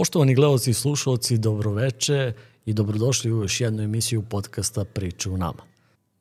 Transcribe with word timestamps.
Poštovani 0.00 0.34
gledalci 0.34 0.70
i 0.70 0.74
slušalci, 0.74 1.38
dobroveče 1.38 2.32
i 2.66 2.72
dobrodošli 2.72 3.32
u 3.32 3.42
još 3.42 3.60
jednu 3.60 3.82
emisiju 3.82 4.22
podcasta 4.22 4.84
Priče 4.84 5.30
u 5.30 5.36
nama. 5.36 5.62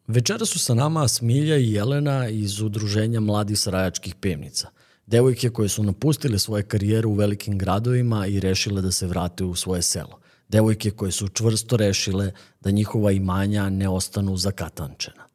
Večera 0.08 0.46
su 0.46 0.60
sa 0.60 0.74
nama 0.74 1.08
Smilja 1.08 1.58
i 1.58 1.72
Jelena 1.72 2.30
iz 2.30 2.62
Udruženja 2.62 3.20
mladih 3.20 3.60
sarajačkih 3.60 4.16
pevnica. 4.16 4.70
Devojke 5.06 5.50
koje 5.50 5.70
su 5.70 5.84
napustile 5.84 6.40
svoje 6.40 6.64
karijere 6.64 7.08
u 7.08 7.14
velikim 7.14 7.58
gradovima 7.58 8.28
i 8.28 8.40
rešile 8.40 8.82
da 8.82 8.92
se 8.92 9.08
vrate 9.08 9.44
u 9.44 9.56
svoje 9.56 9.82
selo. 9.82 10.20
Devojke 10.50 10.92
koje 10.92 11.12
su 11.12 11.28
čvrsto 11.28 11.78
rešile 11.78 12.32
da 12.62 12.72
njihova 12.72 13.12
imanja 13.12 13.70
ne 13.70 13.90
ostanu 13.90 14.38
zakatančena. 14.38 15.28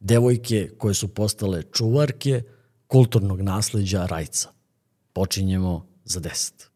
Devojke 0.00 0.70
koje 0.78 0.94
su 0.94 1.08
postale 1.08 1.62
čuvarke 1.62 2.42
kulturnog 2.86 3.40
nasleđa 3.40 4.06
Rajca. 4.06 4.48
Počinjemo 5.12 5.86
za 6.04 6.20
deset. 6.20 6.71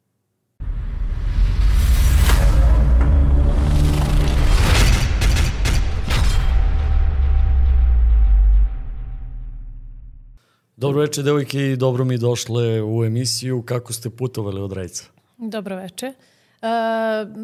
Dobro 10.76 11.00
večer, 11.00 11.24
devojke, 11.24 11.72
i 11.72 11.76
dobro 11.76 12.04
mi 12.04 12.18
došle 12.18 12.82
u 12.82 13.04
emisiju. 13.04 13.62
Kako 13.62 13.92
ste 13.92 14.10
putovali 14.10 14.60
od 14.60 14.72
Rajca? 14.72 15.04
Dobro 15.38 15.76
večer. 15.76 16.08
Uh, 16.08 16.68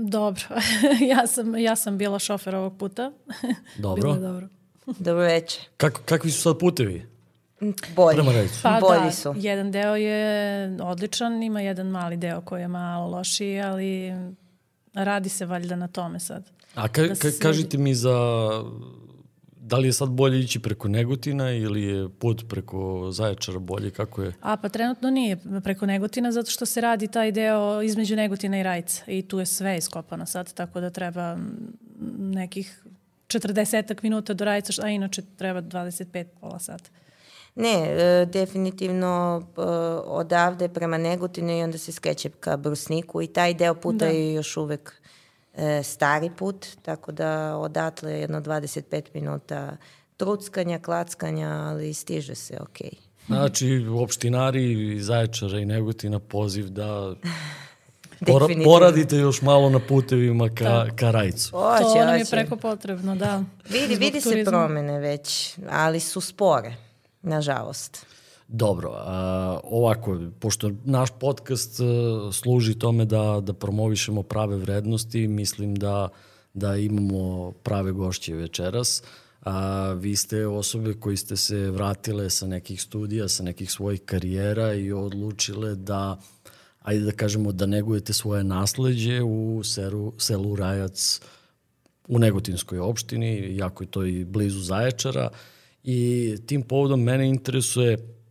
dobro. 0.09 0.43
ja, 1.13 1.27
sam, 1.27 1.57
ja 1.57 1.77
sam 1.77 1.99
bila 1.99 2.19
šofer 2.19 2.55
ovog 2.55 2.79
puta. 2.79 3.13
Dobro. 3.79 4.03
Bilo 4.03 4.29
dobro. 4.29 4.49
Dobro 5.07 5.23
večer. 5.23 5.63
Kako, 5.77 6.01
kakvi 6.05 6.31
su 6.31 6.43
sad 6.43 6.59
putevi? 6.59 7.07
Bolji. 7.97 8.17
Prema 8.17 8.33
Rajcu. 8.33 8.59
Pa 8.63 8.79
Bolji 8.81 9.05
da, 9.05 9.13
su. 9.13 9.35
jedan 9.37 9.71
deo 9.71 9.97
je 9.97 10.77
odličan, 10.83 11.43
ima 11.43 11.61
jedan 11.61 11.87
mali 11.87 12.17
deo 12.17 12.41
koji 12.41 12.61
je 12.61 12.69
malo 12.69 13.11
lošiji, 13.11 13.61
ali 13.61 14.13
radi 14.95 15.29
se 15.29 15.47
valjda 15.47 15.77
na 15.77 15.89
tome 15.89 16.21
sad. 16.21 16.51
A 16.75 16.89
ka, 16.89 17.03
Da 17.03 17.15
ka, 17.15 17.29
kažite 17.43 17.79
mi 17.79 17.95
za... 17.95 18.49
Da 19.65 19.77
li 19.77 19.89
je 19.89 19.93
sad 19.93 20.09
bolje 20.09 20.41
ići 20.41 20.61
preko 20.61 20.89
Negotina 20.89 21.51
ili 21.53 21.83
je 21.83 22.09
put 22.09 22.45
preko 22.49 23.09
Zaječara 23.13 23.59
bolje? 23.59 23.91
Kako 23.91 24.23
je? 24.23 24.33
A 24.41 24.57
pa 24.57 24.69
trenutno 24.69 25.11
nije 25.11 25.39
preko 25.65 25.87
Negotina 25.87 26.33
zato 26.33 26.51
što 26.51 26.67
se 26.67 26.81
radi 26.81 27.09
taj 27.09 27.33
deo 27.33 27.83
između 27.83 28.17
Negotina 28.17 28.61
i 28.61 28.63
Rajca 28.63 29.03
i 29.07 29.23
tu 29.23 29.39
je 29.39 29.47
sve 29.47 29.77
iskopano 29.77 30.27
sad, 30.27 30.55
tako 30.55 30.81
da 30.81 30.91
treba 30.91 31.37
nekih 32.19 32.85
40 33.27 33.95
minuta 34.03 34.35
do 34.35 34.45
Rajca, 34.45 34.83
a 34.87 34.89
inače 34.89 35.23
treba 35.37 35.63
25 35.63 36.25
pola 36.41 36.59
sata. 36.59 36.91
Ne, 37.55 37.87
e, 37.89 38.27
definitivno 38.27 39.43
e, 39.57 39.61
odavde 40.07 40.69
prema 40.69 40.99
Negotinu 40.99 41.59
i 41.59 41.63
onda 41.63 41.79
se 41.79 41.93
skreće 41.93 42.31
ka 42.31 42.57
Brusniku 42.57 43.23
i 43.23 43.27
taj 43.27 43.55
deo 43.55 43.75
puta 43.75 44.05
Da. 44.05 44.07
je 44.07 44.35
još 44.35 44.57
uvek 44.57 45.02
e, 45.55 45.83
stari 45.83 46.31
put, 46.39 46.67
tako 46.83 47.13
da 47.13 47.57
odatle 47.57 48.13
je 48.13 48.21
jedno 48.21 48.41
25 48.41 49.03
minuta 49.15 49.77
truckanja, 50.17 50.79
klackanja, 50.79 51.49
ali 51.49 51.95
stiže 51.95 52.35
se 52.35 52.59
okej. 52.61 52.91
Znači, 53.27 53.87
opštinari 54.03 54.93
iz 54.95 55.07
Zaječara 55.07 55.59
i 55.59 55.65
Negotina 55.65 56.19
poziv 56.19 56.69
da 56.69 57.15
pora, 58.27 58.47
poradite 58.65 59.17
još 59.17 59.43
malo 59.43 59.71
na 59.71 59.79
putevima 59.89 60.49
ka, 60.49 60.65
Tako. 60.65 60.97
ka 60.97 61.11
Rajcu. 61.11 61.51
Hoće, 61.51 61.83
to 61.83 62.05
nam 62.05 62.19
je 62.19 62.25
preko 62.31 62.57
potrebno, 62.57 63.17
da. 63.17 63.43
Vidi, 63.69 63.95
vidi 63.95 64.21
se 64.21 64.45
promene 64.45 64.99
već, 64.99 65.59
ali 65.71 66.01
su 66.01 66.21
spore, 66.21 66.75
nažalost. 67.23 68.07
Dobro, 68.55 68.93
a, 68.95 69.61
ovako, 69.65 70.19
pošto 70.39 70.71
naš 70.85 71.09
podcast 71.21 71.81
a, 71.81 71.85
služi 72.33 72.79
tome 72.79 73.05
da, 73.05 73.41
da 73.43 73.53
promovišemo 73.53 74.23
prave 74.23 74.57
vrednosti, 74.57 75.29
mislim 75.29 75.75
da, 75.75 76.09
da 76.55 76.77
imamo 76.77 77.53
prave 77.53 77.93
gošće 77.93 78.35
večeras. 78.35 79.03
A, 79.41 79.93
vi 79.93 80.17
ste 80.17 80.47
osobe 80.47 80.95
koji 80.95 81.17
ste 81.17 81.37
se 81.37 81.71
vratile 81.71 82.31
sa 82.31 82.47
nekih 82.47 82.83
studija, 82.83 83.29
sa 83.29 83.43
nekih 83.43 83.71
svojih 83.71 84.01
karijera 84.05 84.75
i 84.75 84.93
odlučile 84.93 85.75
da, 85.75 86.21
ajde 86.83 87.05
da 87.05 87.13
kažemo, 87.13 87.53
da 87.53 87.67
negujete 87.67 88.13
svoje 88.13 88.45
nasleđe 88.45 89.23
u 89.23 89.63
seru, 89.65 90.13
selu 90.19 90.57
Rajac 90.57 91.21
u 92.09 92.19
Negotinskoj 92.19 92.79
opštini, 92.79 93.37
iako 93.37 93.85
je 93.85 93.91
to 93.91 94.05
i 94.05 94.25
blizu 94.25 94.61
Zaječara. 94.61 95.31
I 95.85 96.35
tim 96.47 96.63
povodom 96.63 97.03
mene 97.03 97.29
interesuje 97.29 98.22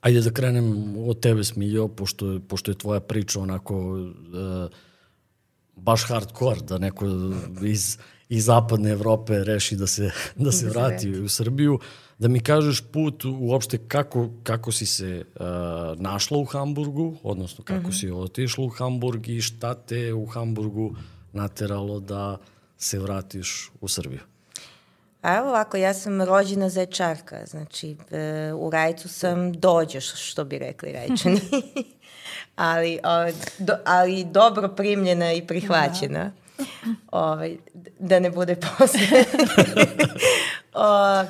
Ajde 0.00 0.20
da 0.20 0.30
krenem 0.30 0.66
od 0.98 1.20
tebe, 1.20 1.44
Smiljo, 1.44 1.88
pošto, 1.88 2.30
je- 2.30 2.40
pošto 2.40 2.70
je 2.70 2.78
tvoja 2.78 3.00
priča 3.00 3.40
onako 3.40 3.98
e, 3.98 4.68
baš 5.76 6.04
hardcore, 6.04 6.60
da 6.60 6.78
neko 6.78 7.06
iz, 7.62 7.98
iz 8.28 8.44
zapadne 8.44 8.90
Evrope 8.90 9.44
reši 9.44 9.76
da 9.76 9.86
se, 9.86 10.10
da 10.36 10.52
se 10.52 10.66
vrati 10.68 11.10
u 11.12 11.28
Srbiju. 11.28 11.78
Da 12.18 12.28
mi 12.28 12.40
kažeš 12.40 12.80
put 12.82 13.24
uopšte 13.26 13.78
kako, 13.78 14.30
kako 14.42 14.72
si 14.72 14.86
se 14.86 15.24
uh, 15.26 15.40
našla 15.96 16.38
u 16.38 16.44
Hamburgu, 16.44 17.16
odnosno 17.22 17.64
kako 17.64 17.92
si 17.92 18.10
otišla 18.10 18.64
u 18.64 18.68
Hamburg 18.68 19.28
i 19.28 19.40
šta 19.40 19.74
te 19.74 20.14
u 20.14 20.26
Hamburgu 20.26 20.94
nateralo 21.32 22.00
da 22.00 22.36
se 22.78 22.98
vratiš 22.98 23.70
u 23.80 23.88
Srbiju. 23.88 24.20
A 25.22 25.36
evo 25.36 25.48
ovako, 25.48 25.76
ja 25.76 25.94
sam 25.94 26.22
rođena 26.22 26.68
zaječarka, 26.68 27.46
znači 27.46 27.96
e, 28.10 28.52
u 28.52 28.70
Rajcu 28.70 29.08
sam 29.08 29.52
dođeš, 29.52 30.30
što 30.30 30.44
bi 30.44 30.58
rekli 30.58 30.92
rajčani. 30.92 31.40
ali, 32.56 32.98
o, 33.04 33.32
do, 33.58 33.74
ali 33.84 34.24
dobro 34.24 34.68
primljena 34.68 35.32
i 35.32 35.46
prihvaćena. 35.46 36.32
Ovaj, 37.10 37.56
d- 37.74 37.90
da 37.98 38.18
ne 38.20 38.30
bude 38.30 38.56
posle. 38.56 39.00
o, 40.74 41.24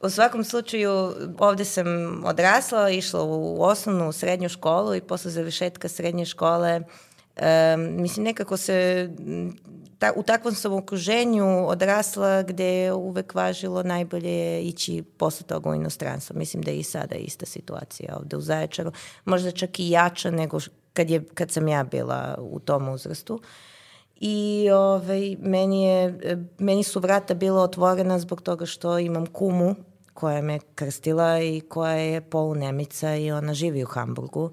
u 0.00 0.10
svakom 0.10 0.44
slučaju, 0.44 1.14
ovde 1.38 1.64
sam 1.64 1.86
odrasla, 2.24 2.90
išla 2.90 3.22
u 3.22 3.62
osnovnu, 3.62 4.08
u 4.08 4.12
srednju 4.12 4.48
školu 4.48 4.94
i 4.94 5.00
posle 5.00 5.30
završetka 5.30 5.88
srednje 5.88 6.24
škole 6.24 6.80
Um, 7.38 8.02
mislim, 8.02 8.24
nekako 8.24 8.56
se 8.56 9.08
ta, 9.98 10.12
u 10.16 10.22
takvom 10.22 10.54
sam 10.54 10.72
okruženju 10.72 11.68
odrasla 11.68 12.42
gde 12.42 12.64
je 12.64 12.92
uvek 12.92 13.34
važilo 13.34 13.82
najbolje 13.82 14.62
ići 14.62 15.02
posle 15.02 15.46
toga 15.46 15.70
u 15.70 15.74
inostranstvo. 15.74 16.38
Mislim 16.38 16.62
da 16.62 16.70
je 16.70 16.78
i 16.78 16.82
sada 16.82 17.14
ista 17.14 17.46
situacija 17.46 18.16
ovde 18.16 18.36
u 18.36 18.40
Zaječaru. 18.40 18.92
Možda 19.24 19.50
čak 19.50 19.80
i 19.80 19.90
jača 19.90 20.30
nego 20.30 20.58
kad, 20.92 21.10
je, 21.10 21.24
kad 21.34 21.50
sam 21.50 21.68
ja 21.68 21.84
bila 21.84 22.38
u 22.40 22.58
tom 22.58 22.88
uzrastu. 22.88 23.40
I 24.20 24.68
ovaj, 24.72 25.36
meni, 25.40 25.84
je, 25.84 26.18
e, 26.22 26.36
meni 26.58 26.82
su 26.82 27.00
vrata 27.00 27.34
bila 27.34 27.62
otvorena 27.62 28.18
zbog 28.18 28.42
toga 28.42 28.66
što 28.66 28.98
imam 28.98 29.26
kumu 29.26 29.74
koja 30.14 30.42
me 30.42 30.58
krstila 30.74 31.40
i 31.40 31.60
koja 31.60 31.92
je 31.92 32.20
polunemica 32.20 33.16
i 33.16 33.32
ona 33.32 33.54
živi 33.54 33.82
u 33.82 33.86
Hamburgu 33.86 34.50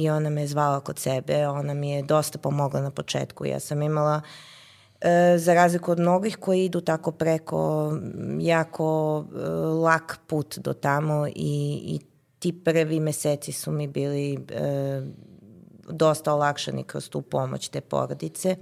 i 0.00 0.10
ona 0.10 0.30
me 0.30 0.46
zvala 0.46 0.80
kod 0.80 0.98
sebe, 0.98 1.48
ona 1.48 1.74
mi 1.74 1.90
je 1.90 2.02
dosta 2.02 2.38
pomogla 2.38 2.80
na 2.80 2.90
početku. 2.90 3.46
Ja 3.46 3.60
sam 3.60 3.82
imala 3.82 4.20
e, 5.00 5.38
za 5.38 5.54
razliku 5.54 5.92
od 5.92 5.98
mnogih 5.98 6.36
koji 6.36 6.64
idu 6.64 6.80
tako 6.80 7.12
preko 7.12 7.92
jako 8.40 9.24
e, 9.24 9.48
lak 9.58 10.18
put 10.26 10.58
do 10.58 10.72
tamo 10.72 11.26
i, 11.26 11.32
i 11.84 12.00
ti 12.38 12.64
prvi 12.64 13.00
meseci 13.00 13.52
su 13.52 13.72
mi 13.72 13.88
bili 13.88 14.34
e, 14.34 15.02
dosta 15.88 16.34
olakšani 16.34 16.84
kroz 16.84 17.08
tu 17.08 17.22
pomoć 17.22 17.68
te 17.68 17.80
porodice. 17.80 18.56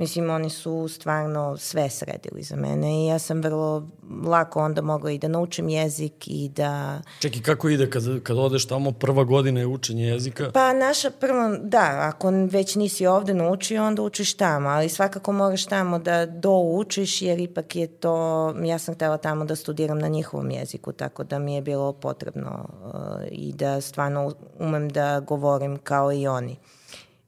Mislim, 0.00 0.30
oni 0.30 0.50
su 0.50 0.88
stvarno 0.88 1.56
sve 1.56 1.90
sredili 1.90 2.42
za 2.42 2.56
mene 2.56 3.04
i 3.04 3.06
ja 3.06 3.18
sam 3.18 3.42
vrlo 3.42 3.88
lako 4.24 4.60
onda 4.60 4.82
mogla 4.82 5.10
i 5.10 5.18
da 5.18 5.28
naučim 5.28 5.68
jezik 5.68 6.28
i 6.28 6.48
da... 6.48 7.00
Čekaj, 7.18 7.42
kako 7.42 7.68
ide 7.68 7.90
kad, 7.90 8.22
kad 8.22 8.38
odeš 8.38 8.66
tamo, 8.66 8.92
prva 8.92 9.24
godina 9.24 9.60
je 9.60 9.66
učenje 9.66 10.06
jezika? 10.06 10.50
Pa 10.54 10.72
naša 10.72 11.10
prvo, 11.10 11.56
da, 11.62 12.12
ako 12.14 12.30
već 12.30 12.74
nisi 12.74 13.06
ovde 13.06 13.34
naučio, 13.34 13.84
onda 13.84 14.02
učiš 14.02 14.36
tamo, 14.36 14.68
ali 14.68 14.88
svakako 14.88 15.32
moraš 15.32 15.66
tamo 15.66 15.98
da 15.98 16.26
doučiš, 16.26 17.22
jer 17.22 17.40
ipak 17.40 17.76
je 17.76 17.86
to, 17.86 18.54
ja 18.64 18.78
sam 18.78 18.94
htela 18.94 19.18
tamo 19.18 19.44
da 19.44 19.56
studiram 19.56 19.98
na 19.98 20.08
njihovom 20.08 20.50
jeziku, 20.50 20.92
tako 20.92 21.24
da 21.24 21.38
mi 21.38 21.54
je 21.54 21.62
bilo 21.62 21.92
potrebno 21.92 22.68
uh, 22.84 22.92
i 23.30 23.52
da 23.52 23.80
stvarno 23.80 24.32
umem 24.58 24.88
da 24.88 25.20
govorim 25.20 25.78
kao 25.78 26.12
i 26.12 26.26
oni. 26.26 26.56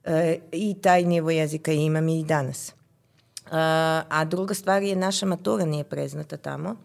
E, 0.05 0.39
I 0.53 0.75
taj 0.83 1.05
nivo 1.05 1.31
jezika 1.31 1.73
imam 1.73 2.09
i 2.09 2.25
danas. 2.25 2.69
E, 2.69 2.75
a 4.09 4.25
druga 4.25 4.55
stvar 4.55 4.83
je 4.83 4.97
naša 4.97 5.27
matura 5.27 5.65
nije 5.65 5.85
preznata 5.85 6.37
tamo 6.37 6.77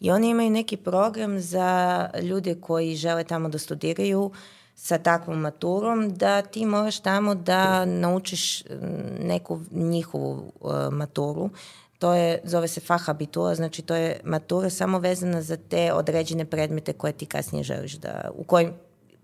i 0.00 0.10
oni 0.10 0.28
imaju 0.28 0.50
neki 0.50 0.76
program 0.76 1.40
za 1.40 2.08
ljude 2.22 2.54
koji 2.60 2.96
žele 2.96 3.24
tamo 3.24 3.48
da 3.48 3.58
studiraju 3.58 4.30
sa 4.74 4.98
takvom 4.98 5.40
maturom, 5.40 6.14
da 6.14 6.42
ti 6.42 6.66
moraš 6.66 7.00
tamo 7.00 7.34
da 7.34 7.84
naučiš 7.84 8.64
mm, 8.64 9.26
neku 9.26 9.60
njihovu 9.70 10.52
uh, 10.60 10.72
maturu. 10.92 11.50
To 11.98 12.14
je, 12.14 12.40
zove 12.44 12.68
se 12.68 12.80
fahabitura, 12.80 13.54
znači 13.54 13.82
to 13.82 13.94
je 13.94 14.20
matura 14.24 14.70
samo 14.70 14.98
vezana 14.98 15.42
za 15.42 15.56
te 15.56 15.92
određene 15.92 16.44
predmete 16.44 16.92
koje 16.92 17.12
ti 17.12 17.26
kasnije 17.26 17.64
želiš 17.64 17.92
da, 17.92 18.30
u 18.34 18.44
kojim, 18.44 18.72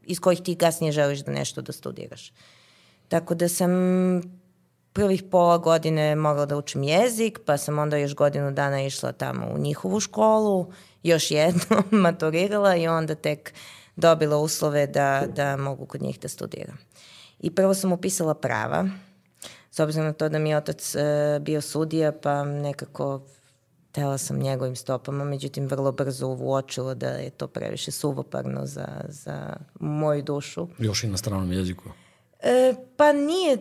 iz 0.06 0.21
kojih 0.21 0.41
ti 0.41 0.55
kasnije 0.55 0.93
želiš 0.93 1.21
da 1.21 1.33
nešto 1.33 1.62
da 1.62 1.73
studiraš. 1.73 2.33
Tako 3.08 3.34
da 3.34 3.49
sam 3.49 3.70
prvih 4.93 5.22
pola 5.31 5.58
godine 5.58 6.16
mogla 6.16 6.46
da 6.46 6.56
učim 6.56 6.82
jezik, 6.82 7.38
pa 7.44 7.56
sam 7.56 7.78
onda 7.78 7.96
još 7.96 8.14
godinu 8.14 8.52
dana 8.52 8.82
išla 8.82 9.12
tamo 9.12 9.46
u 9.46 9.58
njihovu 9.58 10.00
školu, 10.00 10.72
još 11.02 11.31
jednom 11.31 11.84
maturirala 12.02 12.76
i 12.76 12.88
onda 12.88 13.14
tek 13.14 13.55
dobila 13.96 14.37
uslove 14.37 14.87
da, 14.87 15.25
da 15.37 15.56
mogu 15.56 15.87
kod 15.87 16.02
njih 16.02 16.20
da 16.20 16.28
studiram. 16.28 16.78
I 17.40 17.55
prvo 17.55 17.75
sam 17.75 17.93
upisala 17.93 18.34
prava, 18.34 18.88
s 19.70 19.78
obzirom 19.78 20.06
na 20.06 20.12
to 20.12 20.28
da 20.28 20.38
mi 20.38 20.50
je 20.50 20.56
otac 20.56 20.94
e, 20.94 21.38
bio 21.40 21.60
sudija, 21.60 22.12
pa 22.12 22.44
nekako 22.44 23.22
tela 23.93 24.19
sam 24.19 24.38
njegovim 24.38 24.76
stopama, 24.76 25.25
međutim 25.25 25.66
vrlo 25.66 25.93
brzo 25.93 26.26
uočila 26.26 26.94
da 26.94 27.08
je 27.08 27.31
to 27.31 27.46
previše 27.46 27.90
suvoparno 27.90 28.66
za, 28.66 28.88
za 29.08 29.56
moju 29.81 30.22
dušu. 30.22 30.69
Još 30.78 31.05
i 31.05 31.08
na 31.08 31.16
stranom 31.16 31.52
jeziku. 31.52 31.84
E, 32.40 32.75
pa 32.96 33.12
nije, 33.12 33.58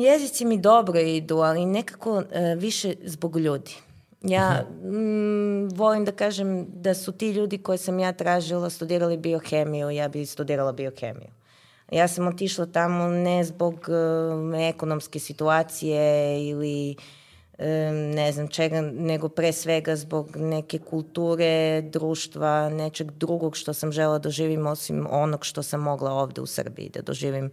jezici 0.00 0.44
mi 0.44 0.58
dobro 0.58 1.00
idu, 1.00 1.36
ali 1.36 1.66
nekako 1.66 2.22
e, 2.32 2.54
više 2.54 2.94
zbog 3.04 3.36
ljudi. 3.36 3.74
Ja 4.22 4.66
m, 4.84 5.68
volim 5.68 6.04
da 6.04 6.12
kažem 6.12 6.66
da 6.68 6.94
su 6.94 7.12
ti 7.12 7.30
ljudi 7.30 7.58
koje 7.58 7.78
sam 7.78 7.98
ja 7.98 8.12
tražila 8.12 8.70
studirali 8.70 9.16
biohemiju, 9.16 9.90
ja 9.90 10.08
bi 10.08 10.26
studirala 10.26 10.72
biohemiju. 10.72 11.30
Ja 11.92 12.08
sam 12.08 12.26
otišla 12.26 12.66
tamo 12.66 13.08
ne 13.08 13.44
zbog 13.44 13.74
uh, 13.74 14.60
ekonomske 14.60 15.18
situacije 15.18 16.48
ili 16.48 16.96
uh, 17.58 17.64
ne 18.14 18.32
znam 18.32 18.48
čega, 18.48 18.80
nego 18.80 19.28
pre 19.28 19.52
svega 19.52 19.96
zbog 19.96 20.36
neke 20.36 20.78
kulture, 20.78 21.82
društva, 21.82 22.68
nečeg 22.68 23.10
drugog 23.10 23.56
što 23.56 23.74
sam 23.74 23.92
žela 23.92 24.12
da 24.12 24.18
doživim 24.18 24.66
osim 24.66 25.06
onog 25.10 25.44
što 25.44 25.62
sam 25.62 25.80
mogla 25.80 26.12
ovde 26.12 26.40
u 26.40 26.46
Srbiji 26.46 26.88
da 26.88 27.02
doživim 27.02 27.50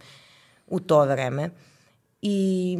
u 0.66 0.80
to 0.80 1.04
vreme. 1.04 1.50
I 2.22 2.78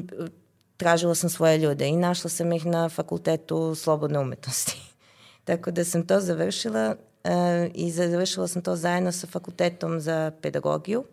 tražila 0.76 1.14
sam 1.14 1.30
svoje 1.30 1.58
ljude 1.58 1.88
i 1.88 1.96
našla 1.96 2.30
sam 2.30 2.52
ih 2.52 2.66
na 2.66 2.88
fakultetu 2.88 3.74
slobodne 3.74 4.18
umetnosti. 4.18 4.80
Tako 5.44 5.70
da 5.70 5.84
sam 5.84 6.06
to 6.06 6.20
završila 6.20 6.96
uh, 7.24 7.30
i 7.74 7.90
završila 7.90 8.48
sam 8.48 8.62
to 8.62 8.76
zajedno 8.76 9.12
sa 9.12 9.26
fakultetom 9.26 10.00
za 10.00 10.32
pedagogiju. 10.42 11.04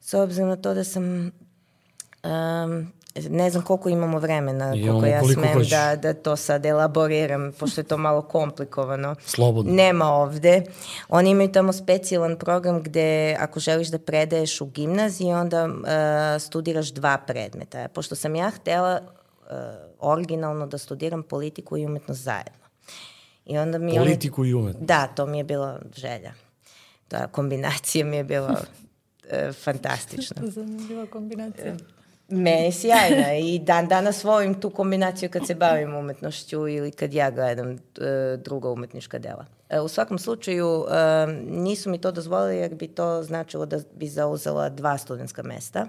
S 0.00 0.14
obzirom 0.14 0.48
na 0.48 0.56
to 0.56 0.74
da 0.74 0.84
sam 0.84 1.04
um, 2.24 2.92
ne 3.30 3.50
znam 3.50 3.64
koliko 3.64 3.88
imamo 3.88 4.18
vremena, 4.18 4.74
I 4.74 4.86
koliko 4.86 5.06
ja 5.06 5.22
smem 5.24 5.52
hoćeš. 5.52 5.70
da, 5.70 5.96
da 5.96 6.14
to 6.14 6.36
sad 6.36 6.66
elaboriram, 6.66 7.52
pošto 7.58 7.80
je 7.80 7.84
to 7.84 7.96
malo 7.96 8.22
komplikovano. 8.22 9.14
Slobodno. 9.24 9.72
Nema 9.72 10.04
ovde. 10.04 10.62
Oni 11.08 11.30
imaju 11.30 11.52
tamo 11.52 11.72
specijalan 11.72 12.36
program 12.36 12.82
gde 12.82 13.36
ako 13.40 13.60
želiš 13.60 13.88
da 13.88 13.98
predaješ 13.98 14.60
u 14.60 14.66
gimnaziji, 14.66 15.32
onda 15.32 15.64
uh, 15.64 16.42
studiraš 16.42 16.92
dva 16.92 17.18
predmeta. 17.18 17.88
Pošto 17.88 18.14
sam 18.14 18.34
ja 18.34 18.50
htela 18.50 19.00
uh, 19.00 19.46
originalno 19.98 20.66
da 20.66 20.78
studiram 20.78 21.22
politiku 21.22 21.76
i 21.76 21.86
umetnost 21.86 22.22
zajedno. 22.22 22.66
I 23.46 23.58
onda 23.58 23.78
mi 23.78 23.96
politiku 23.96 24.40
oni... 24.40 24.50
i 24.50 24.54
umetnost? 24.54 24.86
Da, 24.86 25.06
to 25.06 25.26
mi 25.26 25.38
je 25.38 25.44
bila 25.44 25.80
želja. 25.96 26.32
Ta 27.08 27.26
kombinacija 27.26 28.04
mi 28.04 28.16
je 28.16 28.24
bila 28.24 28.50
uh, 28.50 29.54
fantastična. 29.54 30.42
Zanimljiva 30.56 31.06
kombinacija. 31.06 31.76
Meni 32.28 32.72
sjajna 32.72 33.34
i 33.34 33.58
dan 33.58 33.88
danas 33.88 34.24
volim 34.24 34.60
tu 34.60 34.70
kombinaciju 34.70 35.30
kad 35.30 35.46
se 35.46 35.54
bavim 35.54 35.94
umetnošću 35.94 36.68
ili 36.68 36.90
kad 36.90 37.14
ja 37.14 37.30
gledam 37.30 37.72
e, 37.72 37.76
druga 38.36 38.70
umetnička 38.70 39.18
dela. 39.18 39.46
E, 39.68 39.80
u 39.80 39.88
svakom 39.88 40.18
slučaju 40.18 40.84
e, 40.90 41.26
nisu 41.50 41.90
mi 41.90 41.98
to 41.98 42.12
dozvolili 42.12 42.56
jer 42.56 42.74
bi 42.74 42.88
to 42.88 43.22
značilo 43.22 43.66
da 43.66 43.78
bi 43.94 44.08
zauzela 44.08 44.68
dva 44.68 44.98
studentska 44.98 45.42
mesta. 45.42 45.86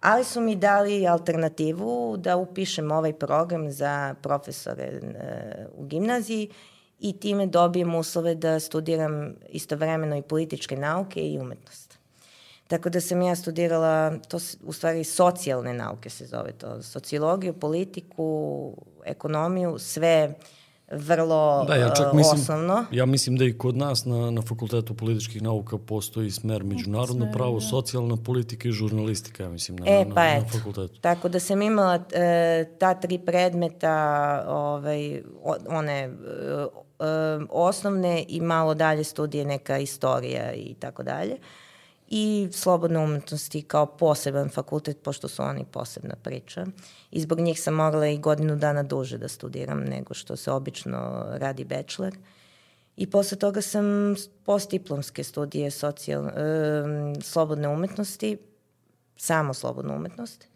Ali 0.00 0.24
su 0.24 0.40
mi 0.40 0.56
dali 0.56 1.06
alternativu 1.06 2.16
da 2.16 2.36
upišem 2.36 2.92
ovaj 2.92 3.12
program 3.12 3.70
za 3.70 4.14
profesore 4.22 4.84
e, 4.84 5.00
u 5.76 5.86
gimnaziji 5.86 6.50
i 7.00 7.12
time 7.12 7.46
dobijem 7.46 7.94
uslove 7.94 8.34
da 8.34 8.60
studiram 8.60 9.34
istovremeno 9.48 10.16
i 10.16 10.22
političke 10.22 10.76
nauke 10.76 11.20
i 11.20 11.38
umetnost. 11.38 11.87
Tako 12.68 12.88
da 12.88 13.00
sam 13.00 13.22
ja 13.22 13.34
studirala, 13.34 14.18
to 14.28 14.38
u 14.62 14.72
stvari 14.72 15.04
socijalne 15.04 15.74
nauke 15.74 16.10
se 16.10 16.26
zove 16.26 16.52
to, 16.52 16.82
sociologiju, 16.82 17.52
politiku, 17.52 18.72
ekonomiju, 19.04 19.78
sve 19.78 20.34
vrlo 20.92 21.64
da, 21.68 21.74
ja 21.74 21.94
čak 21.94 22.12
mislim, 22.12 22.40
osnovno. 22.40 22.84
Ja 22.92 23.06
mislim 23.06 23.36
da 23.36 23.44
i 23.44 23.58
kod 23.58 23.76
nas 23.76 24.04
na, 24.04 24.30
na 24.30 24.42
Fakultetu 24.42 24.94
političkih 24.94 25.42
nauka 25.42 25.78
postoji 25.78 26.30
smer 26.30 26.64
međunarodno 26.64 27.24
smer, 27.24 27.32
pravo, 27.32 27.54
da. 27.54 27.60
socijalna 27.60 28.16
politika 28.16 28.68
i 28.68 28.72
žurnalistika, 28.72 29.42
ja 29.42 29.48
mislim, 29.48 29.76
na, 29.76 29.86
e, 29.86 30.04
na, 30.04 30.14
pa 30.14 30.24
na, 30.24 30.36
et, 30.36 30.42
na 30.42 30.48
fakultetu. 30.58 31.00
Tako 31.00 31.28
da 31.28 31.40
sam 31.40 31.62
imala 31.62 32.04
e, 32.12 32.64
ta 32.78 32.94
tri 32.94 33.18
predmeta, 33.18 34.44
ovaj, 34.48 35.22
one 35.68 35.92
e, 35.92 36.08
e, 36.08 36.16
osnovne 37.50 38.24
i 38.28 38.40
malo 38.40 38.74
dalje 38.74 39.04
studije, 39.04 39.44
neka 39.44 39.78
istorija 39.78 40.52
i 40.52 40.74
tako 40.74 41.02
dalje 41.02 41.36
i 42.10 42.48
slobodne 42.52 42.98
umetnosti 42.98 43.62
kao 43.62 43.86
poseban 43.86 44.48
fakultet, 44.48 45.02
pošto 45.02 45.28
su 45.28 45.42
oni 45.42 45.64
posebna 45.72 46.14
priča. 46.22 46.66
I 47.10 47.20
zbog 47.20 47.40
njih 47.40 47.60
sam 47.60 47.74
mogla 47.74 48.06
i 48.06 48.18
godinu 48.18 48.56
dana 48.56 48.82
duže 48.82 49.18
da 49.18 49.28
studiram 49.28 49.80
nego 49.80 50.14
što 50.14 50.36
se 50.36 50.52
obično 50.52 51.26
radi 51.30 51.64
bachelor. 51.64 52.16
I 52.96 53.10
posle 53.10 53.38
toga 53.38 53.60
sam 53.60 53.84
postdiplomske 54.44 55.24
studije 55.24 55.70
socijal, 55.70 56.26
e, 56.26 56.32
slobodne 57.22 57.68
umetnosti, 57.68 58.38
samo 59.16 59.54
slobodnu 59.54 59.94
umetnost. 59.94 60.48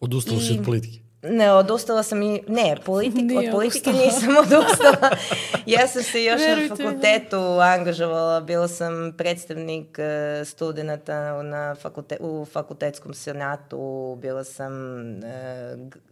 Odustala 0.00 0.40
si 0.40 0.58
od 0.58 0.64
politike? 0.64 1.11
Ne, 1.22 1.52
odustala 1.52 2.02
sam 2.02 2.22
i, 2.22 2.42
ne, 2.48 2.76
politik, 2.84 3.30
od 3.38 3.44
politike 3.52 3.90
odustala. 3.90 4.04
nisam 4.04 4.36
odustala. 4.44 5.10
ja 5.66 5.86
sam 5.86 6.02
se 6.02 6.24
još 6.24 6.40
Verujte 6.40 6.68
na 6.68 6.76
fakultetu 6.76 7.36
angažovala, 7.60 8.40
bila 8.40 8.68
sam 8.68 9.14
predstavnik 9.18 9.98
uh, 9.98 10.46
studenta 10.46 11.42
na 11.42 11.74
fakulte, 11.74 12.16
u 12.20 12.46
fakultetskom 12.52 13.14
senatu, 13.14 14.18
bila 14.22 14.44
sam 14.44 14.72
uh, 14.72 15.24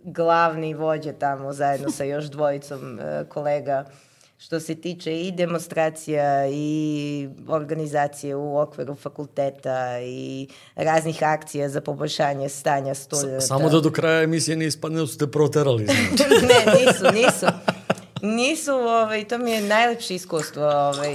glavni 0.04 0.74
vođa 0.74 1.12
tamo 1.12 1.52
zajedno 1.52 1.90
sa 1.90 2.04
još 2.04 2.24
dvojicom 2.24 2.98
uh, 2.98 3.28
kolega 3.28 3.84
što 4.40 4.60
se 4.60 4.74
tiče 4.74 5.20
i 5.20 5.32
demonstracija 5.32 6.46
i 6.48 7.28
organizacije 7.48 8.36
u 8.36 8.58
okviru 8.58 8.94
fakulteta 8.94 10.00
i 10.00 10.48
raznih 10.74 11.22
akcija 11.22 11.68
za 11.68 11.80
poboljšanje 11.80 12.48
stanja 12.48 12.94
studenta. 12.94 13.40
Samo 13.40 13.68
da 13.68 13.80
do 13.80 13.90
kraja 13.90 14.22
emisije 14.22 14.56
ne 14.56 14.66
ispadne 14.66 15.00
da 15.00 15.06
su 15.06 15.18
te 15.18 15.26
proterali. 15.26 15.86
Znači. 16.16 16.46
ne, 16.46 16.72
nisu, 16.72 17.04
nisu. 17.12 17.46
Nisu, 18.22 18.72
ovaj, 18.72 19.24
to 19.24 19.38
mi 19.38 19.50
je 19.50 19.60
najlepše 19.60 20.14
iskustvo, 20.14 20.64
ovaj, 20.64 21.14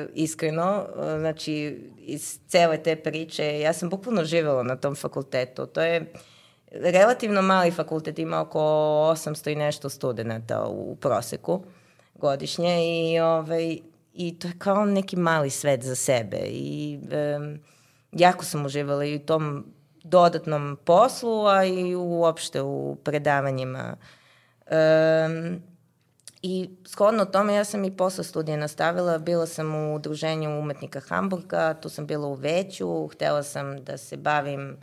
e, 0.00 0.06
iskreno, 0.14 0.86
znači, 1.18 1.80
iz 1.98 2.38
cele 2.48 2.78
te 2.78 2.96
priče, 2.96 3.60
ja 3.60 3.72
sam 3.72 3.88
bukvalno 3.88 4.24
živela 4.24 4.62
na 4.62 4.76
tom 4.76 4.94
fakultetu, 4.94 5.66
to 5.66 5.80
je 5.80 6.12
relativno 6.70 7.42
mali 7.42 7.70
fakultet, 7.70 8.18
ima 8.18 8.40
oko 8.40 8.58
800 8.58 9.52
i 9.52 9.56
nešto 9.56 9.88
studenta 9.88 10.64
u 10.64 10.96
proseku 10.96 11.62
godišnje 12.22 12.76
i, 12.84 13.20
ovaj, 13.20 13.78
i 14.14 14.38
to 14.38 14.48
je 14.48 14.54
kao 14.58 14.84
neki 14.84 15.16
mali 15.16 15.50
svet 15.50 15.82
za 15.82 15.94
sebe 15.94 16.38
i 16.46 16.98
um, 17.36 17.58
jako 18.12 18.44
sam 18.44 18.66
uživala 18.66 19.04
i 19.04 19.16
u 19.16 19.26
tom 19.26 19.64
dodatnom 20.04 20.78
poslu, 20.84 21.46
a 21.46 21.64
i 21.64 21.94
uopšte 21.94 22.62
u 22.62 22.96
predavanjima. 23.04 23.96
Um, 24.70 25.62
I 26.42 26.70
shodno 26.86 27.24
tome 27.24 27.54
ja 27.54 27.64
sam 27.64 27.84
i 27.84 27.96
posle 27.96 28.24
studija 28.24 28.56
nastavila, 28.56 29.18
bila 29.18 29.46
sam 29.46 29.74
u 29.74 29.94
udruženju 29.94 30.58
umetnika 30.58 31.00
Hamburga, 31.00 31.74
tu 31.74 31.88
sam 31.88 32.06
bila 32.06 32.26
u 32.26 32.34
veću, 32.34 33.06
htela 33.08 33.42
sam 33.42 33.84
da 33.84 33.96
se 33.98 34.16
bavim 34.16 34.76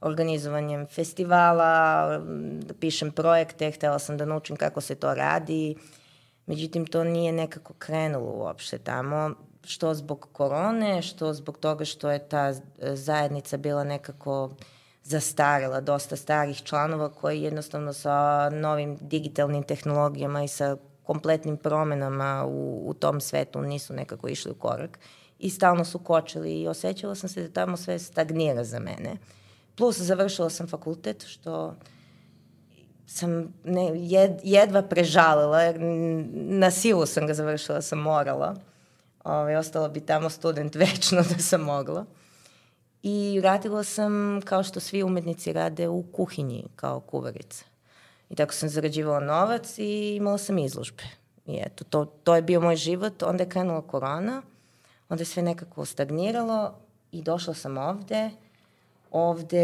organizovanjem 0.00 0.86
festivala, 0.86 2.18
da 2.60 2.74
pišem 2.74 3.12
projekte, 3.12 3.70
htela 3.70 3.98
sam 3.98 4.16
da 4.16 4.24
naučim 4.24 4.56
kako 4.56 4.80
se 4.80 4.94
to 4.94 5.14
radi. 5.14 5.76
Uh, 5.76 6.05
Međutim, 6.46 6.86
to 6.86 7.04
nije 7.04 7.32
nekako 7.32 7.74
krenulo 7.78 8.32
uopšte 8.32 8.78
tamo, 8.78 9.30
što 9.64 9.94
zbog 9.94 10.28
korone, 10.32 11.02
što 11.02 11.34
zbog 11.34 11.58
toga 11.58 11.84
što 11.84 12.10
je 12.10 12.28
ta 12.28 12.52
zajednica 12.78 13.56
bila 13.56 13.84
nekako 13.84 14.50
zastarela, 15.02 15.80
dosta 15.80 16.16
starih 16.16 16.62
članova 16.62 17.08
koji 17.08 17.42
jednostavno 17.42 17.92
sa 17.92 18.50
novim 18.50 18.98
digitalnim 19.00 19.62
tehnologijama 19.62 20.42
i 20.42 20.48
sa 20.48 20.76
kompletnim 21.02 21.56
promenama 21.56 22.44
u, 22.48 22.82
u 22.86 22.94
tom 22.94 23.20
svetu 23.20 23.62
nisu 23.62 23.94
nekako 23.94 24.28
išli 24.28 24.50
u 24.50 24.54
korak 24.54 24.98
i 25.38 25.50
stalno 25.50 25.84
su 25.84 25.98
kočili 25.98 26.60
i 26.60 26.68
osjećala 26.68 27.14
sam 27.14 27.28
se 27.28 27.42
da 27.42 27.52
tamo 27.52 27.76
sve 27.76 27.98
stagnira 27.98 28.64
za 28.64 28.78
mene. 28.78 29.16
Plus 29.76 29.98
završila 30.00 30.50
sam 30.50 30.68
fakultet, 30.68 31.26
što 31.26 31.74
sam 33.06 33.54
ne, 33.64 33.90
jed, 33.94 34.40
jedva 34.42 34.82
prežalila, 34.82 35.62
jer 35.62 35.76
na 36.34 36.70
silu 36.70 37.06
sam 37.06 37.26
ga 37.26 37.34
završila, 37.34 37.82
sam 37.82 37.98
morala. 37.98 38.54
Ove, 39.24 39.36
ovaj, 39.36 39.56
ostala 39.56 39.88
bi 39.88 40.00
tamo 40.00 40.30
student 40.30 40.74
večno 40.84 41.22
da 41.22 41.38
sam 41.38 41.60
mogla. 41.60 42.04
I 43.02 43.40
radila 43.42 43.84
sam, 43.84 44.40
kao 44.44 44.62
što 44.62 44.80
svi 44.80 45.02
umetnici 45.02 45.52
rade, 45.52 45.88
u 45.88 46.02
kuhinji 46.02 46.64
kao 46.76 47.00
kuvarica. 47.00 47.64
I 48.30 48.34
tako 48.34 48.54
sam 48.54 48.68
zarađivala 48.68 49.20
novac 49.20 49.78
i 49.78 50.16
imala 50.16 50.38
sam 50.38 50.58
izložbe. 50.58 51.02
I 51.46 51.60
eto, 51.66 51.84
to, 51.84 52.04
to 52.04 52.34
je 52.34 52.42
bio 52.42 52.60
moj 52.60 52.76
život. 52.76 53.22
Onda 53.22 53.42
je 53.42 53.48
krenula 53.48 53.82
korona, 53.82 54.42
onda 55.08 55.22
je 55.22 55.26
sve 55.26 55.42
nekako 55.42 55.84
stagniralo 55.84 56.74
i 57.12 57.22
došla 57.22 57.54
sam 57.54 57.78
ovde. 57.78 58.30
Ovde 59.10 59.62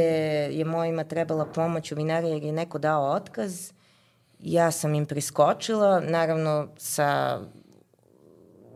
je 0.53 0.65
mojima 0.65 1.05
trebala 1.05 1.47
pomoć 1.47 1.93
u 1.93 1.95
vinariji 1.95 2.31
jer 2.31 2.43
je 2.43 2.53
neko 2.53 2.79
dao 2.79 3.13
otkaz. 3.13 3.73
Ja 4.39 4.71
sam 4.71 4.95
im 4.95 5.07
priskočila, 5.07 6.01
naravno 6.01 6.69
sa 6.77 7.41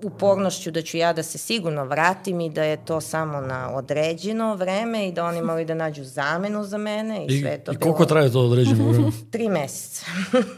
upornošću 0.02 0.70
da 0.70 0.82
ću 0.82 0.96
ja 0.96 1.12
da 1.12 1.22
se 1.22 1.38
sigurno 1.38 1.84
vratim 1.84 2.40
i 2.40 2.50
da 2.50 2.64
je 2.64 2.84
to 2.84 3.00
samo 3.00 3.40
na 3.40 3.70
određeno 3.74 4.54
vreme 4.54 5.08
i 5.08 5.12
da 5.12 5.24
oni 5.24 5.42
moraju 5.42 5.66
da 5.66 5.74
nađu 5.74 6.04
zamenu 6.04 6.64
za 6.64 6.78
mene 6.78 7.26
i, 7.26 7.26
I 7.26 7.40
sve 7.40 7.58
to 7.58 7.72
I 7.72 7.76
koliko 7.76 7.98
bilo... 7.98 8.06
traje 8.06 8.32
to 8.32 8.40
određeno 8.40 8.90
vreme? 8.90 9.10
tri 9.32 9.48
meseca. 9.48 10.06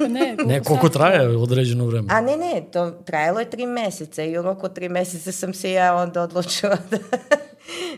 ne, 0.08 0.36
ne, 0.54 0.62
koliko 0.62 0.88
traje 0.88 1.36
određeno 1.36 1.86
vreme? 1.86 2.08
A 2.10 2.20
ne, 2.20 2.36
ne, 2.36 2.64
to 2.72 2.90
trajalo 2.90 3.40
je 3.40 3.50
tri 3.50 3.66
meseca 3.66 4.22
i 4.22 4.38
u 4.38 4.42
roku 4.42 4.68
tri 4.68 4.88
meseca 4.88 5.32
sam 5.32 5.54
se 5.54 5.72
ja 5.72 5.94
onda 5.94 6.22
odlučila 6.22 6.76
da, 6.90 6.98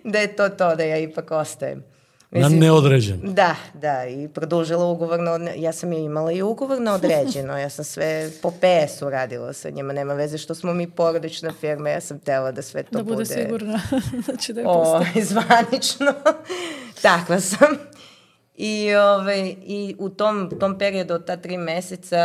da 0.04 0.18
je 0.18 0.36
to 0.36 0.48
to, 0.48 0.76
da 0.76 0.84
ja 0.84 0.98
ipak 0.98 1.30
ostajem. 1.30 1.84
Mislim, 2.30 2.58
na 2.58 2.66
neodređeno. 2.66 3.32
Da, 3.32 3.56
da, 3.74 4.06
i 4.06 4.28
produžila 4.28 4.86
ugovor 4.86 5.20
na, 5.20 5.50
ja 5.56 5.72
sam 5.72 5.92
je 5.92 6.04
imala 6.04 6.32
i 6.32 6.42
ugovor 6.42 6.80
na 6.80 6.94
određeno, 6.94 7.58
ja 7.58 7.70
sam 7.70 7.84
sve 7.84 8.30
po 8.42 8.50
PS-u 8.50 9.10
radila 9.10 9.52
sa 9.52 9.70
njima, 9.70 9.92
nema 9.92 10.14
veze 10.14 10.38
što 10.38 10.54
smo 10.54 10.74
mi 10.74 10.90
porodična 10.90 11.52
firma, 11.60 11.90
ja 11.90 12.00
sam 12.00 12.18
tela 12.18 12.52
da 12.52 12.62
sve 12.62 12.82
to 12.82 12.98
da 12.98 13.02
bude... 13.02 13.10
Da 13.10 13.16
bude 13.16 13.24
sigurna 13.24 13.80
da 14.26 14.36
će 14.36 14.52
da 14.52 14.60
je 14.60 14.66
o, 14.68 15.02
zvanično. 15.30 16.12
Takva 17.02 17.40
sam. 17.40 17.68
I, 18.62 18.94
ove, 18.94 19.02
ovaj, 19.02 19.54
I 19.66 19.96
u 19.98 20.08
tom, 20.08 20.50
tom 20.60 20.78
periodu 20.78 21.14
od 21.14 21.26
ta 21.26 21.36
tri 21.36 21.58
meseca 21.58 22.16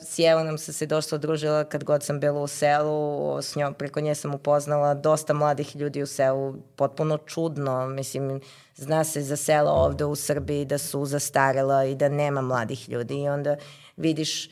s 0.00 0.18
Jelenom 0.18 0.58
sam 0.58 0.74
se 0.74 0.86
dosta 0.86 1.16
odružila 1.16 1.64
kad 1.64 1.84
god 1.84 2.02
sam 2.02 2.20
bila 2.20 2.40
u 2.40 2.46
selu, 2.46 3.38
s 3.42 3.56
njom, 3.56 3.74
preko 3.74 4.00
nje 4.00 4.14
sam 4.14 4.34
upoznala 4.34 4.94
dosta 4.94 5.32
mladih 5.32 5.76
ljudi 5.76 6.02
u 6.02 6.06
selu, 6.06 6.54
potpuno 6.76 7.18
čudno, 7.18 7.86
mislim, 7.86 8.40
zna 8.78 9.04
se 9.04 9.22
za 9.22 9.36
selo 9.36 9.70
ovde 9.70 10.04
u 10.04 10.16
Srbiji 10.16 10.64
da 10.64 10.78
su 10.78 11.06
zastarela 11.06 11.84
i 11.84 11.94
da 11.94 12.08
nema 12.08 12.40
mladih 12.40 12.88
ljudi 12.88 13.22
i 13.22 13.28
onda 13.28 13.56
vidiš 13.96 14.50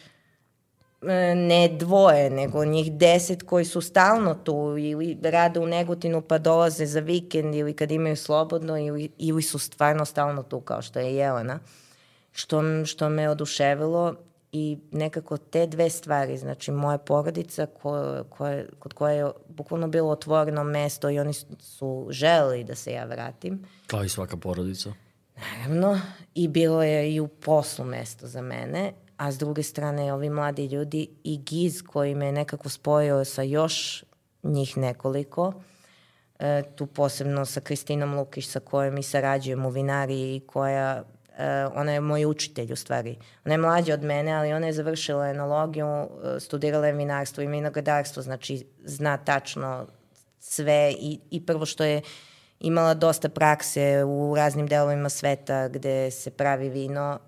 E, 1.02 1.34
ne 1.34 1.68
dvoje, 1.68 2.30
nego 2.30 2.64
njih 2.64 2.92
deset 2.92 3.42
koji 3.42 3.64
su 3.64 3.80
stalno 3.80 4.34
tu 4.34 4.74
ili 4.78 5.18
rade 5.22 5.60
u 5.60 5.66
Negutinu 5.66 6.22
pa 6.22 6.38
dolaze 6.38 6.86
za 6.86 7.00
vikend 7.00 7.54
ili 7.54 7.76
kad 7.76 7.90
imaju 7.90 8.16
slobodno 8.16 8.78
ili, 8.78 9.10
ili 9.18 9.42
su 9.42 9.58
stvarno 9.58 10.04
stalno 10.04 10.42
tu 10.42 10.60
kao 10.60 10.82
što 10.82 10.98
je 10.98 11.14
Jelena. 11.14 11.58
Što, 12.32 12.84
što 12.84 13.08
me 13.08 13.30
oduševilo 13.30 14.14
i 14.52 14.78
nekako 14.90 15.36
te 15.36 15.66
dve 15.66 15.90
stvari, 15.90 16.36
znači 16.36 16.70
moja 16.70 16.98
porodica 16.98 17.66
ko, 17.66 18.24
koje, 18.30 18.68
kod 18.78 18.92
koje 18.92 19.16
je 19.16 19.30
bukvalno 19.48 19.88
bilo 19.88 20.10
otvoreno 20.10 20.64
mesto 20.64 21.10
i 21.10 21.18
oni 21.18 21.32
su 21.58 22.06
želeli 22.10 22.64
da 22.64 22.74
se 22.74 22.92
ja 22.92 23.04
vratim. 23.04 23.64
Kao 23.86 24.04
i 24.04 24.08
svaka 24.08 24.36
porodica. 24.36 24.92
Naravno, 25.36 26.00
i 26.34 26.48
bilo 26.48 26.82
je 26.82 27.14
i 27.14 27.20
u 27.20 27.28
poslu 27.28 27.84
mesto 27.84 28.26
za 28.26 28.42
mene 28.42 28.92
a 29.16 29.32
s 29.32 29.38
druge 29.38 29.62
strane 29.62 30.12
ovi 30.12 30.30
mladi 30.30 30.66
ljudi 30.66 31.08
i 31.24 31.38
Giz 31.38 31.82
koji 31.82 32.14
me 32.14 32.32
nekako 32.32 32.68
spojio 32.68 33.24
sa 33.24 33.42
još 33.42 34.04
njih 34.42 34.76
nekoliko, 34.76 35.52
e, 36.38 36.62
tu 36.76 36.86
posebno 36.86 37.44
sa 37.44 37.60
Kristinom 37.60 38.14
Lukić 38.14 38.48
sa 38.48 38.60
kojom 38.60 38.94
mi 38.94 39.02
sarađujem 39.02 39.66
u 39.66 39.68
vinariji 39.68 40.36
i 40.36 40.40
koja 40.40 41.04
ona 41.74 41.92
je 41.92 42.00
moj 42.00 42.24
učitelj 42.24 42.72
u 42.72 42.76
stvari. 42.76 43.16
Ona 43.44 43.54
je 43.54 43.58
mlađa 43.58 43.94
od 43.94 44.02
mene, 44.02 44.32
ali 44.32 44.52
ona 44.52 44.66
je 44.66 44.72
završila 44.72 45.28
enologiju, 45.28 45.86
e, 45.86 46.40
studirala 46.40 46.86
je 46.86 46.92
vinarstvo 46.92 47.42
i 47.42 47.46
vinogradarstvo, 47.46 48.22
znači 48.22 48.66
zna 48.84 49.16
tačno 49.16 49.86
sve 50.38 50.94
i, 50.98 51.20
i 51.30 51.46
prvo 51.46 51.66
što 51.66 51.84
je 51.84 52.02
imala 52.60 52.94
dosta 52.94 53.28
prakse 53.28 54.04
u 54.04 54.34
raznim 54.36 54.66
delovima 54.66 55.08
sveta 55.08 55.68
gde 55.68 56.10
se 56.10 56.30
pravi 56.30 56.68
vino 56.68 57.18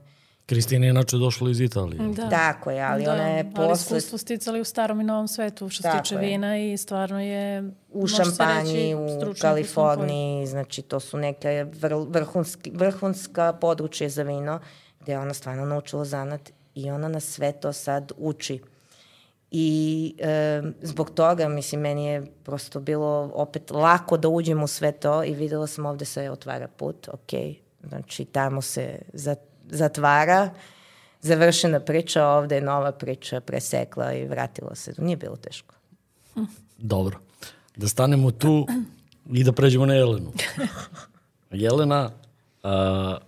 Kristina 0.49 0.87
je 0.87 0.90
inače 0.90 1.17
došla 1.17 1.50
iz 1.50 1.61
Italije. 1.61 2.09
Da. 2.09 2.28
Tako 2.28 2.71
je, 2.71 2.83
ali 2.83 3.05
da, 3.05 3.12
ona 3.12 3.28
je 3.28 3.45
posle... 3.45 3.64
Ali 3.64 3.73
iskustvo 3.73 4.19
sticali 4.19 4.61
u 4.61 4.64
starom 4.64 5.00
i 5.00 5.05
novom 5.05 5.28
svetu 5.28 5.69
što 5.69 5.83
se 5.83 5.88
tiče 5.99 6.14
je. 6.14 6.21
vina 6.21 6.59
i 6.59 6.76
stvarno 6.76 7.21
je... 7.21 7.71
U 7.93 8.07
Šampanji, 8.07 8.95
u 8.95 9.35
Kaliforniji, 9.40 10.47
znači 10.47 10.83
to 10.83 11.00
su 11.00 11.17
neke 11.17 11.67
vr, 11.81 11.95
vrhunski, 12.09 12.71
vrhunska 12.75 13.52
područje 13.52 14.09
za 14.09 14.23
vino 14.23 14.61
gde 15.00 15.19
ona 15.19 15.35
stvarno 15.35 15.64
naučila 15.64 16.05
zanat 16.05 16.50
i 16.75 16.90
ona 16.90 17.09
nas 17.09 17.25
sve 17.25 17.52
to 17.52 17.73
sad 17.73 18.12
uči. 18.17 18.61
I 19.50 20.14
e, 20.19 20.62
zbog 20.83 21.11
toga, 21.11 21.49
mislim, 21.49 21.81
meni 21.81 22.07
je 22.07 22.26
prosto 22.45 22.81
bilo 22.81 23.31
opet 23.35 23.71
lako 23.71 24.17
da 24.17 24.28
uđem 24.28 24.62
u 24.62 24.67
sve 24.67 24.93
to 24.93 25.25
i 25.25 25.35
videla 25.35 25.67
sam 25.67 25.87
ovde 25.87 26.05
se 26.05 26.31
otvara 26.31 26.69
put, 26.69 27.09
ok, 27.09 27.33
znači 27.83 28.25
tamo 28.25 28.62
se 28.62 28.99
za 29.12 29.35
zatvara, 29.70 30.50
završena 31.20 31.80
priča, 31.80 32.26
ovde 32.26 32.54
je 32.54 32.60
nova 32.60 32.92
priča, 32.92 33.40
presekla 33.40 34.12
i 34.12 34.25
vratila 34.25 34.75
se. 34.75 34.94
Nije 34.98 35.16
bilo 35.16 35.37
teško. 35.37 35.75
Dobro. 36.78 37.18
Da 37.76 37.88
stanemo 37.88 38.30
tu 38.30 38.66
i 39.32 39.44
da 39.44 39.52
pređemo 39.52 39.87
na 39.87 39.94
Jelenu. 39.94 40.32
Jelena, 41.50 42.10
a, 42.62 43.18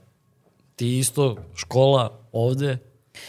ti 0.76 0.98
isto 0.98 1.36
škola 1.54 2.18
ovde, 2.32 2.78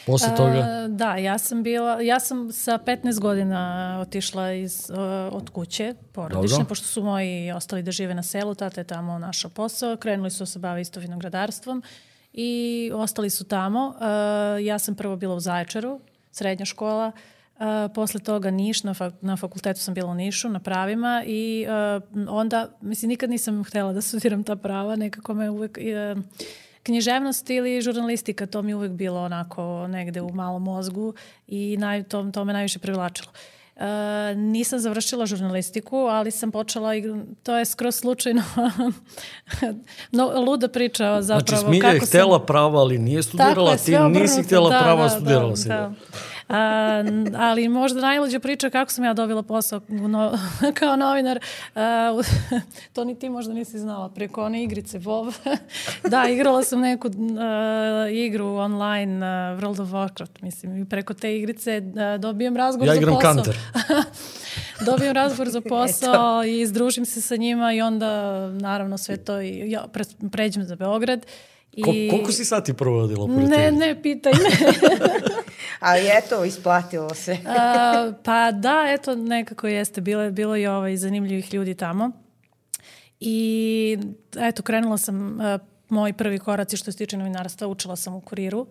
posle 0.06 0.36
toga? 0.36 0.88
da, 0.90 1.16
ja 1.16 1.38
sam 1.38 1.64
bila, 1.64 2.02
ja 2.02 2.20
sam 2.20 2.52
sa 2.52 2.80
15 2.86 3.20
godina 3.20 3.98
otišla 4.02 4.52
iz, 4.52 4.90
uh, 4.90 4.98
od 5.36 5.50
kuće 5.50 5.96
porodične, 6.12 6.58
Dobro. 6.58 6.66
pošto 6.66 6.88
su 6.88 7.04
moji 7.04 7.52
ostali 7.52 7.84
da 7.84 7.92
žive 7.92 8.14
na 8.14 8.24
selu, 8.24 8.56
tata 8.56 8.82
je 8.82 8.86
tamo 8.86 9.20
našao 9.20 9.52
posao, 9.52 9.98
krenuli 9.98 10.32
su 10.32 10.40
da 10.40 10.46
se 10.46 10.60
bave 10.60 10.82
isto 10.82 11.00
vinogradarstvom 11.00 11.84
i 12.34 12.92
ostali 12.94 13.30
su 13.30 13.44
tamo. 13.44 13.88
Uh, 13.88 14.66
ja 14.66 14.80
sam 14.80 14.96
prvo 14.96 15.16
bila 15.16 15.36
u 15.36 15.40
Zaječaru, 15.40 16.00
srednja 16.32 16.66
škola, 16.66 17.12
Uh, 17.62 17.92
posle 17.96 18.20
toga 18.20 18.52
Niš, 18.52 18.84
na, 18.84 18.94
fak 18.94 19.14
na 19.22 19.36
fakultetu 19.38 19.80
sam 19.80 19.94
bila 19.94 20.12
u 20.12 20.16
Nišu, 20.16 20.50
na 20.50 20.60
pravima 20.60 21.24
i 21.26 21.66
uh, 21.68 22.30
onda, 22.30 22.78
mislim, 22.82 23.10
nikad 23.10 23.30
nisam 23.30 23.64
htela 23.64 23.94
da 23.94 24.02
studiram 24.02 24.44
ta 24.44 24.56
prava, 24.56 24.96
nekako 24.96 25.34
me 25.34 25.50
uvek... 25.50 25.80
Uh, 26.16 26.24
književnost 26.84 27.50
ili 27.50 27.82
žurnalistika, 27.82 28.46
to 28.46 28.62
mi 28.62 28.74
uvek 28.74 28.92
bilo 28.92 29.22
onako 29.22 29.88
negde 29.88 30.22
u 30.22 30.34
malom 30.34 30.64
mozgu 30.64 31.14
i 31.48 31.78
naj, 31.78 32.04
to, 32.04 32.32
to 32.34 32.46
me 32.46 32.54
najviše 32.54 32.80
privlačilo. 32.80 33.32
Uh, 33.32 33.61
Uh, 33.76 33.84
nisam 34.38 34.80
završila 34.80 35.26
žurnalistiku, 35.26 35.98
ali 35.98 36.32
sam 36.32 36.52
počela, 36.52 36.96
i 36.96 37.04
to 37.44 37.58
je 37.58 37.66
skroz 37.66 37.96
slučajno, 37.96 38.44
no, 40.12 40.42
luda 40.42 40.68
priča 40.68 41.22
zapravo. 41.22 41.48
Znači, 41.48 41.66
Smilja 41.66 41.90
je 41.90 42.00
htela 42.00 42.38
sam... 42.38 42.46
prava, 42.46 42.80
ali 42.80 42.98
nije 42.98 43.24
studirala, 43.24 43.78
ti 43.78 44.00
nisi 44.00 44.44
htela 44.44 44.70
da, 44.70 44.80
prava, 44.80 45.04
da, 45.04 45.10
studirala 45.10 45.50
da, 45.50 45.56
si. 45.56 45.68
Da. 45.68 45.94
A, 46.50 47.04
ali 47.36 47.68
možda 47.68 48.02
najluđa 48.02 48.40
priča 48.40 48.70
kako 48.70 48.92
sam 48.92 49.04
ja 49.04 49.14
dobila 49.14 49.44
posao 49.44 49.82
no, 49.88 50.38
kao 50.80 50.96
novinar. 50.96 51.40
A, 51.76 52.22
to 52.94 53.04
ni 53.04 53.20
ti 53.20 53.30
možda 53.30 53.54
nisi 53.54 53.80
znala 53.80 54.10
preko 54.10 54.44
one 54.44 54.64
igrice 54.64 55.00
WoW. 55.00 55.34
da, 56.12 56.28
igrala 56.30 56.64
sam 56.64 56.80
neku 56.80 57.08
a, 57.40 58.08
igru 58.12 58.46
online 58.46 59.18
uh, 59.18 59.60
World 59.62 59.82
of 59.82 59.90
Warcraft, 59.90 60.42
mislim. 60.42 60.78
I 60.82 60.86
preko 60.86 61.14
te 61.14 61.38
igrice 61.38 61.82
a, 61.98 62.18
dobijem 62.18 62.58
razgovor 62.58 62.88
ja 62.88 62.94
za 62.94 63.02
posao. 63.02 63.14
Ja 63.14 63.32
igram 63.32 63.36
Counter. 63.36 63.58
dobijem 64.86 65.14
razgovor 65.14 65.50
za 65.50 65.62
posao 65.62 66.44
i 66.44 66.66
združim 66.66 67.06
se 67.06 67.22
sa 67.22 67.36
njima 67.36 67.74
i 67.74 67.82
onda 67.82 68.48
naravno 68.50 68.98
sve 68.98 69.18
to 69.18 69.42
i 69.42 69.72
ja 69.72 69.88
pre, 69.94 70.04
pređem 70.32 70.64
za 70.64 70.76
Beograd. 70.76 71.26
I... 71.74 71.82
Ko, 71.84 71.92
koliko 72.10 72.32
si 72.32 72.46
sati 72.46 72.74
provodila 72.74 73.28
Ne, 73.28 73.72
ne, 73.72 74.02
pitaj 74.02 74.34
me. 74.34 74.50
Ali 75.82 76.10
eto, 76.18 76.46
isplatilo 76.46 77.14
se. 77.14 77.38
A, 77.58 78.12
pa 78.24 78.52
da, 78.52 78.84
eto, 78.88 79.16
nekako 79.16 79.68
jeste. 79.68 80.02
Bilo, 80.02 80.32
bilo 80.32 80.58
i 80.58 80.68
ovaj 80.68 80.98
zanimljivih 80.98 81.54
ljudi 81.54 81.76
tamo. 81.76 82.12
I 83.20 83.98
eto, 84.38 84.64
krenula 84.64 84.98
sam, 84.98 85.42
a, 85.42 85.60
moji 85.90 86.14
prvi 86.14 86.40
koraci 86.40 86.78
što 86.78 86.92
se 86.92 86.98
tiče 86.98 87.18
novinarstva, 87.18 87.68
učila 87.68 87.96
sam 87.96 88.16
u 88.16 88.22
kuriru. 88.22 88.68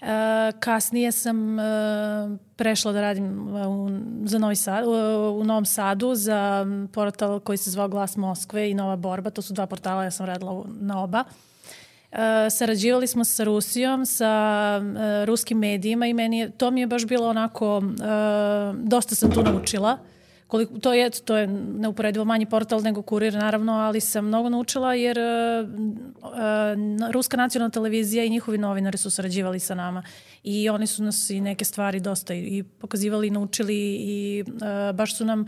Uh, 0.00 0.06
kasnije 0.60 1.12
sam 1.12 1.58
uh, 1.58 1.64
prešla 2.56 2.92
da 2.92 3.00
radim 3.00 3.56
u, 3.56 3.90
za 4.24 4.38
Novi 4.38 4.56
Sad, 4.56 4.84
u, 4.86 4.90
u 5.40 5.44
Novom 5.44 5.64
Sadu 5.64 6.14
za 6.14 6.66
portal 6.92 7.40
koji 7.40 7.58
se 7.58 7.70
zvao 7.70 7.88
Glas 7.88 8.16
Moskve 8.16 8.70
i 8.70 8.74
Nova 8.74 8.96
Borba. 8.96 9.30
To 9.30 9.42
su 9.42 9.52
dva 9.52 9.66
portala, 9.66 10.04
ja 10.04 10.10
sam 10.10 10.26
radila 10.26 10.64
na 10.80 11.02
oba. 11.02 11.20
Uh, 11.20 11.32
Uh, 11.55 11.55
sarađivali 12.50 13.06
smo 13.06 13.24
sa 13.24 13.44
Rusijom, 13.44 14.06
sa 14.06 14.80
uh, 14.80 15.24
ruskim 15.24 15.58
medijima 15.58 16.06
i 16.06 16.14
meni 16.14 16.38
je, 16.38 16.50
to 16.50 16.70
mi 16.70 16.80
je 16.80 16.86
baš 16.86 17.06
bilo 17.06 17.28
onako, 17.28 17.76
uh, 17.76 17.84
dosta 18.82 19.14
sam 19.14 19.30
tu 19.30 19.42
naučila. 19.42 19.98
Koliko, 20.46 20.78
to 20.78 20.94
je 20.94 21.10
to 21.10 21.36
je 21.36 21.46
neuporedivo 21.78 22.24
manji 22.24 22.46
portal 22.46 22.82
nego 22.82 23.02
Kurir 23.02 23.34
naravno, 23.34 23.72
ali 23.72 24.00
sam 24.00 24.24
mnogo 24.26 24.48
naučila 24.48 24.94
jer 24.94 25.18
uh, 25.18 25.68
uh, 26.22 27.12
ruska 27.12 27.36
nacionalna 27.36 27.70
televizija 27.70 28.24
i 28.24 28.30
njihovi 28.30 28.58
novinari 28.58 28.98
su 28.98 29.10
sarađivali 29.10 29.60
sa 29.60 29.74
nama 29.74 30.02
i 30.42 30.68
oni 30.68 30.86
su 30.86 31.02
nas 31.02 31.30
i 31.30 31.40
neke 31.40 31.64
stvari 31.64 32.00
dosta 32.00 32.34
i, 32.34 32.38
i 32.38 32.62
pokazivali, 32.62 33.30
naučili 33.30 33.96
i 34.00 34.44
uh, 34.46 34.96
baš 34.96 35.16
su 35.16 35.24
nam 35.24 35.46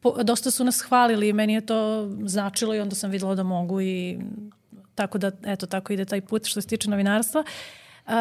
po, 0.00 0.22
dosta 0.22 0.50
su 0.50 0.64
nas 0.64 0.80
hvalili 0.80 1.28
i 1.28 1.32
meni 1.32 1.54
je 1.54 1.66
to 1.66 2.10
značilo 2.24 2.74
i 2.74 2.80
onda 2.80 2.94
sam 2.94 3.10
videla 3.10 3.34
da 3.34 3.42
mogu 3.42 3.80
i 3.80 4.18
tako 4.94 5.18
da 5.18 5.30
eto 5.46 5.66
tako 5.66 5.92
ide 5.92 6.04
taj 6.04 6.20
put 6.20 6.46
što 6.46 6.60
se 6.60 6.68
tiče 6.68 6.90
novinarstva. 6.90 7.44
Uh, 8.06 8.12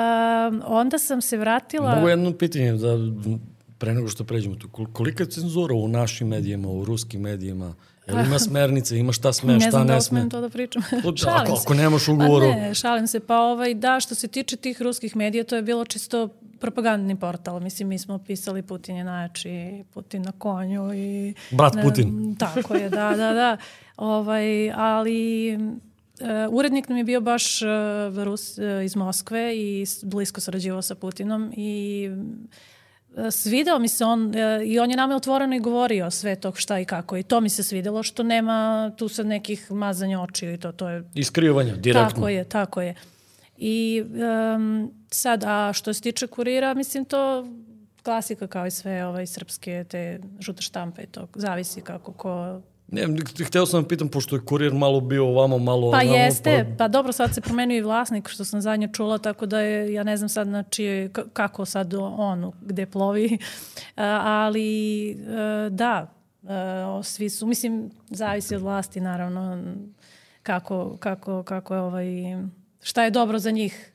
onda 0.66 1.00
sam 1.00 1.22
se 1.22 1.38
vratila... 1.38 1.96
Mogu 1.96 2.10
jedno 2.10 2.38
pitanje 2.38 2.72
da 2.72 2.98
pre 3.78 3.94
nego 3.94 4.08
što 4.08 4.24
pređemo 4.24 4.56
tu, 4.56 4.70
kolika 4.94 5.24
je 5.24 5.30
cenzura 5.30 5.76
u 5.76 5.88
našim 5.88 6.28
medijima, 6.28 6.70
u 6.70 6.86
ruskim 6.86 7.22
medijima? 7.22 7.76
Jel 8.08 8.26
ima 8.26 8.40
smernice, 8.50 8.98
ima 8.98 9.12
šta 9.12 9.34
sme, 9.34 9.60
šta 9.60 9.66
ne 9.66 9.72
sme? 9.72 9.80
Ne 9.80 9.86
znam 9.86 9.88
da 9.88 10.02
smem 10.02 10.30
to 10.30 10.42
da 10.42 10.50
pričam. 10.50 10.82
šalim 11.16 11.42
ako, 11.42 11.54
ako 11.54 11.74
nemaš 11.74 12.08
ugovoru. 12.08 12.46
Pa 12.46 12.56
ne, 12.56 12.76
šalim 12.76 13.08
se. 13.08 13.20
Pa 13.20 13.38
ovaj, 13.38 13.74
da, 13.74 14.00
što 14.00 14.16
se 14.16 14.28
tiče 14.28 14.56
tih 14.56 14.82
ruskih 14.82 15.16
medija, 15.16 15.44
to 15.44 15.56
je 15.56 15.62
bilo 15.62 15.86
čisto 15.86 16.30
propagandni 16.60 17.20
portal. 17.20 17.60
Mislim, 17.60 17.88
mi 17.88 18.00
smo 18.00 18.20
pisali 18.20 18.62
Putin 18.62 18.96
je 18.96 19.04
najjači, 19.04 19.84
Putin 19.94 20.22
na 20.22 20.32
konju 20.32 20.94
i... 20.94 21.34
Brat 21.52 21.74
ne, 21.74 21.84
Putin. 21.84 22.36
Tako 22.40 22.76
je, 22.76 22.90
da, 22.90 23.10
da, 23.10 23.34
da. 23.34 23.58
Ovaj, 23.98 24.72
ali 24.72 25.58
urednik 26.52 26.90
nam 26.90 26.98
je 26.98 27.04
bio 27.04 27.22
baš 27.22 27.62
uh, 27.62 28.24
Rus 28.24 28.58
uh, 28.58 28.64
iz 28.86 28.96
Moskve 28.96 29.56
i 29.56 29.86
blisko 30.04 30.42
sarađivao 30.42 30.82
sa 30.82 30.96
Putinom 30.96 31.54
i 31.58 32.10
svideo 33.32 33.80
mi 33.80 33.88
se 33.88 34.06
on 34.06 34.34
i 34.66 34.80
on 34.80 34.90
je 34.90 34.98
nama 34.98 35.16
otvoreno 35.16 35.56
i 35.56 35.60
govorio 35.60 36.12
sve 36.12 36.36
to 36.36 36.54
šta 36.56 36.80
i 36.80 36.86
kako 36.86 37.18
i 37.18 37.24
to 37.24 37.42
mi 37.42 37.50
se 37.50 37.64
svidelo 37.64 38.04
što 38.04 38.24
nema 38.24 38.92
tu 38.98 39.08
sad 39.08 39.26
nekih 39.26 39.72
mazanja 39.72 40.22
očiju 40.22 40.54
i 40.54 40.58
to, 40.58 40.72
to 40.72 40.90
je... 40.90 41.04
Iskrivanja, 41.16 41.76
direktno. 41.76 42.10
Tako 42.10 42.30
je, 42.30 42.44
tako 42.44 42.82
je. 42.82 42.96
I 43.58 44.04
um, 44.56 44.92
sad, 45.12 45.44
a 45.44 45.74
što 45.74 45.94
se 45.94 46.02
tiče 46.02 46.28
kurira, 46.28 46.74
mislim 46.74 47.06
to 47.06 47.48
klasika 48.04 48.48
kao 48.48 48.66
i 48.68 48.72
sve 48.72 49.06
ovaj, 49.06 49.28
srpske 49.28 49.86
te 49.90 50.20
žute 50.40 50.62
štampe 50.62 51.04
i 51.04 51.08
to 51.08 51.28
zavisi 51.36 51.82
kako 51.82 52.12
ko 52.12 52.62
Ne, 52.88 53.08
hteo 53.48 53.66
sam 53.66 53.82
da 53.82 53.88
pitam, 53.88 54.10
pošto 54.10 54.36
je 54.36 54.46
kurir 54.46 54.74
malo 54.74 55.02
bio 55.02 55.28
ovamo, 55.28 55.58
malo 55.58 55.92
Pa 55.92 55.98
onamo, 55.98 56.16
jeste, 56.16 56.66
pa... 56.70 56.76
pa 56.78 56.88
dobro, 56.88 57.12
sad 57.12 57.34
se 57.34 57.42
promenio 57.42 57.78
i 57.78 57.82
vlasnik, 57.82 58.30
što 58.30 58.46
sam 58.46 58.62
zadnje 58.62 58.90
čula, 58.94 59.18
tako 59.18 59.46
da 59.46 59.60
je, 59.60 59.94
ja 59.94 60.04
ne 60.04 60.18
znam 60.18 60.30
sad 60.30 60.48
na 60.48 60.64
čije, 60.64 61.10
kako 61.34 61.66
sad 61.66 61.94
on, 61.94 62.52
gde 62.62 62.86
plovi, 62.86 63.38
ali 64.22 65.12
e, 65.12 65.16
da, 65.70 66.14
e, 66.44 67.04
svi 67.04 67.30
su, 67.30 67.46
mislim, 67.46 67.92
zavisi 68.10 68.56
od 68.56 68.62
vlasti, 68.62 69.02
naravno, 69.02 69.64
kako, 70.44 70.98
kako, 70.98 71.44
kako 71.44 71.74
je 71.74 71.80
ovaj, 71.80 72.06
šta 72.82 73.04
je 73.04 73.12
dobro 73.12 73.40
za 73.40 73.52
njih 73.52 73.94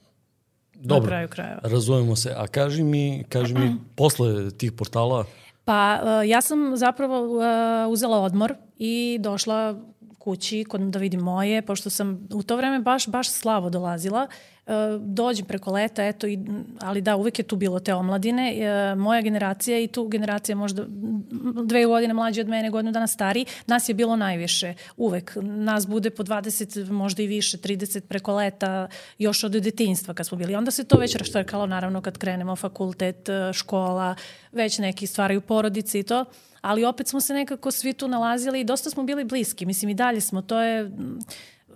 dobro, 0.74 1.00
na 1.02 1.06
kraju 1.06 1.28
krajeva. 1.28 1.60
razumemo 1.62 2.16
se. 2.16 2.34
A 2.36 2.46
kaži 2.46 2.82
mi, 2.82 3.24
kaži 3.28 3.54
mi, 3.54 3.76
posle 3.96 4.50
tih 4.50 4.72
portala, 4.72 5.24
Pa 5.68 6.00
uh, 6.00 6.28
ja 6.28 6.40
sam 6.40 6.76
zapravo 6.76 7.20
uh, 7.20 7.42
uzela 7.92 8.18
odmor 8.18 8.54
i 8.78 9.18
došla 9.20 9.74
kući 10.18 10.64
kod, 10.64 10.80
da 10.80 10.98
vidim 10.98 11.20
moje, 11.20 11.62
pošto 11.62 11.90
sam 11.90 12.28
u 12.34 12.42
to 12.42 12.56
vreme 12.56 12.78
baš, 12.78 13.08
baš 13.08 13.30
slavo 13.30 13.70
dolazila. 13.70 14.26
E, 14.68 14.72
dođem 15.00 15.46
preko 15.46 15.72
leta, 15.72 16.04
eto, 16.04 16.26
i, 16.26 16.38
ali 16.80 17.00
da, 17.00 17.16
uvek 17.16 17.38
je 17.38 17.42
tu 17.42 17.56
bilo 17.56 17.80
te 17.80 17.94
omladine. 17.94 18.54
E, 18.56 18.94
moja 18.94 19.22
generacija 19.22 19.78
i 19.80 19.86
tu 19.86 20.08
generacija 20.08 20.56
možda 20.56 20.84
dve 21.64 21.86
godine 21.86 22.14
mlađe 22.14 22.40
od 22.40 22.48
mene, 22.48 22.70
godinu 22.70 22.92
dana 22.92 23.06
stari, 23.06 23.44
nas 23.66 23.88
je 23.88 23.94
bilo 23.94 24.16
najviše, 24.16 24.74
uvek. 24.96 25.32
Nas 25.42 25.86
bude 25.86 26.10
po 26.10 26.22
20, 26.22 26.90
možda 26.90 27.22
i 27.22 27.26
više, 27.26 27.58
30 27.58 28.00
preko 28.00 28.34
leta, 28.34 28.88
još 29.18 29.44
od 29.44 29.52
detinjstva 29.52 30.14
kad 30.14 30.26
smo 30.26 30.38
bili. 30.38 30.54
Onda 30.54 30.70
se 30.70 30.84
to 30.84 30.98
već 30.98 31.16
raštrkalo, 31.16 31.66
naravno, 31.66 32.00
kad 32.00 32.18
krenemo 32.18 32.56
fakultet, 32.56 33.28
e, 33.28 33.52
škola, 33.52 34.14
već 34.52 34.78
neki 34.78 35.06
stvari 35.06 35.36
u 35.36 35.40
porodici 35.40 35.98
i 35.98 36.02
to 36.02 36.24
ali 36.60 36.84
opet 36.84 37.08
smo 37.08 37.20
se 37.20 37.34
nekako 37.34 37.70
svi 37.70 37.92
tu 37.92 38.08
nalazili 38.08 38.60
i 38.60 38.64
dosta 38.64 38.90
smo 38.90 39.02
bili 39.02 39.24
bliski. 39.24 39.66
Mislim, 39.66 39.88
i 39.88 39.94
dalje 39.94 40.20
smo, 40.20 40.42
to 40.42 40.60
je, 40.60 40.90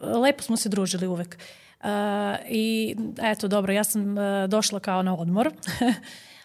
lepo 0.02 0.42
smo 0.42 0.56
se 0.56 0.68
družili 0.68 1.06
uvek. 1.06 1.38
Uh, 1.80 1.88
I 2.48 2.96
eto, 3.22 3.48
dobro, 3.48 3.72
ja 3.72 3.84
sam 3.84 4.18
uh, 4.18 4.24
došla 4.48 4.80
kao 4.80 5.02
na 5.02 5.16
odmor. 5.16 5.50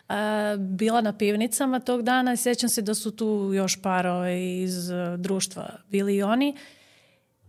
Uh, 0.10 0.16
bila 0.60 1.02
na 1.02 1.18
pivnicama 1.18 1.80
tog 1.80 2.02
dana 2.02 2.34
i 2.34 2.38
sećam 2.38 2.70
se 2.70 2.82
da 2.82 2.96
su 2.96 3.12
tu 3.12 3.52
još 3.54 3.82
par 3.82 4.08
ovaj, 4.08 4.40
iz 4.40 4.90
uh, 4.90 5.20
društva 5.20 5.70
bili 5.90 6.16
i 6.16 6.24
oni. 6.24 6.50
Uh, 6.50 6.77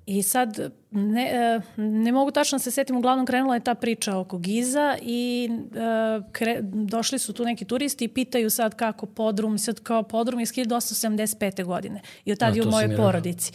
I 0.08 0.22
sad, 0.22 0.72
ne, 0.90 1.22
e, 1.22 1.60
ne 1.76 2.12
mogu 2.12 2.30
tačno 2.30 2.58
da 2.58 2.62
se 2.62 2.70
setim, 2.70 2.96
uglavnom 2.96 3.26
krenula 3.26 3.54
je 3.54 3.60
ta 3.60 3.74
priča 3.74 4.16
oko 4.16 4.38
Giza 4.38 4.96
i 5.02 5.48
uh, 5.50 6.32
kre, 6.32 6.58
došli 6.62 7.18
su 7.18 7.32
tu 7.32 7.44
neki 7.44 7.64
turisti 7.64 8.04
i 8.04 8.08
pitaju 8.08 8.50
sad 8.50 8.74
kako 8.74 9.06
podrum, 9.06 9.58
sad 9.58 9.80
kao 9.80 10.02
podrum 10.02 10.40
iz 10.40 10.52
1875. 10.52 11.64
godine 11.64 12.00
i 12.24 12.32
od 12.32 12.38
tada 12.38 12.56
je 12.56 12.62
u 12.62 12.70
mojoj 12.70 12.96
porodici. 12.96 13.52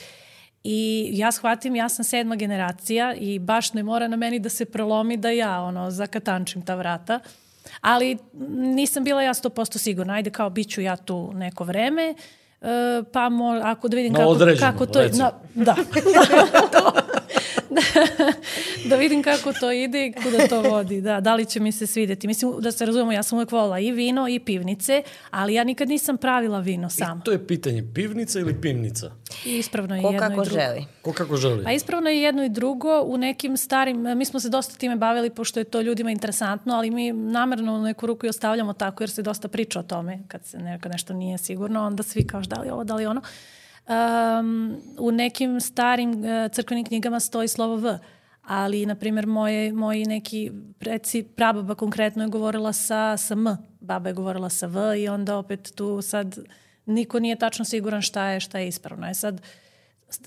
I 0.64 1.10
ja 1.14 1.32
shvatim, 1.32 1.76
ja 1.76 1.90
sam 1.90 2.06
sedma 2.06 2.36
generacija 2.36 3.14
i 3.14 3.40
baš 3.40 3.74
ne 3.74 3.84
mora 3.84 4.08
na 4.08 4.16
meni 4.16 4.40
da 4.40 4.50
se 4.50 4.66
prolomi 4.66 5.18
da 5.18 5.30
ja 5.30 5.62
ono, 5.62 5.92
zakatančim 5.92 6.62
ta 6.62 6.76
vrata. 6.76 7.20
Ali 7.82 8.18
nisam 8.54 9.04
bila 9.04 9.22
ja 9.24 9.34
100% 9.34 9.78
sigurna. 9.78 10.14
Ajde 10.14 10.30
kao 10.30 10.50
bit 10.50 10.70
ću 10.70 10.82
ja 10.82 10.96
tu 10.96 11.32
neko 11.34 11.64
vreme. 11.64 12.10
Uh, 12.10 12.18
E, 12.18 12.43
pa 13.12 13.30
mo, 13.30 13.62
ako 13.64 13.88
da 13.88 13.96
vidim 13.96 14.14
kako, 14.14 14.38
kako 14.60 14.86
to... 14.86 15.00
Na, 15.14 15.32
da. 15.56 15.76
da 18.90 18.96
vidim 18.96 19.24
kako 19.24 19.54
to 19.54 19.72
ide 19.72 20.08
i 20.08 20.14
kuda 20.14 20.48
to 20.48 20.62
vodi. 20.62 21.02
Da, 21.02 21.20
da 21.20 21.36
li 21.36 21.46
će 21.46 21.60
mi 21.60 21.72
se 21.72 21.88
svideti. 21.88 22.28
Mislim, 22.28 22.54
da 22.60 22.72
se 22.72 22.86
razumemo, 22.86 23.12
ja 23.12 23.24
sam 23.24 23.38
uvek 23.38 23.52
volila 23.52 23.80
i 23.80 23.92
vino 23.92 24.28
i 24.28 24.40
pivnice, 24.40 25.04
ali 25.32 25.54
ja 25.54 25.64
nikad 25.64 25.90
nisam 25.90 26.18
pravila 26.18 26.60
vino 26.60 26.90
sama. 26.90 27.22
I 27.22 27.26
to 27.26 27.32
je 27.32 27.48
pitanje, 27.48 27.84
pivnica 27.94 28.40
ili 28.40 28.62
pivnica? 28.62 29.12
I 29.46 29.58
ispravno 29.58 29.96
je 29.96 30.02
Ko 30.02 30.08
jedno 30.08 30.20
kako 30.20 30.42
i 30.42 30.46
drugo. 30.46 30.60
želi. 30.62 30.86
Ko 31.02 31.14
kako 31.14 31.38
želi. 31.38 31.64
A 31.68 31.72
ispravno 31.74 32.10
je 32.10 32.22
jedno 32.22 32.44
i 32.44 32.50
drugo. 32.50 33.02
U 33.02 33.18
nekim 33.18 33.58
starim, 33.58 34.18
mi 34.18 34.26
smo 34.26 34.40
se 34.40 34.50
dosta 34.50 34.76
time 34.76 34.96
bavili 34.96 35.30
pošto 35.30 35.60
je 35.60 35.64
to 35.64 35.82
ljudima 35.82 36.12
interesantno, 36.12 36.74
ali 36.74 36.92
mi 36.92 37.14
namerno 37.14 37.74
u 37.76 37.82
neku 37.82 38.08
ruku 38.08 38.26
i 38.26 38.30
ostavljamo 38.30 38.74
tako 38.74 39.04
jer 39.04 39.10
se 39.10 39.22
dosta 39.22 39.48
priča 39.48 39.80
o 39.80 39.84
tome. 39.84 40.20
Kad 40.28 40.46
se 40.46 40.58
neka 40.58 40.90
nešto 40.90 41.14
nije 41.14 41.38
sigurno, 41.38 41.86
onda 41.86 42.04
svi 42.04 42.28
kao 42.28 42.42
da 42.42 42.62
li 42.62 42.70
ovo, 42.70 42.84
da 42.84 42.96
li 42.96 43.06
ono. 43.06 43.22
Um, 43.88 44.78
u 45.00 45.12
nekim 45.12 45.62
starim 45.62 46.10
uh, 46.10 46.52
crkvenim 46.52 46.86
knjigama 46.86 47.20
stoji 47.20 47.48
slovo 47.48 47.76
V 47.76 48.00
ali, 48.44 48.86
na 48.86 48.96
primjer, 48.96 49.28
moje, 49.28 49.74
moji 49.74 50.06
neki 50.06 50.52
preci, 50.80 51.24
prababa 51.24 51.76
konkretno 51.76 52.24
je 52.24 52.30
govorila 52.30 52.74
sa, 52.74 53.18
sa 53.18 53.34
M, 53.34 53.58
baba 53.80 54.10
je 54.10 54.14
govorila 54.14 54.50
sa 54.50 54.68
V 54.68 55.00
i 55.00 55.08
onda 55.08 55.38
opet 55.38 55.72
tu 55.76 56.02
sad 56.02 56.40
niko 56.86 57.20
nije 57.20 57.36
tačno 57.36 57.66
siguran 57.66 58.02
šta 58.02 58.28
je, 58.28 58.40
šta 58.40 58.60
je 58.60 58.68
ispravno. 58.68 59.08
E 59.08 59.14
sad, 59.14 59.42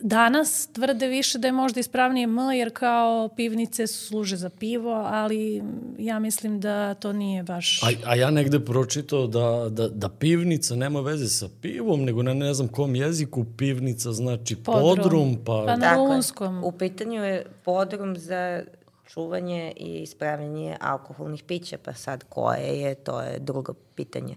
Danas 0.00 0.68
tvrde 0.72 1.06
više 1.06 1.38
da 1.38 1.48
je 1.48 1.52
možda 1.52 1.80
ispravnije 1.80 2.24
M 2.24 2.38
jer 2.38 2.70
kao 2.74 3.28
pivnice 3.36 3.86
služe 3.86 4.36
za 4.36 4.50
pivo, 4.50 4.90
ali 5.06 5.62
ja 5.98 6.18
mislim 6.18 6.60
da 6.60 6.94
to 6.94 7.12
nije 7.12 7.42
baš... 7.42 7.82
A, 7.82 7.86
a 8.04 8.14
ja 8.14 8.30
negde 8.30 8.64
pročitao 8.64 9.26
da, 9.26 9.68
da, 9.70 9.88
da 9.88 10.08
pivnica 10.08 10.74
nema 10.74 11.00
veze 11.00 11.28
sa 11.28 11.48
pivom, 11.62 12.04
nego 12.04 12.22
na 12.22 12.34
ne 12.34 12.54
znam 12.54 12.68
kom 12.68 12.96
jeziku 12.96 13.44
pivnica 13.56 14.12
znači 14.12 14.56
podrum, 14.56 14.96
podrum 14.96 15.36
pa... 15.44 15.64
Pa 15.66 15.76
na 15.76 15.94
runskom. 15.94 16.64
U 16.64 16.72
pitanju 16.72 17.24
je 17.24 17.46
podrum 17.64 18.16
za 18.16 18.62
čuvanje 19.06 19.72
i 19.76 20.02
ispravljanje 20.02 20.76
alkoholnih 20.80 21.42
pića, 21.42 21.78
pa 21.84 21.92
sad 21.92 22.24
koje 22.28 22.80
je, 22.80 22.94
to 22.94 23.20
je 23.20 23.38
drugo 23.38 23.74
pitanje. 23.94 24.36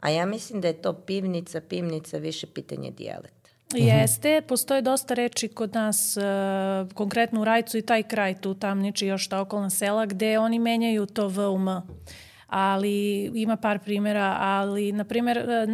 A 0.00 0.10
ja 0.10 0.26
mislim 0.26 0.60
da 0.60 0.68
je 0.68 0.82
to 0.82 0.92
pivnica, 0.92 1.60
pivnica 1.60 2.18
više 2.18 2.46
pitanje 2.46 2.90
dijalekta. 2.90 3.43
Mhm. 3.72 3.82
Jeste, 3.82 4.42
postoje 4.48 4.82
dosta 4.82 5.14
reči 5.14 5.48
kod 5.48 5.74
nas, 5.74 6.16
uh, 6.16 6.92
konkretno 6.92 7.40
u 7.40 7.44
Rajcu 7.44 7.78
i 7.78 7.82
taj 7.82 8.02
kraj 8.02 8.34
tu, 8.34 8.54
tamniči 8.54 9.06
još 9.06 9.28
ta 9.28 9.40
okolna 9.40 9.70
sela, 9.70 10.06
gde 10.06 10.38
oni 10.38 10.58
menjaju 10.58 11.06
to 11.06 11.28
V 11.28 11.48
u 11.48 11.56
M. 11.56 11.82
Ali 12.46 13.24
ima 13.34 13.56
par 13.56 13.78
primjera, 13.78 14.36
ali, 14.40 14.92
na 14.92 15.04
primjer, 15.04 15.38
e, 15.38 15.66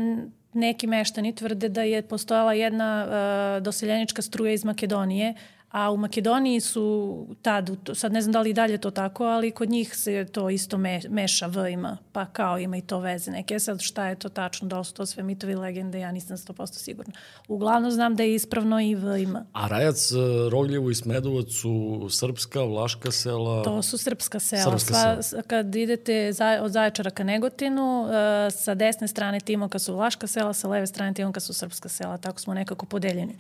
neki 0.53 0.87
meštani 0.87 1.35
tvrde 1.35 1.69
da 1.69 1.83
je 1.83 2.03
postojala 2.03 2.53
jedna 2.53 3.07
uh, 3.07 3.63
doseljenička 3.63 4.23
struja 4.23 4.53
iz 4.53 4.65
Makedonije, 4.65 5.35
A 5.71 5.91
u 5.91 5.97
Makedoniji 5.97 6.61
su 6.61 7.27
tad, 7.43 7.71
sad 7.95 8.13
ne 8.13 8.23
znam 8.23 8.33
da 8.33 8.41
li 8.41 8.53
dalje 8.53 8.79
to 8.79 8.91
tako, 8.91 9.25
ali 9.25 9.51
kod 9.51 9.71
njih 9.71 9.97
se 9.97 10.27
to 10.33 10.51
isto 10.51 10.79
me, 10.79 11.01
meša 11.09 11.47
V 11.47 11.73
ima, 11.73 11.99
pa 12.13 12.27
kao 12.27 12.59
ima 12.59 12.77
i 12.77 12.81
to 12.83 12.99
veze 12.99 13.31
neke. 13.31 13.59
Sad 13.59 13.81
šta 13.81 14.07
je 14.07 14.19
to 14.19 14.29
tačno, 14.29 14.69
da 14.69 14.85
su 14.85 14.95
to 14.95 15.07
sve 15.07 15.23
mitovi 15.23 15.55
legende, 15.55 16.01
ja 16.01 16.13
nisam 16.13 16.37
100% 16.37 16.67
sigurna. 16.67 17.13
Uglavnom 17.49 17.91
znam 17.91 18.17
da 18.17 18.23
je 18.23 18.35
ispravno 18.35 18.81
i 18.81 18.95
V 18.95 19.23
ima. 19.23 19.45
A 19.53 19.67
Rajac, 19.67 20.11
Rogljevo 20.51 20.91
i 20.91 20.95
Smedovac 20.95 21.47
su 21.53 22.07
srpska, 22.11 22.63
vlaška 22.63 23.13
sela? 23.13 23.63
To 23.63 23.83
su 23.83 23.99
srpska 23.99 24.41
sela. 24.41 24.79
Srpska 24.79 25.23
sela. 25.23 25.43
kad 25.43 25.75
idete 25.75 26.33
za, 26.33 26.59
od 26.63 26.73
Zaječara 26.73 27.11
ka 27.11 27.25
Negotinu, 27.25 28.03
uh, 28.03 28.11
sa 28.53 28.75
desne 28.75 29.09
strane 29.09 29.41
Timoka 29.41 29.79
su 29.79 29.95
vlaška 29.95 30.27
sela, 30.27 30.53
sa 30.53 30.69
leve 30.69 30.87
strane 30.87 31.15
Timoka 31.15 31.41
su 31.41 31.53
srpska 31.53 31.89
sela. 31.89 32.19
Tako 32.19 32.41
smo 32.41 32.55
nekako 32.55 32.87
podeljeni. 32.87 33.37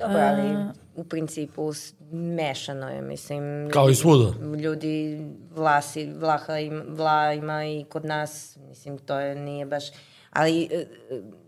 Dobro, 0.00 0.18
ali 0.18 0.56
u 0.94 1.04
principu 1.04 1.72
mešano 2.12 2.88
je, 2.88 3.02
mislim. 3.02 3.70
Kao 3.72 3.90
i 3.90 3.94
svuda. 3.94 4.32
Ljudi, 4.56 5.26
vlasi, 5.54 6.12
vlaha 6.12 6.58
im, 6.58 6.84
vla 6.88 7.32
ima 7.32 7.64
i 7.64 7.84
kod 7.88 8.04
nas, 8.04 8.58
mislim, 8.68 8.98
to 8.98 9.20
je, 9.20 9.34
nije 9.34 9.66
baš, 9.66 9.84
ali 10.30 10.68
e, 10.70 10.86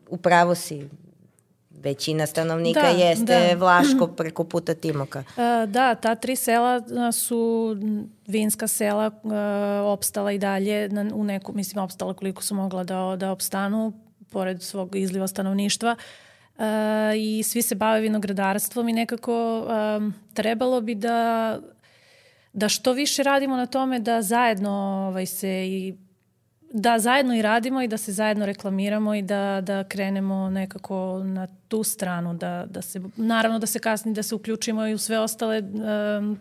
upravo 0.09 0.55
si, 0.55 0.88
većina 1.71 2.27
stanovnika 2.27 2.83
da, 2.83 2.88
jeste 2.88 3.55
da. 3.55 3.59
Vlaško 3.59 4.07
preko 4.07 4.45
puta 4.45 4.75
Timoka. 4.75 5.25
A, 5.37 5.67
da, 5.67 5.95
ta 5.95 6.15
tri 6.15 6.37
sela 6.37 6.83
su 7.12 7.77
vinska 8.27 8.69
sela 8.69 9.11
a, 9.25 9.83
opstala 9.87 10.33
i 10.33 10.38
dalje 10.38 10.88
na, 10.88 11.11
u 11.15 11.25
neku, 11.25 11.53
mislim, 11.53 11.85
opstala 11.85 12.15
koliko 12.15 12.43
su 12.43 12.55
mogla 12.55 12.85
da, 12.85 13.17
da 13.19 13.31
opstanu 13.31 13.93
pored 14.31 14.62
svog 14.62 14.97
izliva 14.97 15.29
stanovništva. 15.29 15.97
Uh, 15.99 16.32
i 17.17 17.43
svi 17.43 17.62
se 17.62 17.75
bave 17.75 18.01
vinogradarstvom 18.01 18.88
i 18.88 18.93
nekako 18.93 19.67
um, 19.99 20.15
trebalo 20.35 20.81
bi 20.81 20.95
da 20.95 21.59
da 22.53 22.69
što 22.69 22.93
više 22.93 23.23
radimo 23.23 23.57
na 23.57 23.67
tome 23.67 24.01
da 24.01 24.23
zajedno 24.23 24.71
ovaj, 25.09 25.27
se 25.27 25.67
i 25.69 25.95
da 26.73 26.99
zajedno 26.99 27.35
i 27.35 27.43
radimo 27.43 27.83
i 27.83 27.88
da 27.88 27.97
se 27.97 28.12
zajedno 28.12 28.47
reklamiramo 28.47 29.15
i 29.15 29.23
da, 29.23 29.61
da 29.61 29.85
krenemo 29.85 30.51
nekako 30.51 31.23
na 31.25 31.47
tu 31.69 31.83
stranu, 31.83 32.35
da, 32.35 32.67
da 32.71 32.83
se, 32.83 33.01
naravno 33.17 33.59
da 33.59 33.67
se 33.67 33.79
kasni, 33.79 34.15
da 34.15 34.23
se 34.23 34.35
uključimo 34.35 34.87
i 34.87 34.95
u 34.95 34.99
sve 34.99 35.19
ostale 35.19 35.62
um, 35.62 36.38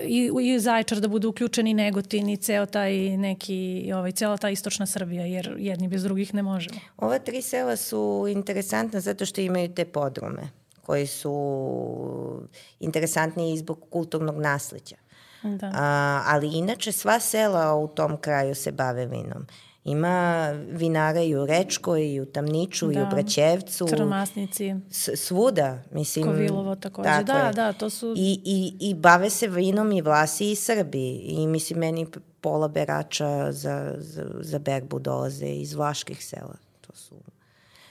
i, 0.00 0.30
i 0.42 0.60
Zaječar 0.60 1.00
da 1.00 1.08
budu 1.08 1.28
uključeni 1.28 1.74
Negotin 1.74 2.28
i 2.28 2.36
ceo 2.36 2.66
taj 2.66 2.94
neki, 3.16 3.90
ovaj, 3.94 4.12
cela 4.12 4.36
ta 4.36 4.50
istočna 4.50 4.86
Srbija, 4.86 5.26
jer 5.26 5.56
jedni 5.58 5.88
bez 5.88 6.02
drugih 6.02 6.34
ne 6.34 6.42
možemo. 6.42 6.80
Ova 6.96 7.18
tri 7.18 7.42
sela 7.42 7.76
su 7.76 8.26
interesantna 8.28 9.00
zato 9.00 9.26
što 9.26 9.40
imaju 9.40 9.74
te 9.74 9.84
podrome 9.84 10.42
koji 10.82 11.06
su 11.06 12.48
interesantni 12.80 13.54
i 13.54 13.58
zbog 13.58 13.86
kulturnog 13.90 14.40
nasleđa. 14.40 14.96
Da. 15.42 15.72
A, 15.74 16.22
ali 16.26 16.58
inače 16.58 16.92
sva 16.92 17.20
sela 17.20 17.74
u 17.74 17.88
tom 17.88 18.16
kraju 18.16 18.54
se 18.54 18.72
bave 18.72 19.06
vinom. 19.06 19.46
Ima 19.84 20.50
vinara 20.70 21.22
i 21.22 21.34
u 21.36 21.46
Rečkoj, 21.46 22.12
i 22.12 22.20
u 22.20 22.26
Tamniču, 22.26 22.86
da. 22.86 22.92
i 22.92 22.96
u 22.96 23.04
da. 23.04 23.10
Braćevcu. 23.10 23.86
Crnomasnici. 23.88 24.74
Svuda, 25.16 25.82
mislim. 25.90 26.26
Kovilovo 26.26 26.76
takođe. 26.76 27.08
Da, 27.24 27.46
je. 27.46 27.52
da, 27.52 27.72
to 27.72 27.90
su... 27.90 28.14
I, 28.16 28.40
i, 28.44 28.90
I 28.90 28.94
bave 28.94 29.30
se 29.30 29.48
vinom 29.48 29.92
i 29.92 30.02
Vlasi 30.02 30.50
i 30.50 30.54
Srbi. 30.54 31.08
I 31.08 31.46
mislim, 31.46 31.78
meni 31.78 32.06
pola 32.40 32.68
berača 32.68 33.52
za, 33.52 33.94
za, 33.98 34.24
za 34.40 34.58
berbu 34.58 34.98
dolaze 34.98 35.46
iz 35.46 35.74
vlaških 35.74 36.24
sela. 36.24 36.56
To 36.80 36.96
su 36.96 37.14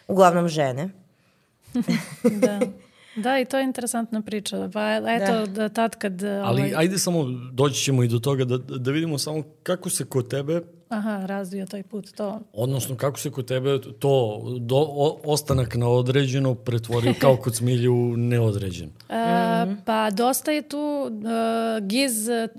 uglavnom 0.07 0.47
žene. 0.47 0.89
da. 2.43 2.59
Da, 3.15 3.39
i 3.39 3.45
to 3.45 3.57
je 3.57 3.63
interesantna 3.63 4.21
priča. 4.21 4.69
Pa 4.73 4.95
eto, 4.95 5.33
da. 5.33 5.45
da 5.45 5.69
tad 5.69 5.95
kad... 5.95 6.23
Ali 6.23 6.61
ovaj... 6.61 6.73
ajde 6.75 6.99
samo, 6.99 7.25
doći 7.51 7.83
ćemo 7.83 8.03
i 8.03 8.07
do 8.07 8.19
toga 8.19 8.45
da, 8.45 8.57
da 8.57 8.91
vidimo 8.91 9.17
samo 9.17 9.43
kako 9.63 9.89
se 9.89 10.05
kod 10.05 10.27
tebe 10.27 10.61
Aha, 10.93 11.25
razvio 11.25 11.65
taj 11.65 11.83
put, 11.83 12.11
to. 12.15 12.39
Odnosno, 12.53 12.95
kako 12.95 13.19
se 13.19 13.31
kod 13.31 13.47
tebe 13.47 13.79
to 13.99 14.43
do, 14.59 14.75
o, 14.75 15.19
ostanak 15.23 15.75
na 15.75 15.89
određeno 15.89 16.55
pretvori 16.55 17.13
kao 17.13 17.37
kod 17.37 17.55
smilju 17.55 18.17
neodređen? 18.17 18.89
Uh. 19.09 19.15
Pa 19.85 20.09
dosta 20.09 20.51
je 20.51 20.61
tu, 20.61 20.77
uh, 20.77 21.87
Giz 21.87 22.27
uh, 22.27 22.49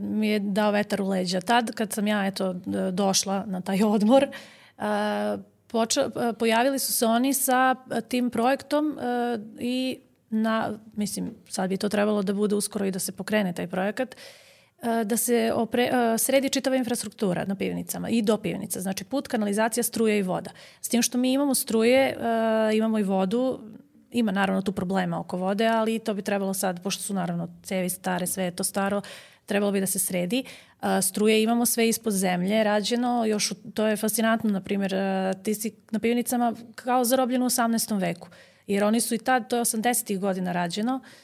mi 0.00 0.28
je 0.28 0.38
dao 0.38 0.70
vetar 0.70 1.02
u 1.02 1.08
leđa. 1.08 1.40
Tad 1.40 1.70
kad 1.74 1.92
sam 1.92 2.06
ja 2.06 2.26
eto, 2.26 2.54
došla 2.92 3.44
na 3.46 3.60
taj 3.60 3.82
odmor, 3.82 4.26
uh, 4.78 4.84
poča, 5.66 6.10
pojavili 6.38 6.78
su 6.78 6.92
se 6.92 7.06
oni 7.06 7.34
sa 7.34 7.74
tim 8.08 8.30
projektom 8.30 8.98
uh, 8.98 9.40
i 9.58 9.98
na, 10.30 10.78
mislim, 10.96 11.34
sad 11.48 11.68
bi 11.68 11.76
to 11.76 11.88
trebalo 11.88 12.22
da 12.22 12.32
bude 12.32 12.54
uskoro 12.54 12.86
i 12.86 12.90
da 12.90 12.98
se 12.98 13.12
pokrene 13.12 13.52
taj 13.52 13.66
projekat, 13.66 14.14
uh, 14.14 14.43
da 15.04 15.16
se 15.16 15.52
opre, 15.54 15.90
sredi 16.18 16.48
čitava 16.48 16.76
infrastruktura 16.76 17.44
na 17.44 17.54
pivnicama 17.54 18.08
i 18.08 18.22
do 18.22 18.36
pivnica. 18.36 18.80
Znači 18.80 19.04
put, 19.04 19.28
kanalizacija, 19.28 19.84
struje 19.84 20.18
i 20.18 20.22
voda. 20.22 20.50
S 20.80 20.88
tim 20.88 21.02
što 21.02 21.18
mi 21.18 21.32
imamo 21.32 21.54
struje, 21.54 22.16
imamo 22.74 22.98
i 22.98 23.02
vodu, 23.02 23.60
ima 24.10 24.32
naravno 24.32 24.62
tu 24.62 24.72
problema 24.72 25.20
oko 25.20 25.36
vode, 25.36 25.66
ali 25.66 25.98
to 25.98 26.14
bi 26.14 26.22
trebalo 26.22 26.54
sad, 26.54 26.82
pošto 26.82 27.02
su 27.02 27.14
naravno 27.14 27.48
cevi 27.62 27.88
stare, 27.88 28.26
sve 28.26 28.44
je 28.44 28.56
to 28.56 28.64
staro, 28.64 29.02
trebalo 29.46 29.72
bi 29.72 29.80
da 29.80 29.86
se 29.86 29.98
sredi. 29.98 30.44
Struje 31.02 31.42
imamo 31.42 31.66
sve 31.66 31.88
ispod 31.88 32.12
zemlje, 32.12 32.64
rađeno, 32.64 33.24
još 33.26 33.52
to 33.74 33.86
je 33.86 33.96
fascinantno, 33.96 34.50
na 34.50 34.60
primjer, 34.60 34.94
ti 35.42 35.54
si 35.54 35.74
na 35.90 35.98
pivnicama 35.98 36.54
kao 36.74 37.04
zarobljeno 37.04 37.44
u 37.44 37.48
18. 37.48 38.00
veku, 38.00 38.28
jer 38.66 38.84
oni 38.84 39.00
su 39.00 39.14
i 39.14 39.18
tad, 39.18 39.48
to 39.48 39.56
je 39.56 39.62
80. 39.62 40.18
godina 40.18 40.52
rađeno, 40.52 40.96
uh, 40.96 41.02
E, 41.04 41.23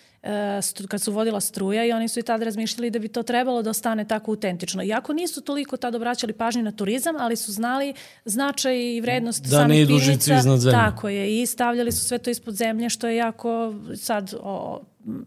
kad 0.88 1.02
su 1.02 1.12
vodila 1.12 1.40
struja 1.40 1.84
i 1.84 1.92
oni 1.92 2.08
su 2.08 2.20
i 2.20 2.22
tad 2.22 2.42
razmišljali 2.42 2.90
da 2.90 2.98
bi 2.98 3.08
to 3.08 3.22
trebalo 3.22 3.62
da 3.62 3.70
ostane 3.70 4.08
tako 4.08 4.30
autentično. 4.30 4.82
Iako 4.82 5.12
nisu 5.12 5.40
toliko 5.40 5.76
tad 5.76 5.94
obraćali 5.94 6.32
pažnju 6.32 6.62
na 6.62 6.72
turizam, 6.72 7.16
ali 7.18 7.36
su 7.36 7.52
znali 7.52 7.94
značaj 8.24 8.96
i 8.96 9.00
vrednost 9.00 9.42
da 9.42 9.48
samih 9.48 9.86
pivnica. 9.86 10.32
Da 10.32 10.38
iznad 10.38 10.58
zemlje. 10.58 10.78
Tako 10.78 11.08
je. 11.08 11.42
I 11.42 11.46
stavljali 11.46 11.92
su 11.92 12.04
sve 12.04 12.18
to 12.18 12.30
ispod 12.30 12.54
zemlje, 12.54 12.88
što 12.88 13.08
je 13.08 13.16
jako 13.16 13.74
sad 13.96 14.34
o, 14.40 14.80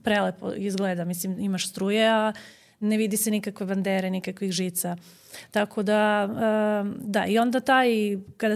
prelepo 0.04 0.54
izgleda. 0.54 1.06
Mislim, 1.06 1.40
imaš 1.40 1.70
struje, 1.70 2.10
a 2.10 2.34
ne 2.80 2.98
vidi 2.98 3.18
se 3.18 3.32
nikakve 3.32 3.66
bandere, 3.66 4.10
nikakvih 4.10 4.52
žica. 4.52 4.98
Tako 5.52 5.84
da, 5.84 6.30
e, 6.30 7.00
da, 7.02 7.26
i 7.26 7.38
onda 7.38 7.60
taj, 7.60 7.90
kada 8.38 8.56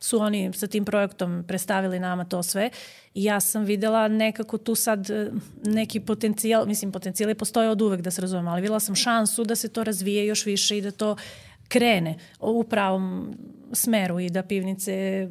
su 0.00 0.18
oni 0.18 0.52
sa 0.52 0.66
tim 0.66 0.84
projektom 0.84 1.44
predstavili 1.48 1.98
nama 1.98 2.24
to 2.24 2.42
sve 2.42 2.70
i 3.14 3.24
ja 3.24 3.40
sam 3.40 3.64
videla 3.64 4.08
nekako 4.08 4.58
tu 4.58 4.74
sad 4.74 5.10
e, 5.10 5.30
neki 5.64 6.00
potencijal, 6.00 6.66
mislim 6.66 6.92
potencijali 6.92 7.34
postoje 7.34 7.70
od 7.70 7.82
uvek 7.82 8.00
da 8.00 8.10
se 8.10 8.20
razumem, 8.20 8.48
ali 8.48 8.60
videla 8.60 8.80
sam 8.80 8.94
šansu 8.94 9.44
da 9.44 9.56
se 9.56 9.68
to 9.68 9.84
razvije 9.84 10.26
još 10.26 10.46
više 10.46 10.78
i 10.78 10.82
da 10.82 10.90
to 10.90 11.16
krene 11.68 12.18
u 12.40 12.64
pravom 12.64 13.34
smeru 13.72 14.20
i 14.20 14.30
da 14.30 14.42
pivnice 14.42 15.28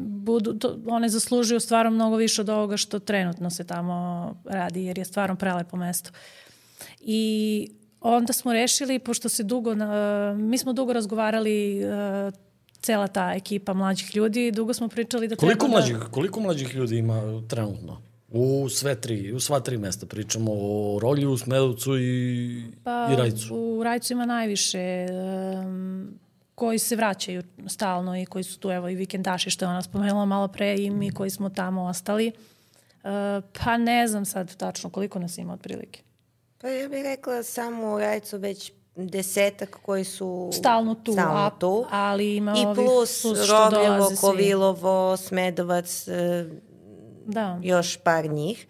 budu, 0.00 0.58
to, 0.58 0.78
one 0.86 1.08
zaslužuju 1.08 1.60
stvarno 1.60 1.90
mnogo 1.90 2.16
više 2.16 2.40
od 2.40 2.48
ovoga 2.48 2.76
što 2.76 2.98
trenutno 2.98 3.50
se 3.50 3.66
tamo 3.66 4.34
radi, 4.44 4.84
jer 4.84 4.98
je 4.98 5.04
stvarno 5.04 5.36
prelepo 5.36 5.76
mesto. 5.76 6.10
I 7.00 7.68
onda 8.00 8.32
smo 8.32 8.52
rešili, 8.52 8.98
pošto 8.98 9.28
se 9.28 9.42
dugo, 9.42 9.70
uh, 9.70 9.78
mi 10.38 10.58
smo 10.58 10.72
dugo 10.72 10.92
razgovarali 10.92 11.84
uh, 11.84 12.49
cela 12.82 13.06
ta 13.06 13.32
ekipa 13.36 13.74
mlađih 13.74 14.16
ljudi. 14.16 14.50
Dugo 14.50 14.74
smo 14.74 14.88
pričali 14.88 15.28
da 15.28 15.36
koliko 15.36 15.66
treba 15.66 15.78
mlađih, 15.78 15.96
da... 15.96 16.04
Koliko 16.04 16.40
mlađih 16.40 16.74
ljudi 16.74 16.98
ima 16.98 17.42
trenutno? 17.48 18.02
U 18.28 18.68
sve 18.68 19.00
tri, 19.00 19.32
u 19.32 19.40
sva 19.40 19.60
tri 19.60 19.78
mesta 19.78 20.06
pričamo 20.06 20.52
o 20.54 20.98
Rolju, 21.02 21.36
Smedovcu 21.36 21.98
i, 21.98 22.62
pa, 22.84 23.08
i 23.12 23.16
Rajcu. 23.16 23.56
U 23.56 23.82
Rajcu 23.82 24.12
ima 24.12 24.26
najviše 24.26 25.06
um, 25.64 26.18
koji 26.54 26.78
se 26.78 26.96
vraćaju 26.96 27.42
stalno 27.66 28.16
i 28.16 28.26
koji 28.26 28.44
su 28.44 28.58
tu, 28.58 28.70
evo 28.70 28.88
i 28.88 28.94
vikendaši 28.94 29.50
što 29.50 29.64
je 29.64 29.68
ona 29.68 29.82
spomenula 29.82 30.24
malo 30.24 30.48
pre 30.48 30.76
i 30.78 30.90
mi 30.90 31.10
koji 31.10 31.30
smo 31.30 31.48
tamo 31.48 31.82
ostali. 31.82 32.32
Uh, 33.02 33.10
pa 33.64 33.76
ne 33.76 34.08
znam 34.08 34.24
sad 34.24 34.56
tačno 34.56 34.90
koliko 34.90 35.18
nas 35.18 35.38
ima 35.38 35.52
otprilike. 35.52 36.02
Pa 36.60 36.68
ja 36.68 36.88
bih 36.88 37.02
rekla 37.02 37.42
samo 37.42 37.94
u 37.94 37.98
Rajcu 37.98 38.38
već 38.38 38.72
desetak 39.08 39.78
koji 39.82 40.04
su 40.04 40.50
stalno 40.52 40.94
tu, 40.94 41.12
stalno 41.12 41.40
a, 41.40 41.50
tu. 41.58 41.86
ali 41.90 42.36
ima 42.36 42.52
I 42.52 42.74
plus, 42.74 43.22
plus 43.22 43.50
Rogljevo, 43.50 44.10
Kovilovo, 44.20 45.16
Smedovac, 45.16 46.08
e, 46.08 46.46
da. 47.26 47.58
još 47.62 47.96
par 47.96 48.30
njih. 48.30 48.66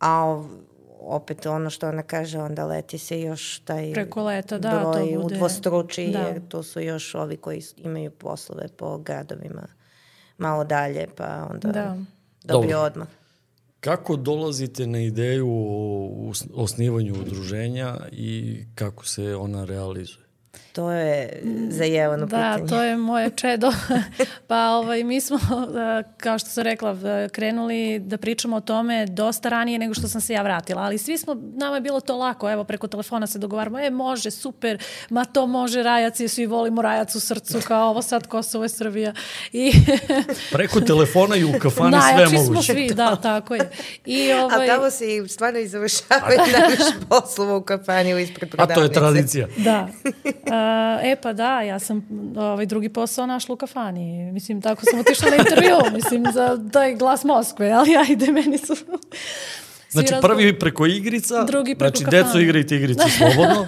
A 0.00 0.42
opet 1.00 1.46
ono 1.46 1.70
što 1.70 1.88
ona 1.88 2.02
kaže, 2.02 2.38
onda 2.38 2.64
leti 2.66 2.98
se 2.98 3.20
još 3.20 3.58
taj 3.64 3.92
Preko 3.92 4.22
leta, 4.24 4.58
da, 4.58 4.70
broj 4.70 4.92
to 4.92 5.20
bude. 5.22 5.34
udvostruči, 5.34 6.10
da. 6.12 6.18
jer 6.18 6.48
to 6.48 6.62
su 6.62 6.80
još 6.80 7.14
ovi 7.14 7.36
koji 7.36 7.62
imaju 7.76 8.10
poslove 8.10 8.68
po 8.68 8.98
gradovima 8.98 9.66
malo 10.38 10.64
dalje, 10.64 11.06
pa 11.16 11.48
onda 11.50 11.68
da. 11.68 11.96
dobiju 12.44 12.70
Dobro. 12.76 12.86
odmah. 12.86 13.08
Kako 13.80 14.16
dolazite 14.16 14.86
na 14.86 15.00
ideju 15.00 15.48
o 15.50 16.32
osnivanju 16.54 17.14
udruženja 17.14 17.96
i 18.12 18.58
kako 18.74 19.06
se 19.06 19.36
ona 19.36 19.64
realizuje? 19.64 20.29
To 20.72 20.90
je 20.90 21.42
zajevano 21.68 22.26
da, 22.26 22.36
pitanje. 22.36 22.62
Da, 22.62 22.68
to 22.68 22.82
je 22.82 22.96
moje 22.96 23.30
čedo. 23.30 23.72
pa 24.48 24.68
ovaj, 24.68 25.04
mi 25.04 25.20
smo, 25.20 25.38
kao 26.16 26.38
što 26.38 26.50
sam 26.50 26.64
rekla, 26.64 26.96
krenuli 27.32 27.98
da 27.98 28.18
pričamo 28.18 28.56
o 28.56 28.60
tome 28.60 29.06
dosta 29.06 29.48
ranije 29.48 29.78
nego 29.78 29.94
što 29.94 30.08
sam 30.08 30.20
se 30.20 30.32
ja 30.32 30.42
vratila. 30.42 30.82
Ali 30.82 30.98
svi 30.98 31.18
smo, 31.18 31.34
nama 31.34 31.74
je 31.74 31.80
bilo 31.80 32.00
to 32.00 32.16
lako, 32.16 32.50
evo 32.50 32.64
preko 32.64 32.86
telefona 32.86 33.26
se 33.26 33.38
dogovaramo, 33.38 33.78
e 33.78 33.90
može, 33.90 34.30
super, 34.30 34.82
ma 35.10 35.24
to 35.24 35.46
može 35.46 35.82
rajac 35.82 36.20
i 36.20 36.28
svi 36.28 36.46
volimo 36.46 36.82
rajac 36.82 37.14
u 37.14 37.20
srcu, 37.20 37.58
kao 37.68 37.88
ovo 37.88 38.02
sad 38.02 38.26
Kosovo 38.26 38.64
je 38.64 38.68
Srbija. 38.68 39.12
I 39.52 39.72
preko 40.52 40.80
telefona 40.80 41.36
i 41.36 41.44
u 41.44 41.52
kafani 41.58 41.96
sve 42.14 42.24
moguće. 42.24 42.44
smo 42.44 42.62
svi, 42.62 42.90
da, 42.94 43.16
tako 43.22 43.54
je. 43.54 43.70
I, 44.06 44.32
ovaj... 44.32 44.70
A 44.70 44.76
tamo 44.76 44.90
se 44.90 45.16
i 45.16 45.28
stvarno 45.28 45.58
i 45.58 45.68
završavaju 45.68 46.38
naš 46.38 47.08
poslova 47.08 47.56
u 47.56 47.62
kafani 47.62 48.22
ispred 48.22 48.50
prodavnice. 48.50 48.72
A 48.72 48.74
to 48.74 48.82
je 48.82 48.92
tradicija. 48.92 49.48
Da. 49.56 49.88
e 51.10 51.16
pa 51.22 51.32
da, 51.32 51.62
ja 51.62 51.78
sam 51.78 52.08
ovaj 52.36 52.66
drugi 52.66 52.88
posao 52.88 53.26
našla 53.26 53.52
u 53.52 53.56
kafani. 53.56 54.32
Mislim, 54.32 54.62
tako 54.62 54.82
sam 54.90 55.00
otišla 55.00 55.30
na 55.30 55.36
intervju, 55.36 55.76
mislim, 55.98 56.24
za 56.32 56.58
taj 56.72 56.94
glas 56.94 57.24
Moskve, 57.24 57.70
ali 57.70 57.96
ajde, 57.96 58.32
meni 58.32 58.58
su... 58.58 58.74
Znači, 59.92 60.14
prvi 60.22 60.58
preko 60.58 60.86
igrica, 60.86 61.44
drugi 61.44 61.74
preko 61.74 61.96
znači, 61.96 62.04
kafana. 62.04 62.22
deco 62.22 62.38
igrajte 62.38 62.76
igrice 62.76 63.02
slobodno, 63.18 63.66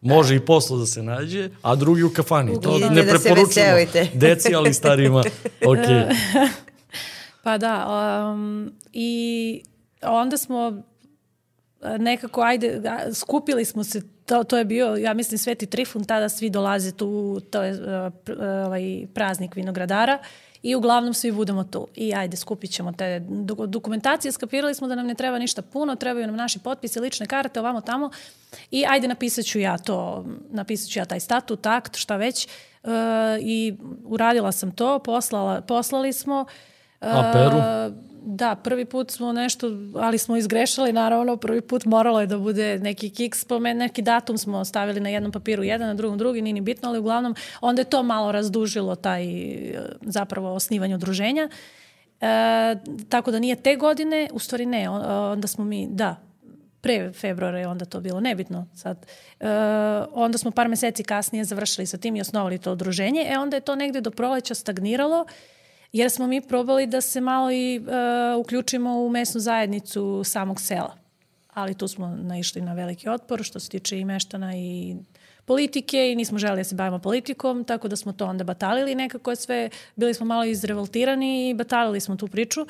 može 0.00 0.36
i 0.36 0.40
posle 0.40 0.78
da 0.78 0.86
se 0.86 1.02
nađe, 1.02 1.50
a 1.62 1.74
drugi 1.74 2.02
u 2.02 2.10
kafani. 2.10 2.60
To 2.60 2.76
Idite 2.76 2.94
ne 2.94 3.02
da 3.02 3.10
preporučujemo 3.10 3.90
deci, 4.14 4.54
ali 4.54 4.74
starima. 4.74 5.20
Ok. 5.66 6.14
pa 7.42 7.58
da, 7.58 7.86
um, 8.34 8.72
i 8.92 9.62
onda 10.02 10.36
smo 10.36 10.82
nekako, 11.98 12.40
ajde, 12.40 12.82
skupili 13.14 13.64
smo 13.64 13.84
se 13.84 14.02
to, 14.30 14.44
to 14.44 14.58
je 14.58 14.64
bio, 14.64 14.96
ja 14.96 15.14
mislim, 15.14 15.38
Sveti 15.38 15.66
Trifun, 15.66 16.04
tada 16.04 16.28
svi 16.28 16.50
dolaze 16.50 16.92
tu, 16.92 17.40
to 17.50 17.62
je 17.62 17.72
uh, 17.72 18.12
ovaj, 18.66 19.06
praznik 19.14 19.56
vinogradara 19.56 20.18
i 20.62 20.74
uglavnom 20.74 21.14
svi 21.14 21.32
budemo 21.32 21.64
tu. 21.64 21.88
I 21.96 22.14
ajde, 22.14 22.36
skupit 22.36 22.70
ćemo 22.70 22.92
te 22.92 23.22
dokumentacije, 23.66 24.32
skapirali 24.32 24.74
smo 24.74 24.88
da 24.88 24.94
nam 24.94 25.06
ne 25.06 25.14
treba 25.14 25.38
ništa 25.38 25.62
puno, 25.62 25.96
trebaju 25.96 26.26
nam 26.26 26.36
naši 26.36 26.58
potpisi, 26.58 27.00
lične 27.00 27.26
karte, 27.26 27.60
ovamo 27.60 27.80
tamo 27.80 28.10
i 28.70 28.84
ajde 28.88 29.08
napisat 29.08 29.44
ću 29.44 29.58
ja 29.58 29.78
to, 29.78 30.24
napisat 30.50 30.90
ću 30.90 30.98
ja 30.98 31.04
taj 31.04 31.20
statut, 31.20 31.66
akt, 31.66 31.96
šta 31.96 32.16
već 32.16 32.48
uh, 32.82 32.90
i 33.40 33.74
uradila 34.04 34.52
sam 34.52 34.72
to, 34.72 34.98
poslala, 34.98 35.60
poslali 35.60 36.12
smo. 36.12 36.46
A 37.00 37.30
Peru? 37.32 37.62
Da, 38.22 38.56
prvi 38.56 38.84
put 38.84 39.10
smo 39.10 39.32
nešto, 39.32 39.66
ali 39.94 40.18
smo 40.18 40.36
izgrešali, 40.36 40.92
naravno, 40.92 41.36
prvi 41.36 41.60
put 41.60 41.84
moralo 41.84 42.20
je 42.20 42.26
da 42.26 42.38
bude 42.38 42.78
neki 42.78 43.10
kiks, 43.10 43.40
spomen, 43.40 43.76
neki 43.76 44.02
datum 44.02 44.38
smo 44.38 44.64
stavili 44.64 45.00
na 45.00 45.08
jednom 45.08 45.32
papiru 45.32 45.62
jedan, 45.62 45.88
na 45.88 45.94
drugom 45.94 46.18
drugi, 46.18 46.42
nije 46.42 46.52
ni 46.52 46.60
bitno, 46.60 46.88
ali 46.88 46.98
uglavnom 46.98 47.34
onda 47.60 47.80
je 47.80 47.90
to 47.90 48.02
malo 48.02 48.32
razdužilo 48.32 48.94
taj 48.94 49.24
zapravo 50.00 50.52
osnivanje 50.52 50.94
udruženja. 50.94 51.48
E, 52.20 52.76
tako 53.08 53.30
da 53.30 53.38
nije 53.38 53.56
te 53.56 53.76
godine, 53.76 54.28
u 54.32 54.38
stvari 54.38 54.66
ne, 54.66 54.88
onda 54.90 55.48
smo 55.48 55.64
mi, 55.64 55.88
da, 55.90 56.16
pre 56.80 57.12
februara 57.12 57.58
je 57.58 57.68
onda 57.68 57.84
to 57.84 58.00
bilo, 58.00 58.20
nebitno 58.20 58.66
sad. 58.74 59.06
E, 59.40 59.46
onda 60.12 60.38
smo 60.38 60.50
par 60.50 60.68
meseci 60.68 61.04
kasnije 61.04 61.44
završili 61.44 61.86
sa 61.86 61.98
tim 61.98 62.16
i 62.16 62.20
osnovali 62.20 62.58
to 62.58 62.72
udruženje, 62.72 63.26
e 63.28 63.38
onda 63.38 63.56
je 63.56 63.60
to 63.60 63.76
negde 63.76 64.00
do 64.00 64.10
proleća 64.10 64.54
stagniralo 64.54 65.26
jer 65.92 66.10
smo 66.10 66.26
mi 66.26 66.40
probali 66.40 66.86
da 66.86 67.00
se 67.00 67.20
malo 67.20 67.50
i 67.50 67.78
uh, 67.78 68.40
uključimo 68.40 69.00
u 69.00 69.08
mesnu 69.08 69.40
zajednicu 69.40 70.22
samog 70.24 70.60
sela. 70.60 70.96
Ali 71.54 71.74
tu 71.74 71.88
smo 71.88 72.08
naišli 72.08 72.60
na 72.60 72.74
veliki 72.74 73.08
otpor 73.08 73.42
što 73.42 73.60
se 73.60 73.68
tiče 73.68 73.98
i 73.98 74.04
meštana 74.04 74.56
i 74.56 74.96
politike 75.44 76.12
i 76.12 76.16
nismo 76.16 76.38
želi 76.38 76.56
da 76.56 76.64
se 76.64 76.74
bavimo 76.74 76.98
politikom, 76.98 77.64
tako 77.64 77.88
da 77.88 77.96
smo 77.96 78.12
to 78.12 78.26
onda 78.26 78.44
batalili 78.44 78.94
nekako 78.94 79.36
sve, 79.36 79.70
bili 79.96 80.14
smo 80.14 80.26
malo 80.26 80.44
izrevoltirani 80.44 81.50
i 81.50 81.54
batalili 81.54 82.00
smo 82.00 82.16
tu 82.16 82.28
priču. 82.28 82.60
Uh, 82.60 82.68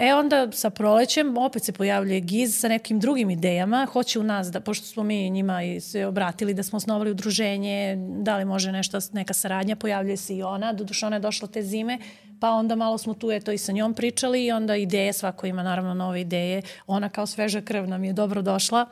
E 0.00 0.14
onda 0.14 0.52
sa 0.52 0.70
prolećem 0.70 1.36
opet 1.36 1.64
se 1.64 1.72
pojavljuje 1.72 2.20
GIZ 2.20 2.60
sa 2.60 2.68
nekim 2.68 3.00
drugim 3.00 3.30
idejama, 3.30 3.86
hoće 3.92 4.18
u 4.18 4.22
nas 4.22 4.50
da, 4.50 4.60
pošto 4.60 4.86
smo 4.86 5.02
mi 5.02 5.30
njima 5.30 5.62
i 5.62 5.80
se 5.80 6.06
obratili 6.06 6.54
da 6.54 6.62
smo 6.62 6.76
osnovali 6.76 7.10
udruženje, 7.10 7.96
da 7.98 8.36
li 8.36 8.44
može 8.44 8.72
nešto, 8.72 8.98
neka 9.12 9.34
saradnja, 9.34 9.76
pojavljuje 9.76 10.16
se 10.16 10.36
i 10.36 10.42
ona, 10.42 10.72
doduše 10.72 11.06
ona 11.06 11.16
je 11.16 11.20
došla 11.20 11.48
te 11.48 11.62
zime, 11.62 11.98
pa 12.40 12.50
onda 12.50 12.76
malo 12.76 12.98
smo 12.98 13.14
tu 13.14 13.30
eto 13.30 13.52
i 13.52 13.58
sa 13.58 13.72
njom 13.72 13.94
pričali 13.94 14.44
i 14.44 14.52
onda 14.52 14.76
ideje, 14.76 15.12
svako 15.12 15.46
ima 15.46 15.62
naravno 15.62 15.94
nove 15.94 16.20
ideje, 16.20 16.62
ona 16.86 17.08
kao 17.08 17.26
sveža 17.26 17.60
krv 17.60 17.86
nam 17.86 18.04
je 18.04 18.12
dobro 18.12 18.42
došla. 18.42 18.86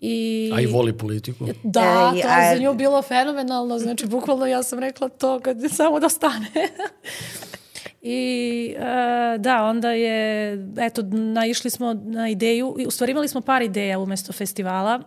I, 0.00 0.50
a 0.54 0.60
i 0.60 0.66
voli 0.66 0.98
politiku. 0.98 1.46
Da, 1.64 2.12
e, 2.16 2.22
to 2.22 2.28
je 2.28 2.56
za 2.56 2.62
nju 2.62 2.74
bilo 2.74 3.02
fenomenalno, 3.02 3.78
znači 3.78 4.06
bukvalno 4.06 4.46
ja 4.46 4.62
sam 4.62 4.78
rekla 4.78 5.08
to 5.08 5.40
kad 5.40 5.56
samo 5.70 6.00
da 6.00 6.08
stane. 6.08 6.46
I 8.02 8.74
uh, 8.78 9.40
da, 9.40 9.64
onda 9.64 9.90
je, 9.90 10.52
eto, 10.78 11.02
naišli 11.12 11.70
smo 11.70 11.94
na 11.94 12.28
ideju, 12.28 12.76
u 12.86 12.90
stvari 12.90 13.10
imali 13.10 13.28
smo 13.28 13.40
par 13.40 13.62
ideja 13.62 13.98
umesto 13.98 14.32
festivala, 14.32 15.00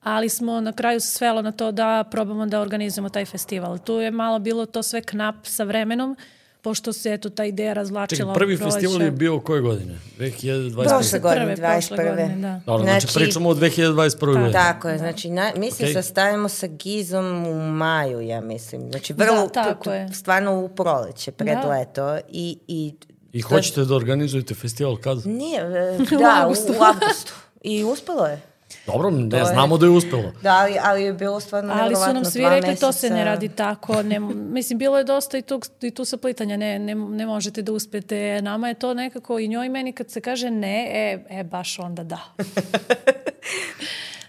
ali 0.00 0.28
smo 0.28 0.60
na 0.60 0.72
kraju 0.72 1.00
svelo 1.00 1.42
na 1.42 1.52
to 1.52 1.72
da 1.72 2.04
probamo 2.10 2.46
da 2.46 2.60
organizujemo 2.60 3.08
taj 3.08 3.24
festival. 3.24 3.78
Tu 3.78 3.92
je 3.92 4.10
malo 4.10 4.38
bilo 4.38 4.66
to 4.66 4.82
sve 4.82 5.00
knap 5.00 5.36
sa 5.46 5.64
vremenom, 5.64 6.16
pošto 6.62 6.92
se 6.92 7.12
eto 7.12 7.30
ta 7.30 7.44
ideja 7.44 7.72
razvlačila. 7.72 8.18
Čekaj, 8.18 8.34
prvi 8.34 8.56
festival 8.56 9.02
je 9.02 9.10
bio 9.10 9.40
koje 9.40 9.60
godine? 9.60 9.98
2021. 10.18 10.88
Prošle 10.88 11.18
godine, 11.18 11.56
21. 11.56 11.96
Godine, 11.96 12.36
da. 12.36 12.60
Dobro, 12.66 12.84
znači, 12.84 13.06
znači 13.06 13.14
pričamo 13.14 13.48
o 13.48 13.54
2021. 13.54 14.20
Pa, 14.20 14.26
godine. 14.26 14.52
Tako 14.52 14.88
je, 14.88 14.98
znači 14.98 15.30
na, 15.30 15.52
mi 15.56 15.70
se 15.70 15.84
okay. 15.84 15.92
sastavimo 15.92 16.48
sa 16.48 16.66
Gizom 16.66 17.46
u 17.46 17.70
maju, 17.70 18.20
ja 18.20 18.40
mislim. 18.40 18.90
Znači 18.90 19.12
vrlo, 19.12 19.46
da, 19.46 19.48
tako 19.48 19.92
je. 19.92 20.08
stvarno 20.12 20.60
u 20.60 20.68
proleće, 20.68 21.32
pred 21.32 21.58
da. 21.62 21.68
leto 21.68 22.18
i, 22.28 22.58
i 22.68 22.94
I 23.32 23.40
hoćete 23.40 23.84
da 23.84 23.94
organizujete 23.94 24.54
festival 24.54 24.96
kad? 24.96 25.26
Nije, 25.26 25.60
e, 25.60 25.98
da, 26.18 26.18
u, 26.18 26.42
avgustu. 26.42 26.72
u 26.72 26.82
avgustu. 26.82 27.34
I 27.62 27.84
uspelo 27.84 28.26
je. 28.26 28.51
Dobro, 28.86 29.10
ne 29.10 29.38
je, 29.38 29.44
znamo 29.44 29.78
da 29.78 29.86
je 29.86 29.90
uspelo. 29.90 30.32
Da, 30.42 30.54
ali, 30.54 30.76
ali 30.82 31.02
je 31.02 31.12
bilo 31.12 31.40
stvarno 31.40 31.74
Ali 31.80 31.94
su 31.94 32.14
nam 32.14 32.24
svi 32.24 32.42
rekli 32.42 32.68
meseca. 32.68 32.86
to 32.86 32.92
se 32.92 33.10
ne 33.10 33.24
radi 33.24 33.48
tako. 33.48 34.02
Ne, 34.02 34.20
mislim, 34.56 34.78
bilo 34.78 34.98
je 34.98 35.04
dosta 35.04 35.38
i 35.38 35.42
tu, 35.42 35.60
i 35.80 35.90
tu 35.90 36.04
saplitanja. 36.04 36.56
Ne, 36.56 36.78
ne, 36.78 36.94
ne 36.94 37.26
možete 37.26 37.62
da 37.62 37.72
uspete. 37.72 38.40
Nama 38.42 38.68
je 38.68 38.74
to 38.74 38.94
nekako 38.94 39.38
i 39.38 39.48
njoj 39.48 39.68
meni 39.68 39.92
kad 39.92 40.10
se 40.10 40.20
kaže 40.20 40.50
ne, 40.50 40.90
e, 40.92 41.24
e 41.38 41.44
baš 41.44 41.78
onda 41.78 42.04
da. 42.04 42.20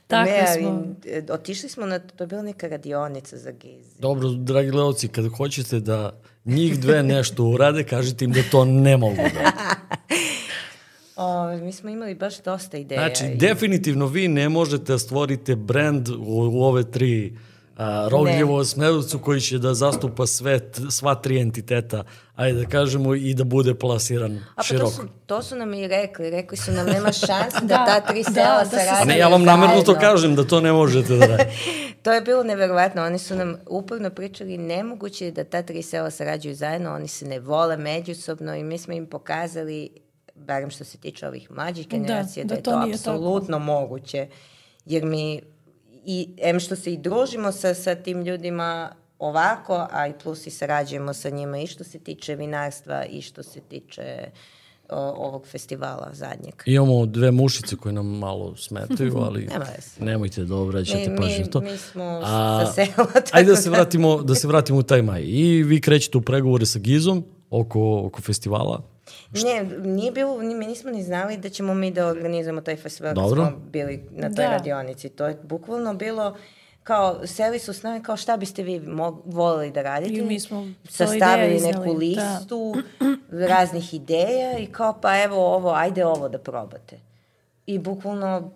Tako 0.07 0.29
ne, 0.29 0.45
ali, 0.47 0.61
smo. 0.61 0.83
E, 1.05 1.23
otišli 1.29 1.69
smo 1.69 1.85
na, 1.85 1.99
to 1.99 2.23
je 2.23 2.27
bila 2.27 2.41
neka 2.41 2.67
radionica 2.67 3.37
za 3.37 3.51
giz. 3.51 3.99
Dobro, 3.99 4.29
dragi 4.29 4.69
gledalci, 4.69 5.07
kada 5.07 5.29
hoćete 5.29 5.79
da 5.79 6.19
njih 6.45 6.79
dve 6.79 7.03
nešto 7.03 7.43
urade, 7.43 7.83
kažite 7.83 8.25
im 8.25 8.31
da 8.31 8.39
to 8.51 8.65
ne 8.65 8.97
mogu 8.97 9.15
da. 9.15 9.51
O, 11.15 11.57
mi 11.57 11.71
smo 11.71 11.89
imali 11.89 12.15
baš 12.15 12.41
dosta 12.43 12.77
ideja. 12.77 13.01
Znači, 13.01 13.33
i... 13.33 13.37
definitivno 13.37 14.05
vi 14.05 14.27
ne 14.27 14.49
možete 14.49 14.83
da 14.83 14.97
stvorite 14.97 15.55
brand 15.55 16.09
u, 16.09 16.15
u 16.53 16.63
ove 16.63 16.91
tri 16.91 17.37
a, 17.77 18.07
Rogljevo 18.11 18.65
Smedovcu 18.65 19.19
koji 19.19 19.41
će 19.41 19.57
da 19.57 19.73
zastupa 19.73 20.27
sve, 20.27 20.59
sva 20.89 21.15
tri 21.15 21.39
entiteta, 21.39 22.03
ajde 22.35 22.59
da 22.59 22.65
kažemo, 22.65 23.15
i 23.15 23.33
da 23.33 23.43
bude 23.43 23.75
plasiran 23.75 24.31
A 24.31 24.41
pa 24.55 24.63
široko. 24.63 24.89
To 24.89 24.95
su, 24.95 25.07
to 25.25 25.43
su 25.43 25.55
nam 25.55 25.73
i 25.73 25.87
rekli. 25.87 26.29
Rekli 26.29 26.57
su 26.57 26.71
nam 26.71 26.85
nema 26.85 27.11
šanse 27.11 27.57
da, 27.61 27.67
da 27.67 27.85
ta 27.85 27.99
tri 27.99 28.23
sela 28.23 28.57
da, 28.57 28.63
da 28.63 28.69
sarađuju. 28.69 29.01
A 29.01 29.05
ne, 29.05 29.17
ja 29.17 29.27
vam 29.27 29.43
namerno 29.43 29.81
to 29.81 29.99
kažem, 29.99 30.35
da 30.35 30.43
to 30.43 30.61
ne 30.61 30.71
možete 30.71 31.15
da 31.15 31.25
radite. 31.25 31.51
to 32.03 32.11
je 32.11 32.21
bilo 32.21 32.43
neverovatno. 32.43 33.03
Oni 33.03 33.19
su 33.19 33.35
nam 33.35 33.55
uporno 33.67 34.09
pričali 34.09 34.57
nemoguće 34.57 35.31
da 35.31 35.43
ta 35.43 35.61
tri 35.61 35.81
sela 35.81 36.11
sarađuju 36.11 36.55
zajedno, 36.55 36.95
oni 36.95 37.07
se 37.07 37.25
ne 37.25 37.39
vole 37.39 37.77
međusobno 37.77 38.55
i 38.55 38.63
mi 38.63 38.77
smo 38.77 38.93
im 38.93 39.05
pokazali 39.05 40.02
barem 40.35 40.69
što 40.69 40.83
se 40.83 40.97
tiče 40.97 41.27
ovih 41.27 41.51
mlađih 41.51 41.87
da, 41.87 41.97
generacija, 41.97 42.43
da, 42.43 42.47
da, 42.47 42.53
da 42.53 42.59
je 42.59 42.63
to, 42.63 42.71
to 42.71 42.91
apsolutno 42.93 43.57
tako. 43.57 43.65
moguće. 43.65 44.27
Jer 44.85 45.05
mi, 45.05 45.41
i, 46.05 46.29
em 46.37 46.59
što 46.59 46.75
se 46.75 46.93
i 46.93 46.97
družimo 46.97 47.51
sa, 47.51 47.73
sa 47.73 47.95
tim 47.95 48.21
ljudima 48.21 48.95
ovako, 49.19 49.87
a 49.91 50.07
i 50.07 50.13
plus 50.23 50.47
i 50.47 50.49
sarađujemo 50.49 51.13
sa 51.13 51.29
njima 51.29 51.57
i 51.57 51.67
što 51.67 51.83
se 51.83 51.99
tiče 51.99 52.35
vinarstva 52.35 53.05
i 53.05 53.21
što 53.21 53.43
se 53.43 53.59
tiče 53.59 54.29
o, 54.89 54.97
ovog 54.99 55.47
festivala 55.47 56.09
zadnjeg. 56.13 56.53
Imamo 56.65 57.05
dve 57.05 57.31
mušice 57.31 57.75
koje 57.75 57.93
nam 57.93 58.05
malo 58.17 58.55
smetaju, 58.55 59.17
ali 59.27 59.49
nemojte 59.99 60.43
da 60.43 60.55
obraćate 60.55 61.15
pažnju 61.17 61.45
to. 61.51 61.61
Mi 61.61 61.77
smo 61.77 62.21
a, 62.23 62.65
sa 62.65 62.73
sela. 62.73 63.07
Ajde 63.31 63.49
da 63.49 63.55
se 63.55 63.69
vratimo, 63.69 64.23
da 64.23 64.35
se 64.35 64.47
vratimo 64.47 64.79
u 64.79 64.83
taj 64.83 65.01
maj. 65.01 65.23
I 65.25 65.63
vi 65.63 65.81
krećete 65.81 66.17
u 66.17 66.21
pregovore 66.21 66.65
sa 66.65 66.79
Gizom 66.79 67.23
oko, 67.49 68.01
oko 68.05 68.21
festivala. 68.21 68.92
Ne, 69.33 69.63
nije 69.79 70.11
bilo, 70.11 70.37
mi 70.37 70.65
nismo 70.67 70.91
ni 70.91 71.03
znali 71.03 71.37
da 71.37 71.49
ćemo 71.49 71.73
mi 71.73 71.91
da 71.91 72.07
organizujemo 72.07 72.61
taj 72.61 72.75
festival 72.75 73.13
Dobro. 73.13 73.45
smo 73.45 73.59
bili 73.71 74.03
na 74.11 74.27
toj 74.27 74.45
da. 74.45 74.51
radionici. 74.51 75.09
To 75.09 75.25
je 75.25 75.37
bukvalno 75.43 75.93
bilo 75.93 76.37
kao, 76.83 77.27
seli 77.27 77.59
su 77.59 77.73
s 77.73 77.83
nami 77.83 78.03
kao 78.03 78.17
šta 78.17 78.37
biste 78.37 78.63
vi 78.63 78.79
mog, 78.79 79.21
volili 79.25 79.71
da 79.71 79.81
radite. 79.81 80.13
I 80.13 80.21
mi 80.21 80.39
smo 80.39 80.67
sastavili 80.89 81.59
neku 81.59 81.83
da. 81.83 81.91
listu 81.91 82.75
da. 83.29 83.47
raznih 83.47 83.93
ideja 83.93 84.57
i 84.57 84.65
kao 84.65 84.99
pa 85.01 85.23
evo 85.23 85.55
ovo, 85.55 85.71
ajde 85.71 86.05
ovo 86.05 86.29
da 86.29 86.37
probate. 86.37 86.99
I 87.65 87.79
bukvalno 87.79 88.51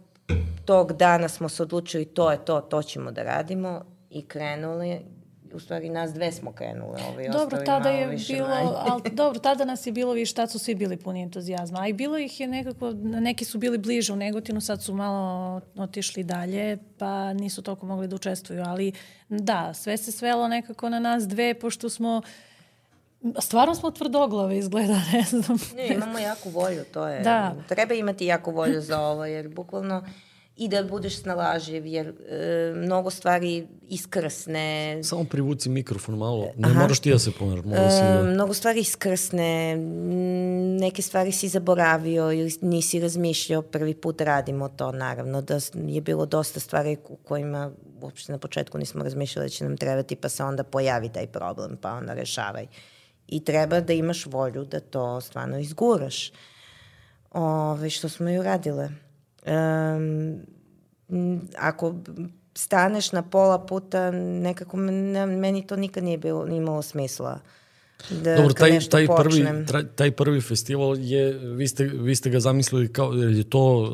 tog 0.66 0.94
dana 0.94 1.28
smo 1.28 1.50
se 1.50 1.63
odlučili 1.63 2.06
to 2.06 2.32
je 2.32 2.46
to, 2.46 2.62
to 2.62 2.84
ćemo 2.84 3.12
da 3.12 3.24
radimo 3.24 3.86
i 4.10 4.26
krenuli 4.26 5.02
u 5.54 5.60
stvari 5.60 5.90
nas 5.90 6.14
dve 6.14 6.32
smo 6.32 6.52
krenule. 6.52 7.00
Ovi 7.14 7.30
dobro, 7.32 7.58
tada 7.66 7.90
je 7.90 8.18
bilo, 8.28 8.76
ali, 8.88 9.02
dobro, 9.22 9.40
tada 9.40 9.66
nas 9.66 9.88
je 9.88 9.92
bilo 9.92 10.14
više, 10.14 10.34
tad 10.34 10.52
su 10.52 10.60
svi 10.60 10.76
bili 10.76 10.98
puni 10.98 11.22
entuzijazma, 11.22 11.80
a 11.82 11.88
i 11.88 11.94
bilo 11.94 12.18
ih 12.18 12.40
je 12.40 12.48
nekako, 12.48 12.92
neki 13.02 13.46
su 13.46 13.58
bili 13.58 13.78
bliže 13.78 14.14
u 14.14 14.16
Negotinu, 14.16 14.62
sad 14.62 14.84
su 14.84 14.94
malo 14.94 15.62
otišli 15.76 16.24
dalje, 16.24 16.78
pa 16.98 17.34
nisu 17.34 17.62
toliko 17.62 17.86
mogli 17.86 18.08
da 18.08 18.16
učestvuju, 18.16 18.64
ali 18.66 18.92
da, 19.30 19.74
sve 19.74 19.98
se 19.98 20.12
svelo 20.12 20.48
nekako 20.48 20.90
na 20.90 21.00
nas 21.00 21.28
dve, 21.28 21.54
pošto 21.54 21.90
smo 21.90 22.22
Stvarno 23.40 23.76
smo 23.76 23.92
tvrdoglave 23.92 24.58
izgleda, 24.58 25.02
ne 25.14 25.22
znam. 25.22 25.58
Ne, 25.76 25.88
imamo 25.88 26.20
jaku 26.20 26.50
volju, 26.50 26.84
to 26.94 27.08
je. 27.08 27.22
Da. 27.22 27.56
Treba 27.68 27.94
imati 27.94 28.26
jaku 28.26 28.52
volju 28.52 28.82
za 28.82 29.02
ovo, 29.02 29.26
jer 29.26 29.48
bukvalno 29.48 30.04
i 30.58 30.67
da 30.67 30.84
budeš 30.84 31.22
snalaživ, 31.22 31.86
jer 31.86 32.08
e, 32.08 32.74
mnogo 32.76 33.10
stvari 33.10 33.67
iskrsne. 33.89 35.00
Samo 35.04 35.24
privuci 35.24 35.70
mikrofon 35.70 36.17
malo, 36.17 36.52
ne 36.58 36.70
Aha. 36.70 36.80
moraš 36.80 37.00
ti 37.00 37.12
da 37.12 37.20
se 37.20 37.32
pomeraš. 37.32 37.65
Da 37.65 37.89
si... 37.89 38.02
E, 38.02 38.34
mnogo 38.34 38.54
stvari 38.54 38.80
iskrsne, 38.80 39.76
neke 40.80 41.02
stvari 41.02 41.32
si 41.32 41.48
zaboravio 41.48 42.32
ili 42.32 42.52
nisi 42.62 43.00
razmišljao, 43.00 43.62
prvi 43.62 43.93
put 43.93 44.22
radimo 44.22 44.70
to, 44.70 44.91
naravno, 44.91 45.41
da 45.41 45.60
je 45.74 46.02
bilo 46.02 46.26
dosta 46.26 46.60
stvari 46.60 46.98
u 47.10 47.15
kojima 47.15 47.72
uopšte 48.02 48.32
na 48.32 48.38
početku 48.38 48.78
nismo 48.78 49.04
razmišljali 49.04 49.46
da 49.46 49.50
će 49.50 49.63
nam 49.63 49.78
trebati, 49.78 50.15
pa 50.15 50.30
se 50.30 50.43
onda 50.43 50.63
pojavi 50.63 51.10
taj 51.10 51.28
problem, 51.28 51.78
pa 51.82 51.91
onda 51.91 52.13
rešavaj. 52.13 52.67
I 53.28 53.43
treba 53.43 53.80
da 53.80 53.93
imaš 53.93 54.26
volju 54.26 54.65
da 54.65 54.80
to 54.80 55.22
stvarno 55.22 55.60
izguraš. 55.60 56.32
Ove, 57.32 57.89
što 57.89 58.10
smo 58.10 58.30
i 58.30 58.39
uradile 58.39 58.89
um, 59.48 60.40
ako 61.58 61.96
staneš 62.54 63.12
na 63.12 63.22
pola 63.22 63.66
puta, 63.66 64.12
nekako 64.12 64.78
meni 64.78 65.68
to 65.68 65.76
nikad 65.76 66.04
nije 66.04 66.18
bilo, 66.18 66.48
imalo 66.48 66.82
smisla. 66.82 67.40
Da, 68.24 68.36
Dobro, 68.36 68.54
taj, 68.54 68.80
taj, 68.80 69.08
prvi, 69.08 69.46
taj, 69.72 69.84
taj 69.96 70.12
prvi 70.12 70.42
festival 70.42 71.00
je, 71.00 71.34
vi 71.34 71.68
ste, 71.68 71.84
vi 71.84 72.16
ste 72.16 72.30
ga 72.30 72.40
zamislili 72.40 72.94
kao, 72.94 73.14
je 73.14 73.44
to 73.44 73.76
uh, 73.78 73.88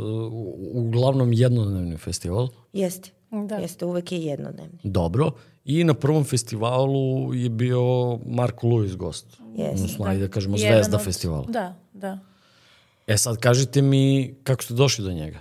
uglavnom 0.74 1.34
jednodnevni 1.34 1.98
festival? 1.98 2.48
Jeste, 2.74 3.10
da. 3.32 3.56
jeste, 3.56 3.86
uvek 3.86 4.12
je 4.12 4.20
jednodnevni. 4.20 4.80
Dobro, 4.84 5.32
i 5.66 5.84
na 5.84 5.94
prvom 5.94 6.24
festivalu 6.24 7.34
je 7.34 7.50
bio 7.50 7.82
Marko 8.26 8.68
Luis 8.68 8.96
gost. 8.96 9.26
Jeste. 9.56 9.74
Odnosno, 9.74 10.06
da. 10.06 10.12
ajde 10.12 10.28
da 10.28 10.32
kažemo, 10.32 10.58
zvezda 10.58 10.98
od, 10.98 11.04
festivala. 11.04 11.46
Da, 11.50 11.76
da. 11.94 12.20
E 13.08 13.18
sad, 13.18 13.38
kažite 13.38 13.82
mi 13.82 14.36
kako 14.44 14.63
ste 14.63 14.74
došli 14.74 15.04
do 15.06 15.12
njega? 15.12 15.39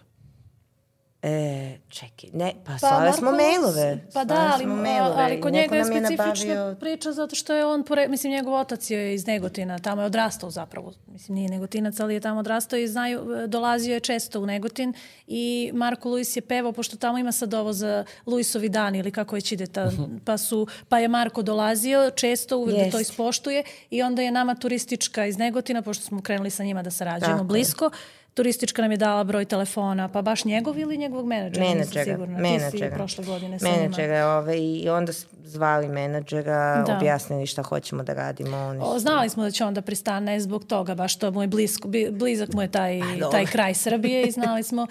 E, 1.23 1.79
čekaj, 1.89 2.31
ne, 2.33 2.53
pa, 2.65 2.73
pa 2.73 2.79
slave 2.79 3.13
smo 3.13 3.31
mailove. 3.33 4.07
Pa 4.15 4.25
da, 4.25 4.53
ali, 4.55 4.67
mailove. 4.67 5.23
ali 5.23 5.41
kod 5.41 5.53
njega 5.53 5.77
je 5.77 5.85
specifična 5.85 6.55
nabavio... 6.55 6.77
priča 6.81 7.13
zato 7.13 7.37
što 7.37 7.55
je 7.55 7.67
on, 7.67 7.85
pore, 7.85 8.09
mislim, 8.09 8.33
njegov 8.33 8.55
otac 8.55 8.91
je 8.91 9.15
iz 9.15 9.27
Negotina, 9.27 9.79
tamo 9.79 10.03
je 10.03 10.07
odrastao 10.07 10.51
zapravo, 10.51 10.93
mislim, 11.07 11.35
nije 11.35 11.49
Negotinac, 11.49 12.01
ali 12.01 12.15
je 12.15 12.21
tamo 12.21 12.41
odrastao 12.41 12.79
i 12.79 12.89
znaju, 12.89 13.21
dolazio 13.47 13.95
je 13.95 14.01
često 14.01 14.41
u 14.41 14.47
Negotin 14.47 14.95
i 15.27 15.71
Marko 15.75 16.09
Luis 16.09 16.37
je 16.37 16.41
pevao, 16.41 16.73
pošto 16.73 16.97
tamo 16.97 17.19
ima 17.19 17.33
sad 17.33 17.55
ovo 17.55 17.73
za 17.73 18.05
Luisovi 18.27 18.69
dani 18.69 18.99
ili 18.99 19.11
kako 19.11 19.35
već 19.35 19.53
ide, 19.53 19.67
ta, 19.67 19.87
mhm. 19.87 20.17
pa, 20.25 20.39
su, 20.39 20.67
pa 20.89 20.99
je 20.99 21.09
Marko 21.09 21.43
dolazio 21.43 22.11
često, 22.11 22.59
uvek 22.59 22.77
da 22.77 22.91
to 22.91 23.01
ispoštuje 23.01 23.65
i 23.91 24.03
onda 24.03 24.23
je 24.23 24.31
nama 24.31 24.55
turistička 24.55 25.27
iz 25.27 25.39
Negotina, 25.39 25.83
pošto 25.83 26.05
smo 26.05 26.23
krenuli 26.23 26.51
sa 26.51 26.65
njima 26.65 26.83
da 26.83 26.91
sarađujemo 26.91 27.37
Tako 27.37 27.45
blisko, 27.45 27.85
je 27.85 27.91
turistička 28.35 28.83
nam 28.83 28.91
je 28.91 28.97
dala 28.97 29.25
broj 29.25 29.45
telefona, 29.45 30.09
pa 30.09 30.23
baš 30.23 30.45
njegov 30.45 30.79
ili 30.79 30.97
njegovog 30.97 31.27
menadžera? 31.27 31.67
Menadžera. 31.67 32.05
Sigurno. 32.05 32.39
Menadžera. 32.39 32.71
Ti 32.71 32.79
si 32.79 32.95
prošle 32.95 33.25
godine 33.25 33.59
sa 33.59 33.69
menadžera, 33.69 34.29
ove, 34.29 34.59
i 34.59 34.89
onda 34.89 35.13
zvali 35.45 35.89
menadžera, 35.89 36.85
da. 36.87 36.97
objasnili 36.97 37.47
šta 37.47 37.63
hoćemo 37.63 38.03
da 38.03 38.15
radimo. 38.15 38.57
Oni 38.57 38.81
o, 38.83 38.99
znali 38.99 39.29
smo 39.29 39.43
da 39.43 39.51
će 39.51 39.65
on 39.65 39.75
da 39.75 39.83
pristane 39.83 40.41
zbog 40.41 40.65
toga, 40.65 40.95
baš 40.95 41.17
to 41.19 41.31
mu 41.31 41.43
je 41.43 41.49
blisko, 41.49 41.89
blizak 42.13 42.53
mu 42.53 42.63
je 42.63 42.71
taj, 42.71 43.01
pa, 43.21 43.31
taj 43.31 43.47
kraj 43.47 43.75
Srbije 43.75 44.23
i 44.23 44.31
znali 44.31 44.63
smo 44.63 44.87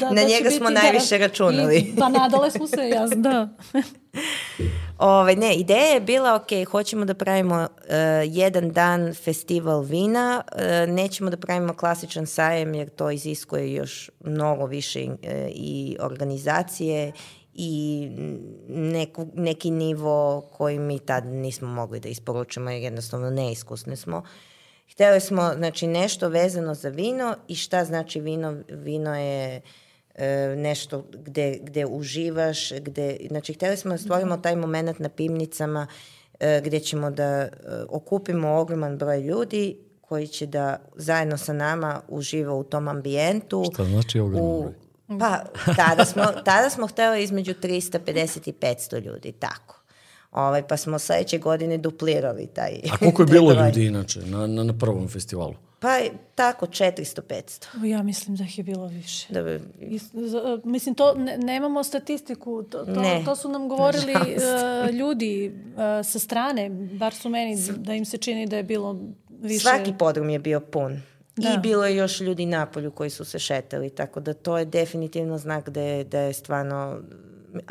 Da, 0.00 0.08
na 0.08 0.14
da 0.14 0.28
njega 0.28 0.50
smo 0.50 0.70
najviše 0.70 1.18
da, 1.18 1.26
računali. 1.26 1.76
I, 1.78 1.96
pa 1.98 2.08
nadale 2.08 2.50
smo 2.50 2.66
se, 2.66 2.88
jasno, 2.88 3.16
da. 3.16 3.48
Ove, 4.98 5.36
ne, 5.36 5.54
ideja 5.54 5.86
je 5.86 6.00
bila, 6.00 6.34
ok, 6.34 6.68
hoćemo 6.70 7.04
da 7.04 7.14
pravimo 7.14 7.56
uh, 7.56 7.68
jedan 8.24 8.70
dan 8.70 9.14
festival 9.14 9.80
vina, 9.80 10.42
uh, 10.52 10.94
nećemo 10.94 11.30
da 11.30 11.36
pravimo 11.36 11.74
klasičan 11.74 12.26
sajem 12.26 12.74
jer 12.74 12.88
to 12.88 13.10
iziskuje 13.10 13.72
još 13.72 14.10
mnogo 14.24 14.66
više 14.66 15.04
uh, 15.04 15.16
i 15.48 15.96
organizacije 16.00 17.12
i 17.54 18.08
neku, 18.68 19.26
neki 19.34 19.70
nivo 19.70 20.40
koji 20.52 20.78
mi 20.78 20.98
tad 20.98 21.26
nismo 21.26 21.68
mogli 21.68 22.00
da 22.00 22.08
isporučimo 22.08 22.70
jer 22.70 22.82
jednostavno 22.82 23.30
neiskusni 23.30 23.96
smo. 23.96 24.22
Hteli 24.92 25.20
smo 25.20 25.52
znači, 25.56 25.86
nešto 25.86 26.28
vezano 26.28 26.74
za 26.74 26.88
vino 26.88 27.36
i 27.48 27.54
šta 27.54 27.84
znači 27.84 28.20
vino? 28.20 28.56
Vino 28.68 29.16
je 29.16 29.60
E, 30.20 30.56
nešto 30.56 31.04
gde, 31.12 31.58
gde 31.62 31.86
uživaš, 31.86 32.72
gde, 32.72 33.16
znači 33.28 33.52
hteli 33.52 33.76
smo 33.76 33.90
da 33.90 33.98
stvorimo 33.98 34.36
taj 34.36 34.56
moment 34.56 34.98
na 34.98 35.08
pivnicama 35.08 35.86
e, 36.40 36.60
gde 36.64 36.80
ćemo 36.80 37.10
da 37.10 37.24
e, 37.24 37.48
okupimo 37.88 38.48
ogroman 38.48 38.98
broj 38.98 39.20
ljudi 39.20 39.76
koji 40.00 40.26
će 40.26 40.46
da 40.46 40.76
zajedno 40.96 41.38
sa 41.38 41.52
nama 41.52 42.00
uživa 42.08 42.54
u 42.54 42.64
tom 42.64 42.88
ambijentu. 42.88 43.64
Šta 43.72 43.84
znači 43.84 44.20
ogroman 44.20 44.60
broj? 44.60 44.72
Pa, 45.20 45.44
tada 45.76 46.04
smo, 46.04 46.24
tada 46.44 46.70
smo 46.70 46.86
hteli 46.86 47.22
između 47.22 47.54
350 47.54 48.48
i 48.48 48.52
500 48.52 49.04
ljudi, 49.04 49.32
tako. 49.32 49.79
Ovaj, 50.32 50.68
pa 50.68 50.76
smo 50.76 50.98
sledeće 50.98 51.38
godine 51.38 51.78
duplirali 51.78 52.46
taj... 52.46 52.80
A 52.92 52.96
koliko 52.96 53.22
je 53.22 53.26
bilo 53.36 53.52
ljudi 53.52 53.86
inače 53.86 54.20
na, 54.20 54.46
na, 54.46 54.64
na 54.64 54.78
prvom 54.78 55.08
festivalu? 55.08 55.54
Pa 55.80 55.98
tako, 56.34 56.66
400-500. 56.66 57.84
Ja 57.84 58.02
mislim 58.02 58.36
da 58.36 58.44
ih 58.44 58.58
je 58.58 58.64
bilo 58.64 58.86
više. 58.86 59.26
Da 59.32 59.42
bi... 59.42 59.60
Mislim, 60.64 60.94
to 60.94 61.14
ne, 61.14 61.38
nemamo 61.38 61.84
statistiku, 61.84 62.62
to, 62.62 62.84
to, 62.84 63.00
ne. 63.00 63.22
to 63.24 63.36
su 63.36 63.48
nam 63.48 63.68
govorili 63.68 64.12
uh, 64.18 64.94
ljudi 64.94 65.52
uh, 65.74 65.80
sa 66.06 66.18
strane, 66.18 66.70
bar 66.70 67.14
su 67.14 67.28
meni, 67.28 67.56
da 67.76 67.94
im 67.94 68.04
se 68.04 68.18
čini 68.18 68.46
da 68.46 68.56
je 68.56 68.62
bilo 68.62 68.96
više... 69.28 69.60
Svaki 69.60 69.92
podrum 69.98 70.30
je 70.30 70.38
bio 70.38 70.60
pun. 70.60 71.00
Da. 71.36 71.54
I 71.54 71.58
bilo 71.58 71.86
je 71.86 71.96
još 71.96 72.20
ljudi 72.20 72.46
na 72.46 72.66
polju 72.66 72.90
koji 72.90 73.10
su 73.10 73.24
se 73.24 73.38
šetali, 73.38 73.90
tako 73.90 74.20
da 74.20 74.34
to 74.34 74.58
je 74.58 74.64
definitivno 74.64 75.38
znak 75.38 75.68
da 75.68 75.80
je, 75.80 76.04
da 76.04 76.20
je 76.20 76.32
stvarno 76.32 77.00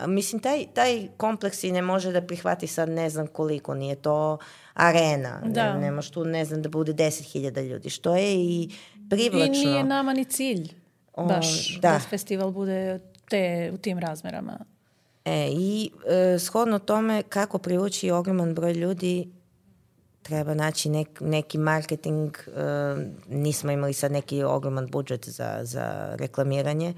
mislim, 0.07 0.41
taj, 0.41 0.65
taj 0.73 1.07
kompleks 1.17 1.63
i 1.63 1.71
ne 1.71 1.81
može 1.81 2.11
da 2.11 2.21
prihvati 2.21 2.67
sad 2.67 2.89
ne 2.89 3.09
znam 3.09 3.27
koliko, 3.27 3.73
nije 3.73 3.95
to 3.95 4.37
arena, 4.73 5.41
da. 5.45 5.73
ne, 5.73 5.79
ne 5.79 5.91
može 5.91 6.11
tu 6.11 6.25
ne 6.25 6.45
znam 6.45 6.61
da 6.61 6.69
bude 6.69 6.93
10.000 6.93 7.67
ljudi, 7.67 7.89
što 7.89 8.15
je 8.15 8.35
i 8.35 8.69
privlačno. 9.09 9.45
I 9.45 9.65
nije 9.65 9.83
nama 9.83 10.13
ni 10.13 10.25
cilj 10.25 10.69
baš 11.17 11.77
o, 11.77 11.79
da. 11.81 11.91
da 11.91 11.99
festival 11.99 12.51
bude 12.51 12.99
te, 13.29 13.71
u 13.73 13.77
tim 13.77 13.99
razmerama. 13.99 14.59
E, 15.25 15.49
I 15.51 15.91
e, 16.07 16.39
shodno 16.39 16.79
tome 16.79 17.23
kako 17.23 17.57
privući 17.57 18.11
ogroman 18.11 18.55
broj 18.55 18.73
ljudi 18.73 19.29
treba 20.21 20.53
naći 20.53 20.89
nek, 20.89 21.21
neki 21.21 21.57
marketing, 21.57 22.37
e, 22.47 22.51
nismo 23.29 23.71
imali 23.71 23.93
sad 23.93 24.11
neki 24.11 24.43
ogroman 24.43 24.87
budžet 24.87 25.29
za, 25.29 25.59
za 25.61 26.15
reklamiranje, 26.15 26.93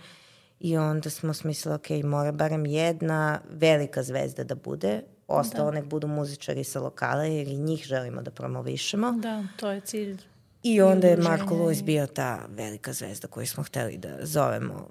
I 0.64 0.78
onda 0.78 1.10
smo 1.10 1.34
smislili, 1.34 1.76
ok, 1.76 1.90
mora 2.04 2.32
barem 2.32 2.66
jedna 2.66 3.40
velika 3.50 4.04
zvezda 4.04 4.44
da 4.44 4.56
bude, 4.56 5.02
ostalo 5.28 5.72
da. 5.72 5.72
nek 5.72 5.86
budu 5.86 6.08
muzičari 6.08 6.64
sa 6.64 6.80
lokala, 6.80 7.24
jer 7.24 7.48
i 7.48 7.58
njih 7.58 7.84
želimo 7.84 8.22
da 8.22 8.32
promovišemo. 8.32 9.12
Da, 9.12 9.44
to 9.56 9.72
je 9.72 9.82
cilj. 9.82 10.18
I 10.64 10.82
onda 10.82 11.08
je 11.08 11.18
Marko 11.18 11.56
Luis 11.56 11.84
bio 11.84 12.08
ta 12.08 12.40
velika 12.50 12.94
zvezda 12.94 13.28
koju 13.28 13.48
smo 13.48 13.64
hteli 13.64 13.98
da 13.98 14.18
zovemo 14.22 14.88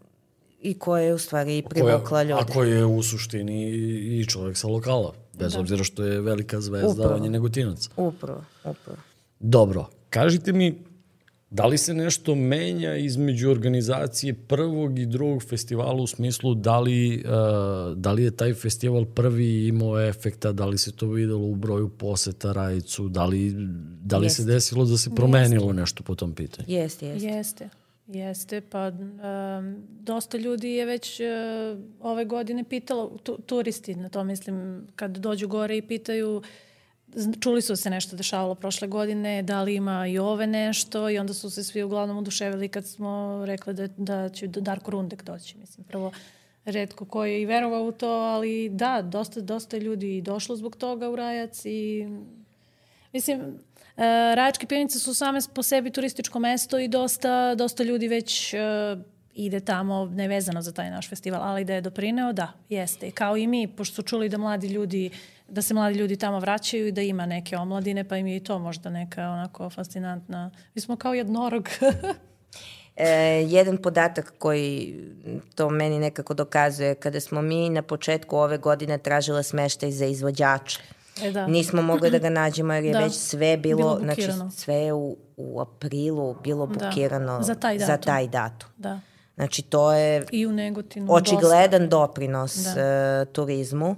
i 0.61 0.79
koja 0.79 1.03
je 1.03 1.15
u 1.15 1.19
stvari 1.19 1.59
i 1.59 1.63
privukla 1.63 2.23
ljude. 2.23 2.43
A 2.43 2.53
koja 2.53 2.75
je 2.75 2.85
u 2.85 3.03
suštini 3.03 3.71
i 4.21 4.27
čovjek 4.27 4.57
sa 4.57 4.69
lokala, 4.69 5.13
bez 5.33 5.53
da. 5.53 5.61
obzira 5.61 5.85
što 5.85 6.05
je 6.05 6.21
velika 6.21 6.61
zvezda, 6.61 6.89
upravo. 6.89 7.15
on 7.15 7.25
je 7.25 7.31
negotinac. 7.31 7.89
Upravo, 7.97 8.45
upravo. 8.65 8.99
Dobro, 9.41 9.87
kažite 10.11 10.53
mi 10.53 10.85
Da 11.51 11.67
li 11.67 11.79
se 11.79 11.95
nešto 11.95 12.35
menja 12.35 12.97
između 12.97 13.51
organizacije 13.51 14.35
prvog 14.35 14.99
i 14.99 15.07
drugog 15.07 15.43
festivala 15.43 16.03
u 16.03 16.07
smislu 16.07 16.55
da 16.55 16.81
li, 16.81 17.25
uh, 17.25 17.97
da 17.97 18.13
li 18.13 18.25
je 18.25 18.37
taj 18.37 18.55
festival 18.55 19.05
prvi 19.05 19.67
imao 19.67 20.01
efekta, 20.01 20.53
da 20.53 20.67
li 20.67 20.79
se 20.79 20.93
to 20.93 21.07
videlo 21.07 21.47
u 21.47 21.55
broju 21.55 21.89
poseta 21.89 22.53
Rajicu, 22.53 23.09
da 23.09 23.25
li, 23.25 23.53
da 24.03 24.19
li 24.19 24.31
se 24.31 24.45
desilo 24.45 24.85
da 24.85 24.99
se 24.99 25.11
promenilo 25.15 25.67
jeste. 25.67 25.81
nešto 25.81 26.03
po 26.03 26.15
tom 26.15 26.35
pitanju? 26.35 26.67
Jeste, 26.69 27.07
jeste. 27.07 27.29
Jeste. 27.29 27.69
Jeste, 28.07 28.61
pa 28.61 28.89
um, 28.89 29.77
dosta 30.01 30.39
ljudi 30.39 30.69
je 30.69 30.87
već 30.87 31.21
uh, 31.21 31.81
ove 32.01 32.25
godine 32.25 32.65
pitalo, 32.65 33.19
tu, 33.23 33.39
turisti, 33.47 33.95
na 33.95 34.09
to 34.09 34.25
mislim, 34.25 34.87
kad 34.97 35.19
dođu 35.19 35.49
gore 35.49 35.77
i 35.77 35.83
pitaju 35.83 36.37
uh, 36.37 36.45
čuli 37.41 37.63
su 37.63 37.77
se 37.77 37.91
nešto 37.91 38.17
dešavalo 38.17 38.55
prošle 38.55 38.89
godine, 38.89 39.43
da 39.43 39.63
li 39.63 39.75
ima 39.75 40.07
i 40.07 40.19
ove 40.19 40.47
nešto 40.47 41.11
i 41.11 41.19
onda 41.19 41.35
su 41.35 41.51
se 41.51 41.65
svi 41.65 41.83
uglavnom 41.83 42.19
oduševili 42.19 42.69
kad 42.69 42.87
smo 42.87 43.43
rekli 43.47 43.75
da, 43.75 43.87
da 43.87 44.29
će 44.29 44.47
Darko 44.47 44.91
Rundek 44.91 45.23
doći. 45.23 45.59
Mislim, 45.59 45.85
prvo, 45.85 46.13
redko 46.65 47.05
ko 47.05 47.25
je 47.25 47.43
i 47.43 47.47
verovao 47.47 47.83
u 47.83 47.93
to, 47.93 48.09
ali 48.09 48.69
da, 48.69 49.03
dosta, 49.03 49.41
dosta 49.41 49.79
ljudi 49.79 50.21
došlo 50.21 50.57
zbog 50.57 50.77
toga 50.77 51.11
u 51.11 51.17
Rajac 51.17 51.65
i 51.65 52.09
mislim, 53.13 53.41
e, 53.41 53.55
Rajačke 54.35 54.67
pivnice 54.67 54.99
su 54.99 55.15
same 55.15 55.39
po 55.55 55.63
sebi 55.63 55.91
turističko 55.91 56.39
mesto 56.39 56.79
i 56.79 56.89
dosta, 56.89 57.55
dosta 57.55 57.83
ljudi 57.83 58.09
već 58.09 58.55
e, 58.55 58.59
ide 59.35 59.61
tamo 59.61 60.05
nevezano 60.07 60.63
za 60.63 60.73
taj 60.73 60.91
naš 60.91 61.09
festival, 61.09 61.43
ali 61.43 61.65
da 61.65 61.75
je 61.75 61.81
doprineo, 61.81 62.33
da, 62.33 62.53
jeste. 62.69 63.11
Kao 63.11 63.37
i 63.37 63.47
mi, 63.47 63.69
pošto 63.69 63.95
su 63.95 64.03
čuli 64.03 64.29
da 64.29 64.39
mladi 64.39 64.69
ljudi 64.69 65.11
da 65.51 65.63
se 65.63 65.75
mladi 65.75 65.99
ljudi 65.99 66.17
tamo 66.17 66.39
vraćaju 66.39 66.87
i 66.87 66.93
da 66.93 67.03
ima 67.03 67.27
neke 67.27 67.57
omladine, 67.57 68.05
pa 68.05 68.17
im 68.17 68.27
je 68.27 68.37
i 68.37 68.41
to 68.41 68.59
možda 68.59 68.91
neka 68.91 69.29
onako 69.29 69.71
fascinantna. 69.71 70.51
Mi 70.75 70.81
smo 70.81 70.97
kao 70.97 71.15
jednorog. 71.15 71.69
e, 72.97 73.09
jedan 73.49 73.77
podatak 73.77 74.35
koji 74.39 74.97
to 75.55 75.71
meni 75.71 75.99
nekako 75.99 76.35
dokazuje, 76.35 76.95
kada 76.95 77.21
smo 77.21 77.43
mi 77.43 77.71
na 77.71 77.83
početku 77.83 78.37
ove 78.37 78.59
godine 78.59 78.99
tražile 78.99 79.43
smeštaj 79.43 79.91
za 79.91 80.07
izvođače, 80.07 80.81
E, 81.23 81.31
da. 81.31 81.47
Nismo 81.47 81.83
mogli 81.83 82.11
da 82.11 82.19
ga 82.19 82.31
nađemo 82.31 82.73
jer 82.73 82.85
je 82.85 82.93
da. 82.99 82.99
već 82.99 83.15
sve 83.15 83.57
bilo, 83.57 83.77
bilo 83.77 83.99
znači 83.99 84.29
sve 84.57 84.93
u, 84.93 85.17
u 85.37 85.61
aprilu 85.61 86.37
bilo 86.43 86.67
bukirano 86.67 87.39
da. 87.39 87.43
za 87.43 87.55
taj 87.55 87.79
datum. 87.79 87.87
Za 87.87 87.97
taj 87.97 88.29
datum. 88.29 88.69
Da. 88.77 89.01
Znači 89.35 89.63
to 89.63 89.93
je 89.93 90.27
I 90.31 90.47
u 90.47 90.53
Negotinu 90.53 91.07
očigledan 91.15 91.89
dosta. 91.89 92.07
doprinos 92.07 92.57
da. 92.57 92.71
uh, 92.71 93.33
turizmu. 93.33 93.97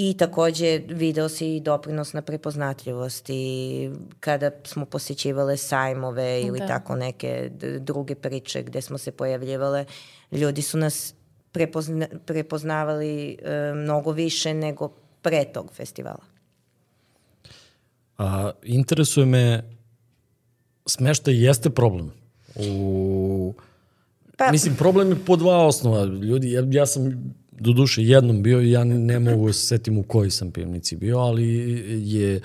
I 0.00 0.14
takođe 0.14 0.80
video 0.88 1.28
si 1.28 1.56
i 1.56 1.60
doprinos 1.60 2.12
na 2.12 2.22
prepoznatljivosti 2.22 3.90
kada 4.20 4.50
smo 4.64 4.84
posjećivale 4.84 5.56
sajmove 5.56 6.42
ili 6.42 6.58
da. 6.58 6.66
tako 6.66 6.96
neke 6.96 7.50
druge 7.80 8.14
priče 8.14 8.62
gde 8.62 8.80
smo 8.80 8.98
se 8.98 9.10
pojavljivale. 9.10 9.84
Ljudi 10.32 10.62
su 10.62 10.78
nas 10.78 11.14
prepozna, 11.52 12.06
prepoznavali 12.26 13.38
e, 13.42 13.72
mnogo 13.74 14.12
više 14.12 14.54
nego 14.54 14.88
pre 15.22 15.44
tog 15.44 15.72
festivala. 15.72 16.24
A, 18.18 18.50
interesuje 18.62 19.26
me, 19.26 19.62
smeštaj 20.86 21.44
jeste 21.44 21.70
problem. 21.70 22.12
U, 22.54 23.54
pa, 24.36 24.52
mislim, 24.52 24.76
problem 24.76 25.10
je 25.10 25.24
po 25.26 25.36
dva 25.36 25.66
osnova. 25.66 26.04
Ljudi, 26.04 26.52
ja, 26.52 26.62
ja 26.70 26.86
sam 26.86 27.34
do 27.60 27.72
duše 27.72 28.02
jednom 28.02 28.42
bio 28.42 28.60
i 28.60 28.70
ja 28.70 28.84
ne 28.84 29.18
mogu 29.18 29.46
da 29.46 29.52
se 29.52 29.66
setim 29.66 29.98
u 29.98 30.02
kojoj 30.02 30.30
sam 30.30 30.50
pivnici 30.50 30.96
bio, 30.96 31.18
ali 31.18 31.46
je 32.12 32.40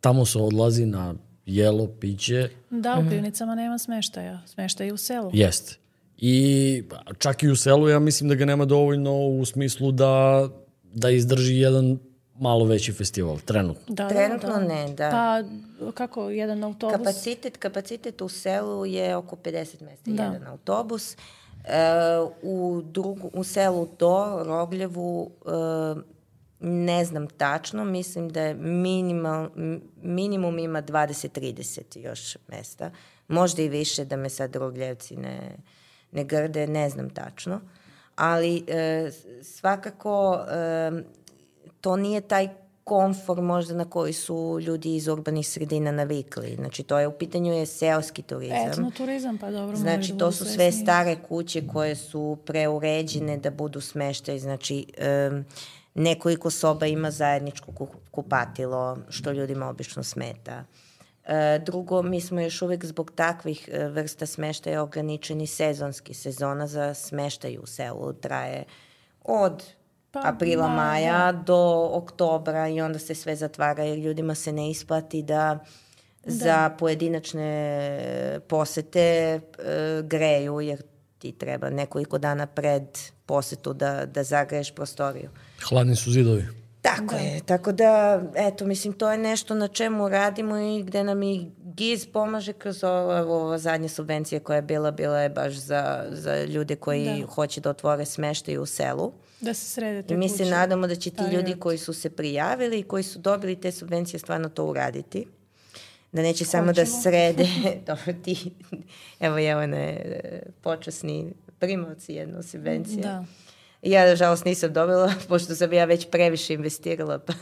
tamo 0.00 0.26
se 0.26 0.38
odlazi 0.38 0.86
na 0.86 1.14
jelo, 1.46 1.86
piće. 2.00 2.48
Da, 2.70 3.02
u 3.06 3.10
pivnicama 3.10 3.54
nema 3.54 3.78
smeštaja. 3.78 4.40
Smeštaj 4.46 4.92
u 4.92 4.96
selu. 4.96 5.30
Jeste. 5.32 5.76
I 6.16 6.82
čak 7.18 7.42
i 7.42 7.48
u 7.48 7.56
selu 7.56 7.88
ja 7.88 7.98
mislim 7.98 8.28
da 8.28 8.34
ga 8.34 8.44
nema 8.44 8.64
dovoljno 8.64 9.26
u 9.26 9.44
smislu 9.44 9.92
da, 9.92 10.48
da 10.94 11.10
izdrži 11.10 11.56
jedan 11.56 11.98
malo 12.38 12.64
veći 12.64 12.92
festival, 12.92 13.38
trenutno. 13.38 13.94
Da, 13.94 14.08
trenutno 14.08 14.48
da, 14.48 14.54
da. 14.54 14.64
ne, 14.64 14.94
da. 14.94 15.10
Pa 15.10 15.42
kako, 15.92 16.30
jedan 16.30 16.64
autobus? 16.64 16.96
Kapacitet, 16.96 17.56
kapacitet 17.56 18.20
u 18.20 18.28
selu 18.28 18.86
je 18.86 19.16
oko 19.16 19.36
50 19.36 19.82
mesta, 19.82 20.10
da. 20.10 20.22
jedan 20.22 20.46
autobus. 20.46 21.14
Uh, 21.14 21.18
u, 22.42 22.82
drugu, 22.84 23.30
u 23.32 23.44
selu 23.44 23.88
do 23.98 24.42
Rogljevu 24.44 25.30
e, 25.46 26.18
ne 26.60 27.04
znam 27.04 27.26
tačno, 27.26 27.84
mislim 27.84 28.28
da 28.28 28.42
je 28.42 28.54
minimal, 28.54 29.48
minimum 30.02 30.58
ima 30.58 30.82
20-30 30.82 31.98
još 31.98 32.36
mesta. 32.48 32.90
Možda 33.28 33.62
i 33.62 33.68
više 33.68 34.04
da 34.04 34.16
me 34.16 34.28
sad 34.28 34.56
Rogljevci 34.56 35.16
ne, 35.16 35.56
ne 36.12 36.24
grde, 36.24 36.66
ne 36.66 36.90
znam 36.90 37.10
tačno. 37.10 37.60
Ali 38.16 38.64
e, 38.66 39.10
svakako 39.42 40.40
e, 40.50 40.90
to 41.80 41.96
nije 41.96 42.20
taj 42.20 42.48
komfor 42.88 43.42
možda 43.42 43.74
na 43.74 43.84
koji 43.84 44.12
su 44.12 44.58
ljudi 44.60 44.96
iz 44.96 45.08
urbanih 45.08 45.48
sredina 45.48 45.92
navikli. 45.92 46.54
Znači, 46.56 46.82
to 46.82 46.98
je 46.98 47.06
u 47.06 47.12
pitanju 47.12 47.52
je 47.52 47.66
seoski 47.66 48.22
turizam. 48.22 48.70
Etno 48.70 48.90
turizam, 48.96 49.38
pa 49.38 49.50
dobro. 49.50 49.76
Znači, 49.76 50.12
da 50.12 50.18
to 50.18 50.32
su 50.32 50.44
sve 50.44 50.72
stare 50.72 51.16
kuće 51.28 51.66
koje 51.72 51.96
su 51.96 52.38
preuređene 52.44 53.36
da 53.36 53.50
budu 53.50 53.80
smeštaj. 53.80 54.38
Znači, 54.38 54.86
um, 55.30 55.44
nekoliko 55.94 56.50
soba 56.50 56.86
ima 56.86 57.10
zajedničko 57.10 57.72
kupatilo, 58.10 58.98
što 59.08 59.32
ljudima 59.32 59.68
obično 59.68 60.02
smeta. 60.02 60.64
E, 61.28 61.58
drugo, 61.66 62.02
mi 62.02 62.20
smo 62.20 62.40
još 62.40 62.62
uvek 62.62 62.84
zbog 62.84 63.10
takvih 63.14 63.68
e, 63.72 63.88
vrsta 63.88 64.26
smeštaja 64.26 64.82
ograničeni 64.82 65.46
sezonski. 65.46 66.14
Sezona 66.14 66.66
za 66.66 66.94
smeštaj 66.94 67.58
u 67.62 67.66
selu 67.66 68.12
traje 68.12 68.64
od 69.24 69.64
Pa, 70.10 70.20
aprila, 70.24 70.68
maja 70.68 71.32
da. 71.32 71.42
do 71.42 71.90
oktobra 71.92 72.68
i 72.68 72.80
onda 72.80 72.98
se 72.98 73.14
sve 73.14 73.36
zatvara 73.36 73.84
jer 73.84 73.98
ljudima 73.98 74.34
se 74.34 74.52
ne 74.52 74.70
isplati 74.70 75.22
da, 75.22 75.58
da. 76.24 76.30
za 76.30 76.70
pojedinačne 76.78 78.40
posete 78.48 79.00
e, 79.00 79.40
greju 80.02 80.60
jer 80.60 80.82
ti 81.18 81.32
treba 81.32 81.70
nekoliko 81.70 82.18
dana 82.18 82.46
pred 82.46 82.82
posetu 83.26 83.72
da, 83.72 84.06
da 84.06 84.22
zagreješ 84.24 84.74
prostoriju. 84.74 85.30
Hladni 85.68 85.96
su 85.96 86.10
zidovi. 86.10 86.46
Tako 86.82 87.14
da. 87.14 87.20
je, 87.20 87.40
tako 87.46 87.72
da, 87.72 88.22
eto, 88.34 88.66
mislim, 88.66 88.92
to 88.92 89.12
je 89.12 89.18
nešto 89.18 89.54
na 89.54 89.68
čemu 89.68 90.08
radimo 90.08 90.56
i 90.56 90.82
gde 90.82 91.04
nam 91.04 91.22
i 91.22 91.50
GIZ 91.74 92.06
pomaže 92.06 92.52
kroz 92.52 92.84
ovo, 92.84 93.18
ovo 93.18 93.58
zadnje 93.58 93.88
subvencije 93.88 94.40
koja 94.40 94.56
je 94.56 94.62
bila, 94.62 94.90
bila 94.90 95.20
je 95.20 95.28
baš 95.28 95.52
za, 95.52 96.04
za 96.10 96.44
ljude 96.44 96.76
koji 96.76 97.04
da. 97.04 97.26
hoće 97.26 97.60
da 97.60 97.70
otvore 97.70 98.04
smeštaj 98.04 98.58
u 98.58 98.66
selu. 98.66 99.12
Da 99.40 99.54
se 99.54 99.64
srede 99.64 100.02
te 100.02 100.14
I 100.14 100.16
mi 100.16 100.28
kuće. 100.28 100.44
se 100.44 100.50
nadamo 100.50 100.86
da 100.86 100.94
će 100.94 101.10
ti 101.10 101.22
da, 101.22 101.30
ljudi 101.30 101.54
koji 101.60 101.78
su 101.78 101.92
se 101.92 102.10
prijavili 102.10 102.78
i 102.78 102.82
koji 102.82 103.02
su 103.02 103.18
dobili 103.18 103.60
te 103.60 103.72
subvencije 103.72 104.20
stvarno 104.20 104.48
to 104.48 104.64
uraditi. 104.64 105.26
Da 106.12 106.22
neće 106.22 106.44
Hoćemo. 106.44 106.50
samo 106.50 106.72
da 106.72 106.86
srede, 106.86 107.46
dobro 107.86 108.14
ti, 108.24 108.50
evo 109.20 109.38
je 109.38 109.56
one 109.56 110.20
počasni 110.60 111.32
primovci 111.58 112.14
jednu 112.14 112.42
subvenciju. 112.42 113.00
Da. 113.02 113.24
Ja, 113.82 114.06
nažalost, 114.06 114.44
nisam 114.44 114.72
dobila, 114.72 115.12
pošto 115.28 115.54
sam 115.54 115.72
ja 115.72 115.84
već 115.84 116.10
previše 116.10 116.54
investirala, 116.54 117.18
pa 117.18 117.32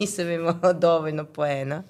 nisam 0.00 0.30
imala 0.30 0.72
dovoljno 0.72 1.24
poena. 1.24 1.82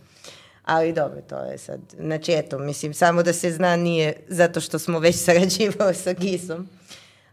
Ali 0.66 0.92
dobro, 0.92 1.20
to 1.28 1.38
je 1.38 1.58
sad. 1.58 1.80
Znači, 1.98 2.32
eto, 2.32 2.58
mislim, 2.58 2.94
samo 2.94 3.22
da 3.22 3.32
se 3.32 3.50
zna 3.50 3.76
nije 3.76 4.16
zato 4.28 4.60
što 4.60 4.78
smo 4.78 4.98
već 4.98 5.16
sarađivali 5.24 5.94
sa 5.94 6.12
GIS-om 6.12 6.68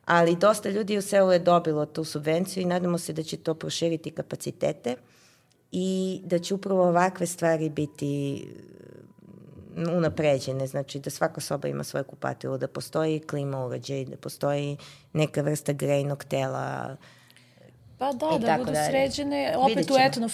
ali 0.05 0.35
dosta 0.35 0.69
ljudi 0.69 0.97
u 0.97 1.01
selu 1.01 1.31
je 1.31 1.39
dobilo 1.39 1.85
tu 1.85 2.03
subvenciju 2.03 2.63
i 2.63 2.65
nadamo 2.65 2.97
se 2.97 3.13
da 3.13 3.23
će 3.23 3.37
to 3.37 3.53
proširiti 3.53 4.11
kapacitete 4.11 4.95
i 5.71 6.21
da 6.25 6.39
će 6.39 6.53
upravo 6.53 6.87
ovakve 6.87 7.25
stvari 7.25 7.69
biti 7.69 8.43
mm, 9.75 9.97
unapređene, 9.97 10.67
znači 10.67 10.99
da 10.99 11.09
svaka 11.09 11.41
soba 11.41 11.67
ima 11.67 11.83
svoje 11.83 12.03
kupatilo, 12.03 12.57
da 12.57 12.67
postoji 12.67 13.19
klima 13.19 13.65
uređaj, 13.65 14.05
da 14.05 14.17
postoji 14.17 14.77
neka 15.13 15.41
vrsta 15.41 15.73
grejnog 15.73 16.23
tela, 16.23 16.97
Pa 18.03 18.37
da, 18.37 18.37
da 18.37 18.57
budu 18.57 18.71
dalje. 18.71 18.89
sređene, 18.89 19.55
opet 19.57 19.91
u 19.91 19.95
etno 19.99 20.29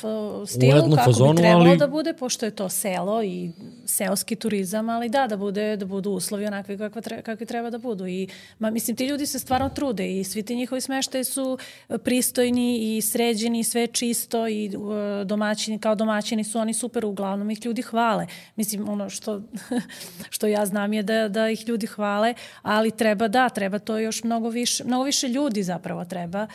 stilu, 0.45 0.95
kako 0.95 1.03
fazonu, 1.05 1.33
bi 1.33 1.37
trebalo 1.37 1.69
ali... 1.69 1.77
da 1.77 1.87
bude, 1.87 2.13
pošto 2.13 2.45
je 2.45 2.51
to 2.51 2.69
selo 2.69 3.23
i 3.23 3.51
seoski 3.85 4.35
turizam, 4.35 4.89
ali 4.89 5.09
da, 5.09 5.27
da, 5.27 5.37
bude, 5.37 5.77
da 5.77 5.85
budu 5.85 6.09
uslovi 6.11 6.45
onakvi 6.45 6.77
kakva 6.77 7.01
tre, 7.01 7.21
kakvi 7.21 7.45
treba 7.45 7.69
da 7.69 7.77
budu. 7.77 8.07
I, 8.07 8.27
ma, 8.59 8.69
mislim, 8.69 8.95
ti 8.95 9.05
ljudi 9.05 9.25
se 9.25 9.39
stvarno 9.39 9.69
trude 9.69 10.19
i 10.19 10.23
svi 10.23 10.43
ti 10.43 10.55
njihovi 10.55 10.81
smeštaje 10.81 11.23
su 11.23 11.57
e, 11.89 11.97
pristojni 11.97 12.97
i 12.97 13.01
sređeni, 13.01 13.63
sve 13.63 13.87
čisto 13.87 14.47
i 14.47 14.71
uh, 14.75 14.83
domaćini, 15.25 15.79
kao 15.79 15.95
domaćini 15.95 16.43
su 16.43 16.59
oni 16.59 16.73
super, 16.73 17.05
uglavnom 17.05 17.51
ih 17.51 17.65
ljudi 17.65 17.81
hvale. 17.81 18.27
Mislim, 18.55 18.89
ono 18.89 19.09
što, 19.09 19.41
što 20.35 20.47
ja 20.47 20.65
znam 20.65 20.93
je 20.93 21.03
da, 21.03 21.27
da 21.27 21.49
ih 21.49 21.67
ljudi 21.67 21.87
hvale, 21.87 22.33
ali 22.61 22.91
treba, 22.91 23.27
da, 23.27 23.49
treba 23.49 23.79
to 23.79 23.97
još 23.97 24.23
mnogo 24.23 24.49
više, 24.49 24.83
mnogo 24.83 25.03
više 25.03 25.27
ljudi 25.27 25.63
zapravo 25.63 26.05
treba 26.05 26.47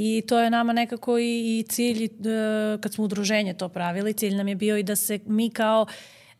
I 0.00 0.22
to 0.26 0.38
je 0.38 0.50
nama 0.50 0.72
nekako 0.72 1.18
i, 1.18 1.58
i 1.58 1.64
cilj, 1.68 2.04
e, 2.04 2.08
kad 2.80 2.92
smo 2.92 3.04
udruženje 3.04 3.54
to 3.54 3.68
pravili, 3.68 4.12
cilj 4.12 4.36
nam 4.36 4.48
je 4.48 4.54
bio 4.54 4.76
i 4.76 4.82
da 4.82 4.96
se 4.96 5.18
mi 5.26 5.50
kao 5.50 5.86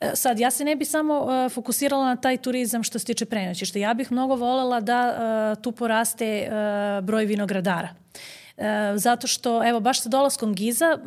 e, 0.00 0.10
Sad, 0.14 0.40
ja 0.40 0.50
se 0.50 0.64
ne 0.64 0.76
bi 0.76 0.84
samo 0.84 1.20
uh, 1.20 1.52
fokusirala 1.52 2.04
na 2.06 2.16
taj 2.16 2.36
turizam 2.36 2.82
što 2.82 2.98
se 2.98 3.04
tiče 3.04 3.26
prenoćišta. 3.26 3.78
Ja 3.78 3.94
bih 3.94 4.12
mnogo 4.12 4.34
volela 4.34 4.80
da 4.80 5.00
uh, 5.56 5.62
tu 5.62 5.72
poraste 5.72 6.48
uh, 6.48 7.04
broj 7.04 7.24
vinogradara. 7.24 7.88
Uh, 8.56 8.64
zato 8.96 9.26
što, 9.26 9.68
evo, 9.68 9.80
baš 9.80 10.02
sa 10.02 10.08
dolaskom 10.08 10.54
Giza, 10.54 10.98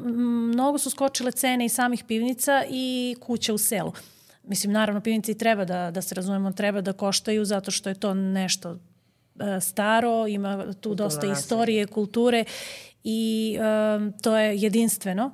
mnogo 0.54 0.78
su 0.78 0.90
skočile 0.90 1.32
cene 1.32 1.66
i 1.66 1.70
samih 1.70 2.04
pivnica 2.04 2.64
i 2.70 3.16
kuća 3.20 3.54
u 3.54 3.58
selu. 3.58 3.94
Mislim, 4.44 4.74
naravno, 4.74 5.02
pivnici 5.02 5.38
treba 5.38 5.66
da, 5.66 5.92
da 5.92 6.02
se 6.02 6.16
razumemo, 6.16 6.52
treba 6.52 6.82
da 6.82 6.94
koštaju 6.94 7.46
zato 7.46 7.72
što 7.72 7.90
je 7.90 7.96
to 7.96 8.14
nešto 8.14 8.78
staro, 9.62 10.28
ima 10.28 10.74
tu 10.74 10.96
dosta 10.96 11.28
istorije, 11.28 11.88
kulture 11.88 12.46
i 13.04 13.58
um, 13.60 14.14
to 14.22 14.38
je 14.38 14.58
jedinstveno. 14.58 15.32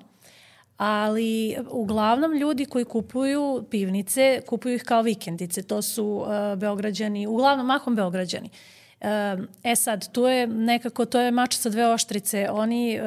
ali 0.78 1.58
uglavnom 1.72 2.34
ljudi 2.34 2.66
koji 2.66 2.86
kupuju 2.86 3.66
pivnice, 3.70 4.41
kupuju 4.48 4.76
ih 4.76 4.84
kao 4.84 5.02
vikendice. 5.02 5.64
To 5.64 5.82
su 5.82 6.06
uh, 6.06 6.60
Beograđani, 6.60 7.28
uglavnom 7.28 7.66
mahom 7.66 7.95
Beograđani. 7.95 8.50
E 9.64 9.76
sad, 9.76 10.12
tu 10.12 10.22
je 10.22 10.48
nekako, 10.48 11.06
to 11.06 11.20
je 11.22 11.32
mač 11.32 11.56
sa 11.56 11.70
dve 11.70 11.88
oštrice. 11.88 12.50
Oni, 12.52 13.00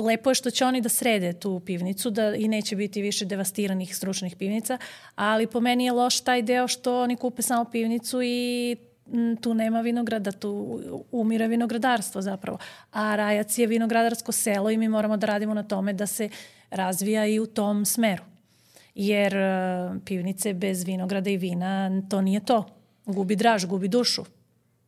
lepo 0.00 0.30
je 0.30 0.34
što 0.34 0.50
će 0.50 0.64
oni 0.64 0.80
da 0.80 0.88
srede 0.88 1.32
tu 1.32 1.60
pivnicu 1.60 2.10
da 2.10 2.34
i 2.34 2.48
neće 2.48 2.76
biti 2.76 3.02
više 3.02 3.24
devastiranih 3.24 3.96
stručnih 3.96 4.36
pivnica, 4.36 4.78
ali 5.14 5.46
po 5.46 5.60
meni 5.60 5.84
je 5.84 5.92
loš 5.92 6.20
taj 6.20 6.42
deo 6.42 6.68
što 6.68 7.02
oni 7.02 7.16
kupe 7.16 7.42
samo 7.42 7.64
pivnicu 7.64 8.22
i 8.22 8.76
tu 9.40 9.54
nema 9.54 9.80
vinograda, 9.80 10.32
tu 10.32 10.80
umire 11.12 11.48
vinogradarstvo 11.48 12.22
zapravo. 12.22 12.58
A 12.92 13.16
Rajac 13.16 13.58
je 13.58 13.66
vinogradarsko 13.66 14.32
selo 14.32 14.70
i 14.70 14.76
mi 14.76 14.88
moramo 14.88 15.16
da 15.16 15.26
radimo 15.26 15.54
na 15.54 15.62
tome 15.62 15.92
da 15.92 16.06
se 16.06 16.28
razvija 16.70 17.26
i 17.26 17.40
u 17.40 17.46
tom 17.46 17.84
smeru. 17.84 18.22
Jer 18.94 19.36
uh, 19.36 19.96
pivnice 20.04 20.54
bez 20.54 20.84
vinograda 20.84 21.30
i 21.30 21.36
vina 21.36 21.90
to 22.08 22.20
nije 22.20 22.44
to. 22.44 22.64
Gubi 23.06 23.36
draž, 23.36 23.66
gubi 23.66 23.88
dušu. 23.88 24.24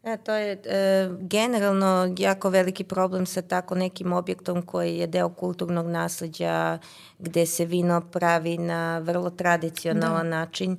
E, 0.06 0.16
to 0.16 0.32
je 0.32 0.52
e, 0.64 1.08
generalno 1.20 2.14
jako 2.18 2.50
veliki 2.50 2.84
problem 2.84 3.26
sa 3.26 3.42
tako 3.42 3.74
nekim 3.74 4.12
objektom 4.12 4.62
koji 4.62 4.98
je 4.98 5.06
deo 5.06 5.28
kulturnog 5.28 5.86
nasledđa 5.86 6.78
gde 7.18 7.46
se 7.46 7.64
vino 7.64 8.00
pravi 8.12 8.58
na 8.58 8.98
vrlo 8.98 9.30
tradicionalan 9.30 10.30
da. 10.30 10.36
način 10.36 10.72
e, 10.72 10.76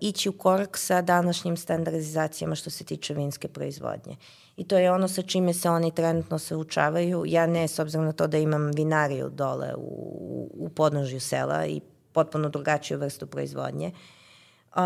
ići 0.00 0.28
u 0.28 0.32
korak 0.32 0.78
sa 0.78 1.02
današnjim 1.02 1.56
standardizacijama 1.56 2.54
što 2.54 2.70
se 2.70 2.84
tiče 2.84 3.14
vinske 3.14 3.48
proizvodnje. 3.48 4.16
I 4.56 4.64
to 4.64 4.78
je 4.78 4.92
ono 4.92 5.08
sa 5.08 5.22
čime 5.22 5.54
se 5.54 5.70
oni 5.70 5.94
trenutno 5.94 6.38
se 6.38 6.56
učavaju. 6.56 7.24
Ja 7.26 7.46
ne, 7.46 7.68
s 7.68 7.78
obzirom 7.78 8.06
na 8.06 8.12
to 8.12 8.26
da 8.26 8.38
imam 8.38 8.70
vinariju 8.70 9.28
dole 9.28 9.74
u, 9.76 10.50
u 10.54 10.68
podnožju 10.68 11.20
sela 11.20 11.66
i 11.66 11.80
potpuno 12.12 12.48
drugačiju 12.48 12.98
vrstu 12.98 13.26
proizvodnje. 13.26 13.86
Uh, 13.86 14.80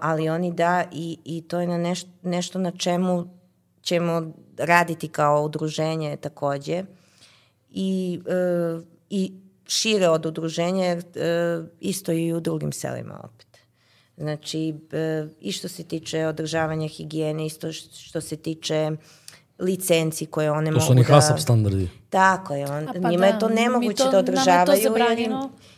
ali 0.00 0.28
oni 0.28 0.52
da 0.52 0.84
i, 0.92 1.18
i 1.24 1.42
to 1.48 1.60
je 1.60 1.66
na 1.66 1.78
neš, 1.78 2.04
nešto 2.22 2.58
na 2.58 2.70
čemu 2.70 3.24
ćemo 3.82 4.32
raditi 4.58 5.08
kao 5.08 5.44
udruženje 5.44 6.16
takođe 6.16 6.84
i, 7.70 8.20
uh, 8.76 8.82
i 9.10 9.32
šire 9.66 10.08
od 10.08 10.26
udruženja 10.26 10.84
jer 10.84 10.98
uh, 10.98 11.66
isto 11.80 12.12
i 12.12 12.32
u 12.32 12.40
drugim 12.40 12.72
selima 12.72 13.20
opet. 13.24 13.51
Znači, 14.22 14.74
i 15.40 15.52
što 15.52 15.68
se 15.68 15.84
tiče 15.84 16.26
održavanja 16.26 16.88
higijene, 16.88 17.46
isto 17.46 17.72
što 17.72 18.20
se 18.20 18.36
tiče 18.36 18.90
licenci 19.58 20.26
koje 20.26 20.50
one 20.50 20.70
mogu 20.70 20.74
da... 20.74 20.80
To 20.80 20.86
su 20.86 20.92
oni 20.92 21.02
HASAP 21.02 21.38
standardi. 21.38 21.88
Tako 22.10 22.54
je, 22.54 22.70
on, 22.70 22.86
pa 23.02 23.10
njima 23.10 23.26
da, 23.26 23.26
je 23.26 23.38
to 23.38 23.48
nemoguće 23.48 24.04
to, 24.04 24.10
da 24.10 24.18
održavaju 24.18 24.80
jer, 24.96 25.30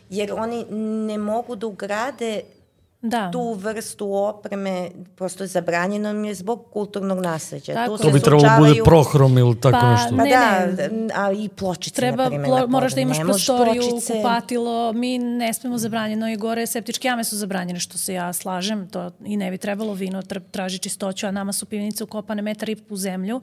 jer 0.09 0.33
oni 0.33 0.65
ne 1.07 1.17
mogu 1.17 1.55
da 1.55 1.67
ugrade 1.67 2.41
da. 3.01 3.31
tu 3.31 3.53
vrstu 3.53 4.13
opreme, 4.13 4.89
prosto 5.15 5.43
je 5.43 5.47
zabranjeno 5.47 6.13
mi 6.13 6.27
je 6.27 6.33
zbog 6.33 6.65
kulturnog 6.73 7.19
nasleđa. 7.19 7.73
Tako. 7.73 7.97
Tu 7.97 8.03
to 8.03 8.11
bi 8.11 8.19
trebalo 8.19 8.49
bude 8.57 8.83
prohrom 8.83 9.37
ili 9.37 9.61
tako 9.61 9.77
pa, 9.81 9.91
nešto. 9.91 10.09
Pa 10.17 10.23
ne, 10.23 10.29
da, 10.29 10.87
ne. 10.91 11.09
a 11.15 11.31
i 11.31 11.49
pločice, 11.49 11.95
Treba, 11.95 12.23
na 12.23 12.29
primjer. 12.29 12.49
Plo, 12.49 12.67
moraš 12.67 12.93
da 12.93 13.01
imaš 13.01 13.17
prostoriju, 13.19 13.81
pločice. 13.89 14.13
kupatilo, 14.13 14.93
mi 14.93 15.17
ne 15.17 15.53
smemo 15.53 15.77
zabranjeno 15.77 16.29
i 16.29 16.35
gore 16.35 16.67
septičke 16.67 17.07
jame 17.07 17.23
su 17.23 17.37
zabranjene, 17.37 17.79
što 17.79 17.97
se 17.97 18.13
ja 18.13 18.33
slažem, 18.33 18.89
to 18.89 19.11
i 19.25 19.37
ne 19.37 19.51
bi 19.51 19.57
trebalo 19.57 19.93
vino, 19.93 20.21
traži 20.51 20.79
čistoću, 20.79 21.27
a 21.27 21.31
nama 21.31 21.53
su 21.53 21.65
pivnice 21.65 22.03
ukopane 22.03 22.41
metar 22.41 22.69
i 22.69 22.75
u 22.89 22.97
zemlju 22.97 23.41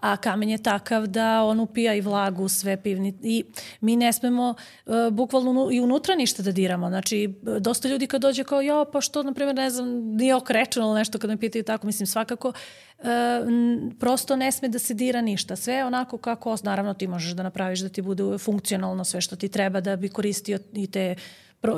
a 0.00 0.16
kamen 0.16 0.48
je 0.48 0.58
takav 0.58 1.06
da 1.06 1.42
on 1.44 1.60
upija 1.60 1.94
i 1.94 2.00
vlagu 2.00 2.48
sve 2.48 2.82
pivni 2.82 3.14
i 3.22 3.44
mi 3.80 3.96
ne 3.96 4.12
smemo 4.12 4.54
uh, 4.86 4.94
bukvalno 5.10 5.68
i 5.72 5.80
unutra 5.80 6.14
ništa 6.14 6.42
da 6.42 6.52
diramo. 6.52 6.88
Znači, 6.88 7.34
dosta 7.60 7.88
ljudi 7.88 8.06
kad 8.06 8.22
dođe 8.22 8.44
kao, 8.44 8.62
jo, 8.62 8.84
pa 8.92 9.00
što, 9.00 9.22
na 9.22 9.32
primjer, 9.32 9.56
ne 9.56 9.70
znam, 9.70 9.88
nije 10.16 10.34
okrečeno 10.34 10.86
ili 10.86 10.98
nešto 10.98 11.18
kad 11.18 11.30
me 11.30 11.36
pitaju 11.36 11.64
tako, 11.64 11.86
mislim, 11.86 12.06
svakako, 12.06 12.48
uh, 12.98 13.06
prosto 13.98 14.36
ne 14.36 14.52
sme 14.52 14.68
da 14.68 14.78
se 14.78 14.94
dira 14.94 15.20
ništa. 15.20 15.56
Sve 15.56 15.74
je 15.74 15.84
onako 15.84 16.18
kako, 16.18 16.56
naravno, 16.62 16.94
ti 16.94 17.06
možeš 17.06 17.32
da 17.32 17.42
napraviš 17.42 17.80
da 17.80 17.88
ti 17.88 18.02
bude 18.02 18.38
funkcionalno 18.38 19.04
sve 19.04 19.20
što 19.20 19.36
ti 19.36 19.48
treba 19.48 19.80
da 19.80 19.96
bi 19.96 20.08
koristio 20.08 20.58
i 20.72 20.90
te 20.90 21.14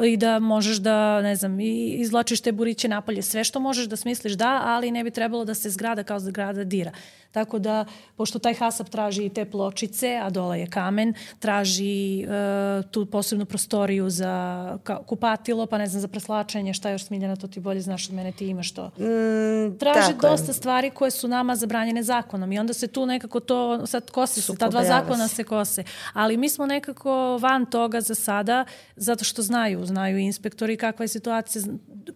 i 0.06 0.16
da 0.16 0.38
možeš 0.38 0.76
da, 0.76 1.22
ne 1.22 1.36
znam, 1.36 1.60
izlačiš 1.60 2.40
te 2.40 2.52
buriće 2.52 2.88
napolje, 2.88 3.22
sve 3.22 3.44
što 3.44 3.60
možeš 3.60 3.86
da 3.86 3.96
smisliš 3.96 4.32
da, 4.32 4.62
ali 4.64 4.90
ne 4.90 5.04
bi 5.04 5.10
trebalo 5.10 5.44
da 5.44 5.54
se 5.54 5.70
zgrada 5.70 6.02
kao 6.02 6.20
zgrada 6.20 6.64
dira. 6.64 6.90
Tako 7.32 7.58
da, 7.58 7.84
pošto 8.16 8.38
taj 8.38 8.54
hasap 8.54 8.88
traži 8.88 9.28
te 9.28 9.44
pločice, 9.44 10.16
a 10.22 10.30
dole 10.30 10.60
je 10.60 10.66
kamen, 10.66 11.14
traži 11.38 12.24
uh, 12.24 12.90
tu 12.90 13.06
posebnu 13.06 13.44
prostoriju 13.44 14.10
za 14.10 14.78
kupatilo, 15.06 15.66
pa 15.66 15.78
ne 15.78 15.86
znam, 15.86 16.00
za 16.00 16.08
preslačenje, 16.08 16.74
šta 16.74 16.90
još 16.90 17.04
Smiljana, 17.04 17.36
to 17.36 17.46
ti 17.46 17.60
bolje 17.60 17.80
znaš 17.80 18.08
od 18.08 18.14
mene, 18.14 18.32
ti 18.32 18.46
imaš 18.46 18.72
to. 18.72 18.86
Mm, 18.86 19.78
traži 19.78 20.12
dosta 20.22 20.50
je. 20.50 20.54
stvari 20.54 20.90
koje 20.90 21.10
su 21.10 21.28
nama 21.28 21.56
zabranjene 21.56 22.02
zakonom 22.02 22.52
i 22.52 22.58
onda 22.58 22.72
se 22.72 22.86
tu 22.86 23.06
nekako 23.06 23.40
to, 23.40 23.86
sad 23.86 24.10
kosi 24.10 24.42
su, 24.42 24.56
ta 24.56 24.68
dva 24.68 24.84
zakona 24.84 25.28
se 25.28 25.44
kose. 25.44 25.84
Ali 26.12 26.36
mi 26.36 26.48
smo 26.48 26.66
nekako 26.66 27.38
van 27.38 27.66
toga 27.66 28.00
za 28.00 28.14
sada, 28.14 28.64
zato 28.96 29.24
što 29.24 29.42
znaju, 29.42 29.86
znaju 29.86 30.18
inspektori 30.18 30.76
kakva 30.76 31.04
je 31.04 31.08
situacija, 31.08 31.62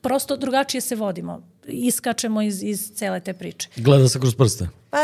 prosto 0.02 0.36
drugačije 0.36 0.80
se 0.80 0.96
vodimo 0.96 1.53
iskačemo 1.66 2.42
iz, 2.42 2.62
iz 2.62 2.92
cele 2.94 3.20
te 3.20 3.32
priče. 3.32 3.68
Gleda 3.76 4.08
se 4.08 4.20
kroz 4.20 4.34
prste. 4.34 4.68
Pa, 4.90 4.98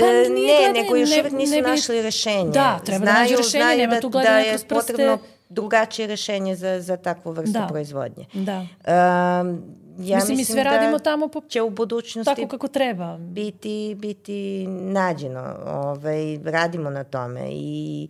pa 0.00 0.06
e, 0.06 0.28
ne, 0.28 0.72
ne, 0.72 0.82
nego 0.82 0.96
još 0.96 1.10
uvek 1.10 1.32
nisu 1.32 1.54
ne 1.54 1.62
bi... 1.62 1.68
našli 1.68 2.02
rešenje. 2.02 2.50
Da, 2.50 2.80
treba 2.84 3.04
znaju, 3.04 3.14
da 3.14 3.22
nađu 3.22 3.36
rešenje, 3.36 3.62
znaju 3.62 3.78
nema 3.78 3.94
da, 3.94 4.00
tu 4.00 4.08
gledanja 4.08 4.44
da 4.44 4.50
kroz 4.50 4.64
prste. 4.64 4.92
Da 4.92 5.02
je 5.02 5.08
potrebno 5.08 5.34
drugačije 5.48 6.06
rešenje 6.06 6.56
za, 6.56 6.80
za 6.80 6.96
takvu 6.96 7.32
vrstu 7.32 7.52
da. 7.52 7.66
proizvodnje. 7.66 8.26
Da. 8.32 8.58
Um, 8.58 9.62
ja 9.98 10.16
mislim, 10.16 10.36
mi 10.36 10.44
sve 10.44 10.64
da 10.64 10.70
radimo 10.70 10.98
tamo 10.98 11.28
po, 11.28 11.40
će 11.40 11.62
u 11.62 11.70
budućnosti 11.70 12.34
tako 12.34 12.48
kako 12.48 12.68
treba. 12.68 13.18
Biti, 13.18 13.96
biti 13.98 14.66
nađeno. 14.66 15.56
Ovaj, 15.66 16.38
radimo 16.44 16.90
na 16.90 17.04
tome 17.04 17.48
i 17.50 18.08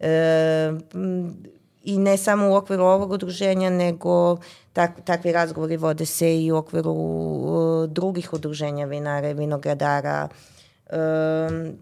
e, 0.00 0.72
i 1.86 1.98
ne 1.98 2.16
samo 2.16 2.50
u 2.50 2.54
okviru 2.54 2.84
ovog 2.84 3.10
udruženja, 3.10 3.70
nego 3.70 4.36
tak, 4.72 4.90
takvi 5.04 5.32
razgovori 5.32 5.76
vode 5.76 6.06
se 6.06 6.44
i 6.44 6.52
u 6.52 6.56
okviru 6.56 6.92
uh, 6.92 7.90
drugih 7.90 8.32
udruženja 8.32 8.86
vinara 8.86 9.30
i 9.30 9.34
vinogradara. 9.34 10.28
Um, 10.92 11.78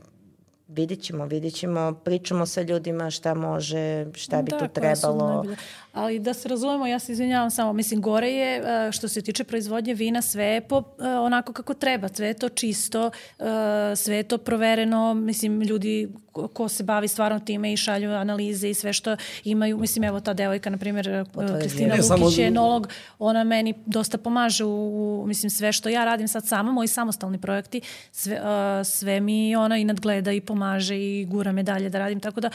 vidit 0.68 1.02
ćemo, 1.02 1.26
vidit 1.26 1.54
ćemo, 1.54 1.94
pričamo 2.04 2.46
sa 2.46 2.62
ljudima 2.62 3.10
šta 3.10 3.34
može, 3.34 4.06
šta 4.14 4.42
bi 4.42 4.50
da, 4.50 4.58
tu 4.58 4.68
trebalo. 4.68 5.44
Ali 5.92 6.18
da 6.18 6.34
se 6.34 6.48
razumemo, 6.48 6.86
ja 6.86 6.98
se 6.98 7.12
izvinjavam 7.12 7.50
samo, 7.50 7.72
mislim, 7.72 8.00
gore 8.00 8.30
je, 8.30 8.56
e, 8.56 8.92
što 8.92 9.08
se 9.08 9.22
tiče 9.22 9.44
proizvodnje 9.44 9.94
vina, 9.94 10.22
sve 10.22 10.44
je 10.44 10.60
po, 10.60 10.82
e, 11.00 11.08
onako 11.08 11.52
kako 11.52 11.74
treba, 11.74 12.08
sve 12.08 12.26
je 12.26 12.34
to 12.34 12.48
čisto, 12.48 13.10
e, 13.38 13.96
sve 13.96 14.16
je 14.16 14.22
to 14.22 14.38
provereno, 14.38 15.14
mislim, 15.14 15.60
ljudi 15.60 16.08
ko 16.52 16.68
se 16.68 16.82
bavi 16.82 17.08
stvarno 17.08 17.40
time 17.40 17.72
i 17.72 17.76
šalju 17.76 18.10
analize 18.10 18.70
i 18.70 18.74
sve 18.74 18.92
što 18.92 19.16
imaju, 19.44 19.78
mislim, 19.78 20.04
evo 20.04 20.20
ta 20.20 20.34
devojka, 20.34 20.70
na 20.70 20.78
primjer, 20.78 21.24
Kristina 21.60 21.94
Lukić 22.20 22.38
je 22.38 22.46
enolog, 22.46 22.88
ona 23.18 23.44
meni 23.44 23.74
dosta 23.86 24.18
pomaže 24.18 24.64
u, 24.64 25.24
mislim, 25.26 25.50
sve 25.50 25.72
što 25.72 25.88
ja 25.88 26.04
radim 26.04 26.28
sad 26.28 26.46
sama, 26.46 26.72
moji 26.72 26.88
samostalni 26.88 27.40
projekti, 27.40 27.80
sve, 28.12 28.40
sve 28.84 29.20
mi 29.20 29.56
ona 29.56 29.78
i 29.78 29.84
nadgleda 29.84 30.32
i 30.32 30.40
pomaže 30.40 30.53
i 30.94 31.24
gura 31.24 31.52
me 31.52 31.62
dalje 31.62 31.88
da 31.90 31.98
radim, 31.98 32.20
tako 32.20 32.40
da 32.40 32.50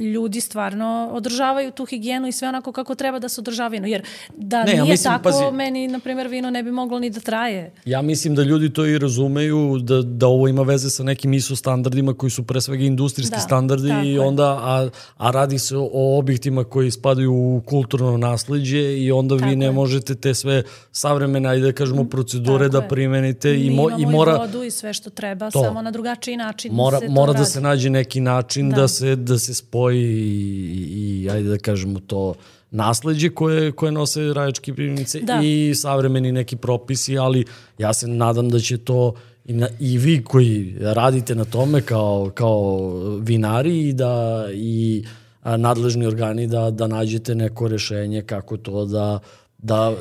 ljudi 0.00 0.40
stvarno 0.40 1.10
održavaju 1.12 1.70
tu 1.70 1.84
higijenu 1.84 2.28
i 2.28 2.32
sve 2.32 2.48
onako 2.48 2.72
kako 2.72 2.94
treba 2.94 3.18
da 3.18 3.28
se 3.28 3.40
održavaju. 3.40 3.86
Jer 3.86 4.02
da 4.36 4.64
ne, 4.64 4.64
nije 4.64 4.76
ja 4.76 4.84
mislim, 4.84 5.12
tako, 5.12 5.22
pazi, 5.22 5.44
meni, 5.52 5.88
na 5.88 5.98
primjer, 5.98 6.28
vino 6.28 6.50
ne 6.50 6.62
bi 6.62 6.70
moglo 6.70 6.98
ni 6.98 7.10
da 7.10 7.20
traje. 7.20 7.72
Ja 7.84 8.02
mislim 8.02 8.34
da 8.34 8.42
ljudi 8.42 8.72
to 8.72 8.86
i 8.86 8.98
razumeju, 8.98 9.78
da, 9.78 10.02
da 10.02 10.26
ovo 10.26 10.48
ima 10.48 10.62
veze 10.62 10.90
sa 10.90 11.02
nekim 11.02 11.32
ISO 11.32 11.56
standardima 11.56 12.14
koji 12.14 12.30
su 12.30 12.42
pre 12.42 12.60
svega 12.60 12.84
industrijski 12.84 13.34
da, 13.34 13.40
standardi 13.40 13.90
i 14.04 14.18
onda, 14.18 14.44
a, 14.44 14.88
a 15.16 15.30
radi 15.30 15.58
se 15.58 15.76
o 15.76 16.18
objektima 16.18 16.64
koji 16.64 16.90
spadaju 16.90 17.32
u 17.32 17.62
kulturno 17.66 18.16
nasledđe 18.16 18.98
i 18.98 19.12
onda 19.12 19.36
tako 19.36 19.48
vi 19.48 19.56
ne 19.56 19.66
je. 19.66 19.72
možete 19.72 20.14
te 20.14 20.34
sve 20.34 20.62
savremene, 20.92 21.48
ajde 21.48 21.66
da 21.66 21.72
kažemo, 21.72 22.04
procedure 22.04 22.70
tako 22.70 22.82
da 22.82 22.88
primenite 22.88 23.60
i, 23.60 23.70
mo, 23.70 23.90
i 23.98 24.06
mora... 24.06 24.32
Mi 24.32 24.38
vodu 24.38 24.62
i 24.62 24.70
sve 24.70 24.92
što 24.92 25.10
treba, 25.10 25.50
to. 25.50 25.62
samo 25.64 25.82
na 25.82 25.90
drugačiji 25.90 26.29
način 26.36 26.72
mora, 26.72 26.98
se 26.98 27.08
Mora 27.08 27.32
da 27.32 27.44
se 27.44 27.60
nađe 27.60 27.90
neki 27.90 28.20
način 28.20 28.70
da, 28.70 28.76
da 28.76 28.88
se, 28.88 29.16
da 29.16 29.38
se 29.38 29.54
spoji 29.54 30.02
i, 30.02 31.22
i 31.24 31.30
ajde 31.30 31.48
da 31.48 31.58
kažemo 31.58 32.00
to 32.00 32.34
nasledđe 32.70 33.30
koje, 33.30 33.72
koje 33.72 33.92
nose 33.92 34.32
rajačke 34.34 34.74
pivnice 34.74 35.20
da. 35.20 35.40
i 35.44 35.74
savremeni 35.74 36.32
neki 36.32 36.56
propisi, 36.56 37.18
ali 37.18 37.44
ja 37.78 37.92
se 37.92 38.08
nadam 38.08 38.48
da 38.48 38.58
će 38.58 38.78
to 38.78 39.14
i, 39.44 39.52
na, 39.52 39.68
i 39.80 39.98
vi 39.98 40.24
koji 40.24 40.76
radite 40.80 41.34
na 41.34 41.44
tome 41.44 41.82
kao, 41.82 42.30
kao 42.34 42.90
vinari 43.18 43.88
i 43.88 43.92
da 43.92 44.46
i 44.54 45.04
a, 45.42 45.56
nadležni 45.56 46.06
organi 46.06 46.46
da, 46.46 46.70
da 46.70 46.86
nađete 46.86 47.34
neko 47.34 47.68
rešenje 47.68 48.22
kako 48.22 48.56
to 48.56 48.84
da, 48.84 49.18
da 49.58 49.94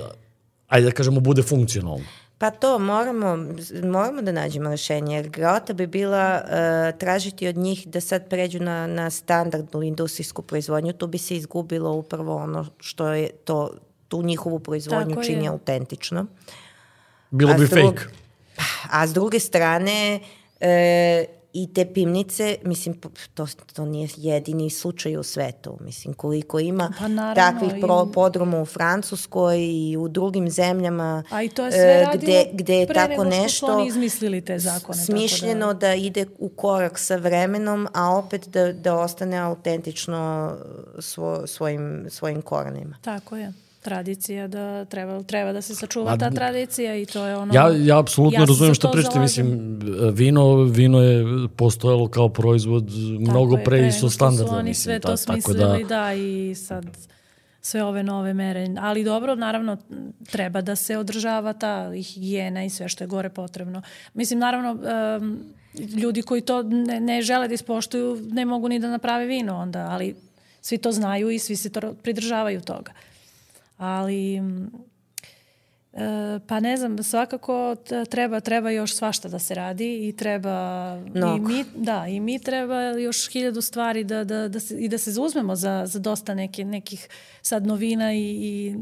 ajde 0.68 0.86
da 0.86 0.92
kažemo, 0.92 1.20
bude 1.20 1.42
funkcionalno. 1.42 2.06
Pa 2.40 2.50
to 2.50 2.80
moramo, 2.80 3.38
moramo 3.84 4.22
da 4.22 4.32
nađemo 4.32 4.70
rešenje, 4.70 5.16
jer 5.16 5.30
grota 5.30 5.74
bi 5.74 5.88
bila 5.88 6.42
uh, 6.44 7.00
tražiti 7.00 7.48
od 7.48 7.58
njih 7.58 7.88
da 7.88 8.02
sad 8.02 8.30
pređu 8.30 8.60
na, 8.60 8.88
na 8.88 9.10
standardnu 9.10 9.84
industrijsku 9.84 10.42
proizvodnju, 10.42 10.94
tu 10.94 11.08
bi 11.08 11.18
se 11.18 11.36
izgubilo 11.36 11.92
upravo 11.92 12.36
ono 12.36 12.66
što 12.80 13.08
je 13.08 13.30
to, 13.30 13.70
tu 14.08 14.22
njihovu 14.22 14.60
proizvodnju 14.60 15.16
Tako 15.16 15.24
čini 15.24 15.44
je. 15.44 15.50
autentično. 15.50 16.26
Bilo 17.32 17.54
bi 17.54 17.68
drug, 17.68 18.00
fake. 18.00 18.04
A 18.92 19.08
s 19.08 19.14
druge 19.14 19.40
strane, 19.40 20.20
e, 20.60 21.26
i 21.54 21.74
te 21.74 21.94
pivnice, 21.94 22.58
mislim, 22.64 22.96
to, 23.34 23.48
to 23.74 23.86
nije 23.86 24.10
jedini 24.18 24.70
slučaj 24.70 25.18
u 25.18 25.24
svetu. 25.24 25.78
Mislim, 25.82 26.14
koliko 26.14 26.60
ima 26.60 26.94
pa 27.00 27.08
naravno, 27.08 27.60
takvih 27.60 27.82
pro, 27.82 28.06
podruma 28.14 28.62
u 28.62 28.66
Francuskoj 28.66 29.58
i 29.60 29.98
u 29.98 30.08
drugim 30.08 30.50
zemljama 30.50 31.24
A 31.30 31.44
i 31.44 31.50
to 31.50 31.66
je 31.66 31.72
sve 31.72 32.08
uh, 32.08 32.22
gde, 32.22 32.46
gde 32.54 32.76
je 32.76 32.88
tako 32.88 33.24
nešto 33.24 33.66
oni 33.66 33.88
izmislili 33.88 34.42
te 34.42 34.60
zakone. 34.60 34.98
Smišljeno 34.98 35.68
tako 35.68 35.80
da... 35.80 35.88
da 35.88 35.94
ide 35.94 36.26
u 36.38 36.50
korak 36.50 37.00
sa 37.00 37.16
vremenom, 37.16 37.88
a 37.94 38.18
opet 38.18 38.48
da, 38.48 38.74
da 38.74 38.96
ostane 38.96 39.38
autentično 39.38 40.54
svo, 41.00 41.48
svojim, 41.48 42.06
svojim 42.10 42.42
korenima. 42.42 42.98
Tako 43.02 43.38
je 43.38 43.54
tradicija 43.82 44.48
da 44.48 44.86
treba, 44.86 45.24
treba 45.24 45.54
da 45.54 45.62
se 45.62 45.76
sačuva 45.76 46.18
ta 46.18 46.32
tradicija 46.32 46.96
i 46.96 47.06
to 47.06 47.26
je 47.26 47.38
ono... 47.38 47.54
Ja, 47.54 47.72
ja 47.78 48.00
apsolutno 48.00 48.40
ja 48.40 48.46
razumijem 48.46 48.76
što 48.76 48.92
pričate, 48.92 49.20
mislim, 49.20 49.80
vino, 50.14 50.56
vino 50.56 51.02
je 51.02 51.26
postojalo 51.56 52.08
kao 52.08 52.30
proizvod 52.30 52.86
tako 52.88 53.32
mnogo 53.32 53.58
je, 53.58 53.64
pre 53.64 53.88
i 53.88 53.92
su 53.92 54.10
standardno. 54.10 54.58
Oni 54.58 54.70
mislim, 54.70 54.84
sve 54.84 55.00
to 55.00 55.18
smislili, 55.18 55.84
da... 55.84 55.88
da, 55.88 56.14
i 56.14 56.56
sad 56.56 56.86
sve 57.62 57.84
ove 57.84 58.04
nove 58.04 58.34
mere. 58.34 58.68
Ali 58.80 59.04
dobro, 59.04 59.36
naravno, 59.36 59.78
treba 60.32 60.62
da 60.62 60.76
se 60.76 60.98
održava 60.98 61.54
ta 61.54 61.92
higijena 61.92 62.66
i 62.66 62.70
sve 62.70 62.90
što 62.90 63.04
je 63.04 63.08
gore 63.08 63.30
potrebno. 63.30 63.82
Mislim, 64.14 64.40
naravno, 64.40 64.72
um, 65.22 65.40
ljudi 66.02 66.22
koji 66.22 66.42
to 66.42 66.64
ne, 66.64 67.00
ne 67.00 67.22
žele 67.22 67.48
da 67.48 67.54
ispoštuju 67.54 68.18
ne 68.32 68.46
mogu 68.46 68.70
ni 68.70 68.80
da 68.80 68.90
naprave 68.90 69.26
vino 69.26 69.58
onda, 69.58 69.88
ali 69.90 70.16
svi 70.62 70.78
to 70.78 70.92
znaju 70.92 71.30
i 71.30 71.40
svi 71.40 71.56
se 71.56 71.70
to 71.70 71.94
pridržavaju 72.04 72.62
toga 72.62 72.92
ali 73.80 74.36
e, 75.94 76.40
pa 76.48 76.60
ne 76.60 76.78
znam, 76.78 77.04
svakako 77.04 77.76
treba 78.10 78.40
treba 78.40 78.70
još 78.70 78.96
svašta 78.96 79.30
da 79.30 79.40
se 79.40 79.56
radi 79.56 80.08
i 80.10 80.16
treba 80.18 80.96
no. 81.14 81.36
i 81.36 81.40
mi 81.40 81.66
da 81.76 82.06
i 82.08 82.20
mi 82.20 82.40
treba 82.40 82.82
još 82.82 83.32
hiljadu 83.32 83.62
stvari 83.62 84.04
da 84.04 84.24
da 84.24 84.48
da 84.48 84.60
se 84.60 84.76
i 84.76 84.90
da 84.90 84.98
se 84.98 85.12
zauzmemo 85.12 85.56
za 85.56 85.84
za 85.86 86.00
dosta 86.00 86.34
neke 86.34 86.66
nekih 86.66 87.08
sad 87.42 87.68
novina 87.68 88.14
i, 88.14 88.20
i 88.20 88.76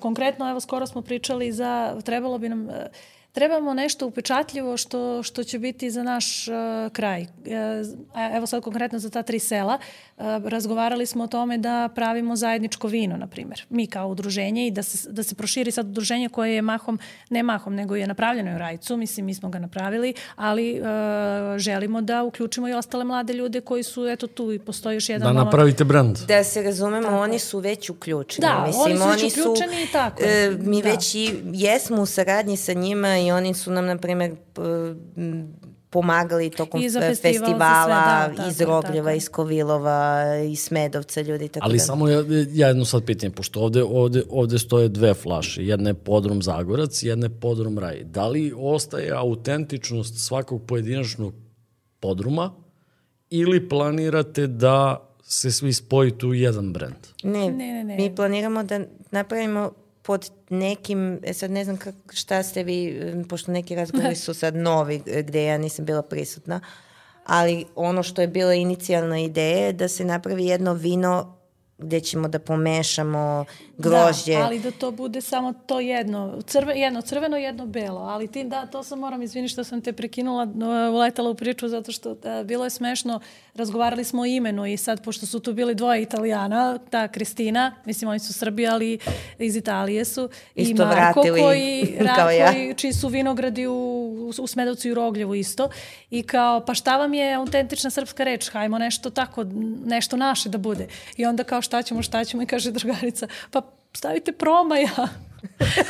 konkretno 0.00 0.50
evo 0.50 0.60
skoro 0.60 0.86
smo 0.86 1.02
pričali 1.02 1.52
za 1.52 2.00
trebalo 2.04 2.38
bi 2.38 2.48
nam 2.48 2.68
trebamo 3.34 3.74
nešto 3.74 4.06
upečatljivo 4.06 4.76
što, 4.76 5.22
što 5.22 5.44
će 5.44 5.58
biti 5.58 5.90
za 5.90 6.02
naš 6.02 6.48
uh, 6.48 6.54
kraj. 6.92 7.22
Uh, 7.22 7.26
evo 8.36 8.46
sad 8.46 8.62
konkretno 8.62 8.98
za 8.98 9.10
ta 9.10 9.22
tri 9.22 9.38
sela. 9.38 9.78
Uh, 10.16 10.24
razgovarali 10.44 11.06
smo 11.06 11.24
o 11.24 11.26
tome 11.26 11.58
da 11.58 11.88
pravimo 11.94 12.36
zajedničko 12.36 12.88
vino, 12.88 13.16
na 13.16 13.26
primjer. 13.26 13.64
Mi 13.70 13.86
kao 13.86 14.08
udruženje 14.08 14.66
i 14.66 14.70
da 14.70 14.82
se, 14.82 15.10
da 15.10 15.22
se 15.22 15.34
proširi 15.34 15.70
sad 15.70 15.88
udruženje 15.88 16.28
koje 16.28 16.54
je 16.54 16.62
mahom, 16.62 16.98
ne 17.30 17.42
mahom, 17.42 17.74
nego 17.74 17.96
je 17.96 18.06
napravljeno 18.06 18.54
u 18.54 18.58
Rajcu. 18.58 18.96
Mislim, 18.96 19.26
mi 19.26 19.34
smo 19.34 19.48
ga 19.48 19.58
napravili, 19.58 20.14
ali 20.36 20.80
uh, 20.80 20.86
želimo 21.58 22.00
da 22.00 22.22
uključimo 22.22 22.68
i 22.68 22.72
ostale 22.72 23.04
mlade 23.04 23.32
ljude 23.32 23.60
koji 23.60 23.82
su, 23.82 24.06
eto 24.06 24.26
tu 24.26 24.52
i 24.52 24.58
postoji 24.58 24.96
još 24.96 25.08
jedan... 25.08 25.34
Da 25.34 25.44
napravite 25.44 25.84
brand. 25.84 26.18
Da 26.18 26.44
se 26.44 26.62
razumemo, 26.62 27.08
tako. 27.08 27.22
oni 27.22 27.38
su 27.38 27.58
već 27.58 27.90
uključeni. 27.90 28.46
Da, 28.46 28.64
Mislim, 28.66 29.02
oni 29.02 29.18
su 29.18 29.24
već 29.24 29.38
uključeni 29.38 29.82
i 29.82 29.92
tako. 29.92 30.22
Uh, 30.22 30.66
mi 30.66 30.82
da. 30.82 30.90
već 30.90 31.14
i 31.14 31.30
jesmo 31.52 32.02
u 32.02 32.06
saradnji 32.06 32.56
sa 32.56 32.72
njima 32.72 33.23
i 33.26 33.32
oni 33.32 33.54
su 33.54 33.70
nam, 33.70 33.86
na 33.86 33.98
primjer, 33.98 34.36
pomagali 35.94 36.50
tokom 36.50 36.80
I 36.80 36.84
festivala, 36.84 37.14
festivala 37.14 38.24
sve, 38.26 38.36
da, 38.36 38.48
iz 38.48 38.60
Rogljeva, 38.60 39.12
iz 39.12 39.28
Kovilova, 39.28 40.24
iz 40.50 40.60
Smedovca, 40.60 41.20
ljudi 41.20 41.48
tako 41.48 41.66
Ali 41.66 41.78
da. 41.78 41.84
samo 41.84 42.08
ja, 42.08 42.24
ja 42.52 42.68
jedno 42.68 42.84
sad 42.84 43.04
pitanje, 43.04 43.30
pošto 43.30 43.60
ovde, 43.60 43.82
ovde, 43.82 44.22
ovde 44.30 44.58
stoje 44.58 44.88
dve 44.88 45.14
flaše, 45.14 45.66
jedna 45.66 45.90
je 45.90 45.94
Podrum 45.94 46.42
Zagorac, 46.42 47.02
jedna 47.02 47.26
je 47.26 47.40
Podrum 47.40 47.78
Raj. 47.78 48.04
Da 48.04 48.28
li 48.28 48.52
ostaje 48.56 49.10
autentičnost 49.10 50.26
svakog 50.26 50.66
pojedinačnog 50.66 51.34
podruma 52.00 52.52
ili 53.30 53.68
planirate 53.68 54.46
da 54.46 55.08
se 55.22 55.52
svi 55.52 55.72
spojite 55.72 56.26
u 56.26 56.34
jedan 56.34 56.72
brend? 56.72 57.06
Ne, 57.22 57.50
ne, 57.50 57.72
ne, 57.72 57.84
ne. 57.84 57.96
mi 57.96 58.14
planiramo 58.14 58.62
da 58.62 58.80
napravimo 59.10 59.72
pod 60.06 60.30
nekim, 60.50 61.20
e 61.22 61.34
sad 61.34 61.50
ne 61.50 61.64
znam 61.64 61.76
kak, 61.76 61.94
šta 62.12 62.42
ste 62.42 62.62
vi, 62.62 63.00
pošto 63.28 63.52
neki 63.52 63.74
razgovori 63.74 64.16
su 64.16 64.34
sad 64.34 64.56
novi 64.56 65.02
e, 65.06 65.22
gde 65.22 65.44
ja 65.44 65.58
nisam 65.58 65.84
bila 65.84 66.02
prisutna, 66.02 66.60
ali 67.24 67.64
ono 67.74 68.02
što 68.02 68.20
je 68.20 68.28
bila 68.28 68.54
inicijalna 68.54 69.18
ideja 69.18 69.66
je 69.66 69.72
da 69.72 69.88
se 69.88 70.04
napravi 70.04 70.46
jedno 70.46 70.74
vino 70.74 71.36
gde 71.78 72.00
ćemo 72.00 72.28
da 72.28 72.38
pomešamo 72.38 73.44
grožđe. 73.78 74.32
Da, 74.32 74.44
ali 74.44 74.58
da 74.60 74.70
to 74.70 74.90
bude 74.90 75.20
samo 75.20 75.52
to 75.66 75.80
jedno, 75.80 76.42
crve, 76.46 76.74
jedno 76.74 77.02
crveno, 77.02 77.36
jedno 77.36 77.66
belo, 77.66 78.00
ali 78.00 78.28
ti, 78.28 78.44
da, 78.44 78.66
to 78.66 78.82
sam 78.82 78.98
moram, 78.98 79.22
izvini 79.22 79.48
što 79.48 79.64
sam 79.64 79.80
te 79.80 79.92
prekinula, 79.92 80.48
uletala 80.92 81.30
u 81.30 81.34
priču 81.34 81.68
zato 81.68 81.92
što 81.92 82.14
da, 82.14 82.44
bilo 82.44 82.64
je 82.64 82.70
smešno, 82.70 83.20
razgovarali 83.54 84.04
smo 84.04 84.22
o 84.22 84.26
imenu 84.26 84.66
i 84.66 84.76
sad, 84.76 85.04
pošto 85.04 85.26
su 85.26 85.40
tu 85.40 85.52
bili 85.52 85.74
dvoje 85.74 86.02
italijana, 86.02 86.78
ta 86.90 87.08
Kristina, 87.08 87.74
mislim 87.84 88.10
oni 88.10 88.18
su 88.18 88.32
Srbi, 88.32 88.66
ali 88.66 88.98
iz 89.38 89.56
Italije 89.56 90.04
su, 90.04 90.28
isto 90.54 90.82
i 90.82 90.86
Marko 90.86 91.22
koji, 91.22 91.96
ra, 92.00 92.14
kao 92.18 92.30
ja. 92.30 92.52
koji, 92.52 92.74
čiji 92.74 92.92
su 92.92 93.08
vinogradi 93.08 93.66
u, 93.66 94.32
u 94.40 94.46
Smedovcu 94.46 94.88
i 94.88 94.92
u 94.92 94.94
Rogljevu 94.94 95.34
isto, 95.34 95.68
i 96.10 96.22
kao, 96.22 96.64
pa 96.64 96.74
šta 96.74 96.96
vam 96.96 97.14
je 97.14 97.34
autentična 97.34 97.90
srpska 97.90 98.24
reč, 98.24 98.50
hajmo 98.50 98.78
nešto 98.78 99.10
tako, 99.10 99.44
nešto 99.84 100.16
naše 100.16 100.48
da 100.48 100.58
bude. 100.58 100.86
I 101.16 101.26
onda 101.26 101.44
kao 101.44 101.62
šta 101.62 101.82
ćemo, 101.82 102.02
šta 102.02 102.24
ćemo 102.24 102.42
i 102.42 102.46
kaže 102.46 102.70
drugarica, 102.70 103.26
pa 103.50 103.63
ставите 103.96 104.32
промаја. 104.32 105.08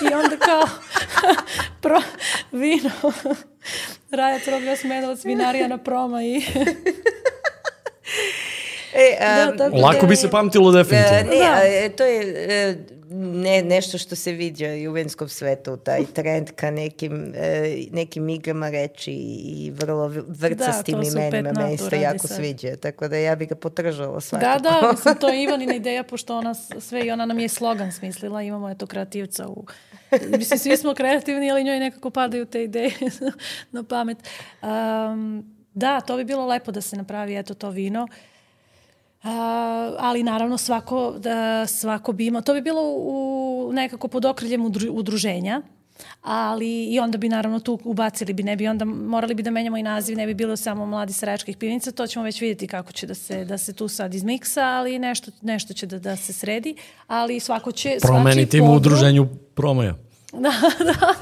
И 0.02 0.10
онда 0.14 0.36
као, 0.38 0.66
про, 1.82 2.00
вино. 2.52 2.90
Раја 4.14 4.40
тробја 4.44 4.76
смена 4.78 5.12
од 5.12 5.22
свинарија 5.22 5.68
на 5.70 5.78
промај. 5.78 6.42
Е, 8.94 9.18
да, 9.18 9.52
да, 9.52 9.70
лако 9.74 10.06
би 10.06 10.16
се 10.16 10.30
памтило 10.30 10.70
дефинитивно. 10.72 11.30
Не, 11.30 11.88
да. 11.88 11.96
тоа 11.96 12.06
е 12.06 12.76
ne, 13.10 13.62
nešto 13.62 13.98
što 13.98 14.16
se 14.16 14.32
viđa 14.32 14.74
i 14.74 14.88
u 14.88 14.92
venskom 14.92 15.28
svetu, 15.28 15.76
taj 15.76 16.04
trend 16.06 16.50
ka 16.50 16.70
nekim, 16.70 17.32
e, 17.36 17.76
nekim 17.92 18.28
igrama 18.28 18.70
reči 18.70 19.12
i 19.12 19.72
vrlo 19.74 20.08
vrcastim 20.28 21.00
da, 21.00 21.06
imenima 21.06 21.52
me 21.52 21.74
isto 21.74 21.96
jako 21.96 22.26
sad. 22.26 22.36
sviđa, 22.36 22.76
tako 22.76 23.08
da 23.08 23.16
ja 23.16 23.36
bih 23.36 23.48
ga 23.48 23.54
potržala 23.54 24.20
svakako. 24.20 24.62
Da, 24.62 24.70
da, 24.70 24.92
mislim, 24.92 25.14
to 25.14 25.28
je 25.28 25.42
Ivanina 25.44 25.74
ideja, 25.74 26.02
pošto 26.02 26.36
ona 26.38 26.54
sve 26.54 27.06
i 27.06 27.10
ona 27.10 27.26
nam 27.26 27.38
je 27.38 27.48
slogan 27.48 27.92
smislila, 27.92 28.42
imamo 28.42 28.70
eto 28.70 28.86
kreativca 28.86 29.48
u 29.48 29.66
Mislim, 30.38 30.58
svi 30.58 30.76
smo 30.76 30.94
kreativni, 30.94 31.50
ali 31.50 31.64
njoj 31.64 31.78
nekako 31.78 32.10
padaju 32.10 32.46
te 32.46 32.64
ideje 32.64 32.92
na 33.72 33.82
pamet. 33.82 34.18
Um, 34.62 35.54
da, 35.74 36.00
to 36.00 36.16
bi 36.16 36.24
bilo 36.24 36.46
lepo 36.46 36.72
da 36.72 36.80
se 36.80 36.96
napravi 36.96 37.36
eto 37.36 37.54
to 37.54 37.70
vino. 37.70 38.02
Uh, 38.02 38.33
Uh, 39.24 39.30
ali 39.98 40.22
naravno 40.22 40.58
svako, 40.58 41.14
da, 41.18 41.66
svako 41.66 42.12
bi 42.12 42.26
imao, 42.26 42.42
to 42.42 42.54
bi 42.54 42.60
bilo 42.60 42.80
u, 42.82 43.70
nekako 43.72 44.08
pod 44.08 44.24
okriljem 44.24 44.64
udru, 44.64 44.92
udruženja, 44.92 45.62
ali 46.22 46.84
i 46.84 47.00
onda 47.00 47.18
bi 47.18 47.28
naravno 47.28 47.60
tu 47.60 47.78
ubacili 47.84 48.32
bi, 48.32 48.42
ne 48.42 48.56
bi 48.56 48.68
onda 48.68 48.84
morali 48.84 49.34
bi 49.34 49.42
da 49.42 49.50
menjamo 49.50 49.76
i 49.76 49.82
naziv, 49.82 50.16
ne 50.16 50.26
bi 50.26 50.34
bilo 50.34 50.56
samo 50.56 50.86
mladi 50.86 51.12
saračkih 51.12 51.56
pivnica, 51.56 51.90
to 51.90 52.06
ćemo 52.06 52.24
već 52.24 52.40
vidjeti 52.40 52.66
kako 52.66 52.92
će 52.92 53.06
da 53.06 53.14
se, 53.14 53.44
da 53.44 53.58
se 53.58 53.72
tu 53.72 53.88
sad 53.88 54.14
izmiksa, 54.14 54.62
ali 54.64 54.98
nešto, 54.98 55.30
nešto 55.42 55.74
će 55.74 55.86
da, 55.86 55.98
da 55.98 56.16
se 56.16 56.32
sredi, 56.32 56.76
ali 57.06 57.40
svako 57.40 57.72
će... 57.72 57.96
Promeniti 58.02 58.58
im 58.58 58.64
u 58.64 58.74
udruženju 58.74 59.28
promaja. 59.54 59.94
Da, 60.44 60.84
da 60.84 61.14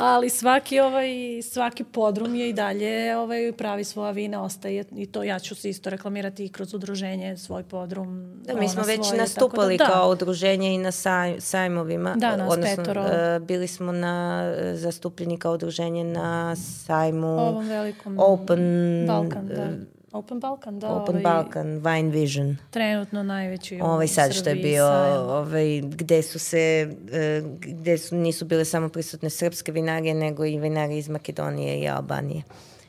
ali 0.00 0.30
svaki 0.30 0.80
ovaj 0.80 1.08
svaki 1.42 1.84
podrum 1.84 2.34
je 2.34 2.48
i 2.48 2.52
dalje 2.52 3.16
ovaj 3.16 3.52
pravi 3.52 3.84
svoja 3.84 4.10
vina 4.10 4.42
ostaje 4.42 4.84
i 4.96 5.06
to 5.06 5.22
ja 5.22 5.38
ću 5.38 5.54
se 5.54 5.70
isto 5.70 5.90
reklamirati 5.90 6.44
i 6.44 6.48
kroz 6.48 6.74
udruženje 6.74 7.36
svoj 7.36 7.62
podrum. 7.62 8.40
Da, 8.44 8.54
mi 8.54 8.68
smo 8.68 8.82
već 8.82 9.06
svoje, 9.06 9.20
nastupali 9.20 9.76
da, 9.76 9.86
kao 9.86 10.04
da. 10.04 10.10
udruženje 10.10 10.74
i 10.74 10.78
na 10.78 10.92
saj, 10.92 11.40
sajmovima. 11.40 12.14
Da, 12.16 12.36
nas 12.36 12.52
odnosno, 12.52 12.76
petoro. 12.76 13.02
Uh, 13.02 13.46
bili 13.46 13.66
smo 13.66 13.92
na 13.92 14.44
zastupljeni 14.74 15.38
kao 15.38 15.54
udruženje 15.54 16.04
na 16.04 16.56
sajmu 16.56 17.38
Ovom 17.38 17.68
velikom 17.68 18.18
Open 18.18 19.04
Balkan, 19.06 19.48
da. 19.48 19.68
Uh, 20.12 20.18
Open 20.18 20.40
Balkan, 20.40 20.78
da. 20.78 20.88
Open 20.88 21.16
ovaj, 21.16 21.22
Balkan, 21.22 21.66
Wine 21.66 22.10
Vision. 22.10 22.56
Trenutno 22.70 23.22
najveći 23.22 23.78
ovaj 23.82 24.08
sad 24.08 24.34
što 24.34 24.48
je 24.50 24.56
bio, 24.56 24.86
ovaj, 24.86 25.80
gde 25.80 26.22
su 26.22 26.38
se, 26.38 26.94
uh, 27.42 27.50
gde 27.60 27.98
su, 27.98 28.16
nisu 28.16 28.44
bile 28.44 28.64
samo 28.64 28.88
prisutne 28.88 29.30
srpske 29.30 29.72
vinarije, 29.72 30.14
nego 30.14 30.44
i 30.44 30.58
vinarije 30.58 30.98
iz 30.98 31.08
Makedonije 31.08 31.80
i 31.80 31.88
Albanije. 31.88 32.42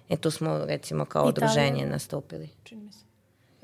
E 0.10 0.18
tu 0.18 0.32
smo 0.32 0.66
recimo 0.66 1.06
kao 1.06 1.30
Italija. 1.30 1.50
udruženje 1.52 1.86
nastupili. 1.86 2.50
Čini 2.64 2.82
mi 2.82 2.92
se. 2.92 3.06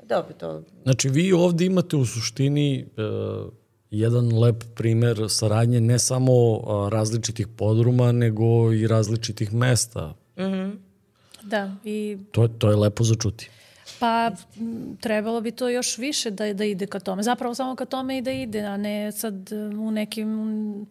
Dobro, 0.02 0.34
to... 0.34 0.62
Znači 0.82 1.08
vi 1.08 1.32
ovde 1.32 1.64
imate 1.64 1.96
u 1.96 2.06
suštini 2.06 2.86
uh, 2.96 3.52
jedan 3.90 4.38
lep 4.38 4.64
primer 4.74 5.18
saradnje 5.28 5.80
ne 5.80 5.98
samo 5.98 6.32
a, 6.32 6.88
različitih 6.92 7.48
podruma, 7.48 8.12
nego 8.12 8.72
i 8.72 8.86
različitih 8.86 9.54
mesta. 9.54 10.14
Mm 10.36 10.42
-hmm. 10.42 10.76
Da, 11.42 11.76
i... 11.84 12.18
To, 12.32 12.48
to 12.48 12.70
je 12.70 12.76
lepo 12.76 13.04
za 13.04 13.14
čuti. 13.14 13.50
Pa 14.00 14.30
trebalo 15.00 15.40
bi 15.40 15.50
to 15.50 15.68
još 15.68 15.98
više 15.98 16.30
da, 16.30 16.52
da 16.52 16.64
ide 16.64 16.86
ka 16.86 17.00
tome. 17.00 17.22
Zapravo 17.22 17.54
samo 17.54 17.76
ka 17.76 17.84
tome 17.84 18.18
i 18.18 18.22
da 18.22 18.30
ide, 18.30 18.60
a 18.60 18.76
ne 18.76 19.12
sad 19.12 19.52
u 19.78 19.90
nekim... 19.90 20.86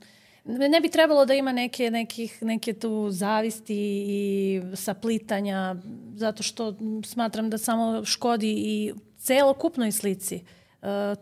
Ne 0.45 0.82
bi 0.82 0.89
trebalo 0.89 1.26
da 1.26 1.34
ima 1.34 1.52
neke, 1.52 1.91
nekih, 1.91 2.43
neke 2.43 2.74
tu 2.74 3.08
zavisti 3.12 4.04
i 4.08 4.62
saplitanja, 4.76 5.76
zato 6.16 6.43
što 6.43 6.76
smatram 7.06 7.50
da 7.50 7.58
samo 7.58 8.06
škodi 8.06 8.54
i 8.58 8.93
celokupnoj 9.18 9.91
slici 9.91 10.36
uh, 10.36 10.57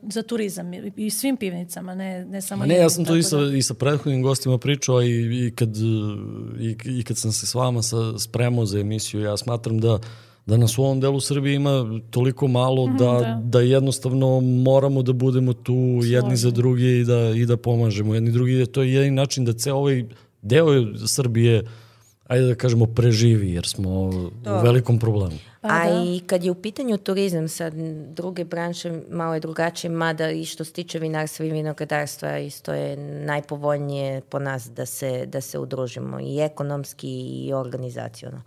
za 0.01 0.23
turizam 0.23 0.71
i 0.97 1.09
svim 1.09 1.37
pivnicama, 1.37 1.95
ne, 1.95 2.25
ne 2.25 2.41
samo... 2.41 2.59
Ma 2.59 2.65
ne, 2.65 2.75
ja 2.75 2.89
sam 2.89 3.05
to 3.05 3.15
i 3.15 3.23
sa, 3.23 3.37
da... 3.37 3.57
i 3.57 3.61
sa 3.61 3.73
prethodnim 3.73 4.21
gostima 4.21 4.57
pričao 4.57 5.01
i, 5.01 5.47
i, 5.47 5.51
kad, 5.55 5.77
i, 6.59 6.75
i 6.85 7.03
kad 7.03 7.17
sam 7.17 7.31
se 7.31 7.47
s 7.47 7.55
vama 7.55 7.81
sa, 7.81 8.19
spremao 8.19 8.65
za 8.65 8.79
emisiju, 8.79 9.21
ja 9.21 9.37
smatram 9.37 9.79
da 9.79 9.99
da 10.45 10.57
nas 10.57 10.77
u 10.77 10.83
ovom 10.83 10.99
delu 10.99 11.19
Srbije 11.19 11.55
ima 11.55 11.99
toliko 12.09 12.47
malo 12.47 12.87
mm, 12.87 12.97
da, 12.97 13.05
da. 13.05 13.41
da 13.43 13.61
jednostavno 13.61 14.39
moramo 14.41 15.01
da 15.01 15.13
budemo 15.13 15.53
tu 15.53 15.73
Složno. 15.73 16.15
jedni 16.15 16.37
za 16.37 16.51
drugi 16.51 16.99
i 16.99 17.03
da, 17.03 17.29
i 17.35 17.45
da 17.45 17.57
pomažemo 17.57 18.13
jedni 18.13 18.31
drugi. 18.31 18.65
To 18.65 18.81
je 18.81 18.93
jedini 18.93 19.15
način 19.15 19.45
da 19.45 19.53
ceo 19.53 19.75
ovaj 19.75 20.03
deo 20.41 20.67
Srbije 21.07 21.63
ajde 22.27 22.47
da 22.47 22.55
kažemo, 22.55 22.85
preživi, 22.85 23.51
jer 23.51 23.67
smo 23.67 24.11
to. 24.43 24.59
u 24.59 24.63
velikom 24.63 24.99
problemu. 24.99 25.37
Pa, 25.67 25.73
A 25.73 25.89
da. 25.89 26.03
i 26.05 26.21
kad 26.27 26.43
je 26.43 26.51
u 26.51 26.55
pitanju 26.55 26.97
turizam, 26.97 27.47
sad 27.47 27.73
druge 28.07 28.43
branše 28.43 29.01
malo 29.09 29.33
je 29.33 29.39
drugačije, 29.39 29.91
mada 29.91 30.29
i 30.29 30.45
što 30.45 30.63
se 30.63 30.73
tiče 30.73 30.99
vinarstva 30.99 31.45
i 31.45 31.51
vinogradarstva, 31.51 32.37
isto 32.37 32.73
je 32.73 32.97
najpovoljnije 33.25 34.21
po 34.21 34.39
nas 34.39 34.69
da 34.69 34.85
se, 34.85 35.25
da 35.25 35.41
se 35.41 35.59
udružimo 35.59 36.19
i 36.19 36.39
ekonomski 36.39 37.09
i 37.47 37.53
organizacijono. 37.53 38.41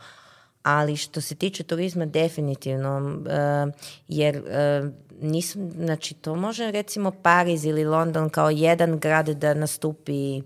Ali 0.63 0.97
što 0.97 1.21
se 1.21 1.35
tiče 1.35 1.63
turizma, 1.63 2.07
definitivno, 2.07 3.21
uh, 3.21 3.75
jer 4.09 4.37
uh, 4.37 4.91
nisam, 5.23 5.71
znači 5.71 6.15
to 6.15 6.35
može 6.35 6.71
recimo 6.71 7.11
Pariz 7.11 7.65
ili 7.65 7.85
London 7.85 8.31
kao 8.31 8.51
jedan 8.51 8.99
grad 8.99 9.29
da 9.29 9.55
nastupi 9.55 10.43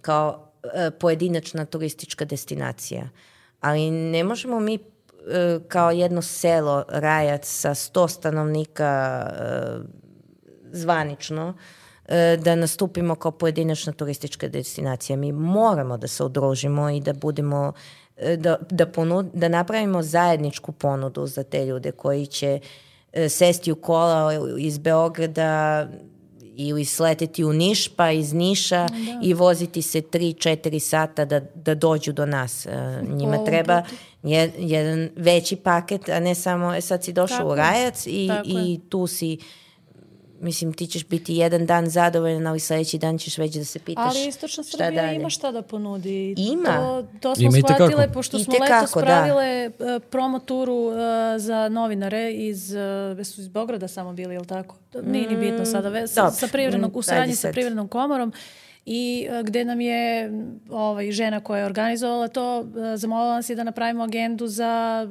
kao 0.00 0.52
E, 0.74 0.90
pojedinačna 0.90 1.64
turistička 1.64 2.24
destinacija. 2.24 3.08
Ali 3.60 3.90
ne 3.90 4.24
možemo 4.24 4.60
mi 4.60 4.78
kao 5.68 5.90
jedno 5.90 6.22
selo 6.22 6.84
Rajac 6.88 7.46
sa 7.46 7.70
100 7.70 8.08
stanovnika 8.08 9.22
e, 9.26 9.78
zvanično 10.72 11.54
da 12.38 12.54
nastupimo 12.54 13.14
kao 13.14 13.30
pojedinačna 13.30 13.92
turistička 13.92 14.48
destinacija. 14.48 15.16
Mi 15.16 15.32
moramo 15.32 15.96
da 15.96 16.08
se 16.08 16.24
udružimo 16.24 16.90
i 16.90 17.00
da 17.00 17.12
budemo 17.12 17.72
da, 18.36 18.56
da, 18.70 18.86
ponud, 18.86 19.26
da 19.34 19.48
napravimo 19.48 20.02
zajedničku 20.02 20.72
ponudu 20.72 21.26
za 21.26 21.42
te 21.42 21.66
ljude 21.66 21.92
koji 21.92 22.26
će 22.26 22.60
sesti 23.28 23.72
u 23.72 23.76
kola 23.76 24.32
iz 24.58 24.78
Beograda 24.78 25.86
ili 26.56 26.84
sleteti 26.84 27.44
u 27.44 27.52
Niš 27.52 27.88
pa 27.88 28.10
iz 28.10 28.32
Niša 28.32 28.86
da. 28.88 29.20
i 29.22 29.34
voziti 29.34 29.82
se 29.82 30.00
3-4 30.00 30.78
sata 30.78 31.24
da, 31.24 31.40
da 31.40 31.74
dođu 31.74 32.12
do 32.12 32.26
nas. 32.26 32.66
E, 32.66 33.02
njima 33.08 33.44
treba 33.44 33.82
je, 34.22 34.52
jedan 34.58 35.10
veći 35.16 35.56
paket, 35.56 36.08
a 36.08 36.20
ne 36.20 36.34
samo, 36.34 36.74
e, 36.74 36.80
sad 36.80 37.04
si 37.04 37.12
došao 37.12 37.38
Tako. 37.38 37.52
u 37.52 37.54
Rajac 37.54 38.06
i, 38.06 38.30
i 38.44 38.80
tu 38.88 39.06
si 39.06 39.38
mislim 40.42 40.72
ti 40.72 40.86
ćeš 40.86 41.06
biti 41.06 41.34
jedan 41.34 41.66
dan 41.66 41.90
zadovoljan, 41.90 42.46
ali 42.46 42.60
sledeći 42.60 42.98
dan 42.98 43.18
ćeš 43.18 43.38
već 43.38 43.54
da 43.54 43.64
se 43.64 43.78
pitaš 43.78 44.16
Ali 44.16 44.28
istočna 44.28 44.64
Srbija 44.64 44.90
dalje. 44.90 45.16
ima 45.16 45.30
šta 45.30 45.52
da 45.52 45.62
ponudi. 45.62 46.34
Ima. 46.38 46.76
To, 46.76 47.06
to 47.20 47.34
smo 47.34 47.42
ima 47.42 47.68
shvatile, 47.68 48.12
pošto 48.12 48.38
smo 48.38 48.54
letos 48.60 48.94
da. 48.94 49.00
pravile 49.00 49.70
da. 49.78 50.00
promo 50.00 50.38
turu 50.38 50.74
uh, 50.74 50.94
za 51.38 51.68
novinare 51.68 52.32
iz, 52.32 52.74
uh, 53.18 53.26
su 53.26 53.40
iz 53.40 53.48
Bograda 53.48 53.88
samo 53.88 54.12
bili, 54.12 54.34
ili 54.34 54.46
tako? 54.46 54.76
Nije 55.02 55.28
ni 55.28 55.36
bitno 55.36 55.64
sada. 55.64 55.88
Ve, 55.88 56.08
sa, 56.08 56.30
sa 56.30 56.48
privrednog, 56.52 56.96
u 56.96 56.98
mm, 56.98 57.02
saradnji 57.02 57.34
sa 57.34 57.48
privrednom 57.52 57.88
komorom 57.88 58.32
i 58.86 59.28
uh, 59.30 59.46
gde 59.46 59.64
nam 59.64 59.80
je 59.80 60.32
ovaj, 60.70 61.12
žena 61.12 61.40
koja 61.40 61.58
je 61.58 61.66
organizovala 61.66 62.28
to, 62.28 62.60
uh, 62.60 62.66
zamolila 62.94 63.34
nas 63.34 63.50
je 63.50 63.56
da 63.56 63.64
napravimo 63.64 64.04
agendu 64.04 64.46
za, 64.46 65.06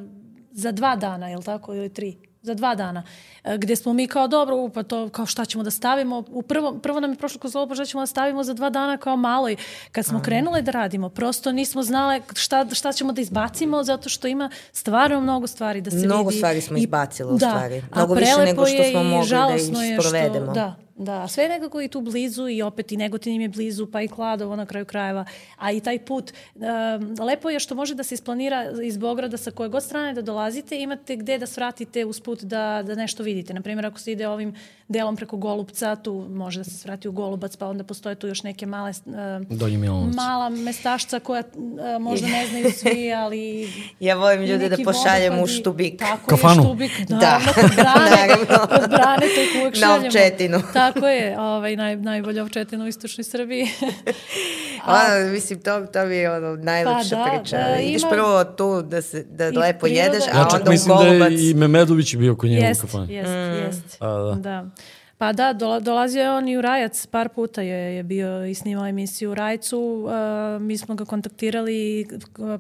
za 0.52 0.72
dva 0.72 0.96
dana, 0.96 1.30
je 1.30 1.38
li 1.38 1.44
tako, 1.44 1.76
ili 1.76 1.90
tri? 1.90 2.31
Za 2.42 2.54
dva 2.54 2.76
dana. 2.76 3.04
E, 3.44 3.58
gde 3.58 3.76
smo 3.76 3.94
mi 3.94 4.08
kao 4.08 4.28
dobro, 4.28 4.70
pa 4.74 4.84
to 4.84 5.10
kao 5.10 5.26
šta 5.26 5.46
ćemo 5.46 5.64
da 5.64 5.72
stavimo. 5.72 6.24
U 6.30 6.42
prvo, 6.42 6.80
prvo 6.80 7.00
nam 7.00 7.12
je 7.12 7.18
prošlo 7.18 7.40
kroz 7.40 7.56
ovo, 7.56 7.76
šta 7.76 7.86
ćemo 7.86 8.02
da 8.02 8.08
stavimo 8.08 8.44
za 8.44 8.54
dva 8.54 8.70
dana 8.70 8.98
kao 8.98 9.18
malo 9.18 9.50
i 9.50 9.58
kad 9.92 10.06
smo 10.06 10.22
krenule 10.22 10.62
da 10.62 10.72
radimo, 10.72 11.10
prosto 11.10 11.52
nismo 11.52 11.84
znale 11.84 12.22
šta, 12.34 12.66
šta 12.72 12.92
ćemo 12.92 13.14
da 13.14 13.22
izbacimo 13.22 13.84
zato 13.84 14.10
što 14.10 14.28
ima 14.28 14.50
stvarno 14.72 15.22
mnogo 15.22 15.48
stvari 15.48 15.82
da 15.82 15.92
se 15.92 15.98
mnogo 15.98 16.08
vidi. 16.08 16.16
Mnogo 16.16 16.32
stvari 16.32 16.62
smo 16.62 16.78
izbacile 16.78 17.34
u 17.34 17.38
da, 17.38 17.50
stvari. 17.50 17.84
Mnogo 17.96 18.14
više 18.14 18.46
nego 18.46 18.66
što 18.66 18.84
smo 18.92 19.04
mogli 19.04 19.30
da 19.30 19.56
ih 19.56 20.00
sprovedemo. 20.00 20.46
Što, 20.46 20.54
da, 20.54 20.76
Da, 21.02 21.28
sve 21.28 21.50
nekako 21.50 21.82
i 21.82 21.88
tu 21.88 22.02
blizu 22.02 22.48
i 22.50 22.62
opet 22.62 22.92
i 22.92 22.98
Negotin 22.98 23.34
im 23.34 23.42
je 23.42 23.50
blizu, 23.50 23.88
pa 23.92 24.02
i 24.02 24.08
Kladovo 24.08 24.56
na 24.56 24.66
kraju 24.66 24.86
krajeva. 24.86 25.26
A 25.58 25.72
i 25.72 25.80
taj 25.80 26.00
put, 26.06 26.34
um, 26.56 27.26
lepo 27.26 27.50
je 27.50 27.60
što 27.60 27.76
može 27.76 27.96
da 27.96 28.04
se 28.04 28.16
isplanira 28.16 28.66
iz 28.84 28.98
Bograda 28.98 29.38
sa 29.38 29.52
koje 29.52 29.70
god 29.70 29.84
strane 29.84 30.14
da 30.14 30.22
dolazite, 30.22 30.80
imate 30.82 31.16
gde 31.16 31.38
da 31.38 31.46
svratite 31.46 32.06
uz 32.06 32.20
put 32.20 32.44
da, 32.44 32.84
da 32.86 32.96
nešto 32.96 33.24
vidite. 33.24 33.54
Naprimjer, 33.54 33.86
ako 33.86 34.00
se 34.00 34.12
ide 34.12 34.28
ovim 34.28 34.56
delom 34.88 35.16
preko 35.16 35.38
Golubca, 35.38 35.96
tu 35.96 36.28
može 36.30 36.60
da 36.60 36.64
se 36.64 36.72
svrati 36.72 37.08
u 37.08 37.12
Golubac, 37.12 37.56
pa 37.56 37.68
onda 37.68 37.84
postoje 37.84 38.16
tu 38.16 38.28
još 38.28 38.44
neke 38.44 38.66
male, 38.66 38.92
uh, 39.06 40.16
mala 40.16 40.50
mestašca 40.50 41.20
koja 41.20 41.44
uh, 41.56 42.02
možda 42.02 42.28
ne 42.28 42.48
znaju 42.48 42.72
svi, 42.80 43.14
ali... 43.14 43.70
ja 44.00 44.16
volim 44.16 44.42
ljude 44.42 44.70
da 44.70 44.78
pošaljem 44.84 45.44
u 45.44 45.48
Štubik. 45.48 46.00
Tako 46.00 46.28
Kafanu. 46.28 46.62
je, 46.62 46.68
Štubik, 46.68 46.92
da, 47.08 47.16
da. 47.16 47.40
kod 47.54 47.72
brane, 47.76 48.28
kod 48.80 48.90
brane, 48.90 49.26
to 49.26 49.60
uvek 49.62 49.76
šaljemo. 49.76 50.00
Na 50.00 50.06
ovčetinu. 50.06 50.62
Tako 50.74 50.91
je, 51.08 51.40
ovaj, 51.40 51.76
naj, 51.76 51.96
najbolja 51.96 52.44
ovčetina 52.44 52.86
u 52.86 52.88
istočnoj 52.88 53.24
Srbiji. 53.24 53.68
A, 54.86 54.96
A, 54.96 55.32
mislim, 55.32 55.62
to, 55.62 55.86
to 55.86 56.06
mi 56.06 56.16
je 56.16 56.32
ono 56.32 56.56
najlepša 56.56 57.16
pa, 57.16 57.24
da, 57.24 57.40
priča. 57.40 57.58
Da, 57.58 57.80
Ideš 57.80 58.02
ima... 58.02 58.12
prvo 58.12 58.44
tu 58.44 58.82
da, 58.82 59.02
se, 59.02 59.24
da 59.24 59.46
lepo 59.46 59.86
priroda, 59.86 60.04
jedeš, 60.04 60.24
a 60.34 60.48
onda 60.54 60.58
u 60.58 60.58
Golubac... 60.58 60.58
Ja 60.58 60.60
čak 60.60 60.70
mislim 60.70 60.98
da 60.98 61.26
je 61.26 61.50
i 61.50 61.54
Memedović 61.54 62.16
bio 62.16 62.36
kod 62.36 62.50
njega 62.50 62.66
jest, 62.66 62.84
u 62.84 62.88
kafani. 62.88 63.14
Jest, 63.14 63.30
mm. 63.30 63.66
jest. 63.66 63.98
A, 64.00 64.08
da. 64.08 64.36
da. 64.36 64.70
Pa 65.22 65.34
da, 65.34 65.54
dolazio 65.82 66.22
je 66.22 66.32
on 66.32 66.48
i 66.48 66.58
u 66.58 66.62
Rajac, 66.62 67.06
par 67.06 67.30
puta 67.30 67.62
je, 67.62 67.96
je 67.96 68.04
bio 68.04 68.46
i 68.46 68.56
snimao 68.56 68.88
emisiju 68.88 69.32
u 69.32 69.36
Rajcu. 69.36 69.80
Uh, 69.80 70.62
mi 70.62 70.78
smo 70.78 70.96
ga 70.96 71.06
kontaktirali 71.06 72.08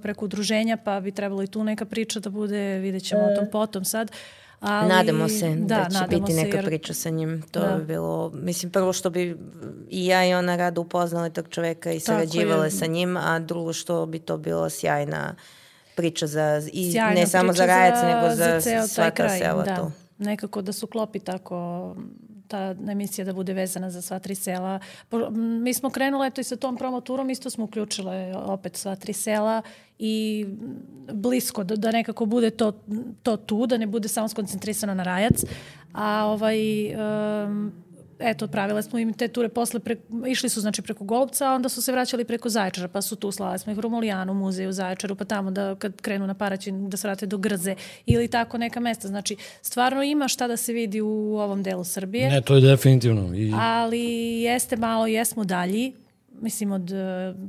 preko 0.01 0.25
udruženja, 0.25 0.77
pa 0.77 0.99
bi 0.99 1.11
trebalo 1.11 1.43
i 1.43 1.47
tu 1.47 1.63
neka 1.63 1.85
priča 1.85 2.19
da 2.19 2.29
bude, 2.29 2.79
vidjet 2.79 3.03
ćemo 3.03 3.21
o 3.21 3.35
tom 3.35 3.47
potom 3.51 3.85
sad. 3.85 4.11
Ali, 4.61 4.89
nadamo 4.89 5.29
se 5.29 5.55
da, 5.55 5.87
da 5.89 5.99
će 5.99 6.19
biti 6.19 6.33
neka 6.33 6.57
jer... 6.57 6.65
priča 6.65 6.93
sa 6.93 7.09
njim. 7.09 7.43
To 7.51 7.59
da. 7.59 7.77
bi 7.77 7.85
bilo, 7.85 8.31
mislim, 8.33 8.71
prvo 8.71 8.93
što 8.93 9.09
bi 9.09 9.37
i 9.89 10.05
ja 10.05 10.25
i 10.25 10.33
ona 10.33 10.55
rado 10.55 10.81
upoznali 10.81 11.33
tog 11.33 11.47
čoveka 11.49 11.91
i 11.91 11.99
sarađivale 11.99 12.71
sa 12.71 12.85
njim, 12.85 13.17
a 13.17 13.39
drugo 13.39 13.73
što 13.73 14.05
bi 14.05 14.19
to 14.19 14.37
bilo 14.37 14.69
sjajna 14.69 15.35
priča 15.95 16.27
za, 16.27 16.61
i 16.73 16.91
Sjajna 16.91 17.13
ne 17.13 17.27
samo 17.27 17.53
za 17.53 17.65
Rajac, 17.65 18.03
nego 18.03 18.35
za, 18.35 18.59
za 18.59 18.87
sva 18.87 19.11
ta 19.11 19.29
sela 19.29 19.63
da. 19.63 19.75
tu. 19.75 19.91
Nekako 20.17 20.61
da 20.61 20.71
se 20.73 20.85
uklopi 20.85 21.19
tako 21.19 21.95
ta 22.51 22.75
emisija 22.91 23.25
da 23.25 23.33
bude 23.33 23.53
vezana 23.53 23.89
za 23.89 24.01
sva 24.01 24.19
tri 24.19 24.35
sela. 24.35 24.79
Mi 25.31 25.73
smo 25.73 25.89
krenule 25.89 26.27
eto 26.27 26.41
i 26.41 26.43
sa 26.43 26.55
tom 26.55 26.77
promoturom, 26.77 27.29
isto 27.29 27.49
smo 27.49 27.65
uključile 27.65 28.33
opet 28.35 28.75
sva 28.77 28.95
tri 28.95 29.13
sela 29.13 29.61
i 29.99 30.45
blisko, 31.13 31.63
da, 31.63 31.75
da 31.75 31.91
nekako 31.91 32.25
bude 32.25 32.49
to, 32.49 32.71
to 33.23 33.37
tu, 33.37 33.65
da 33.67 33.77
ne 33.77 33.87
bude 33.87 34.07
samo 34.07 34.27
skoncentrisano 34.27 34.93
na 34.93 35.03
rajac. 35.03 35.43
A 35.93 36.25
ovaj, 36.25 36.59
um, 36.95 37.71
eto, 38.21 38.47
pravile 38.47 38.83
smo 38.83 38.99
im 38.99 39.13
te 39.13 39.27
ture 39.27 39.49
posle, 39.49 39.79
pre, 39.79 39.95
išli 40.27 40.49
su 40.49 40.61
znači 40.61 40.81
preko 40.81 41.03
Golubca, 41.03 41.47
a 41.47 41.55
onda 41.55 41.69
su 41.69 41.81
se 41.81 41.91
vraćali 41.91 42.25
preko 42.25 42.49
Zaječara, 42.49 42.87
pa 42.87 43.01
su 43.01 43.15
tu 43.15 43.31
slali 43.31 43.59
smo 43.59 43.71
ih 43.71 43.77
u 43.77 43.81
Romulijanu, 43.81 44.33
muzej 44.33 44.67
u 44.67 44.71
Zaječaru, 44.71 45.15
pa 45.15 45.25
tamo 45.25 45.51
da 45.51 45.75
kad 45.75 46.01
krenu 46.01 46.27
na 46.27 46.33
Paraćin 46.33 46.89
da 46.89 46.97
se 46.97 47.07
vrate 47.07 47.25
do 47.25 47.37
Grze 47.37 47.75
ili 48.05 48.27
tako 48.27 48.57
neka 48.57 48.79
mesta. 48.79 49.07
Znači, 49.07 49.35
stvarno 49.61 50.03
ima 50.03 50.27
šta 50.27 50.47
da 50.47 50.57
se 50.57 50.73
vidi 50.73 51.01
u 51.01 51.37
ovom 51.37 51.63
delu 51.63 51.83
Srbije. 51.83 52.29
Ne, 52.29 52.41
to 52.41 52.55
je 52.55 52.61
definitivno. 52.61 53.35
I... 53.35 53.53
Ali 53.59 54.01
jeste 54.41 54.75
malo, 54.75 55.07
jesmo 55.07 55.43
dalji, 55.43 55.93
mislim, 56.41 56.71
od, 56.71 56.91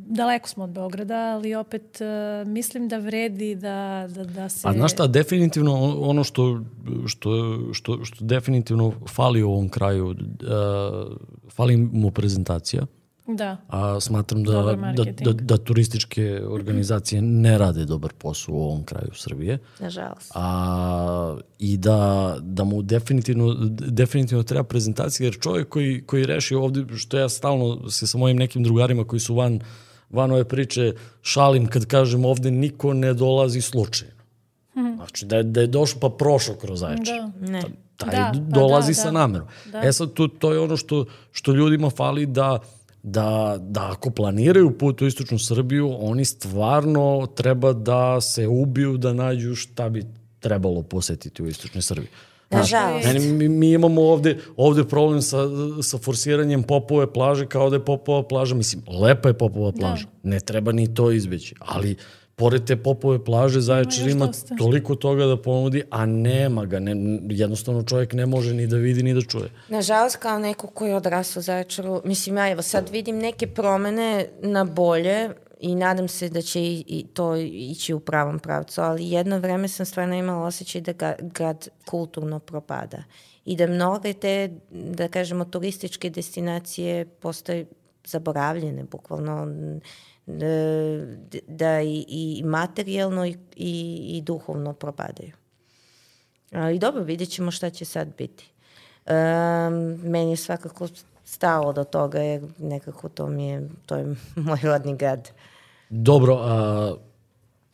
daleko 0.07 0.49
smo 0.49 0.65
od 0.65 0.71
Beograda, 0.71 1.15
ali 1.15 1.55
opet 1.55 1.99
uh, 2.01 2.49
mislim 2.49 2.89
da 2.89 2.99
vredi 2.99 3.55
da, 3.55 4.09
da, 4.15 4.25
da 4.25 4.49
se... 4.49 4.69
A 4.69 4.73
znaš 4.73 4.93
šta, 4.93 5.07
definitivno 5.07 5.99
ono 6.01 6.25
što, 6.25 6.61
što, 7.07 7.59
što, 7.73 8.05
što 8.05 8.25
definitivno 8.25 8.93
fali 9.09 9.43
u 9.43 9.51
ovom 9.51 9.69
kraju, 9.69 10.07
uh, 10.07 10.17
fali 11.51 11.77
mu 11.77 12.11
prezentacija. 12.11 12.87
Da. 13.27 13.57
A 13.69 14.01
smatram 14.01 14.45
da, 14.45 14.63
da, 14.97 15.05
da, 15.05 15.33
da 15.33 15.57
turističke 15.57 16.43
organizacije 16.49 17.23
ne 17.23 17.59
rade 17.59 17.85
dobar 17.85 18.13
posao 18.19 18.55
u 18.55 18.63
ovom 18.63 18.85
kraju 18.85 19.11
Srbije. 19.15 19.59
Nažalost. 19.81 20.33
A, 20.35 21.39
I 21.59 21.77
da, 21.77 22.37
da 22.41 22.65
mu 22.65 22.83
definitivno, 22.83 23.55
definitivno 23.71 24.43
treba 24.43 24.65
prezentacija, 24.65 25.25
jer 25.25 25.39
čovjek 25.41 25.69
koji, 25.69 26.03
koji 26.07 26.27
reši 26.27 26.55
ovde, 26.55 26.97
što 26.97 27.19
ja 27.19 27.29
stalno 27.29 27.91
se 27.91 28.07
sa 28.07 28.19
mojim 28.19 28.37
nekim 28.37 28.63
drugarima 28.63 29.05
koji 29.05 29.21
su 29.21 29.35
van, 29.35 29.61
van 30.11 30.31
ove 30.31 30.45
priče 30.45 30.93
šalim 31.23 31.67
kad 31.67 31.87
kažem 31.87 32.25
ovde 32.25 32.51
niko 32.51 32.95
ne 32.95 33.15
dolazi 33.15 33.61
slučajno. 33.61 34.23
Znači 34.97 35.27
da 35.27 35.37
je, 35.37 35.43
da 35.43 35.61
je 35.61 35.67
došao 35.67 36.01
pa 36.01 36.09
prošao 36.09 36.55
kroz 36.55 36.81
zaječar. 36.81 37.17
Da. 37.19 37.51
Ne. 37.51 37.63
Taj 37.97 38.11
Da, 38.11 38.33
pa 38.35 38.59
dolazi 38.59 38.91
da, 38.91 38.95
sa 38.95 39.05
da. 39.05 39.11
namerom. 39.11 39.49
Da. 39.73 39.81
E 39.85 39.93
sad, 39.93 40.13
to, 40.13 40.29
to 40.29 40.53
je 40.53 40.59
ono 40.59 40.77
što, 40.77 41.05
što 41.33 41.53
ljudima 41.53 41.91
fali 41.91 42.27
da 42.27 42.59
da, 43.03 43.57
da 43.61 43.91
ako 43.93 44.11
planiraju 44.11 44.79
put 44.79 45.03
u 45.03 45.07
istočnu 45.07 45.39
Srbiju, 45.39 45.97
oni 46.01 46.25
stvarno 46.25 47.27
treba 47.35 47.73
da 47.73 48.21
se 48.21 48.49
ubiju 48.49 48.97
da 48.97 49.13
nađu 49.13 49.55
šta 49.55 49.89
bi 49.89 50.05
trebalo 50.41 50.83
posetiti 50.83 51.43
u 51.43 51.49
istočnoj 51.49 51.83
Srbiji. 51.83 52.09
Nažalost. 52.51 53.07
Meni, 53.07 53.33
mi, 53.33 53.49
mi 53.49 53.73
imamo 53.73 54.03
ovde, 54.03 54.39
ovde 54.57 54.85
problem 54.85 55.23
sa, 55.23 55.39
sa 55.83 55.99
forsiranjem 55.99 56.63
Popove 56.63 57.13
plaže 57.13 57.47
kao 57.47 57.71
da 57.71 57.77
je 57.77 57.85
Popova 57.85 58.23
plaža. 58.29 58.55
Mislim, 58.55 58.83
lepa 58.89 59.29
je 59.29 59.39
Popova 59.39 59.73
plaža. 59.73 60.07
Ne 60.23 60.41
treba 60.41 60.73
ni 60.73 60.95
to 60.95 61.11
izbeći. 61.11 61.55
Ali 61.59 61.97
pored 62.43 62.65
te 62.67 62.77
Popove 62.77 63.25
plaže 63.25 63.61
Zaječar 63.61 64.09
ima 64.09 64.27
dosta. 64.27 64.57
toliko 64.57 64.95
toga 64.95 65.27
da 65.27 65.37
ponudi, 65.37 65.83
a 65.91 66.07
nema 66.07 66.65
ga. 66.65 66.81
Ne, 66.81 66.95
jednostavno 67.31 67.83
čovjek 67.83 68.13
ne 68.13 68.27
može 68.27 68.55
ni 68.55 68.67
da 68.67 68.77
vidi 68.77 69.03
ni 69.03 69.15
da 69.15 69.23
čuje. 69.23 69.51
Nažalost, 69.69 70.17
kao 70.17 70.39
neko 70.39 70.67
koji 70.67 70.91
je 70.91 70.97
odrasao 70.97 71.41
u 71.41 71.43
Zaječaru, 71.43 72.01
mislim, 72.05 72.37
ja 72.37 72.51
evo 72.51 72.63
sad 72.63 72.91
vidim 72.91 73.19
neke 73.19 73.47
promene 73.47 74.27
na 74.41 74.65
bolje 74.65 75.31
i 75.61 75.75
nadam 75.75 76.09
se 76.09 76.29
da 76.29 76.43
će 76.43 76.61
i, 76.61 76.85
i 76.87 77.07
to 77.15 77.37
ići 77.37 77.95
u 77.95 78.01
pravom 78.01 78.39
pravcu, 78.39 78.81
ali 78.81 79.11
jedno 79.11 79.39
vreme 79.39 79.69
sam 79.69 79.87
stvarno 79.87 80.15
imala 80.15 80.47
osjećaj 80.47 80.81
da 80.81 80.93
ga, 80.93 81.15
grad 81.21 81.69
kulturno 81.87 82.39
propada 82.39 83.03
i 83.45 83.57
da 83.57 83.67
mnoge 83.67 84.13
te, 84.13 84.51
da 84.71 85.09
kažemo, 85.09 85.45
turističke 85.45 86.11
destinacije 86.11 87.05
postaju 87.05 87.67
zaboravljene, 88.05 88.85
bukvalno 88.85 89.47
da, 90.27 90.47
da 91.49 91.81
i, 91.81 92.05
i 92.09 92.43
materijalno 92.45 93.27
i, 93.27 93.37
i, 93.57 94.01
i 94.17 94.21
duhovno 94.21 94.73
propadaju. 94.73 95.33
Ali 96.53 96.79
dobro, 96.79 97.03
vidjet 97.03 97.29
ćemo 97.29 97.51
šta 97.51 97.71
će 97.71 97.85
sad 97.85 98.09
biti. 98.19 98.51
Um, 99.07 99.15
meni 100.11 100.31
je 100.31 100.37
svakako 100.37 100.89
stalo 101.25 101.73
do 101.73 101.85
toga 101.85 102.19
jer 102.19 102.43
nekako 102.59 103.09
to 103.09 103.29
mi 103.29 103.47
je, 103.47 103.69
to 103.87 103.97
je 103.97 104.15
moj 104.47 104.59
rodni 104.63 104.97
grad. 104.97 105.31
Dobro, 105.89 106.37
a, 106.41 106.95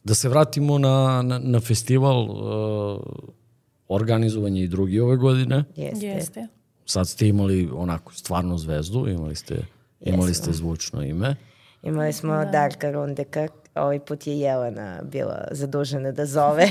da 0.05 0.14
se 0.14 0.28
vratimo 0.28 0.78
na, 0.78 1.22
na, 1.22 1.38
na 1.38 1.61
festival 1.61 2.28
a, 2.30 2.99
organizovanje 3.88 4.62
i 4.62 4.68
drugi 4.68 5.01
ove 5.01 5.16
godine. 5.16 5.64
Jeste. 5.76 6.07
Jeste. 6.07 6.46
Sad 6.84 7.09
ste 7.09 7.28
imali 7.28 7.70
onako 7.72 8.14
stvarno 8.14 8.59
zvezdu, 8.59 9.09
imali 9.09 9.34
ste, 9.34 9.55
imali 10.01 10.30
Jesmo. 10.30 10.44
ste 10.44 10.53
zvučno 10.53 11.03
ime. 11.03 11.36
Imali 11.83 12.12
smo 12.12 12.35
da. 12.35 12.45
Darka 12.45 12.91
Rundeka, 12.91 13.49
ovaj 13.74 13.99
put 13.99 14.26
je 14.26 14.41
Jelena 14.41 15.01
bila 15.03 15.49
zadužena 15.51 16.12
da 16.12 16.26
zove 16.26 16.68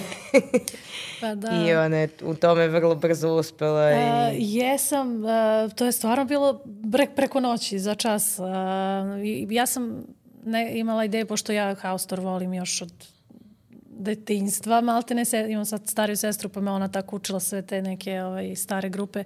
Pa 1.21 1.35
da. 1.35 1.51
i 1.51 1.73
ona 1.75 1.97
je 1.97 2.09
u 2.23 2.35
tome 2.35 2.67
vrlo 2.67 2.95
brzo 2.95 3.29
uspela. 3.29 3.89
Uh, 3.89 4.35
I... 4.35 4.55
jesam, 4.55 5.23
uh, 5.23 5.29
to 5.75 5.85
je 5.85 5.91
stvarno 5.91 6.25
bilo 6.25 6.61
bre, 6.65 7.07
preko 7.15 7.39
noći 7.39 7.79
za 7.79 7.95
čas. 7.95 8.39
Uh, 8.39 8.45
i- 9.25 9.47
ja 9.49 9.65
sam 9.65 10.03
ne, 10.45 10.71
imala 10.73 11.05
ideju, 11.05 11.25
pošto 11.25 11.51
ja 11.51 11.75
Haustor 11.75 12.19
volim 12.19 12.53
još 12.53 12.81
od 12.81 12.91
detinjstva, 13.89 14.81
malte 14.81 15.15
ne 15.15 15.25
se, 15.25 15.45
imam 15.49 15.65
sad 15.65 15.87
stariju 15.87 16.17
sestru, 16.17 16.49
pa 16.49 16.61
me 16.61 16.71
ona 16.71 16.87
tako 16.87 17.15
učila 17.15 17.39
sve 17.39 17.61
te 17.61 17.81
neke 17.81 18.21
ovaj, 18.23 18.55
stare 18.55 18.89
grupe, 18.89 19.23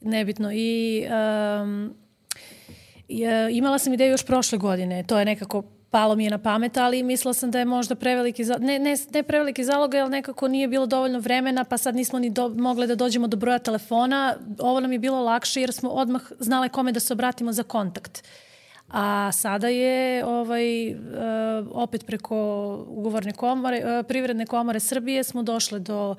nebitno. 0.00 0.50
I 0.52 1.04
um, 1.62 1.94
je, 3.18 3.56
imala 3.56 3.78
sam 3.78 3.92
ideju 3.92 4.10
još 4.10 4.26
prošle 4.26 4.58
godine, 4.58 5.02
to 5.02 5.18
je 5.18 5.24
nekako 5.24 5.62
palo 5.90 6.16
mi 6.16 6.24
je 6.24 6.30
na 6.30 6.38
pamet, 6.38 6.76
ali 6.76 7.02
mislila 7.02 7.34
sam 7.34 7.50
da 7.50 7.58
je 7.58 7.64
možda 7.64 7.94
preveliki, 7.94 8.44
ne, 8.44 8.78
ne, 8.78 8.96
ne 9.14 9.22
preveliki 9.22 9.64
zalog, 9.64 9.94
jer 9.94 10.10
nekako 10.10 10.48
nije 10.48 10.68
bilo 10.68 10.86
dovoljno 10.86 11.18
vremena, 11.18 11.64
pa 11.64 11.78
sad 11.78 11.94
nismo 11.94 12.18
ni 12.18 12.30
do, 12.30 12.48
mogle 12.48 12.86
da 12.86 12.94
dođemo 12.94 13.26
do 13.26 13.36
broja 13.36 13.58
telefona. 13.58 14.36
Ovo 14.58 14.80
nam 14.80 14.92
je 14.92 14.98
bilo 14.98 15.22
lakše 15.22 15.60
jer 15.60 15.72
smo 15.72 15.90
odmah 15.90 16.22
znale 16.38 16.68
kome 16.68 16.92
da 16.92 17.00
se 17.00 17.12
obratimo 17.12 17.52
za 17.52 17.62
kontakt. 17.62 18.24
A 18.88 19.32
sada 19.32 19.68
je 19.68 20.24
ovaj, 20.24 20.94
uh, 20.94 20.96
opet 21.72 22.06
preko 22.06 22.36
ugovorne 22.88 23.32
komore, 23.32 23.78
uh, 23.78 24.06
privredne 24.06 24.46
komore 24.46 24.80
Srbije 24.80 25.24
smo 25.24 25.42
došle 25.42 25.78
do 25.78 26.10
uh, 26.10 26.16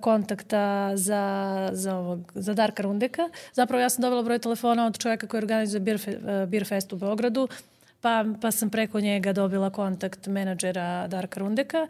kontakta 0.00 0.92
za, 0.96 1.68
za, 1.72 1.96
ovog, 1.96 2.32
za 2.34 2.54
Darka 2.54 2.82
Rundeka. 2.82 3.28
Zapravo 3.52 3.82
ja 3.82 3.88
sam 3.88 4.02
dobila 4.02 4.22
broj 4.22 4.38
telefona 4.38 4.86
od 4.86 4.98
čovjeka 4.98 5.26
koji 5.26 5.38
organizuje 5.38 5.80
Beer, 5.80 5.98
Fe, 5.98 6.16
uh, 6.16 6.48
Beer 6.48 6.66
Fest 6.66 6.92
u 6.92 6.96
Beogradu, 6.96 7.48
pa, 8.00 8.24
pa 8.40 8.50
sam 8.50 8.70
preko 8.70 9.00
njega 9.00 9.32
dobila 9.32 9.70
kontakt 9.70 10.26
menadžera 10.26 11.06
Darka 11.08 11.40
Rundeka. 11.40 11.86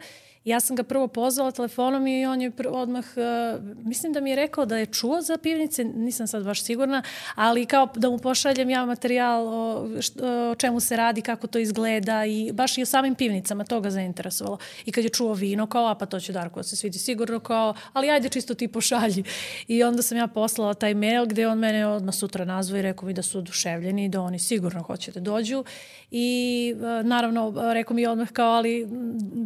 Ja 0.47 0.59
sam 0.59 0.75
ga 0.75 0.83
prvo 0.83 1.07
pozvala 1.07 1.51
telefonom 1.51 2.07
i 2.07 2.25
on 2.25 2.41
je 2.41 2.51
odmah, 2.69 3.05
uh, 3.15 3.63
mislim 3.85 4.13
da 4.13 4.21
mi 4.21 4.29
je 4.29 4.35
rekao 4.35 4.65
da 4.65 4.77
je 4.77 4.85
čuo 4.85 5.21
za 5.21 5.37
pivnice, 5.37 5.83
nisam 5.83 6.27
sad 6.27 6.43
baš 6.43 6.63
sigurna, 6.63 7.03
ali 7.35 7.65
kao 7.65 7.87
da 7.95 8.09
mu 8.09 8.17
pošaljem 8.17 8.69
ja 8.69 8.85
materijal 8.85 9.47
o, 9.47 9.87
što, 10.01 10.51
o 10.51 10.55
čemu 10.55 10.79
se 10.79 10.97
radi, 10.97 11.21
kako 11.21 11.47
to 11.47 11.59
izgleda 11.59 12.25
i 12.25 12.51
baš 12.51 12.77
i 12.77 12.81
o 12.81 12.85
samim 12.85 13.15
pivnicama, 13.15 13.63
to 13.63 13.81
ga 13.81 13.89
zainteresovalo. 13.89 14.57
I 14.85 14.91
kad 14.91 15.03
je 15.03 15.09
čuo 15.09 15.33
vino, 15.33 15.67
kao, 15.67 15.87
a 15.87 15.95
pa 15.95 16.05
to 16.05 16.19
će 16.19 16.33
Darko 16.33 16.59
da 16.59 16.63
se 16.63 16.75
svidi 16.75 16.97
sigurno, 16.97 17.39
kao, 17.39 17.73
ali 17.93 18.09
ajde 18.09 18.29
čisto 18.29 18.53
ti 18.53 18.67
pošalji. 18.67 19.23
I 19.67 19.83
onda 19.83 20.01
sam 20.01 20.17
ja 20.17 20.27
poslala 20.27 20.73
taj 20.73 20.93
mail 20.93 21.25
gde 21.25 21.47
on 21.47 21.59
mene 21.59 21.87
odmah 21.87 22.15
sutra 22.15 22.45
nazvao 22.45 22.79
i 22.79 22.81
rekao 22.81 23.07
mi 23.07 23.13
da 23.13 23.21
su 23.21 23.37
oduševljeni 23.37 24.05
i 24.05 24.09
da 24.09 24.21
oni 24.21 24.39
sigurno 24.39 24.81
hoće 24.81 25.11
da 25.11 25.19
dođu. 25.19 25.63
I 26.11 26.75
e, 26.75 27.03
naravno, 27.03 27.53
rekao 27.73 27.95
mi 27.95 28.07
odmah 28.07 28.31
kao, 28.31 28.51
ali 28.51 28.87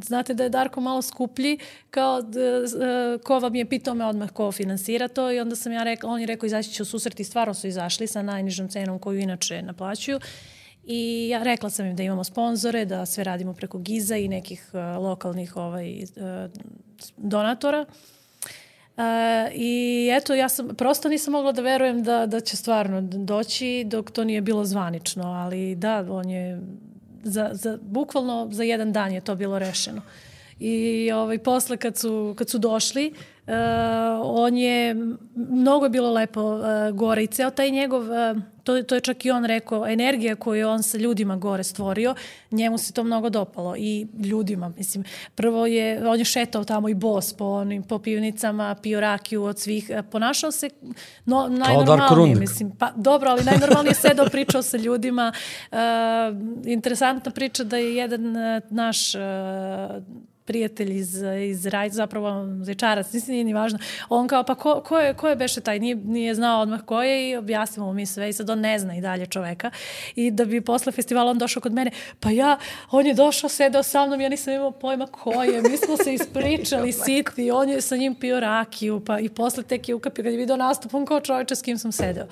znate 0.03 0.33
da 0.33 0.43
je 0.43 0.49
Darko 0.49 0.81
malo 0.81 0.90
skuplji, 1.01 1.57
kao 1.91 2.21
d, 2.21 2.39
e, 2.39 3.17
ko 3.23 3.39
vam 3.39 3.55
je 3.55 3.65
pitao 3.65 3.93
me 3.93 4.05
odmah 4.05 4.31
ko 4.31 4.51
finansira 4.51 5.07
to 5.07 5.31
i 5.31 5.39
onda 5.39 5.55
sam 5.55 5.71
ja 5.71 5.83
rekla, 5.83 6.09
on 6.09 6.19
je 6.19 6.27
rekao 6.27 6.47
izaći 6.47 6.71
će 6.71 6.83
u 6.83 6.85
susret 6.85 7.19
i 7.19 7.23
stvarno 7.23 7.53
su 7.53 7.67
izašli 7.67 8.07
sa 8.07 8.21
najnižom 8.21 8.67
cenom 8.67 8.99
koju 8.99 9.19
inače 9.19 9.61
naplaćuju. 9.61 10.19
I 10.83 11.29
ja 11.29 11.43
rekla 11.43 11.69
sam 11.69 11.85
im 11.85 11.95
da 11.95 12.03
imamo 12.03 12.23
sponzore, 12.23 12.85
da 12.85 13.05
sve 13.05 13.23
radimo 13.23 13.53
preko 13.53 13.77
Giza 13.77 14.17
i 14.17 14.27
nekih 14.27 14.69
uh, 14.73 15.03
lokalnih 15.03 15.57
ovaj, 15.57 16.03
uh, 16.03 16.51
donatora. 17.17 17.85
Uh, 18.97 19.03
I 19.53 20.09
eto, 20.13 20.35
ja 20.35 20.49
sam, 20.49 20.75
prosto 20.75 21.09
nisam 21.09 21.31
mogla 21.31 21.51
da 21.51 21.61
verujem 21.61 22.03
da, 22.03 22.25
da 22.25 22.39
će 22.39 22.57
stvarno 22.57 23.01
doći 23.01 23.83
dok 23.87 24.11
to 24.11 24.23
nije 24.23 24.41
bilo 24.41 24.65
zvanično, 24.65 25.23
ali 25.23 25.75
da, 25.75 26.05
on 26.09 26.29
je, 26.29 26.61
za, 27.23 27.49
za, 27.53 27.77
bukvalno 27.81 28.47
za 28.51 28.63
jedan 28.63 28.93
dan 28.93 29.11
je 29.11 29.21
to 29.21 29.35
bilo 29.35 29.59
rešeno. 29.59 30.01
I 30.63 31.11
ovaj, 31.11 31.39
posle 31.39 31.77
kad 31.77 31.97
su, 31.97 32.35
kad 32.37 32.49
su 32.49 32.57
došli, 32.57 33.13
uh, 33.47 33.53
on 34.23 34.57
je, 34.57 34.95
mnogo 35.35 35.85
je 35.85 35.89
bilo 35.89 36.11
lepo 36.11 36.41
uh, 36.41 36.61
gore 36.93 37.23
i 37.23 37.27
ceo 37.27 37.49
taj 37.49 37.71
njegov, 37.71 38.01
uh, 38.01 38.41
to, 38.63 38.83
to 38.83 38.95
je 38.95 39.01
čak 39.01 39.25
i 39.25 39.31
on 39.31 39.45
rekao, 39.45 39.87
energija 39.87 40.35
koju 40.35 40.59
je 40.59 40.67
on 40.67 40.83
sa 40.83 40.97
ljudima 40.97 41.35
gore 41.35 41.63
stvorio, 41.63 42.15
njemu 42.51 42.77
se 42.77 42.93
to 42.93 43.03
mnogo 43.03 43.29
dopalo 43.29 43.75
i 43.77 44.07
ljudima, 44.25 44.69
mislim. 44.77 45.03
Prvo 45.35 45.65
je, 45.65 46.07
on 46.07 46.19
je 46.19 46.25
šetao 46.25 46.63
tamo 46.63 46.89
i 46.89 46.93
bos 46.93 47.33
po, 47.33 47.45
onim, 47.45 47.83
po 47.83 47.99
pivnicama, 47.99 48.75
pio 48.75 48.99
rakiju 48.99 49.43
od 49.43 49.59
svih, 49.59 49.91
ponašao 50.11 50.51
se 50.51 50.69
no, 51.25 51.47
najnormalnije, 51.47 52.35
mislim. 52.35 52.71
Pa, 52.79 52.91
dobro, 52.95 53.29
ali 53.29 53.43
najnormalnije 53.43 53.93
sedao, 53.93 54.25
pričao 54.25 54.61
sa 54.61 54.77
ljudima. 54.77 55.33
Uh, 55.71 55.77
interesantna 56.65 57.31
priča 57.31 57.63
da 57.63 57.77
je 57.77 57.95
jedan 57.95 58.35
uh, 58.35 58.61
naš 58.69 59.15
uh, 59.15 59.21
prijatelj 60.51 60.97
iz, 60.97 61.23
iz 61.49 61.65
Raj, 61.65 61.89
zapravo 61.89 62.47
zečarac, 62.63 63.13
mislim 63.13 63.33
nije 63.33 63.43
ni 63.43 63.53
važno. 63.53 63.79
On 64.09 64.27
kao, 64.27 64.43
pa 64.43 64.55
ko, 64.55 64.81
ko, 64.85 64.99
je, 64.99 65.13
ko 65.13 65.29
je 65.29 65.35
beše 65.35 65.61
taj? 65.61 65.79
Nije, 65.79 65.95
nije 65.95 66.35
znao 66.35 66.61
odmah 66.61 66.81
ko 66.85 67.03
je 67.03 67.29
i 67.29 67.35
objasnimo 67.35 67.87
mu 67.87 67.93
mi 67.93 68.05
sve 68.05 68.29
i 68.29 68.33
sad 68.33 68.49
on 68.49 68.59
ne 68.59 68.79
zna 68.79 68.95
i 68.95 69.01
dalje 69.01 69.25
čoveka. 69.25 69.71
I 70.15 70.31
da 70.31 70.45
bi 70.45 70.61
posle 70.61 70.91
festivala 70.91 71.31
on 71.31 71.37
došao 71.37 71.61
kod 71.61 71.73
mene, 71.73 71.91
pa 72.19 72.29
ja, 72.31 72.57
on 72.91 73.05
je 73.05 73.13
došao, 73.13 73.49
sedao 73.49 73.83
sa 73.83 74.05
mnom, 74.05 74.21
ja 74.21 74.29
nisam 74.29 74.53
imao 74.53 74.71
pojma 74.71 75.07
ko 75.07 75.43
je, 75.43 75.61
mi 75.61 75.77
smo 75.77 75.97
se 75.97 76.13
ispričali 76.13 76.91
sitni, 77.05 77.51
on 77.51 77.69
je 77.69 77.81
sa 77.81 77.95
njim 77.97 78.15
pio 78.15 78.39
rakiju, 78.39 78.99
pa 79.05 79.19
i 79.19 79.29
posle 79.29 79.63
tek 79.63 79.89
je 79.89 79.95
ukapio, 79.95 80.23
kad 80.23 80.33
je 80.33 80.39
video 80.39 80.57
nastup, 80.57 80.93
on 80.93 81.05
kao 81.05 81.19
čoveče 81.19 81.55
s 81.55 81.61
kim 81.61 81.77
sam 81.77 81.91
sedeo. 81.91 82.27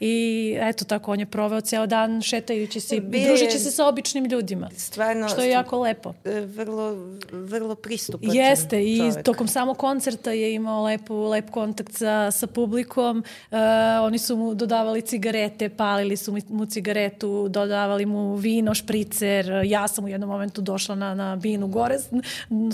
I 0.00 0.56
eto 0.60 0.84
tako, 0.84 1.12
on 1.12 1.20
je 1.20 1.26
proveo 1.26 1.60
ceo 1.60 1.86
dan 1.86 2.22
šetajući 2.22 2.80
se 2.80 2.96
i 2.96 3.00
družići 3.00 3.58
se 3.58 3.70
sa 3.70 3.86
običnim 3.86 4.24
ljudima. 4.24 4.70
Stvarno, 4.76 5.28
Što 5.28 5.42
je 5.42 5.50
jako 5.50 5.80
lepo. 5.80 6.14
e, 6.24 6.40
vrlo 6.40 6.96
vrlo 7.32 7.74
pristupačan 7.74 8.36
Jeste 8.36 8.84
i 8.84 8.98
čovek. 8.98 9.24
tokom 9.24 9.48
samog 9.48 9.76
koncerta 9.76 10.32
je 10.32 10.54
imao 10.54 10.84
lepu, 10.84 11.14
lep 11.28 11.50
kontakt 11.50 11.92
sa, 11.92 12.30
sa 12.30 12.46
publikom. 12.46 13.24
Uh, 13.50 13.58
oni 14.02 14.18
su 14.18 14.36
mu 14.36 14.54
dodavali 14.54 15.02
cigarete, 15.02 15.68
palili 15.68 16.16
su 16.16 16.36
mu 16.48 16.66
cigaretu, 16.66 17.48
dodavali 17.48 18.06
mu 18.06 18.34
vino, 18.34 18.74
špricer. 18.74 19.50
Ja 19.64 19.88
sam 19.88 20.04
u 20.04 20.08
jednom 20.08 20.30
momentu 20.30 20.60
došla 20.60 20.94
na, 20.94 21.14
na 21.14 21.36
binu 21.36 21.68
gore 21.68 21.98
s, 21.98 22.08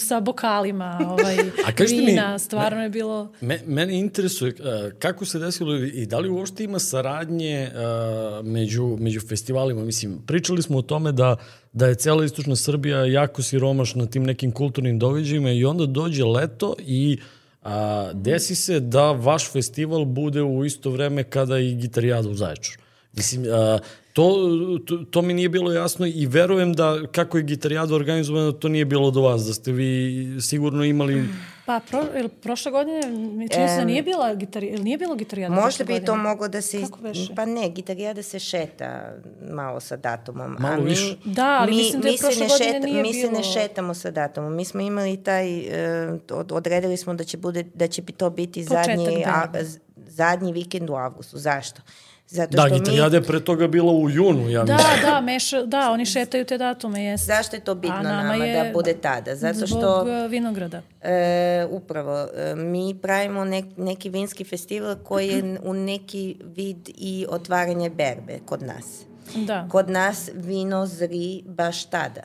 sa 0.06 0.20
bokalima 0.20 0.98
ovaj, 1.12 1.36
A 1.38 1.82
vina. 1.88 2.32
Mi, 2.32 2.38
Stvarno 2.38 2.82
je 2.82 2.88
bilo... 2.88 3.32
Me, 3.40 3.60
mene 3.66 3.98
interesuje 3.98 4.54
uh, 4.58 4.92
kako 4.98 5.24
se 5.24 5.38
desilo 5.38 5.76
i 5.76 6.06
da 6.06 6.18
li 6.18 6.28
uopšte 6.28 6.64
ima 6.64 6.78
saradnje 7.04 7.70
uh, 7.70 8.46
među, 8.46 8.96
među 9.00 9.20
festivalima. 9.20 9.84
Mislim, 9.84 10.18
pričali 10.26 10.62
smo 10.62 10.78
o 10.78 10.82
tome 10.82 11.12
da 11.12 11.36
da 11.72 11.86
je 11.86 11.94
cela 11.94 12.24
istočna 12.24 12.56
Srbija 12.56 13.04
jako 13.04 13.42
siromašna 13.42 14.06
tim 14.06 14.24
nekim 14.24 14.52
kulturnim 14.52 14.98
događajima 14.98 15.50
i 15.50 15.64
onda 15.64 15.86
dođe 15.86 16.24
leto 16.24 16.74
i 16.86 17.18
a, 17.62 18.10
desi 18.14 18.54
se 18.54 18.80
da 18.80 19.12
vaš 19.12 19.50
festival 19.52 20.04
bude 20.04 20.42
u 20.42 20.64
isto 20.64 20.90
vreme 20.90 21.24
kada 21.24 21.58
i 21.58 21.74
gitarijada 21.74 22.28
u 22.28 22.34
Zaječaru. 22.34 22.78
Mislim, 23.12 23.44
a, 23.52 23.78
to, 24.12 24.36
to, 24.86 24.96
to 25.10 25.22
mi 25.22 25.34
nije 25.34 25.48
bilo 25.48 25.72
jasno 25.72 26.06
i 26.06 26.26
verujem 26.26 26.72
da 26.72 27.06
kako 27.12 27.38
je 27.38 27.42
gitarijada 27.42 27.94
organizovana, 27.94 28.52
to 28.52 28.68
nije 28.68 28.84
bilo 28.84 29.10
do 29.10 29.20
vas, 29.20 29.44
da 29.46 29.52
ste 29.54 29.72
vi 29.72 30.26
sigurno 30.40 30.84
imali... 30.84 31.24
Pa, 31.66 31.80
pro, 31.80 32.04
ili 32.16 32.28
prošle 32.28 32.72
godine, 32.72 33.06
mi 33.08 33.48
čini 33.48 33.68
se 33.68 33.76
da 33.76 33.84
nije 33.84 34.02
bila 34.02 34.34
gitari, 34.34 34.66
ili 34.66 34.82
nije 34.84 34.98
bilo 34.98 35.14
gitarijada 35.14 35.54
Možda 35.54 35.84
bi 35.84 35.92
godine? 35.92 36.06
to 36.06 36.16
moglo 36.16 36.48
da 36.48 36.60
se... 36.60 36.80
Kako 36.82 36.98
beše? 36.98 37.34
Pa 37.34 37.44
ne, 37.44 37.68
gitarijada 37.68 38.22
se 38.22 38.38
šeta 38.38 39.12
malo 39.42 39.80
sa 39.80 39.96
datumom. 39.96 40.56
Malo 40.58 40.76
mi, 40.76 40.90
više. 40.90 41.16
Da, 41.24 41.58
ali 41.60 41.70
mi, 41.70 41.76
mislim 41.76 42.00
da 42.00 42.08
je 42.08 42.12
mi 42.12 42.18
se 42.18 42.22
prošle 42.22 42.42
ne 42.42 42.48
godine 42.48 42.72
šeta, 42.72 42.86
nije 42.86 43.02
Mi 43.02 43.12
se 43.12 43.20
bilo- 43.20 43.32
ne 43.32 43.42
šetamo 43.44 43.94
sa 43.94 44.10
datumom. 44.10 44.54
Mi 44.54 44.64
smo 44.64 44.80
imali 44.80 45.16
taj... 45.16 45.58
Uh, 45.58 46.20
od, 46.30 46.52
odredili 46.52 46.96
smo 46.96 47.14
da 47.14 47.24
će, 47.24 47.36
bude, 47.36 47.62
da 47.74 47.86
će 47.86 48.02
bi 48.02 48.12
to 48.12 48.30
biti 48.30 48.64
Početak 48.64 48.86
zadnji, 48.86 49.24
a, 49.26 49.46
zadnji 49.96 50.52
vikend 50.52 50.90
u 50.90 50.94
avgustu. 50.94 51.38
Zašto? 51.38 51.82
Zato 52.34 52.50
Da, 52.50 52.62
što 52.62 52.68
mi... 52.68 52.80
gitarijada 52.80 53.16
je 53.16 53.22
pre 53.22 53.40
toga 53.40 53.66
bila 53.68 53.92
u 53.92 54.10
junu, 54.10 54.50
ja 54.50 54.64
Da, 54.64 54.74
mislim. 54.74 55.02
da, 55.02 55.20
meša, 55.22 55.62
da, 55.62 55.90
oni 55.90 56.06
šetaju 56.06 56.44
te 56.44 56.58
datume, 56.58 57.04
jeste. 57.04 57.26
Zašto 57.26 57.56
je 57.56 57.60
to 57.60 57.74
bitno 57.74 57.96
A 57.96 58.02
nama, 58.02 58.22
nama 58.22 58.44
je 58.44 58.54
da 58.56 58.72
bude 58.72 58.94
tada? 58.94 59.36
Zato 59.36 59.58
što... 59.58 59.66
Zbog 59.66 60.06
uh, 60.06 60.30
vinograda. 60.30 60.82
E, 61.02 61.14
upravo, 61.70 62.28
e, 62.36 62.54
mi 62.56 62.94
pravimo 62.94 63.44
nek, 63.44 63.64
neki 63.76 64.08
vinski 64.08 64.44
festival 64.44 64.96
koji 64.96 65.28
je 65.28 65.58
u 65.62 65.74
neki 65.74 66.36
vid 66.46 66.76
i 66.88 67.26
otvaranje 67.28 67.90
berbe 67.90 68.38
kod 68.46 68.62
nas. 68.62 69.00
Da. 69.36 69.68
Kod 69.70 69.90
nas 69.90 70.30
vino 70.34 70.86
zri 70.86 71.42
baš 71.46 71.84
tada. 71.84 72.22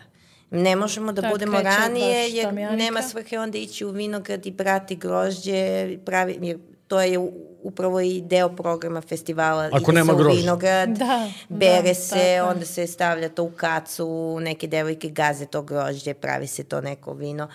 Ne 0.51 0.75
možemo 0.75 1.11
da 1.11 1.21
Tad 1.21 1.31
budemo 1.31 1.51
kreće 1.53 1.69
ranije 1.69 2.23
baš 2.23 2.33
jer 2.33 2.45
ta 2.45 2.51
mehanika. 2.51 2.83
nema 2.83 3.01
svrhe 3.01 3.39
onda 3.39 3.57
ići 3.57 3.85
u 3.85 3.91
vinograd 3.91 4.45
i 4.45 4.51
brati 4.51 4.95
grožđe, 4.95 5.53
pravi, 5.97 6.37
jer 6.41 6.57
to 6.87 7.01
je 7.01 7.17
u- 7.17 7.31
upravo 7.63 8.01
i 8.01 8.21
deo 8.21 8.49
programa 8.49 9.01
festivala. 9.01 9.69
Ako 9.73 9.91
Ide 9.91 9.93
nema 9.93 10.13
se 10.13 10.15
u 10.15 10.17
grožđa. 10.17 10.41
vinograd, 10.41 10.89
Da, 10.89 11.31
bere 11.49 11.87
da, 11.87 11.93
se, 11.93 12.35
tako 12.37 12.49
onda 12.51 12.65
se 12.65 12.87
stavlja 12.87 13.29
to 13.29 13.43
u 13.43 13.51
kacu, 13.51 14.37
neke 14.41 14.67
devojke 14.67 15.09
gaze 15.09 15.45
to 15.45 15.61
grožđe, 15.61 16.13
pravi 16.13 16.47
se 16.47 16.63
to 16.63 16.81
neko 16.81 17.13
vino. 17.13 17.47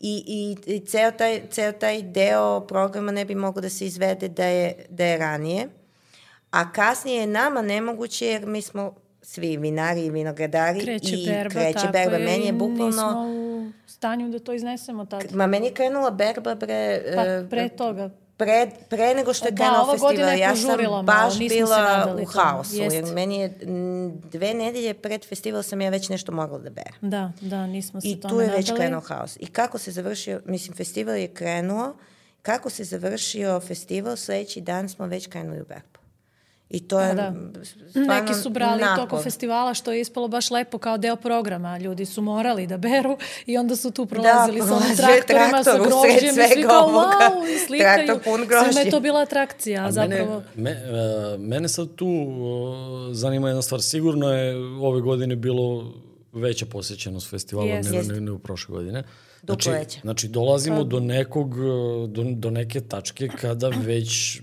I, 0.00 0.24
i, 0.66 0.74
i 0.74 0.80
ceo, 0.80 1.10
taj, 1.10 1.42
ceo 1.50 1.72
taj 1.72 2.02
deo 2.02 2.60
programa 2.60 3.12
ne 3.12 3.24
bi 3.24 3.34
mogao 3.34 3.60
da 3.60 3.70
se 3.70 3.86
izvede 3.86 4.28
da 4.28 4.44
je, 4.44 4.86
da 4.88 5.04
je 5.04 5.18
ranije. 5.18 5.68
A 6.50 6.72
kasnije 6.72 7.20
je 7.20 7.26
nama 7.26 7.62
nemoguće 7.62 8.26
jer 8.26 8.46
mi 8.46 8.62
smo 8.62 8.94
svi 9.22 9.56
vinari 9.56 10.04
i 10.04 10.10
vinogradari 10.10 10.80
Kreće 10.80 11.14
i 11.14 11.26
berba, 11.26 11.50
kreće 11.50 11.78
tako 11.80 11.92
berba. 11.92 12.16
je, 12.16 12.24
Meni 12.24 12.46
je 12.46 12.52
bukvalno... 12.52 12.86
Nismo 12.86 13.26
u 13.26 13.72
stanju 13.86 14.28
da 14.28 14.38
to 14.38 14.52
iznesemo 14.52 15.04
tad. 15.04 15.34
Ma 15.34 15.46
meni 15.46 15.66
je 15.66 15.74
krenula 15.74 16.10
berba 16.10 16.54
bre... 16.54 17.02
Pa 17.14 17.22
e, 17.22 17.46
pre 17.50 17.68
toga. 17.68 18.10
Pre, 18.36 18.70
pre 18.90 19.14
nego 19.14 19.34
što 19.34 19.46
je 19.46 19.52
Da, 19.52 19.86
festival, 19.92 20.38
ja 20.38 20.56
sam 20.56 20.82
malo, 20.82 21.02
baš 21.02 21.38
bila 21.38 22.16
u 22.22 22.24
haosu, 22.24 22.76
jer 22.76 22.92
Jeste. 22.92 23.12
meni 23.14 23.36
je 23.40 23.48
dve 24.30 24.54
nedelje 24.54 24.94
pred 24.94 25.28
festival 25.28 25.62
sam 25.62 25.80
ja 25.80 25.90
već 25.90 26.08
nešto 26.08 26.32
mogla 26.32 26.58
da 26.58 26.70
berem. 26.70 26.94
Da, 27.00 27.32
da, 27.40 27.66
nismo 27.66 28.00
se 28.00 28.08
I 28.08 28.20
tome 28.20 28.34
tu 28.34 28.40
je 28.40 28.46
već 28.46 28.68
nadali. 28.68 28.78
krenuo 28.78 29.00
haos. 29.00 29.36
I 29.40 29.46
kako 29.46 29.78
se 29.78 29.90
završio, 29.90 30.40
mislim, 30.44 30.76
festival 30.76 31.16
je 31.16 31.28
krenuo, 31.28 31.94
kako 32.42 32.70
se 32.70 32.84
završio 32.84 33.60
festival, 33.60 34.16
sledeći 34.16 34.60
dan 34.60 34.88
smo 34.88 35.06
već 35.06 35.26
krenuli 35.26 35.60
u 35.60 35.64
berbu. 35.64 35.93
I 36.70 36.80
to 36.80 37.00
je 37.00 37.14
da. 37.14 37.26
m, 37.26 37.52
stvarno 37.90 38.14
Neki 38.14 38.34
su 38.34 38.50
brali 38.50 38.80
napor. 38.80 39.04
tokom 39.04 39.22
festivala, 39.22 39.74
što 39.74 39.92
je 39.92 40.00
ispalo 40.00 40.28
baš 40.28 40.50
lepo 40.50 40.78
kao 40.78 40.98
deo 40.98 41.16
programa. 41.16 41.78
Ljudi 41.78 42.04
su 42.04 42.22
morali 42.22 42.66
da 42.66 42.76
beru 42.78 43.16
i 43.46 43.56
onda 43.56 43.76
su 43.76 43.90
tu 43.90 44.06
prolazili 44.06 44.60
sa 44.60 44.74
onim 44.76 44.96
traktorima, 44.96 45.48
sa 45.54 45.62
traktor 45.64 45.80
usred 45.80 45.92
grožđem 46.10 46.30
i 46.30 46.32
svi 46.34 46.52
svega 46.52 46.68
kao 46.68 46.82
ovoga. 46.82 47.06
wow, 47.30 47.54
i 47.54 47.58
slikaju. 47.58 48.06
Traktor 48.06 48.22
pun 48.24 48.40
je 48.76 48.90
to 48.90 49.00
bila 49.00 49.20
atrakcija, 49.20 49.84
A 49.86 49.92
zapravo. 49.92 50.42
Mene, 50.54 50.80
me, 50.80 50.92
uh, 51.34 51.40
mene 51.40 51.68
sad 51.68 51.94
tu 51.94 52.06
uh, 52.06 52.34
zanima 53.12 53.48
jedna 53.48 53.62
stvar. 53.62 53.82
Sigurno 53.82 54.28
je 54.30 54.56
ove 54.80 55.00
godine 55.00 55.36
bilo 55.36 55.92
veća 56.32 56.66
posjećenost 56.66 57.30
festivala 57.30 57.68
Jest. 57.68 57.84
nego, 57.84 57.96
Jest. 57.96 58.08
nego, 58.08 58.20
nego 58.20 58.38
prošle 58.38 58.72
godine. 58.72 59.02
Duplo 59.42 59.62
Znači, 59.62 59.70
veća. 59.70 60.00
znači 60.02 60.28
dolazimo 60.28 60.76
Pa- 60.76 60.82
do 60.84 61.00
nekog, 61.00 61.54
do, 62.08 62.24
do 62.26 62.50
neke 62.50 62.80
tačke 62.80 63.28
kada 63.40 63.68
već 63.68 64.40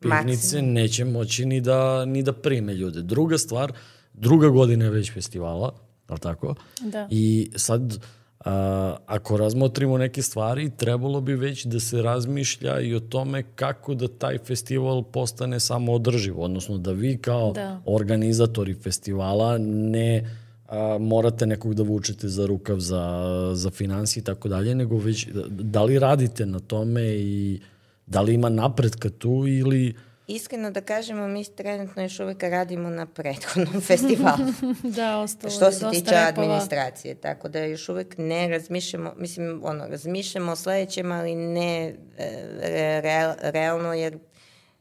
pivnice 0.00 0.56
Maksimum. 0.56 0.72
neće 0.72 1.04
moći 1.04 1.46
ni 1.46 1.60
da, 1.60 2.04
ni 2.04 2.22
da 2.22 2.32
prime 2.32 2.74
ljude. 2.74 3.02
Druga 3.02 3.38
stvar, 3.38 3.72
druga 4.12 4.48
godina 4.48 4.84
je 4.84 4.90
već 4.90 5.12
festivala, 5.12 5.72
je 6.08 6.12
li 6.14 6.20
tako? 6.20 6.54
Da. 6.80 7.08
I 7.10 7.50
sad, 7.56 7.98
a, 8.44 8.96
ako 9.06 9.36
razmotrimo 9.36 9.98
neke 9.98 10.22
stvari, 10.22 10.70
trebalo 10.76 11.20
bi 11.20 11.34
već 11.34 11.64
da 11.64 11.80
se 11.80 12.02
razmišlja 12.02 12.80
i 12.80 12.94
o 12.94 13.00
tome 13.00 13.42
kako 13.54 13.94
da 13.94 14.08
taj 14.08 14.38
festival 14.38 15.02
postane 15.02 15.60
samo 15.60 15.92
održiv, 15.92 16.40
odnosno 16.40 16.78
da 16.78 16.92
vi 16.92 17.18
kao 17.18 17.52
Da. 17.52 17.80
organizatori 17.86 18.74
festivala 18.74 19.58
ne 19.58 20.36
a, 20.68 20.98
morate 21.00 21.46
nekog 21.46 21.74
da 21.74 21.82
vučete 21.82 22.28
za 22.28 22.46
rukav 22.46 22.78
za, 22.78 23.26
za 23.54 23.70
finansije 23.70 24.20
i 24.20 24.24
tako 24.24 24.48
dalje, 24.48 24.74
nego 24.74 24.96
već 24.96 25.26
da, 25.26 25.42
da 25.48 25.84
li 25.84 25.98
radite 25.98 26.46
na 26.46 26.58
tome 26.58 27.02
i 27.16 27.60
da 28.08 28.20
li 28.20 28.34
ima 28.34 28.48
napretka 28.48 29.10
tu 29.10 29.44
ili 29.46 29.94
Iskreno 30.28 30.70
da 30.70 30.80
kažemo, 30.80 31.28
mi 31.28 31.44
trenutno 31.44 32.02
još 32.02 32.20
uvek 32.20 32.42
radimo 32.42 32.90
na 32.90 33.06
prethodnom 33.06 33.80
festivalu. 33.88 34.52
da, 34.96 35.18
ostalo 35.18 35.50
što 35.50 35.72
se 35.72 35.90
tiče 35.90 36.10
repova. 36.10 36.28
administracije, 36.28 37.14
tako 37.14 37.48
da 37.48 37.64
još 37.64 37.88
uvek 37.88 38.14
ne 38.18 38.48
razmišljamo, 38.48 39.14
mislim, 39.16 39.60
ono, 39.64 39.86
razmišljamo 39.86 40.52
o 40.52 40.56
sledećem, 40.56 41.12
ali 41.12 41.34
ne 41.34 41.94
e, 42.18 43.00
re, 43.00 43.34
realno, 43.42 43.94
jer 43.94 44.18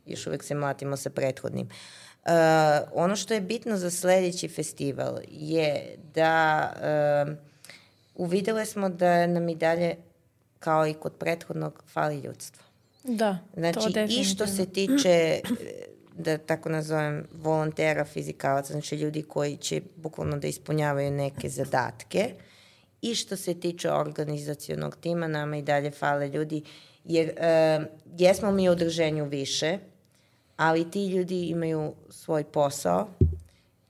još 0.05 0.28
uvek 0.28 0.43
se 0.43 0.55
mlatimo 0.55 0.97
sa 0.97 1.09
prethodnim. 1.09 1.69
Uh, 2.25 2.32
ono 2.93 3.15
što 3.15 3.34
je 3.34 3.41
bitno 3.41 3.78
za 3.78 3.91
sledeći 3.91 4.47
festival 4.47 5.17
je 5.30 5.97
da 6.13 6.71
uh, 7.28 7.34
uvidele 8.15 8.65
smo 8.65 8.89
da 8.89 9.28
nam 9.28 9.49
i 9.49 9.55
dalje, 9.55 9.95
kao 10.59 10.88
i 10.88 10.93
kod 10.93 11.13
prethodnog, 11.19 11.84
fali 11.93 12.19
ljudstvo. 12.19 12.66
Da, 13.03 13.37
to 13.53 13.59
Znači, 13.59 13.89
i 13.89 13.93
definitivno. 13.93 14.23
što 14.23 14.47
se 14.47 14.65
tiče, 14.65 15.09
e, 15.09 15.41
da 16.17 16.37
tako 16.37 16.69
nazovem, 16.69 17.27
volontera, 17.33 18.05
fizikalaca, 18.05 18.73
znači 18.73 18.95
ljudi 18.95 19.21
koji 19.21 19.57
će 19.57 19.81
bukvalno 19.95 20.37
da 20.37 20.47
ispunjavaju 20.47 21.11
neke 21.11 21.49
zadatke, 21.49 22.33
i 23.01 23.15
što 23.15 23.35
se 23.35 23.59
tiče 23.59 23.91
organizacionog 23.91 24.97
tima, 25.01 25.27
nama 25.27 25.57
i 25.57 25.61
dalje 25.61 25.91
fale 25.91 26.29
ljudi, 26.29 26.63
jer 27.03 27.27
e, 27.27 27.79
jesmo 28.17 28.51
mi 28.51 28.69
u 28.69 28.71
udruženju 28.71 29.25
više, 29.25 29.77
ali 30.55 30.91
ti 30.91 31.07
ljudi 31.07 31.45
imaju 31.45 31.93
svoj 32.09 32.43
posao 32.43 33.07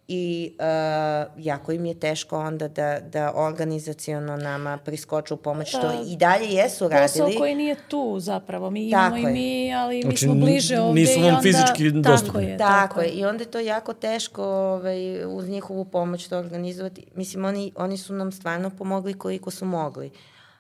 i 0.08 0.56
uh, 0.60 1.46
jako 1.46 1.72
im 1.72 1.86
je 1.86 2.00
teško 2.00 2.40
onda 2.40 2.68
da, 2.68 3.00
da 3.00 3.32
organizaciono 3.36 4.38
nama 4.38 4.78
priskoču 4.78 5.34
u 5.34 5.38
pomoć, 5.38 5.70
što 5.70 5.82
Pa, 5.82 6.04
i 6.08 6.16
dalje 6.18 6.46
jesu 6.46 6.90
Posao 6.90 6.90
radili. 7.00 7.38
koji 7.38 7.56
nije 7.56 7.76
tu 7.88 8.18
zapravo. 8.20 8.70
Mi 8.70 8.92
Tako 8.92 9.16
imamo 9.18 9.28
je. 9.28 9.32
i 9.32 9.34
mi, 9.34 9.74
ali 9.74 9.96
mi 9.96 10.02
Znači, 10.02 10.26
smo 10.26 10.36
bliže 10.36 10.80
ovde 10.80 11.02
nisu 11.02 11.20
vam 11.20 11.30
onda... 11.30 11.42
fizički 11.42 11.84
Tako 11.92 12.02
dostupni. 12.02 12.44
je, 12.46 12.58
Tako 12.58 13.02
je, 13.02 13.10
i 13.10 13.26
onda 13.26 13.44
je 13.44 13.52
to 13.52 13.60
jako 13.60 13.94
teško 13.94 14.44
ovaj, 14.46 15.26
uz 15.26 15.50
njihovu 15.50 15.86
pomoć 15.86 16.28
to 16.28 16.38
organizovati. 16.38 17.06
Mislim, 17.16 17.46
oni, 17.46 17.72
oni 17.76 17.98
su 17.98 18.14
nam 18.14 18.32
stvarno 18.32 18.70
pomogli 18.70 19.14
koliko 19.14 19.52
su 19.52 19.66
mogli, 19.66 20.12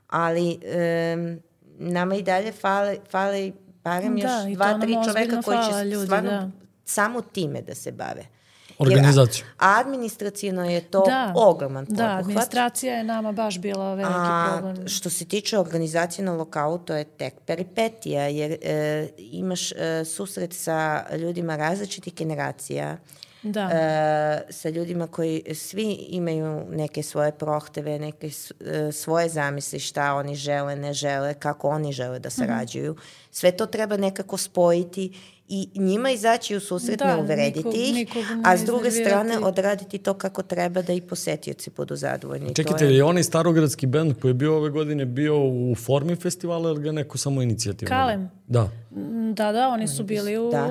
ali 0.07 0.59
um, 1.13 1.39
nama 1.79 2.15
i 2.15 2.21
dalje 2.23 2.51
fale, 2.51 2.97
fale 3.09 3.51
barem 3.83 4.15
Da, 4.17 4.27
još 4.43 4.55
dva, 4.55 4.79
tri 4.81 4.93
čoveka 5.05 5.41
koji 5.41 5.57
će 5.57 5.85
ljudi, 5.85 6.05
stvarno 6.05 6.29
da. 6.29 6.49
samo 6.85 7.21
time 7.21 7.61
da 7.61 7.75
se 7.75 7.91
bave. 7.91 8.36
Organizaciju. 8.79 9.45
Jer 9.45 9.53
a- 9.59 9.79
administracijno 9.79 10.65
je 10.65 10.81
to 10.81 11.01
Da, 11.01 11.33
ogroman 11.37 11.85
da, 11.85 11.89
poduhvat. 11.89 12.19
administracija 12.19 12.93
je 12.93 13.03
nama 13.05 13.31
baš 13.31 13.59
bila 13.59 13.93
veliki 13.93 14.15
A 14.15 14.49
problem. 14.51 14.87
što 14.87 15.09
se 15.09 15.25
tiče 15.25 15.59
organizacije 15.59 16.25
na 16.25 16.33
lokalu, 16.33 16.77
to 16.77 16.95
je 16.95 17.03
tek 17.05 17.33
peripetija, 17.41 18.23
jer 18.23 18.57
e, 18.61 19.07
imaš 19.17 19.71
e, 19.71 19.75
susret 20.05 20.53
sa 20.53 20.77
ljudima 21.13 21.55
različitih 21.55 22.15
generacija, 22.15 22.97
Da. 23.43 23.61
e, 23.63 24.51
sa 24.51 24.69
ljudima 24.69 25.07
koji 25.07 25.43
svi 25.55 25.83
imaju 25.93 26.65
neke 26.69 27.03
svoje 27.03 27.31
prohteve, 27.33 27.99
neke 27.99 28.29
s- 28.29 28.51
e, 28.61 28.91
svoje 28.93 29.29
zamisli 29.29 29.79
šta 29.79 30.13
oni 30.13 30.35
žele, 30.35 30.75
ne 30.75 30.93
žele, 30.93 31.33
kako 31.33 31.69
oni 31.69 31.93
žele 31.93 32.19
da 32.19 32.29
sarađuju. 32.29 32.95
Sve 33.31 33.51
to 33.51 33.65
treba 33.65 33.97
nekako 33.97 34.37
spojiti 34.37 35.13
i 35.49 35.69
njima 35.75 36.09
izaći 36.11 36.55
u 36.55 36.61
susret, 36.61 36.99
Da, 36.99 37.07
ne 37.07 37.15
uvrediti 37.17 37.59
nikog- 37.59 37.73
ih, 37.75 37.93
nikog 37.93 38.23
ne 38.25 38.41
a 38.43 38.57
s 38.57 38.61
druge 38.61 38.91
strane 38.91 39.39
odraditi 39.39 39.97
to 39.97 40.13
kako 40.15 40.43
treba 40.43 40.81
da 40.81 40.93
i 40.93 41.01
posetioci 41.01 41.69
budu 41.69 41.95
zadovoljni. 41.95 42.47
To 42.47 42.53
Čekajte, 42.53 42.85
je- 42.85 42.95
je 42.95 43.03
onaj 43.03 43.23
starogradski 43.23 43.87
band 43.87 44.13
koji 44.13 44.29
je 44.29 44.35
bio 44.35 44.57
ove 44.57 44.69
godine 44.69 45.05
bio 45.05 45.37
u 45.39 45.75
formi 45.75 46.15
festivala 46.15 46.69
ili 46.69 46.81
ga 46.81 46.91
neko 46.91 47.17
samo 47.17 47.41
inicijativno? 47.41 47.89
Kalem? 47.89 48.29
Da. 48.47 48.69
Da, 49.33 49.51
da, 49.51 49.67
oni 49.69 49.87
su 49.87 50.03
bili 50.03 50.37
u 50.37 50.51
Da. 50.51 50.69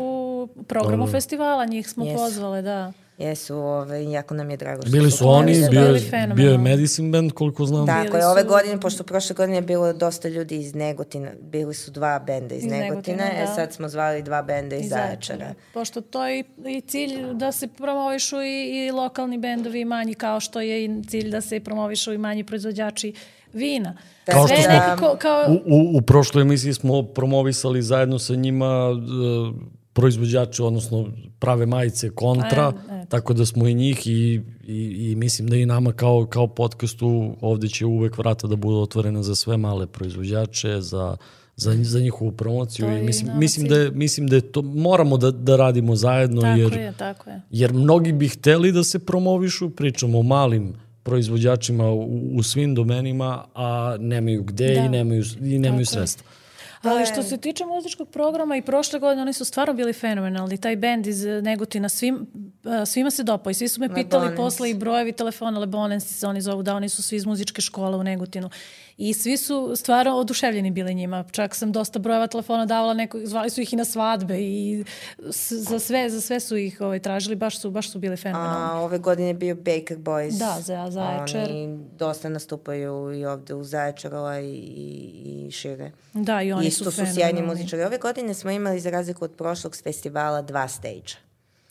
programu 0.64 0.96
Dobro. 0.96 1.12
festivala, 1.12 1.64
njih 1.66 1.88
smo 1.88 2.04
Jesu. 2.04 2.16
pozvale, 2.16 2.62
da. 2.62 2.92
Jesu, 3.18 3.56
ovaj, 3.56 4.12
jako 4.12 4.34
nam 4.34 4.50
je 4.50 4.56
drago. 4.56 4.82
što 4.82 4.90
Bili 4.90 5.10
su 5.10 5.28
oni 5.28 5.54
su 5.56 5.70
bio, 5.70 5.80
bili 5.82 6.00
je- 6.02 6.26
bio 6.28 6.50
je 6.50 6.58
Medicine 6.58 7.10
Band, 7.10 7.32
koliko 7.32 7.66
znam. 7.66 7.86
Tako 7.86 8.02
Bili 8.02 8.18
je, 8.18 8.26
ove 8.26 8.42
su- 8.42 8.48
godine, 8.48 8.80
pošto 8.80 9.04
prošle 9.04 9.34
godine 9.34 9.56
je 9.56 9.62
bilo 9.62 9.92
dosta 9.92 10.28
ljudi 10.28 10.56
iz 10.56 10.74
Negotina, 10.74 11.30
bili 11.42 11.74
su 11.74 11.90
dva 11.90 12.18
benda 12.18 12.54
iz, 12.54 12.64
Iz 12.64 12.70
Negotina, 12.70 12.90
Negotina, 13.16 13.24
e 13.34 13.46
da. 13.46 13.54
sad 13.54 13.72
smo 13.72 13.88
zvali 13.88 14.22
dva 14.22 14.42
benda 14.42 14.76
iz, 14.76 14.82
Iz 14.82 14.88
Zaječara. 14.90 15.54
Pošto 15.74 16.00
to 16.00 16.26
je 16.26 16.44
i, 16.68 16.80
cilj 16.80 17.32
da 17.32 17.52
se 17.52 17.68
promovišu 17.68 18.36
i, 18.36 18.48
i 18.78 18.92
lokalni 18.92 19.38
bendovi 19.38 19.80
i 19.80 19.86
manji, 19.86 20.14
kao 20.14 20.40
što 20.40 20.60
je 20.60 20.84
i 20.84 21.04
cilj 21.04 21.30
da 21.30 21.40
se 21.40 21.60
promovišu 21.60 22.12
i 22.12 22.18
manji 22.18 22.44
proizvođači 22.44 23.12
vina. 23.52 23.96
Kao 24.26 24.46
što 24.48 24.56
smo- 24.56 24.72
nekako, 24.72 25.16
kao, 25.16 25.44
U, 25.48 25.54
u, 25.66 25.96
u 25.96 26.02
prošloj 26.02 26.42
emisiji 26.42 26.74
smo 26.74 27.02
promovisali 27.04 27.82
zajedno 27.82 28.18
sa 28.18 28.34
njima 28.34 28.90
e, 28.90 29.76
proizvođače, 29.96 30.62
odnosno 30.62 31.08
prave 31.38 31.66
majice 31.66 32.10
kontra, 32.10 32.66
A, 32.66 32.72
eto. 33.00 33.06
tako 33.08 33.34
da 33.34 33.46
smo 33.46 33.68
i 33.68 33.74
njih 33.74 34.06
i, 34.06 34.40
i, 34.66 35.10
i 35.10 35.14
mislim 35.16 35.48
da 35.48 35.56
i 35.56 35.66
nama 35.66 35.92
kao, 35.92 36.26
kao 36.26 36.46
podcastu 36.46 37.36
ovde 37.40 37.68
će 37.68 37.86
uvek 37.86 38.18
vrata 38.18 38.46
da 38.46 38.56
budu 38.56 38.76
otvorena 38.76 39.22
za 39.22 39.34
sve 39.34 39.56
male 39.56 39.86
proizvođače, 39.86 40.80
za, 40.80 41.16
za, 41.56 41.76
za 41.82 42.00
njihovu 42.00 42.32
promociju 42.32 42.86
To 42.86 42.92
i 42.92 42.94
je 42.94 43.00
i 43.00 43.04
mislim, 43.04 43.38
mislim, 43.38 43.68
da 43.68 43.76
je, 43.76 43.90
mislim 43.90 44.26
da 44.26 44.36
je 44.36 44.40
to, 44.52 44.62
moramo 44.62 45.16
da, 45.16 45.30
da 45.30 45.56
radimo 45.56 45.96
zajedno 45.96 46.40
tako 46.42 46.58
jer, 46.58 46.72
je, 46.72 46.92
tako 46.98 47.30
je. 47.30 47.40
jer 47.50 47.72
mnogi 47.72 48.12
bi 48.12 48.28
hteli 48.28 48.72
da 48.72 48.84
se 48.84 48.98
promovišu, 48.98 49.70
pričamo 49.70 50.18
o 50.18 50.22
malim 50.22 50.74
proizvođačima 51.02 51.90
u, 51.90 52.36
u 52.36 52.42
svim 52.42 52.74
domenima, 52.74 53.44
a 53.54 53.96
nemaju 54.00 54.42
gde 54.42 54.74
Da. 54.74 54.80
i 54.80 54.88
nemaju, 54.88 55.24
i 55.40 55.58
nemaju 55.58 55.86
Tako 55.86 56.00
je. 56.00 56.45
Sredstva. 56.94 57.16
Ali 57.16 57.22
što 57.22 57.22
se 57.22 57.36
tiče 57.36 57.64
muzičkog 57.66 58.08
programa 58.08 58.56
i 58.56 58.62
prošle 58.62 58.98
godine 58.98 59.22
oni 59.22 59.32
su 59.32 59.44
stvarno 59.44 59.74
bili 59.74 59.92
fenomenalni. 59.92 60.58
Taj 60.58 60.76
bend 60.76 61.06
iz 61.06 61.24
eh, 61.24 61.42
Negotina 61.42 61.88
svim, 61.88 62.26
eh, 62.64 62.86
svima 62.86 63.10
se 63.10 63.22
dopao 63.22 63.50
i 63.50 63.54
svi 63.54 63.68
su 63.68 63.80
me 63.80 63.94
pitali 63.94 64.24
Lebonens. 64.24 64.36
posle 64.36 64.70
i 64.70 64.74
brojevi 64.74 65.12
telefona 65.12 65.58
Lebonens 65.58 66.18
se 66.18 66.26
oni 66.26 66.40
zovu, 66.40 66.62
da 66.62 66.74
oni 66.74 66.88
su 66.88 67.02
svi 67.02 67.16
iz 67.16 67.26
muzičke 67.26 67.62
škole 67.62 67.96
u 67.96 68.02
Negotinu. 68.02 68.50
I 68.98 69.14
svi 69.14 69.36
su 69.36 69.72
stvarno 69.76 70.12
oduševljeni 70.12 70.70
bili 70.70 70.94
njima. 70.94 71.24
Čak 71.30 71.54
sam 71.54 71.72
dosta 71.72 71.98
brojeva 71.98 72.26
telefona 72.26 72.66
davala, 72.66 72.94
neko, 72.94 73.18
zvali 73.20 73.50
su 73.50 73.60
ih 73.60 73.72
i 73.72 73.76
na 73.76 73.84
svadbe 73.84 74.38
i 74.38 74.84
s- 75.22 75.52
za 75.52 75.78
sve, 75.78 76.10
za 76.10 76.20
sve 76.20 76.40
su 76.40 76.56
ih 76.56 76.80
ovaj, 76.80 76.98
tražili, 76.98 77.36
baš 77.36 77.60
su, 77.60 77.70
baš 77.70 77.90
su 77.90 77.98
bili 77.98 78.16
fenomenalni. 78.16 78.66
A 78.70 78.80
ove 78.80 78.98
godine 78.98 79.28
je 79.28 79.34
bio 79.34 79.54
Baker 79.54 79.98
Boys. 79.98 80.38
Da, 80.38 80.56
za 80.56 80.90
Zaječar. 80.90 81.44
Oni 81.44 81.78
dosta 81.98 82.28
nastupaju 82.28 83.12
i 83.14 83.24
ovde 83.26 83.54
u 83.54 83.64
Zaječaru, 83.64 84.16
a 84.16 84.40
i, 84.40 84.46
i, 84.46 85.12
i 85.38 85.50
šire. 85.50 85.90
Da, 86.12 86.42
i 86.42 86.52
oni 86.52 86.66
Isto 86.66 86.84
su 86.84 86.90
su 86.92 87.14
sjajni 87.14 87.42
muzičari. 87.42 87.82
Ove 87.82 87.98
godine 87.98 88.34
smo 88.34 88.50
imali, 88.50 88.80
za 88.80 88.90
razliku 88.90 89.24
od 89.24 89.32
prošlog 89.32 89.76
festivala, 89.76 90.42
dva 90.42 90.68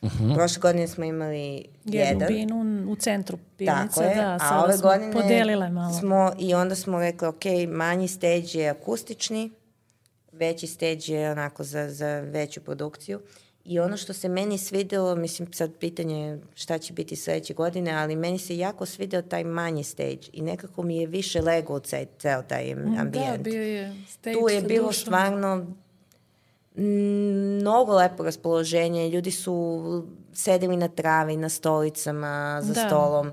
stage. 0.10 0.34
Prošle 0.36 0.60
godine 0.60 0.88
smo 0.88 1.06
imali 1.06 1.66
Jednu 1.86 2.24
jedan. 2.24 2.28
binu 2.28 2.86
u 2.91 2.95
centru 2.95 3.38
pivnice, 3.58 3.88
Tako 3.88 4.01
je, 4.01 4.16
da, 4.16 4.34
a 4.34 4.39
sada 4.39 4.64
ove 4.64 4.74
smo 4.74 4.89
godine 4.89 5.14
podelile 5.14 5.70
malo. 5.70 5.93
smo 5.93 6.32
i 6.39 6.53
onda 6.53 6.76
smo 6.76 6.99
rekli, 6.99 7.28
ok, 7.28 7.43
manji 7.70 8.08
stage 8.08 8.49
je 8.53 8.70
akustični, 8.70 9.51
veći 10.32 10.68
stage 10.68 11.03
je 11.08 11.32
onako 11.32 11.64
za, 11.64 11.89
za 11.89 12.20
veću 12.20 12.62
produkciju. 12.62 13.20
I 13.66 13.80
ono 13.80 13.97
što 13.97 14.14
se 14.14 14.30
meni 14.30 14.58
svidelo, 14.58 15.16
mislim 15.16 15.53
sad 15.53 15.72
pitanje 15.80 16.20
je 16.22 16.39
šta 16.56 16.78
će 16.78 16.93
biti 16.93 17.16
sledeće 17.16 17.53
godine, 17.53 17.91
ali 17.91 18.16
meni 18.16 18.38
se 18.39 18.58
jako 18.58 18.86
svideo 18.86 19.22
taj 19.22 19.43
manji 19.43 19.84
stage 19.84 20.20
i 20.34 20.41
nekako 20.41 20.84
mi 20.84 20.97
je 20.97 21.08
više 21.08 21.41
lego 21.41 21.76
u 21.76 21.80
ceo, 22.20 22.41
taj 22.41 22.72
ambijent. 22.72 23.38
Da, 23.38 23.43
bio 23.43 23.64
je 23.64 23.95
stage 24.10 24.36
tu 24.36 24.49
je 24.49 24.62
bilo 24.62 24.88
dušom. 24.88 25.01
stvarno 25.01 25.56
mm, 25.56 25.76
mnogo 26.78 27.94
lepo 27.94 28.24
raspoloženje. 28.24 29.10
Ljudi 29.10 29.32
su 29.32 29.82
sedeli 30.34 30.78
na 30.78 30.88
travi, 30.88 31.38
na 31.38 31.50
stolicama, 31.50 32.60
za 32.62 32.74
Da. 32.74 32.82
stolom. 32.82 33.32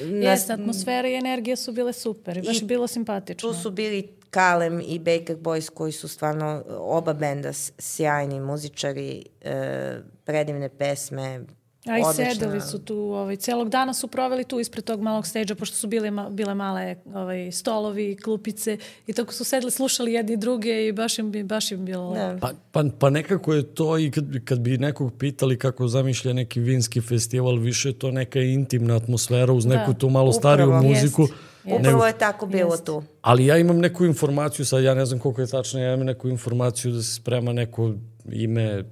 Na- 0.00 0.30
Jeste, 0.30 0.52
atmosfera 0.52 1.08
i 1.08 1.14
energija 1.14 1.56
su 1.56 1.72
bile 1.72 1.92
super 1.92 2.36
i 2.36 2.42
baš 2.42 2.62
I 2.62 2.64
bilo 2.64 2.86
simpatično. 2.86 3.48
tu 3.48 3.56
su 3.56 3.70
bili 3.70 4.08
Kalem 4.30 4.80
i 4.80 4.98
Baker 4.98 5.36
Boys 5.36 5.70
koji 5.70 5.92
su 5.92 6.08
stvarno 6.08 6.62
oba 6.70 7.12
benda 7.12 7.52
sjajni 7.78 8.40
muzičari, 8.40 9.24
e, 9.40 9.94
predivne 10.24 10.68
pesme, 10.68 11.40
A 11.82 11.98
i 11.98 12.02
odlična- 12.02 12.32
sedeli 12.32 12.60
su 12.62 12.78
tu, 12.78 12.96
ovaj, 12.96 13.36
celog 13.36 13.68
dana 13.68 13.94
su 13.94 14.08
proveli 14.08 14.44
tu 14.44 14.60
ispred 14.60 14.84
tog 14.84 15.00
malog 15.00 15.26
stage 15.26 15.54
pošto 15.54 15.76
su 15.76 15.86
bile, 15.86 16.10
ma, 16.10 16.30
bile 16.30 16.54
male 16.54 16.96
ovaj, 17.06 17.52
stolovi, 17.52 18.16
klupice 18.16 18.76
i 19.06 19.12
tako 19.12 19.32
su 19.32 19.44
sedeli, 19.44 19.70
slušali 19.70 20.12
jedni 20.12 20.36
druge 20.36 20.86
i 20.86 20.92
baš 20.92 21.18
im, 21.18 21.30
bi- 21.30 21.42
baš 21.44 21.72
im 21.72 21.84
bilo 21.84 22.10
lepo. 22.10 22.30
Da. 22.30 22.38
Pa, 22.38 22.52
pa, 22.72 22.88
pa 22.98 23.10
nekako 23.10 23.54
je 23.54 23.62
to 23.64 23.98
i 23.98 24.10
kad, 24.10 24.24
kad 24.44 24.60
bi 24.60 24.78
nekog 24.78 25.12
pitali 25.14 25.58
kako 25.58 25.88
zamišlja 25.88 26.32
neki 26.32 26.60
vinski 26.60 27.00
festival, 27.00 27.56
više 27.56 27.88
je 27.88 27.92
to 27.94 28.10
neka 28.10 28.40
intimna 28.40 28.96
atmosfera 28.96 29.52
uz 29.52 29.66
neku 29.66 29.92
Da, 29.92 29.98
tu 29.98 30.08
malo 30.10 30.32
stariju 30.32 30.66
upravo, 30.66 30.82
muziku. 30.84 31.22
jest. 31.22 31.34
Upravo 31.70 32.06
je 32.06 32.12
tako 32.14 32.46
bilo 32.46 32.70
Jest. 32.70 32.84
tu. 32.84 33.02
Ali 33.22 33.46
ja 33.46 33.58
imam 33.58 33.78
neku 33.78 34.04
informaciju, 34.04 34.66
sad 34.66 34.82
ja 34.82 34.94
ne 34.94 35.06
znam 35.06 35.18
koliko 35.18 35.40
je 35.40 35.46
tačno, 35.46 35.80
ja 35.80 35.94
imam 35.94 36.06
neku 36.06 36.28
informaciju 36.28 36.92
da 36.92 37.02
se 37.02 37.14
sprema 37.14 37.52
neko 37.52 37.94
ime 38.26 38.84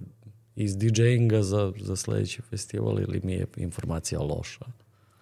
iz 0.59 0.77
DJ-inga 0.77 1.43
za, 1.43 1.73
za 1.81 1.97
sledeći 1.97 2.43
festival 2.43 3.01
ili 3.01 3.21
mi 3.25 3.33
je 3.33 3.47
informacija 3.57 4.21
loša. 4.21 4.65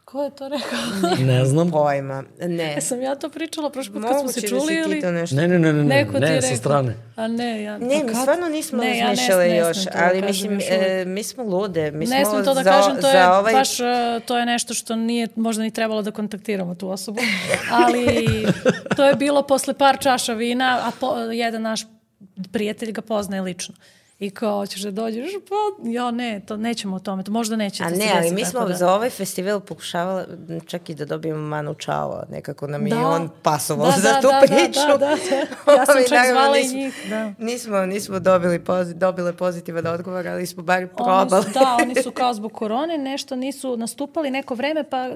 Ko 0.05 0.22
je 0.22 0.30
to 0.30 0.49
rekao? 0.49 0.78
Ne 1.26 1.45
znam. 1.45 1.70
Pojma. 1.70 2.24
Ne. 2.41 2.74
E, 2.76 2.80
sam 2.80 3.03
ja 3.03 3.14
to 3.14 3.30
pričala 3.30 3.70
prošle 3.70 3.93
put 3.93 4.03
kad 4.03 4.11
smo 4.11 4.18
Moguće 4.18 4.32
se 4.32 4.41
da 4.41 4.49
čuli 4.49 4.61
si 4.61 4.66
ti 4.66 4.91
ili... 4.91 5.01
to 5.01 5.11
nešto... 5.12 5.37
Ne, 5.37 5.49
ne, 5.49 5.59
ne, 5.59 5.72
ne, 5.72 5.84
ne, 5.84 6.05
Neko 6.05 6.14
je 6.16 6.20
ne 6.20 6.43
sa 6.43 6.57
strane. 6.57 6.97
A 7.16 7.28
ne, 7.28 7.62
ja... 7.62 7.78
Ne, 7.78 8.01
pa 8.01 8.07
mi 8.07 8.14
stvarno 8.14 8.49
nismo 8.49 8.78
Ne, 8.78 8.99
ja 8.99 9.05
ne- 9.05 9.11
razmišljale 9.11 9.49
ne 9.49 9.57
još, 9.57 9.76
da 9.76 9.91
ali 9.95 10.20
kažem 10.22 10.26
mislim, 10.26 10.53
još 10.53 10.64
e, 10.70 11.05
mi 11.07 11.22
smo 11.22 11.45
lude. 11.45 11.91
Mi 11.91 12.07
ne 12.07 12.24
smo 12.24 12.43
to 12.43 12.55
da 12.55 12.62
za, 12.62 12.70
kažem, 12.70 13.01
to 13.01 13.09
je 13.09 13.12
za 13.12 13.39
ovaj... 13.39 13.53
baš, 13.53 13.80
uh, 13.80 13.87
to 14.26 14.39
je 14.39 14.47
nešto 14.47 14.74
što 14.74 14.97
nije 14.97 15.28
možda 15.37 15.62
ni 15.62 15.70
trebalo 15.70 16.03
da 16.03 16.11
kontaktiramo 16.11 16.74
tu 16.74 16.91
osobu, 16.91 17.20
ali 17.84 18.07
to 18.97 19.05
je 19.05 19.14
bilo 19.14 19.43
posle 19.43 19.74
par 19.74 19.99
čaša 19.99 20.32
vina, 20.32 20.80
a 20.82 20.91
po, 21.01 21.16
jedan 21.16 21.62
naš 21.62 21.80
prijatelj 22.53 22.93
ga 22.93 23.01
poznaje 23.01 23.43
lično. 23.43 23.74
I 24.18 24.30
kao, 24.30 24.56
hoćeš 24.56 24.80
da 24.80 24.90
dođeš? 24.92 25.30
Pa, 25.48 25.54
ja 25.84 26.10
ne, 26.10 26.40
to 26.40 26.56
nećemo 26.56 26.96
o 26.96 27.00
tome, 27.00 27.22
to 27.22 27.32
možda 27.32 27.56
neće 27.56 27.84
A 27.84 27.90
da 27.90 27.96
ne, 27.96 28.12
ali 28.16 28.30
mi 28.30 28.44
smo 28.44 28.60
da. 28.60 28.74
za 28.74 28.92
ovaj 28.92 29.10
festival 29.10 29.60
pokušavali 29.60 30.26
čak 30.66 30.90
i 30.90 30.94
da 30.94 31.04
dobijemo 31.06 31.40
Manu 31.40 31.74
Čao, 31.74 32.22
nekako 32.28 32.66
nam 32.66 32.86
je 32.86 32.90
Da. 32.90 32.96
i 32.96 33.04
on 33.04 33.30
pasovao 33.42 33.86
Da, 33.86 33.92
za 33.92 34.02
da, 34.04 34.20
tu 34.20 34.28
da, 34.28 34.40
da, 34.40 34.46
priču. 34.46 34.80
da, 34.80 34.96
da, 34.96 35.06
da. 35.66 35.72
Ja 35.72 35.86
sam 35.86 35.94
čak 35.98 36.26
zvala 36.30 36.58
i 36.58 36.62
nismo- 36.62 36.76
njih, 36.76 36.94
da. 37.10 37.32
Nismo, 37.38 37.78
nismo 37.78 38.18
dobili 38.20 38.58
pozi, 38.60 38.94
dobile 38.94 39.32
pozitivan 39.32 39.86
odgovor, 39.86 40.28
ali 40.28 40.46
smo 40.46 40.62
bar 40.62 40.78
Oni 40.78 40.88
probali. 40.88 41.44
su, 41.44 41.50
da, 41.50 41.76
oni 41.82 41.94
su 41.96 42.10
kao 42.20 42.34
zbog 42.34 42.52
korone 42.52 42.98
nešto 42.98 43.36
nisu 43.36 43.76
nastupali 43.76 44.30
neko 44.30 44.54
vreme, 44.54 44.84
pa, 44.84 44.98
e, 44.98 45.12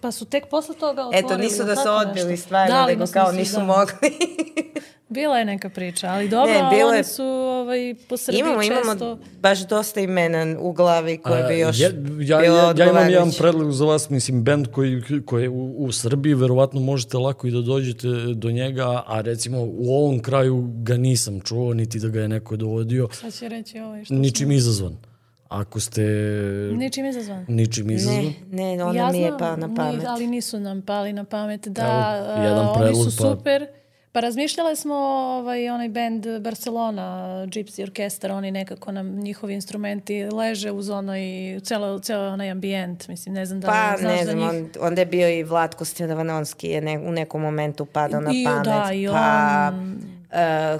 pa 0.00 0.10
su 0.10 0.24
tek 0.24 0.46
posle 0.46 0.74
toga 0.74 1.02
otvorili. 1.02 1.26
Eto, 1.26 1.36
nisu 1.36 1.64
da 1.64 1.76
su 1.76 1.88
odbili 1.90 2.30
nešto. 2.30 2.44
stvarno, 2.44 2.74
Da, 2.74 2.86
nego 2.86 3.04
kao 3.06 3.26
nisu, 3.26 3.38
nisu 3.38 3.56
da. 3.56 3.64
mogli. 3.64 4.18
Bila 5.10 5.38
je 5.38 5.44
neka 5.44 5.68
priča, 5.70 6.06
ali 6.08 6.28
dobro, 6.28 6.52
Ne, 6.52 6.68
bilo 6.70 6.88
oni 6.88 6.98
je- 6.98 7.04
su 7.04 7.24
ovaj, 7.24 7.94
po 8.08 8.16
Srbiji 8.16 8.40
imamo, 8.40 8.62
često... 8.62 8.80
imamo 8.94 9.18
baš 9.32 9.58
dosta 9.60 10.00
imena 10.00 10.28
u 10.60 10.72
glavi 10.72 11.18
koje 11.18 11.42
bi 11.44 11.58
još 11.58 11.80
ja, 11.80 11.86
ja, 11.86 11.92
bilo 12.38 12.56
ja, 12.58 12.74
ja 12.76 12.90
imam 12.90 13.08
jedan 13.08 13.30
predlog 13.32 13.72
za 13.72 13.84
vas, 13.84 14.10
mislim, 14.10 14.44
band 14.44 14.66
koji, 14.66 14.92
koji 15.22 15.42
je 15.42 15.48
u, 15.48 15.74
u 15.78 15.92
Srbiji, 15.92 16.34
verovatno 16.34 16.80
možete 16.82 17.16
lako 17.18 17.46
i 17.46 17.52
da 17.52 17.60
dođete 17.60 18.06
do 18.34 18.50
njega, 18.50 19.02
a 19.06 19.20
recimo 19.20 19.58
u 19.60 19.94
ovom 19.94 20.20
kraju 20.20 20.64
ga 20.74 20.96
nisam 20.96 21.40
čuo, 21.40 21.74
niti 21.74 21.98
da 21.98 22.08
ga 22.08 22.20
je 22.20 22.28
neko 22.28 22.56
dovodio, 22.56 23.08
Sad 23.12 23.32
će 23.32 23.48
reći 23.48 23.78
ovaj 23.78 24.04
što 24.04 24.14
ničim 24.14 24.52
izazvan. 24.52 24.96
Ako 25.48 25.80
ste 25.80 26.02
Ničim 26.72 27.06
izazvan. 27.06 27.44
ničim 27.48 27.90
izazvan, 27.90 28.24
Ne, 28.50 28.76
ne, 28.76 28.84
ona 28.84 29.10
mi 29.12 29.18
je 29.18 29.32
pa 29.38 29.56
na 29.56 29.74
pamet. 29.76 29.98
Ni, 29.98 30.06
ali 30.06 30.26
nisu 30.26 30.60
nam 30.60 30.82
pali 30.82 31.12
na 31.12 31.24
pamet. 31.24 31.68
Da, 31.68 31.82
Evo, 32.28 32.42
jedan 32.42 32.58
a, 32.58 32.70
oni 32.70 32.80
predlog, 32.80 33.04
su 33.04 33.16
pa- 33.18 33.22
super. 33.24 33.66
Pa 33.66 33.77
razmišljale 34.14 34.76
smo 34.76 34.94
ovaj, 34.94 35.70
onaj 35.70 35.88
band 35.88 36.26
Barcelona, 36.40 37.02
Gypsy 37.46 37.82
Orkestar, 37.82 38.30
oni 38.32 38.50
nekako 38.50 38.92
nam, 38.92 39.06
njihovi 39.08 39.54
instrumenti 39.54 40.24
leže 40.24 40.70
uz 40.70 40.90
onaj, 40.90 41.20
celo, 41.60 41.98
celo 41.98 42.28
onaj 42.28 42.50
ambijent, 42.50 43.08
mislim, 43.08 43.34
ne 43.34 43.46
znam 43.46 43.60
da 43.60 43.66
Pa, 43.66 43.96
znaš 43.98 44.16
ne 44.16 44.24
znam, 44.24 44.38
njih. 44.38 44.48
on, 44.48 44.70
onda 44.80 45.00
je 45.00 45.06
bio 45.06 45.28
i 45.30 45.42
Vlatko 45.42 45.84
Stjevanonski 45.84 46.68
je 46.68 46.80
ne, 46.80 46.98
u 46.98 47.12
nekom 47.12 47.42
momentu 47.42 47.84
padao 47.86 48.20
na 48.20 48.30
I, 48.34 48.44
pamet. 48.44 48.64
da, 48.64 48.90
i 48.94 49.06
pa, 49.06 49.70
on, 49.74 49.98
Uh, 50.28 50.34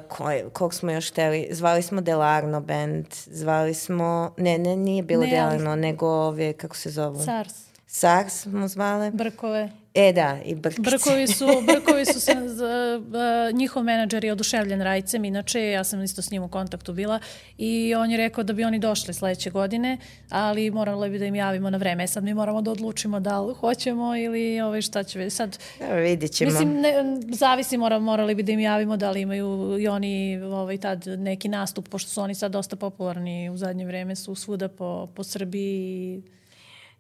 koj, 0.09 0.45
kog 0.53 0.75
smo 0.75 0.91
još 0.91 1.11
hteli? 1.11 1.49
Zvali 1.51 1.83
smo 1.83 2.01
Delarno 2.01 2.61
band, 2.61 3.07
zvali 3.27 3.75
smo, 3.75 4.35
ne, 4.37 4.59
ne, 4.59 4.77
nije 4.77 5.03
bilo 5.03 5.23
Ne, 5.23 5.27
ali- 5.29 5.37
Delarno, 5.57 5.77
nego 5.77 6.07
ove, 6.09 6.53
kako 6.53 6.77
se 6.77 6.91
zovu? 6.91 7.19
SARS, 7.19 7.55
SARS 7.87 8.33
smo 8.35 8.69
zvale. 8.69 9.11
Brkove. 9.11 9.71
E 9.99 10.13
da, 10.13 10.39
i 10.45 10.55
Brkice. 10.55 10.83
Brkovi 10.83 11.27
su, 11.27 11.47
Brkovi 11.73 12.05
su 12.05 12.21
se, 12.21 12.33
uh, 12.33 13.57
njihov 13.57 13.83
menadžer 13.83 14.25
je 14.25 14.33
oduševljen 14.33 14.83
Rajcem, 14.83 15.25
inače 15.25 15.63
ja 15.63 15.85
sam 15.85 16.03
isto 16.03 16.23
s 16.23 16.31
njim 16.31 16.43
u 16.43 16.49
kontaktu 16.49 16.93
bila 16.93 17.19
i 17.59 17.95
on 17.95 18.11
je 18.11 18.17
rekao 18.17 18.45
da 18.45 18.53
bi 18.53 18.65
oni 18.65 18.79
došli 18.79 19.15
sledeće 19.15 19.51
godine, 19.51 19.99
ali 20.31 20.71
morali 20.71 21.11
bi 21.11 21.19
da 21.19 21.25
im 21.25 21.35
javimo 21.35 21.71
na 21.71 21.79
vreme. 21.79 22.05
E 22.05 22.07
Sad 22.07 22.25
mi 22.25 22.35
moramo 22.35 22.63
da 22.63 22.71
odlučimo 22.71 23.21
da 23.21 23.41
li 23.41 23.55
hoćemo 23.55 24.17
ili 24.17 24.61
ovaj, 24.61 24.83
šta 24.83 25.03
će 25.03 25.19
biti. 25.19 25.31
Sad, 25.31 25.59
Evo, 25.81 26.01
vidit 26.01 26.33
ćemo. 26.33 26.51
Mislim, 26.51 26.81
ne, 26.81 26.93
zavisi, 27.33 27.77
mora, 27.77 27.99
morali 27.99 28.35
bi 28.35 28.43
da 28.43 28.53
im 28.53 28.61
javimo 28.61 28.97
da 28.97 29.11
li 29.11 29.21
imaju 29.21 29.77
i 29.81 29.89
oni 29.89 30.41
ovaj, 30.43 30.79
tad 30.79 31.07
neki 31.07 31.49
nastup, 31.49 31.89
pošto 31.89 32.11
su 32.11 32.21
oni 32.21 32.35
sad 32.35 32.53
dosta 32.53 32.77
popularni 32.77 33.51
u 33.51 33.57
zadnje 33.57 33.87
vreme, 33.87 34.17
su 34.17 34.35
svuda 34.35 34.69
po, 34.69 35.09
po 35.15 35.25
Srbiji. 35.25 36.23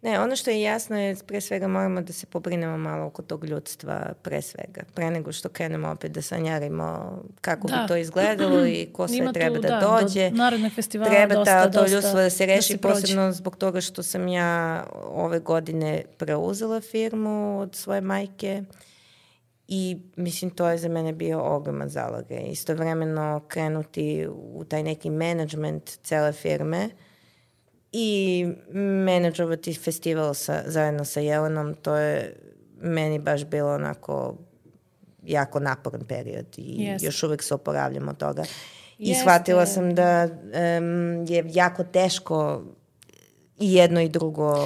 Ne, 0.02 0.20
ono 0.20 0.36
što 0.36 0.50
je 0.50 0.62
jasno 0.62 1.00
je, 1.00 1.16
pre 1.26 1.40
svega 1.40 1.68
moramo 1.68 2.00
da 2.00 2.12
se 2.12 2.26
pobrinemo 2.26 2.78
malo 2.78 3.06
oko 3.06 3.22
tog 3.22 3.44
ljudstva, 3.44 4.12
pre 4.22 4.42
svega. 4.42 4.82
Pre 4.94 5.10
nego 5.10 5.32
što 5.32 5.48
krenemo 5.48 5.88
opet 5.88 6.12
da 6.12 6.22
sanjarimo 6.22 7.18
kako 7.40 7.68
Da. 7.68 7.76
bi 7.76 7.88
to 7.88 7.96
izgledalo 7.96 8.66
i 8.66 8.88
ko 8.92 9.08
sve 9.08 9.16
Ima 9.16 9.26
tu, 9.26 9.32
treba 9.32 9.58
da, 9.58 9.68
da, 9.68 9.80
dođe. 9.80 10.30
do 10.30 10.36
narednog 10.36 10.72
festivala 10.72 11.10
treba 11.10 11.34
dosta, 11.34 11.64
ta, 11.64 11.70
to 11.70 11.80
dosta 11.80 11.94
ljudstvo 11.94 12.20
da 12.20 12.30
se 12.30 12.46
da 12.46 12.54
reši, 12.54 12.78
prođe. 12.78 13.00
posebno 13.00 13.32
zbog 13.32 13.56
toga 13.56 13.80
što 13.80 14.02
sam 14.02 14.28
ja 14.28 14.84
ove 15.04 15.40
godine 15.40 16.02
preuzela 16.18 16.80
firmu 16.80 17.60
od 17.60 17.74
svoje 17.74 18.00
majke 18.00 18.62
i 19.68 19.98
mislim 20.16 20.50
to 20.50 20.68
je 20.68 20.78
za 20.78 20.88
mene 20.88 21.12
bio 21.12 21.42
ogroman 21.42 21.88
zalogaj. 21.88 22.42
Istovremeno 22.46 23.42
krenuti 23.48 24.26
u 24.30 24.64
taj 24.64 24.82
neki 24.82 25.10
management 25.10 25.98
cele 26.02 26.32
firme 26.32 26.88
i 27.92 28.46
menadžovati 28.72 29.74
festival 29.74 30.34
sa, 30.34 30.62
zajedno 30.66 31.04
sa 31.04 31.20
Jelenom, 31.20 31.74
to 31.74 31.96
je 31.96 32.36
meni 32.80 33.18
baš 33.18 33.44
bilo 33.44 33.74
onako 33.74 34.34
jako 35.24 35.60
naporan 35.60 36.04
period 36.04 36.46
i 36.56 36.82
Jeste. 36.82 37.06
još 37.06 37.22
uvek 37.22 37.42
se 37.42 37.54
oporavljam 37.54 38.08
od 38.08 38.16
toga. 38.16 38.44
I 38.98 39.08
Jeste. 39.08 39.20
shvatila 39.20 39.66
sam 39.66 39.94
da 39.94 40.28
em, 40.52 41.26
je 41.28 41.44
jako 41.52 41.84
teško 41.84 42.62
i 43.60 43.72
jedno 43.74 44.00
i 44.00 44.08
drugo 44.08 44.56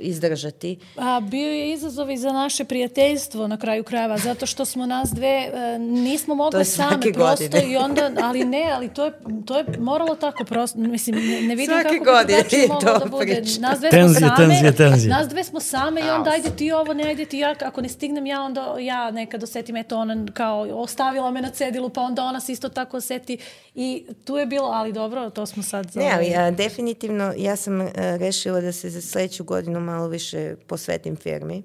izdržati. 0.00 0.78
A 0.96 1.20
bio 1.20 1.48
je 1.50 1.72
izazov 1.72 2.10
i 2.10 2.16
za 2.16 2.32
naše 2.32 2.64
prijateljstvo 2.64 3.46
na 3.46 3.56
kraju 3.56 3.84
krajeva, 3.84 4.18
zato 4.18 4.46
što 4.46 4.64
smo 4.64 4.86
nas 4.86 5.10
dve, 5.10 5.50
e, 5.54 5.78
nismo 5.78 6.32
To 6.32 6.36
mogle 6.36 6.60
je 6.60 6.64
same 6.64 7.00
prosto 7.14 7.44
godine. 7.44 7.72
i 7.72 7.76
onda, 7.76 8.10
ali 8.22 8.44
ne, 8.44 8.70
ali 8.74 8.88
to 8.94 9.04
je, 9.04 9.12
to 9.46 9.58
je 9.58 9.64
moralo 9.78 10.14
tako 10.16 10.44
prosto, 10.44 10.78
mislim, 10.78 11.16
ne, 11.16 11.40
ne 11.40 11.54
vidim 11.54 11.66
Svake 11.66 11.82
kako 11.82 11.92
bi 11.94 12.04
godine 12.04 12.44
je 12.62 12.68
moglo 12.68 12.92
to 12.92 12.98
da 12.98 13.06
bude. 13.10 13.34
priča. 13.42 13.60
Nas 13.60 13.78
dve 13.78 13.90
Tenzije, 13.90 14.18
smo 14.18 14.28
same, 14.28 14.48
tenzije, 14.48 14.72
tenzije. 14.76 15.10
nas 15.10 15.28
dve 15.28 15.44
smo 15.44 15.60
same 15.60 16.00
i 16.00 16.10
onda 16.10 16.30
ajde 16.30 16.50
ti 16.50 16.72
ovo, 16.72 16.94
ne 16.94 17.04
ajde 17.04 17.24
ti 17.24 17.38
ja, 17.38 17.54
ako 17.64 17.80
ne 17.80 17.88
stignem 17.88 18.26
ja, 18.26 18.42
onda 18.42 18.76
ja 18.80 19.10
nekad 19.10 19.42
osetim, 19.42 19.76
eto 19.76 19.98
ona 19.98 20.26
kao 20.34 20.60
ostavila 20.72 21.30
me 21.30 21.42
na 21.42 21.50
cedilu, 21.50 21.88
pa 21.88 22.00
onda 22.00 22.24
ona 22.24 22.40
se 22.40 22.52
isto 22.52 22.68
tako 22.68 22.96
oseti 22.96 23.38
i 23.74 24.06
tu 24.24 24.36
je 24.36 24.46
bilo, 24.46 24.68
ali 24.68 24.92
dobro, 24.92 25.30
to 25.30 25.46
smo 25.46 25.62
sad... 25.62 25.86
Ne, 25.94 26.10
ali 26.14 26.26
ovaj, 26.26 26.46
a, 26.46 26.50
definitivno 26.50 27.34
ja 27.36 27.56
sam 27.56 27.80
a, 27.80 27.90
rešila 27.94 28.60
da 28.60 28.72
se 28.72 28.90
za 28.90 29.00
sledeću 29.00 29.44
godinu 29.44 29.80
malo 29.80 30.08
više 30.08 30.54
posvetim 30.66 31.16
firmi. 31.16 31.62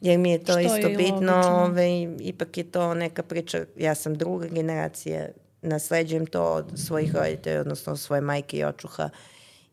Jer 0.00 0.18
mi 0.18 0.30
je 0.30 0.38
to 0.38 0.52
Što 0.52 0.58
je 0.58 0.66
isto 0.66 0.88
i 0.88 0.96
bitno, 0.96 1.32
ovaj, 1.44 2.08
ipak 2.20 2.58
je 2.58 2.64
to 2.64 2.94
neka 2.94 3.22
priča, 3.22 3.64
ja 3.76 3.94
sam 3.94 4.14
druga 4.14 4.46
generacija, 4.46 5.28
nasleđujem 5.62 6.26
to 6.26 6.44
od 6.44 6.72
svojih 6.74 7.14
roditelja, 7.14 7.60
odnosno 7.60 7.92
od 7.92 8.00
svoje 8.00 8.20
majke 8.20 8.56
i 8.56 8.64
očuha 8.64 9.10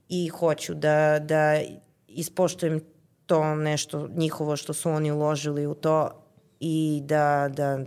i 0.09 0.27
hoću 0.27 0.73
da, 0.73 1.19
da 1.19 1.61
ispoštujem 2.07 2.81
to 3.25 3.55
nešto 3.55 4.07
njihovo 4.15 4.57
što 4.57 4.73
su 4.73 4.89
oni 4.89 5.11
uložili 5.11 5.67
u 5.67 5.73
to 5.73 6.09
i 6.59 7.01
da, 7.05 7.49
da 7.53 7.79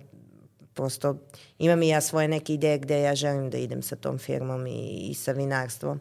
prosto 0.74 1.16
imam 1.58 1.82
i 1.82 1.88
ja 1.88 2.00
svoje 2.00 2.28
neke 2.28 2.54
ideje 2.54 2.78
gde 2.78 3.00
ja 3.00 3.14
želim 3.14 3.50
da 3.50 3.58
idem 3.58 3.82
sa 3.82 3.96
tom 3.96 4.18
firmom 4.18 4.66
i, 4.66 5.08
i 5.10 5.14
sa 5.14 5.32
vinarstvom. 5.32 6.00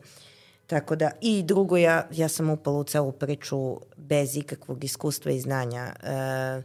Tako 0.67 0.95
da, 0.95 1.11
i 1.21 1.43
drugo, 1.43 1.77
ja, 1.77 2.07
ja 2.11 2.27
sam 2.27 2.49
upala 2.49 2.77
u 2.77 2.83
celu 2.83 3.11
priču 3.11 3.79
bez 3.97 4.37
ikakvog 4.37 4.83
iskustva 4.83 5.31
i 5.31 5.39
znanja. 5.39 5.93
E, 6.03 6.61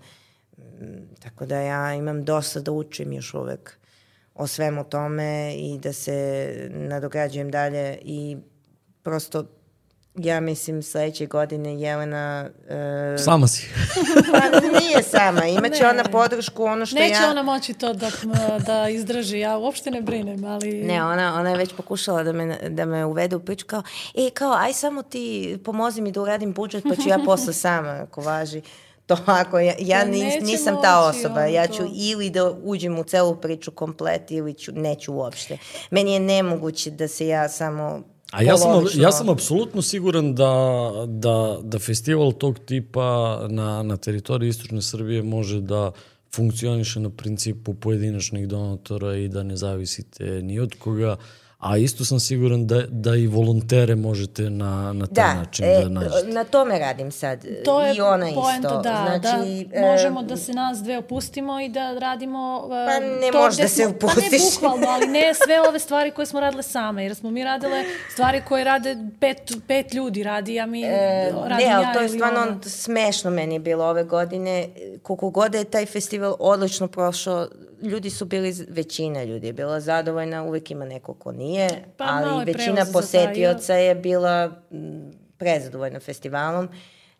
tako 1.20 1.46
da 1.46 1.60
ja 1.60 1.94
imam 1.94 2.24
dosta 2.24 2.60
da 2.60 2.72
učim 2.72 3.12
još 3.12 3.34
uvek 3.34 3.78
o 4.34 4.46
svemu 4.46 4.84
tome 4.84 5.54
i 5.56 5.78
da 5.78 5.92
se 5.92 6.68
nadograđujem 6.70 7.50
dalje 7.50 7.98
i 8.02 8.36
prosto 9.02 9.44
ja 10.14 10.40
mislim 10.40 10.82
sledeće 10.82 11.26
godine 11.26 11.80
Jelena 11.80 12.50
e, 12.68 13.18
Sama 13.18 13.46
si. 13.46 13.68
pa 14.32 14.60
nije 14.78 15.02
sama, 15.02 15.46
imaće 15.46 15.82
Ne. 15.82 15.88
ona 15.88 16.04
podršku 16.04 16.64
ono 16.64 16.86
što 16.86 16.96
Neće 16.96 17.22
ja 17.22 17.30
ona 17.30 17.42
moći 17.42 17.74
to 17.74 17.92
da, 17.92 18.10
da 18.66 18.88
izdrži, 18.88 19.38
ja 19.38 19.56
uopšte 19.56 19.90
ne 19.90 20.02
brinem, 20.02 20.44
ali... 20.44 20.82
Ne, 20.82 21.04
ona, 21.04 21.40
ona 21.40 21.50
je 21.50 21.56
već 21.56 21.74
pokušala 21.76 22.22
da 22.22 22.32
me, 22.32 22.58
da 22.68 22.84
me 22.84 23.04
uvede 23.04 23.36
u 23.36 23.40
priču 23.40 23.66
kao, 23.66 23.82
e, 24.14 24.30
kao, 24.30 24.52
aj 24.52 24.72
samo 24.72 25.02
ti 25.02 25.58
pomozi 25.64 26.00
mi 26.00 26.12
da 26.12 26.22
uradim 26.22 26.52
budžet, 26.52 26.84
pa 26.88 26.94
ću 26.94 27.08
ja 27.08 27.18
posle 27.24 27.52
sama, 27.64 27.90
ako 27.90 28.20
važi. 28.20 28.62
To 29.06 29.16
ako, 29.26 29.58
ja, 29.58 29.74
ja 29.78 30.00
Pa 30.00 30.06
nis, 30.06 30.22
neće 30.22 30.40
nisam 30.40 30.82
ta 30.82 31.08
osoba, 31.08 31.44
ja 31.44 31.66
to. 31.66 31.74
ću 31.74 31.82
ili 31.94 32.30
da 32.30 32.50
uđem 32.50 32.98
u 32.98 33.04
celu 33.04 33.36
priču 33.36 33.70
komplet 33.70 34.30
ili 34.30 34.54
ću, 34.54 34.72
neću 34.72 35.14
uopšte. 35.14 35.58
Meni 35.90 36.12
je 36.12 36.20
nemoguće 36.20 36.90
da 36.90 37.08
se 37.08 37.26
ja 37.26 37.48
samo 37.48 38.13
А 38.34 38.42
јас 38.42 38.64
сум 38.64 38.88
јас 38.98 39.20
сум 39.20 39.30
апсолутно 39.30 39.82
сигурен 39.82 40.34
да 40.34 41.06
да 41.06 41.60
да 41.62 41.78
фестивал 41.78 42.32
тог 42.32 42.58
типа 42.66 43.46
на 43.50 43.82
на 43.86 43.96
територија 43.96 44.50
источна 44.50 44.82
Србија 44.82 45.22
може 45.22 45.60
да 45.60 45.92
функционише 46.34 47.00
на 47.00 47.10
принцип 47.10 47.62
по 47.64 47.74
донатори 47.74 48.46
донатора 48.46 49.16
и 49.16 49.28
да 49.28 49.44
не 49.44 49.56
зависите 49.56 50.42
ни 50.42 50.60
од 50.60 50.74
кога. 50.74 51.16
A 51.64 51.76
isto 51.78 52.04
sam 52.04 52.20
siguran 52.20 52.66
da, 52.66 52.82
da 52.82 53.16
i 53.16 53.26
volontere 53.28 53.94
možete 53.96 54.42
na, 54.42 54.92
na 54.92 55.06
taj 55.06 55.14
Da, 55.26 55.34
način 55.34 55.64
e, 55.66 55.74
da 55.74 55.88
nađete. 55.90 56.26
na 56.28 56.44
tome 56.44 56.78
radim 56.78 57.12
sad. 57.12 57.44
To 57.64 57.80
je 57.80 57.94
I 57.94 58.00
ona 58.02 58.26
poenta, 58.26 58.68
isto. 58.68 58.80
da, 58.80 59.18
znači, 59.20 59.64
da 59.64 59.76
e, 59.76 59.82
možemo 59.82 60.22
da 60.22 60.36
se 60.36 60.52
nas 60.52 60.78
dve 60.78 60.98
opustimo 60.98 61.60
i 61.60 61.68
da 61.68 61.94
radimo... 61.94 62.34
uh, 62.58 62.70
Pa 62.70 62.98
ne 63.20 63.30
to 63.32 63.38
možeš 63.38 63.58
da 63.58 63.68
se 63.68 63.74
smo- 63.76 63.90
opustiš. 63.90 64.22
Pa 64.22 64.30
ne 64.32 64.38
bukvalno, 64.52 64.86
ali 64.88 65.06
ne 65.08 65.34
sve 65.44 65.68
ove 65.68 65.78
stvari 65.78 66.10
koje 66.10 66.26
smo 66.26 66.40
radile 66.40 66.62
same, 66.64 67.04
jer 67.04 67.14
smo 67.14 67.30
mi 67.30 67.44
radile 67.44 67.84
stvari 68.10 68.42
koje 68.42 68.64
rade 68.64 68.96
pet, 69.20 69.36
pet 69.68 69.94
ljudi, 69.94 70.22
radi 70.22 70.54
ja 70.54 70.66
mi, 70.66 70.82
E, 70.84 70.88
radim 71.32 71.56
ne, 71.58 71.72
ali 71.72 71.84
ja 71.84 71.92
to 71.92 72.00
je 72.00 72.08
stvarno 72.08 72.40
ona. 72.40 72.56
smešno 72.62 73.30
meni 73.30 73.54
je 73.54 73.60
bilo 73.60 73.84
ove 73.84 74.04
godine. 74.04 74.68
Koliko 75.02 75.30
god 75.30 75.52
da 75.52 75.58
je 75.58 75.64
taj 75.66 75.86
festival 75.86 76.34
odlično 76.38 76.88
prošao, 76.88 77.48
ljudi 77.84 78.10
su 78.10 78.24
bili, 78.24 78.54
većina 78.68 79.24
ljudi 79.24 79.46
je 79.46 79.52
bila 79.52 79.80
zadovoljna, 79.80 80.42
uvek 80.42 80.70
ima 80.70 80.84
neko 80.84 81.14
ko 81.14 81.32
nije, 81.32 81.84
Pa 81.96 82.04
ali 82.04 82.44
većina 82.44 82.86
posetioca 82.92 83.74
je 83.74 83.94
bila 83.94 84.46
mm, 84.46 85.10
prezadovoljna 85.38 86.00
festivalom. 86.00 86.68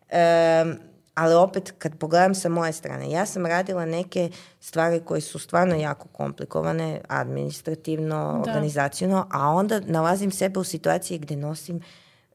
E, 0.09 0.65
ali 1.13 1.33
opet, 1.33 1.73
kad 1.77 1.97
pogledam 1.97 2.35
sa 2.35 2.49
moje 2.49 2.73
strane, 2.73 3.11
ja 3.11 3.25
sam 3.25 3.45
radila 3.45 3.85
neke 3.85 4.29
stvari 4.59 4.99
koje 5.05 5.21
su 5.21 5.39
stvarno 5.39 5.75
jako 5.75 6.07
komplikovane, 6.07 7.01
administrativno, 7.07 8.41
Da. 8.45 8.51
organizacijno, 8.51 9.27
a 9.31 9.49
onda 9.49 9.79
nalazim 9.79 10.31
sebe 10.31 10.59
u 10.59 10.63
situaciji 10.63 11.17
gde 11.17 11.35
nosim 11.35 11.81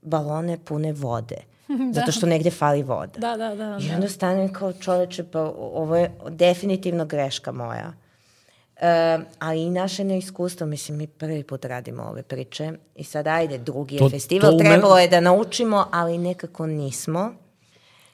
balone 0.03 0.59
pune 0.65 0.93
vode. 0.93 1.37
Zato 1.95 2.13
što 2.13 2.27
negde 2.27 2.51
fali 2.51 2.83
voda. 2.83 3.19
Da, 3.19 3.37
da, 3.37 3.55
da. 3.55 3.79
I 3.81 3.89
da. 3.89 3.95
onda 3.95 4.09
stanem 4.09 4.53
kao 4.53 4.73
čoveče, 4.73 5.25
pa 5.25 5.41
ovo 5.59 5.97
je 5.97 6.13
definitivno 6.29 7.05
greška 7.05 7.53
moja. 7.53 7.93
E, 8.81 8.87
ali 9.39 9.61
i 9.61 9.71
naše 9.71 10.05
neiskustvo, 10.05 10.67
mislim, 10.67 10.99
mi 10.99 11.07
prvi 11.09 11.43
put 11.45 11.65
radimo 11.65 12.03
ove 12.03 12.23
priče 12.23 12.73
i 12.95 13.05
sad 13.05 13.27
ajde, 13.27 13.59
drugi 13.59 13.95
je 13.95 13.99
To- 13.99 14.11
festival, 14.11 14.51
to 14.51 14.57
u 14.57 14.59
men- 14.59 14.67
trebalo 14.67 14.99
je 14.99 15.09
da 15.09 15.21
naučimo, 15.21 15.87
ali 15.93 16.19
nekako 16.19 16.67
nismo. 16.67 17.33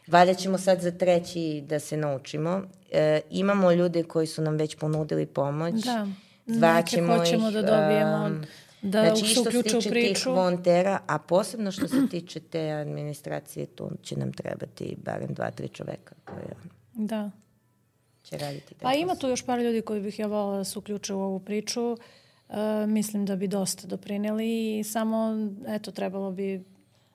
Valjda 0.07 0.35
ćemo 0.35 0.59
sad 0.59 0.81
za 0.81 0.91
treći 0.91 1.63
da 1.63 1.79
se 1.79 1.97
naučimo. 1.97 2.63
E, 2.93 3.21
imamo 3.31 3.73
ljude 3.73 4.03
koji 4.03 4.27
su 4.27 4.43
nam 4.43 4.57
već 4.57 4.77
ponudili 4.77 5.27
pomoć. 5.27 5.75
Da, 5.77 6.07
Zvaćemo 6.49 7.07
neke 7.09 7.19
hoćemo 7.19 7.49
ih, 7.49 7.55
da 7.55 7.63
dobijemo, 7.63 8.27
em, 8.27 8.45
da 8.83 9.01
znači, 9.03 9.21
se 9.21 9.27
što 9.27 9.43
se 9.43 9.49
uključe 9.49 9.69
u 9.69 9.81
tiče 9.81 9.91
tih 9.91 9.91
priču. 9.93 10.31
volontera, 10.31 10.99
a 11.07 11.19
posebno 11.19 11.73
što 11.73 11.89
se 11.89 11.97
tiče 12.11 12.41
te 12.41 12.71
administracije, 12.71 13.67
tu 13.67 13.91
će 14.03 14.17
nam 14.17 14.33
trebati 14.33 14.97
barem 14.99 15.29
dva, 15.29 15.51
tri 15.51 15.69
čoveka 15.69 16.15
koja 16.25 16.55
Da. 16.95 17.31
Će 18.27 18.39
raditi. 18.39 18.74
taj 18.74 18.93
Pa 18.93 18.98
ima 18.98 19.15
tu 19.15 19.28
još 19.28 19.43
par 19.43 19.59
ljudi 19.59 19.82
koji 19.82 20.01
bih 20.01 20.19
ja 20.19 20.27
volila 20.27 20.57
da 20.57 20.65
se 20.65 20.78
uključe 20.78 21.15
u 21.15 21.20
ovu 21.20 21.40
priču. 21.40 21.97
E, 22.48 22.86
mislim 22.86 23.27
da 23.27 23.36
bi 23.36 23.48
dosta 23.48 23.86
doprineli 23.86 24.78
i 24.78 24.85
samo, 24.85 25.36
eto, 25.66 25.90
trebalo 25.90 26.31
bi 26.31 26.65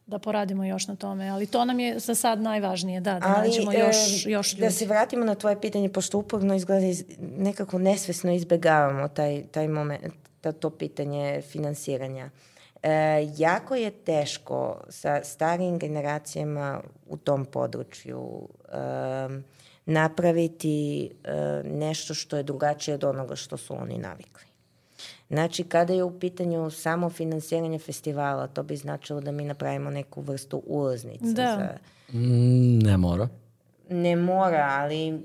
da 0.05 0.19
poradimo 0.19 0.65
još 0.65 0.87
na 0.87 0.95
tome, 0.95 1.29
ali 1.29 1.47
to 1.47 1.65
nam 1.65 1.79
je 1.79 1.99
za 1.99 2.15
sad 2.15 2.41
najvažnije, 2.41 3.01
da, 3.01 3.19
da 3.19 3.33
Ali, 3.37 3.47
nađemo 3.47 3.73
e, 3.73 3.79
još, 3.79 4.25
još 4.25 4.53
ljudi. 4.53 4.61
Da 4.61 4.71
se 4.71 4.85
vratimo 4.85 5.25
na 5.25 5.35
tvoje 5.35 5.61
pitanje, 5.61 5.89
pošto 5.89 6.17
uporno 6.17 6.55
izgleda 6.55 6.85
iz, 6.85 7.03
nekako 7.19 7.77
nesvesno 7.79 8.31
izbegavamo 8.31 9.07
taj, 9.07 9.43
taj 9.51 9.67
moment, 9.67 10.13
ta, 10.41 10.51
to 10.51 10.69
pitanje 10.69 11.41
finansiranja. 11.41 12.29
E, 12.83 13.27
jako 13.37 13.75
je 13.75 13.91
teško 13.91 14.83
sa 14.89 15.23
starijim 15.23 15.79
generacijama 15.79 16.81
u 17.09 17.17
tom 17.17 17.45
području 17.45 18.49
e, 18.69 19.51
napraviti 19.91 21.03
e, 21.23 21.31
nešto 21.65 22.13
što 22.13 22.37
je 22.37 22.43
drugačije 22.43 22.95
od 22.95 23.03
onoga 23.03 23.35
što 23.35 23.57
su 23.57 23.75
oni 23.75 23.97
navikli. 23.97 24.43
Znači, 25.29 25.63
kada 25.63 25.93
je 25.93 26.03
u 26.03 26.19
pitanju 26.19 26.69
samo 26.69 27.09
finansiranje 27.09 27.79
festivala, 27.79 28.47
to 28.47 28.63
bi 28.63 28.75
značilo 28.75 29.21
da 29.21 29.31
mi 29.31 29.43
napravimo 29.43 29.89
neku 29.89 30.21
vrstu 30.21 30.63
ulaznice. 30.65 31.25
Da. 31.25 31.55
Za, 31.55 31.77
Mm, 32.13 32.79
ne 32.79 32.97
mora. 32.97 33.27
ne 33.89 34.15
mora, 34.15 34.67
ali 34.71 35.19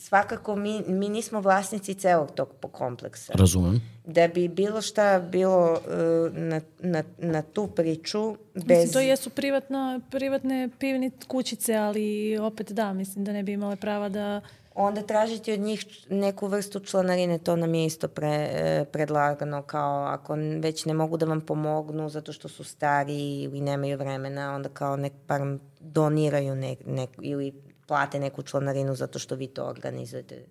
svakako 0.00 0.56
mi, 0.56 0.82
mi 0.86 1.08
nismo 1.08 1.40
vlasnici 1.40 1.94
celog 1.94 2.30
tog 2.30 2.48
kompleksa. 2.72 3.32
Razumem. 3.36 3.80
Da 4.04 4.28
bi 4.28 4.48
bilo 4.48 4.82
šta 4.82 5.18
bilo 5.18 5.72
uh, 5.72 6.36
na, 6.36 6.60
na, 6.78 7.02
na 7.18 7.42
tu 7.42 7.66
priču 7.66 8.36
bez... 8.54 8.66
Mislim, 8.68 8.92
to 8.92 9.00
jesu 9.00 9.30
privatna, 9.30 10.00
privatne 10.10 10.68
pivni 10.78 11.10
kućice, 11.28 11.74
ali 11.74 12.38
opet 12.38 12.72
da, 12.72 12.92
mislim 12.92 13.24
da 13.24 13.32
ne 13.32 13.42
bi 13.42 13.52
imale 13.52 13.76
prava 13.76 14.08
da... 14.08 14.40
Onda 14.74 15.02
tražiti 15.02 15.52
od 15.52 15.60
njih 15.60 15.86
neku 16.10 16.46
vrstu 16.46 16.80
članarine, 16.80 17.38
to 17.38 17.56
nam 17.56 17.74
je 17.74 17.86
isto 17.86 18.08
pre, 18.08 18.48
e, 18.52 18.84
predlagano, 18.92 19.62
kao 19.62 20.04
ako 20.04 20.34
već 20.60 20.84
ne 20.84 20.94
mogu 20.94 21.16
da 21.16 21.26
vam 21.26 21.40
pomognu 21.40 22.08
zato 22.08 22.32
što 22.32 22.48
su 22.48 22.64
stari 22.64 23.42
ili 23.42 23.60
nemaju 23.60 23.98
vremena, 23.98 24.54
onda 24.54 24.68
kao 24.68 24.96
nek 24.96 25.12
par 25.26 25.40
doniraju 25.80 26.54
nek, 26.54 26.78
nek, 26.86 27.10
ili 27.22 27.69
plate 27.90 28.20
neku 28.20 28.42
članarinu 28.42 28.94
zato 28.94 29.18
što 29.18 29.34
vi 29.34 29.46
to 29.46 29.64
organizujete 29.64 30.44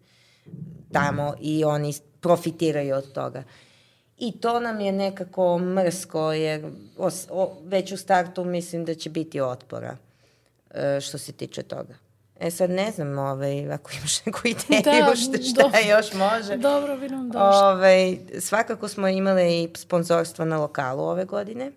tamo 0.92 1.34
i 1.42 1.64
oni 1.64 1.94
profitiraju 2.22 2.96
od 2.96 3.14
toga. 3.14 3.44
I 4.18 4.32
to 4.40 4.60
nam 4.60 4.80
je 4.80 4.92
nekako 4.92 5.58
mrsko, 5.58 6.32
jer 6.32 6.66
os, 6.98 7.28
o, 7.32 7.58
već 7.64 7.92
u 7.92 7.98
startu 7.98 8.44
mislim 8.44 8.86
da 8.86 8.96
će 8.96 9.10
biti 9.10 9.42
otpora 9.42 9.98
e, 10.72 11.00
što 11.02 11.18
se 11.18 11.32
tiče 11.32 11.64
toga. 11.64 11.96
E 12.40 12.52
sad 12.52 12.70
ne 12.70 12.92
znam, 12.92 13.18
ovaj, 13.18 13.72
ako 13.72 13.92
imaš 14.00 14.26
neku 14.26 14.40
ideju 14.48 14.82
Da, 15.06 15.16
šta, 15.24 15.42
šta 15.44 15.62
dobro. 15.64 15.80
još 15.90 16.14
može. 16.14 16.58
Dobro 16.58 16.98
bi 16.98 17.10
nam 17.10 17.30
došlo. 17.30 17.68
Ovaj, 17.68 18.18
svakako 18.40 18.88
smo 18.88 19.08
imali 19.08 19.64
i 19.64 19.70
sponzorstva 19.76 20.46
na 20.46 20.58
lokalu 20.58 21.04
ove 21.04 21.26
godine 21.26 21.72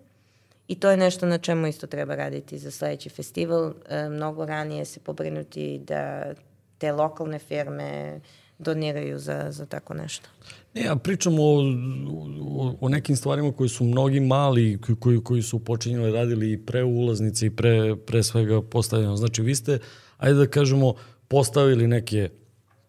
i 0.67 0.75
to 0.75 0.91
je 0.91 0.97
nešto 0.97 1.25
na 1.25 1.37
čemu 1.37 1.67
isto 1.67 1.87
treba 1.87 2.15
raditi 2.15 2.57
za 2.57 2.71
sledeći 2.71 3.09
festival. 3.09 3.73
E, 3.89 4.09
mnogo 4.09 4.45
ranije 4.45 4.85
se 4.85 4.99
pobrinuti 4.99 5.81
da 5.87 6.33
te 6.77 6.91
lokalne 6.91 7.39
firme 7.39 8.19
doniraju 8.59 9.19
za, 9.19 9.47
za 9.49 9.65
tako 9.65 9.93
nešto. 9.93 10.29
Ne, 10.73 10.81
ja 10.81 10.95
pričam 10.95 11.39
o, 11.39 11.43
o, 11.43 12.75
o 12.81 12.89
nekim 12.89 13.15
stvarima 13.15 13.51
koji 13.51 13.69
su 13.69 13.83
mnogi 13.83 14.19
mali, 14.19 14.81
koji- 14.81 14.95
koji, 14.95 15.23
koji 15.23 15.41
su 15.41 15.59
počinjali, 15.59 16.11
radili 16.11 16.51
i 16.51 16.65
pre 16.65 16.83
ulaznice 16.83 17.45
i 17.45 17.49
pre, 17.49 17.95
pre 17.95 18.23
svega 18.23 18.61
postavljeno. 18.61 19.15
Znači, 19.17 19.41
vi 19.41 19.55
ste, 19.55 19.79
ajde 20.17 20.35
da 20.39 20.47
kažemo, 20.47 20.93
postavili 21.27 21.87
neke 21.87 22.29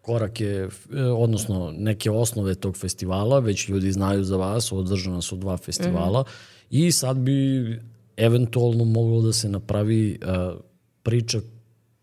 korake, 0.01 0.67
e, 0.93 1.01
odnosno 1.03 1.73
neke 1.77 2.11
osnove 2.11 2.55
tog 2.55 2.77
festivala, 2.77 3.39
već 3.39 3.69
ljudi 3.69 3.91
znaju 3.91 4.23
za 4.23 4.37
vas, 4.37 4.71
održana 4.71 5.21
su 5.21 5.35
dva 5.35 5.57
festivala 5.57 6.21
mm 6.21 6.23
-hmm. 6.23 6.54
I 6.69 6.91
sad 6.91 7.17
bi 7.17 7.79
eventualno 8.17 8.83
moglo 8.83 9.21
da 9.21 9.33
se 9.33 9.49
napravi 9.49 10.19
uh, 10.21 10.59
priča 11.03 11.39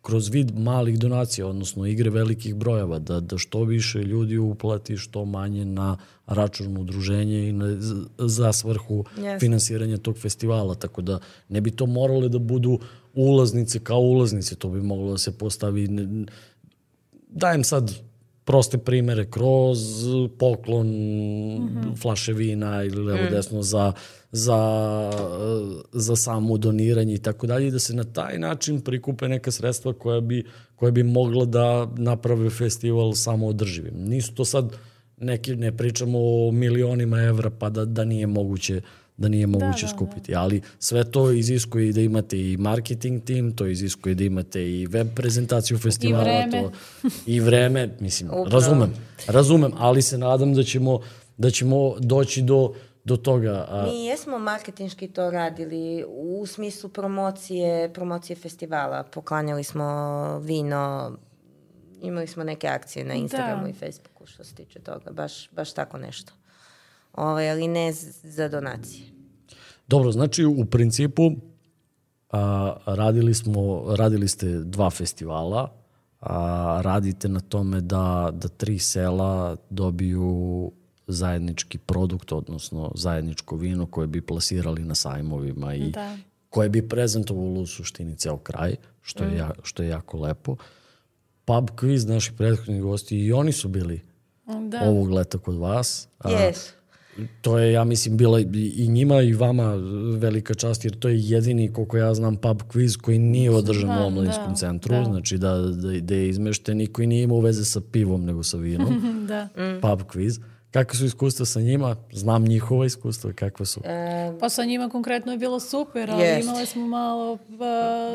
kroz 0.03 0.29
vid 0.29 0.59
malih 0.59 0.99
donacija, 0.99 1.47
odnosno 1.47 1.87
igre 1.87 2.11
velikih 2.11 2.55
brojeva, 2.55 2.99
da, 2.99 3.21
da 3.21 3.39
što 3.39 3.65
više 3.65 3.99
ljudi 3.99 4.39
uplati, 4.39 4.97
što 4.97 5.25
manje 5.25 5.65
na 5.65 5.97
račun 6.27 6.77
udruženja 6.77 7.39
i 7.39 7.53
na, 7.53 7.77
za 8.19 8.53
svrhu 8.53 9.05
Jasno. 9.17 9.39
finansiranja 9.41 9.97
tog 9.97 10.19
festivala. 10.19 10.75
Tako 10.75 11.03
da 11.03 11.21
ne 11.49 11.61
bi 11.61 11.71
to 11.71 11.87
morale 11.87 12.29
da 12.29 12.39
budu 12.39 12.79
ulaznice 13.15 13.79
kao 13.79 14.01
ulaznice, 14.01 14.55
to 14.55 14.69
bi 14.69 14.83
moglo 14.83 15.11
da 15.11 15.19
se 15.19 15.39
postavi 15.39 15.89
dajem 17.29 17.65
sad 17.65 17.93
proste 18.45 18.79
primere 18.79 19.31
kroz 19.31 19.79
poklon 20.39 20.87
mm 20.87 21.69
-hmm. 21.69 22.03
flaše 22.03 22.33
vina 22.33 22.85
ili 22.85 23.05
levo 23.05 23.25
mm. 23.27 23.31
desno 23.31 23.63
za, 23.63 23.93
za, 24.33 24.59
za 25.93 26.17
samo 26.17 26.59
doniranje 26.59 27.15
i 27.15 27.19
tako 27.19 27.47
dalje 27.47 27.69
i 27.69 27.71
da 27.71 27.79
se 27.79 27.95
na 27.95 28.05
taj 28.05 28.39
način 28.39 28.81
prikupe 28.81 29.29
neka 29.29 29.51
sredstva 29.51 29.93
koja 29.93 30.21
bi, 30.21 30.45
koja 30.77 30.91
bi 30.91 31.03
mogla 31.03 31.45
da 31.45 31.89
naprave 31.97 32.51
festival 32.51 33.13
samo 33.13 33.47
održivim. 33.47 33.95
Nisu 33.97 34.35
to 34.35 34.45
sad 34.45 34.73
neki, 35.21 35.57
ne 35.57 35.77
pričamo 35.77 36.19
o 36.19 36.51
milionima 36.53 37.21
evra 37.21 37.51
pa 37.51 37.71
da, 37.71 37.85
da 37.85 38.05
nije 38.05 38.27
moguće 38.27 38.81
da 39.17 39.29
nije 39.29 39.47
moguće 39.47 39.87
da, 39.87 39.89
skupiti. 39.89 40.35
Ali 40.35 40.61
sve 40.79 41.05
to 41.11 41.31
iziskuje 41.31 41.89
i 41.89 41.93
da 41.93 42.01
imate 42.01 42.41
i 42.41 42.57
marketing 42.57 43.25
tim, 43.25 43.53
to 43.57 43.67
iziskuje 43.67 44.15
da 44.15 44.25
imate 44.25 44.71
i 44.71 44.87
web 44.87 45.09
prezentaciju 45.15 45.79
festivala. 45.79 46.25
vreme. 46.25 46.63
To, 46.63 46.73
I 47.27 47.41
vreme, 47.41 47.97
mislim, 48.01 48.29
Upravo. 48.31 48.49
razumem, 48.49 48.95
razumem, 49.27 49.73
ali 49.79 50.03
se 50.03 50.19
nadam 50.19 50.55
da 50.55 50.63
ćemo, 50.63 51.01
da 51.37 51.51
ćemo 51.51 51.95
doći 51.99 52.43
do, 52.43 52.75
do 53.05 53.17
toga. 53.17 53.67
A, 53.69 53.83
Mi 53.83 54.05
jesmo 54.05 54.39
marketinški 54.39 55.09
to 55.09 55.31
radili 55.31 56.05
u 56.09 56.47
smislu 56.47 56.91
promocije, 56.91 57.93
promocije 57.93 58.37
festivala. 58.37 59.03
Poklanjali 59.03 59.65
smo 59.65 60.39
vino, 60.39 61.13
imali 62.03 62.27
smo 62.27 62.45
neke 62.45 62.69
akcije 62.69 63.05
na 63.05 63.15
Instagramu 63.15 63.63
Da. 63.63 63.69
i 63.69 63.73
Facebooku 63.73 64.27
što 64.27 64.45
se 64.45 64.55
tiče 64.55 64.79
toga. 64.79 65.11
Baš, 65.11 65.51
baš 65.51 65.73
tako 65.73 65.99
nešto. 65.99 66.33
Ovaj, 67.13 67.51
ali 67.51 67.69
ne 67.69 67.93
za 68.23 68.49
donacije. 68.49 69.07
Dobro, 69.89 70.13
znači 70.13 70.45
u 70.45 70.65
principu 70.65 71.31
a, 72.31 72.77
radili, 72.87 73.35
smo, 73.35 73.85
radili 73.97 74.29
ste 74.29 74.47
dva 74.47 74.91
festivala, 74.91 75.73
a, 76.21 76.81
radite 76.85 77.29
na 77.29 77.41
tome 77.41 77.81
da, 77.81 78.31
da 78.33 78.49
tri 78.49 78.79
sela 78.79 79.57
dobiju 79.71 80.73
zajednički 81.13 81.79
produkt, 81.79 82.33
odnosno 82.33 82.93
zajedničko 82.95 83.57
vino 83.57 83.87
koje 83.87 84.07
bi 84.07 84.21
plasirali 84.21 84.85
na 84.85 84.95
sajmovima 84.95 85.75
i 85.75 85.91
Da. 85.91 86.17
koje 86.51 86.69
bi 86.69 86.89
prezentovalo 86.89 87.61
u 87.61 87.67
suštini 87.67 88.17
ceo 88.17 88.37
kraj, 88.37 88.77
što 89.03 89.25
je, 89.25 89.37
ja, 89.37 89.51
što 89.63 89.83
je 89.83 89.89
jako 89.89 90.19
lepo. 90.21 90.57
Pub 91.45 91.69
quiz, 91.71 92.09
naši 92.09 92.33
prethodni 92.33 92.81
gosti, 92.81 93.19
i 93.19 93.33
oni 93.33 93.53
su 93.53 93.69
bili 93.69 94.01
Da. 94.69 94.81
ovog 94.89 95.11
leta 95.11 95.39
kod 95.39 95.55
vas. 95.57 96.09
A, 96.19 96.31
Yes. 96.31 96.71
To 97.41 97.59
je, 97.59 97.73
ja 97.73 97.85
mislim, 97.85 98.17
bila 98.17 98.41
i 98.75 98.89
njima 98.89 99.21
i 99.21 99.33
vama 99.33 99.75
velika 100.19 100.55
čast, 100.55 100.85
jer 100.85 100.99
to 100.99 101.09
je 101.09 101.21
jedini, 101.21 101.73
koliko 101.73 101.97
ja 101.97 102.15
znam, 102.15 102.37
pub 102.37 102.61
quiz 102.63 103.01
koji 103.01 103.19
nije 103.19 103.51
održan 103.51 103.91
u 103.91 103.93
Znam, 103.93 104.05
omladinskom 104.07 104.49
da, 104.49 104.55
centru, 104.55 104.95
da. 104.95 105.05
znači 105.05 105.39
da, 105.39 105.57
da, 105.59 106.01
da 106.01 106.15
je 106.15 106.29
izmešten 106.29 106.81
i 106.81 106.87
koji 106.87 107.07
nije 107.07 107.23
imao 107.23 107.41
veze 107.41 107.65
sa 107.65 107.81
pivom, 107.93 108.25
nego 108.25 108.43
sa 108.43 108.57
vinom, 108.57 108.95
da. 109.29 109.49
pub 109.83 110.01
quiz. 110.01 110.41
Kakve 110.73 110.97
su 110.97 111.05
iskustva 111.05 111.47
sa 111.47 111.61
njima? 111.61 111.97
Znam 112.13 112.45
njihova 112.45 112.87
iskustva, 112.87 113.33
kakve 113.33 113.67
su. 113.67 113.81
E, 113.85 114.33
Pa 114.41 114.49
sa 114.49 114.65
njima 114.65 114.89
konkretno 114.89 115.33
je 115.33 115.39
bilo 115.39 115.61
super, 115.61 116.11
ali 116.11 116.23
Jest. 116.23 116.49
imali 116.49 116.67
smo 116.67 116.87
malo 116.87 117.39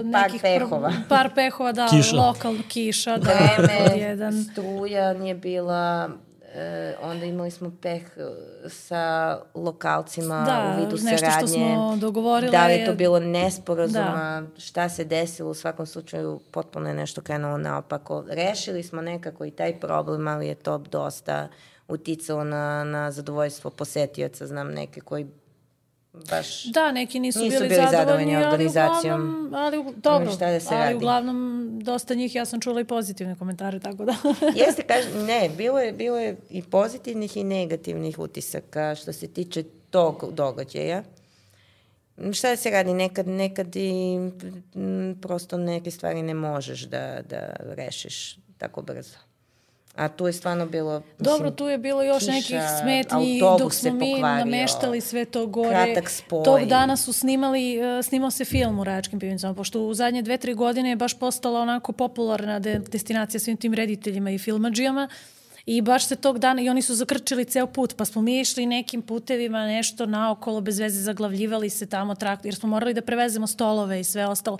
Par 0.03 0.05
nekih... 0.23 0.41
pehova. 0.41 0.91
par 1.09 1.29
pehova, 1.35 1.71
da, 1.71 1.87
Kiša. 1.87 2.15
lokalno 2.17 2.59
kiša, 2.67 3.17
da, 3.17 3.31
vreme, 3.57 3.97
jedan. 3.99 4.43
struja 4.43 5.13
nije 5.13 5.35
bila, 5.35 6.09
e, 6.45 6.95
onda 7.03 7.25
imali 7.25 7.51
smo 7.51 7.71
peh 7.81 8.01
e, 8.17 8.21
sa 8.69 9.03
lokalcima 9.55 10.43
Da, 10.45 10.73
u 10.73 10.79
vidu 10.79 10.91
nešto 10.93 11.17
što 11.17 11.25
saradnje. 11.27 11.47
smo 11.75 11.95
dogovorile 11.97 12.51
Da 12.51 12.67
li 12.67 12.73
je 12.73 12.85
to 12.85 12.93
bilo 12.93 13.19
nesporazuma, 13.19 14.43
šta 14.57 14.89
se 14.89 15.03
desilo, 15.03 15.49
u 15.49 15.55
svakom 15.55 15.85
slučaju 15.85 16.39
potpuno 16.51 16.89
je 16.89 16.95
nešto 16.95 17.21
krenulo 17.21 17.57
naopako. 17.57 18.23
Rešili 18.29 18.83
smo 18.83 19.01
nekako 19.01 19.45
i 19.45 19.51
taj 19.51 19.79
problem, 19.79 20.27
ali 20.27 20.47
je 20.47 20.55
to 20.55 20.77
dosta 20.79 21.47
uticalo 21.87 22.43
na, 22.43 22.83
na 22.83 23.11
zadovoljstvo 23.11 23.71
posetioca. 23.71 24.47
Znam 24.47 24.71
neke 24.71 25.01
koji 25.01 25.27
baš... 26.29 26.63
Da, 26.65 26.91
neki 26.91 27.19
nisu, 27.19 27.39
Nisu 27.39 27.57
bili, 27.57 27.69
bili 27.69 27.81
zadovoljni 27.81 27.97
zadovoljni, 27.97 28.35
ali 28.35 28.45
organizacijom. 28.45 29.21
uglavnom, 29.21 29.53
ali 29.53 29.95
dobro, 29.95 30.31
šta 30.31 30.51
da 30.51 30.59
se 30.59 30.67
ali 30.71 30.83
radi. 30.83 30.95
uglavnom 30.95 31.69
dosta 31.83 32.13
njih 32.13 32.35
ja 32.35 32.45
sam 32.45 32.61
čula 32.61 32.81
i 32.81 32.85
pozitivne 32.85 33.35
komentare, 33.35 33.79
tako 33.79 34.05
da. 34.05 34.15
Jeste, 34.65 34.83
kažem, 34.93 35.25
ne, 35.25 35.49
bilo 35.57 35.79
je, 35.79 35.91
bilo 35.93 36.17
je 36.17 36.37
i 36.49 36.61
pozitivnih 36.63 37.37
i 37.37 37.43
negativnih 37.43 38.19
utisaka 38.19 38.95
što 38.95 39.13
se 39.13 39.27
tiče 39.27 39.63
tog 39.89 40.29
događaja. 40.31 41.03
Šta 42.33 42.49
da 42.49 42.55
se 42.55 42.69
radi? 42.69 42.93
Nekad, 42.93 43.27
nekad 43.27 43.75
i 43.75 44.15
m, 44.75 45.17
prosto 45.21 45.57
neke 45.57 45.91
stvari 45.91 46.21
ne 46.21 46.33
možeš 46.33 46.81
da, 46.81 47.21
da 47.29 47.55
rešiš 47.59 48.39
tako 48.57 48.81
brzo. 48.81 49.17
A 49.97 50.07
tu 50.07 50.27
je 50.27 50.33
stvarno 50.33 50.65
bilo... 50.65 50.99
Mislim, 50.99 51.17
Dobro, 51.19 51.51
tu 51.51 51.67
je 51.67 51.77
bilo 51.77 52.03
još 52.03 52.19
kiša, 52.19 52.31
nekih 52.31 52.59
smetnji 52.81 53.39
dok 53.59 53.73
smo 53.73 53.93
mi 53.93 54.11
pokvario, 54.13 54.45
nameštali 54.45 55.01
sve 55.01 55.25
to 55.25 55.47
gore. 55.47 55.69
Kratak 55.69 56.09
spoj. 56.09 56.43
Tog 56.43 56.65
dana 56.65 56.97
su 56.97 57.13
snimali, 57.13 57.79
uh, 57.79 58.05
snimao 58.05 58.31
se 58.31 58.45
film 58.45 58.79
u 58.79 58.83
Rajačkim 58.83 59.19
pivnicama, 59.19 59.53
pošto 59.53 59.81
u 59.81 59.93
zadnje 59.93 60.21
dve, 60.21 60.37
tri 60.37 60.53
godine 60.53 60.89
je 60.89 60.95
baš 60.95 61.19
postala 61.19 61.61
onako 61.61 61.91
popularna 61.91 62.59
de 62.59 62.79
destinacija 62.91 63.39
svim 63.39 63.57
tim 63.57 63.73
rediteljima 63.73 64.31
i 64.31 64.37
filmađijama. 64.37 65.09
I 65.65 65.81
baš 65.81 66.07
se 66.07 66.15
tog 66.15 66.39
dana, 66.39 66.61
i 66.61 66.69
oni 66.69 66.81
su 66.81 66.95
zakrčili 66.95 67.45
ceo 67.45 67.67
put, 67.67 67.95
pa 67.97 68.05
smo 68.05 68.21
mi 68.21 68.39
išli 68.39 68.65
nekim 68.65 69.01
putevima, 69.01 69.65
nešto 69.65 70.05
naokolo, 70.05 70.61
bez 70.61 70.79
veze 70.79 71.01
zaglavljivali 71.01 71.69
se 71.69 71.85
tamo 71.85 72.15
traktor, 72.15 72.45
jer 72.45 72.55
smo 72.55 72.69
morali 72.69 72.93
da 72.93 73.01
prevezemo 73.01 73.47
stolove 73.47 73.99
i 73.99 74.03
sve 74.03 74.27
ostalo. 74.27 74.57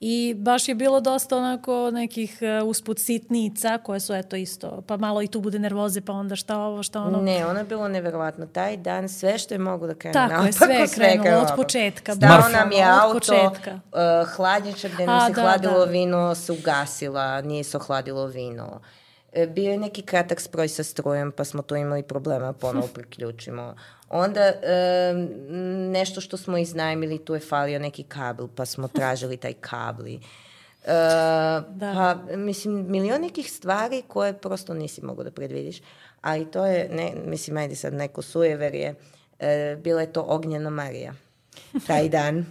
I 0.00 0.34
baš 0.38 0.68
je 0.68 0.74
bilo 0.74 1.00
dosta 1.00 1.36
onako 1.36 1.90
nekih 1.90 2.38
uh, 2.62 2.68
usput 2.68 2.98
sitnica 2.98 3.78
koje 3.78 4.00
su 4.00 4.14
eto 4.14 4.36
isto, 4.36 4.82
pa 4.86 4.96
malo 4.96 5.22
i 5.22 5.26
tu 5.26 5.40
bude 5.40 5.58
nervoze, 5.58 6.00
pa 6.00 6.12
onda 6.12 6.36
šta 6.36 6.58
ovo, 6.58 6.82
šta 6.82 7.02
ono. 7.02 7.20
Ne, 7.20 7.46
ono 7.46 7.58
je 7.58 7.64
bilo 7.64 7.88
neverovatno. 7.88 8.46
Taj 8.46 8.76
dan 8.76 9.08
sve 9.08 9.38
što 9.38 9.54
je 9.54 9.58
mogu 9.58 9.86
da 9.86 9.94
krene 9.94 10.12
Tako 10.12 10.44
je, 10.44 10.52
sve 10.52 10.74
je 10.74 10.88
krenulo 10.88 11.38
od 11.40 11.48
početka. 11.56 12.14
Stao 12.14 12.48
nam 12.48 12.72
je 12.72 12.84
auto, 13.02 13.12
početka. 13.14 13.74
uh, 13.74 14.28
hladnjača 14.36 14.88
gde 14.88 15.06
nam 15.06 15.18
A, 15.18 15.26
se 15.26 15.32
da, 15.32 15.42
hladilo 15.42 15.78
da. 15.78 15.92
vino 15.92 16.34
se 16.34 16.52
ugasila, 16.52 17.40
nije 17.40 17.64
se 17.64 17.76
ohladilo 17.76 18.26
vino. 18.26 18.80
E, 18.84 18.99
bio 19.48 19.70
je 19.70 19.78
neki 19.78 20.02
kratak 20.02 20.40
sproj 20.40 20.68
sa 20.68 20.84
strujem, 20.84 21.32
pa 21.32 21.44
smo 21.44 21.62
tu 21.62 21.76
imali 21.76 22.02
problema, 22.02 22.52
ponovo 22.52 22.86
priključimo. 22.94 23.74
Onda 24.08 24.40
e, 24.40 24.54
nešto 25.90 26.20
što 26.20 26.36
smo 26.36 26.58
iznajmili, 26.58 27.24
tu 27.24 27.34
je 27.34 27.40
falio 27.40 27.78
neki 27.78 28.02
kabel, 28.02 28.48
pa 28.54 28.66
smo 28.66 28.88
tražili 28.98 29.36
taj 29.36 29.52
kabli. 29.52 30.14
E, 30.14 30.20
da. 31.68 31.92
Pa, 32.28 32.36
mislim, 32.36 32.86
milion 32.88 33.20
nekih 33.20 33.52
stvari 33.52 34.02
koje 34.08 34.38
prosto 34.38 34.74
nisi 34.74 35.04
mogo 35.04 35.24
da 35.24 35.30
predvidiš. 35.30 35.80
Ali 36.20 36.50
to 36.50 36.66
je, 36.66 36.88
ne, 36.92 37.12
mislim, 37.24 37.56
ajde 37.56 37.76
sad 37.76 37.94
neko 37.94 38.22
sujeverje, 38.22 38.94
e, 39.38 39.76
bila 39.82 40.00
je 40.00 40.12
to 40.12 40.22
Ognjena 40.22 40.70
Marija 40.70 41.14
taj 41.86 42.08
dan. 42.08 42.46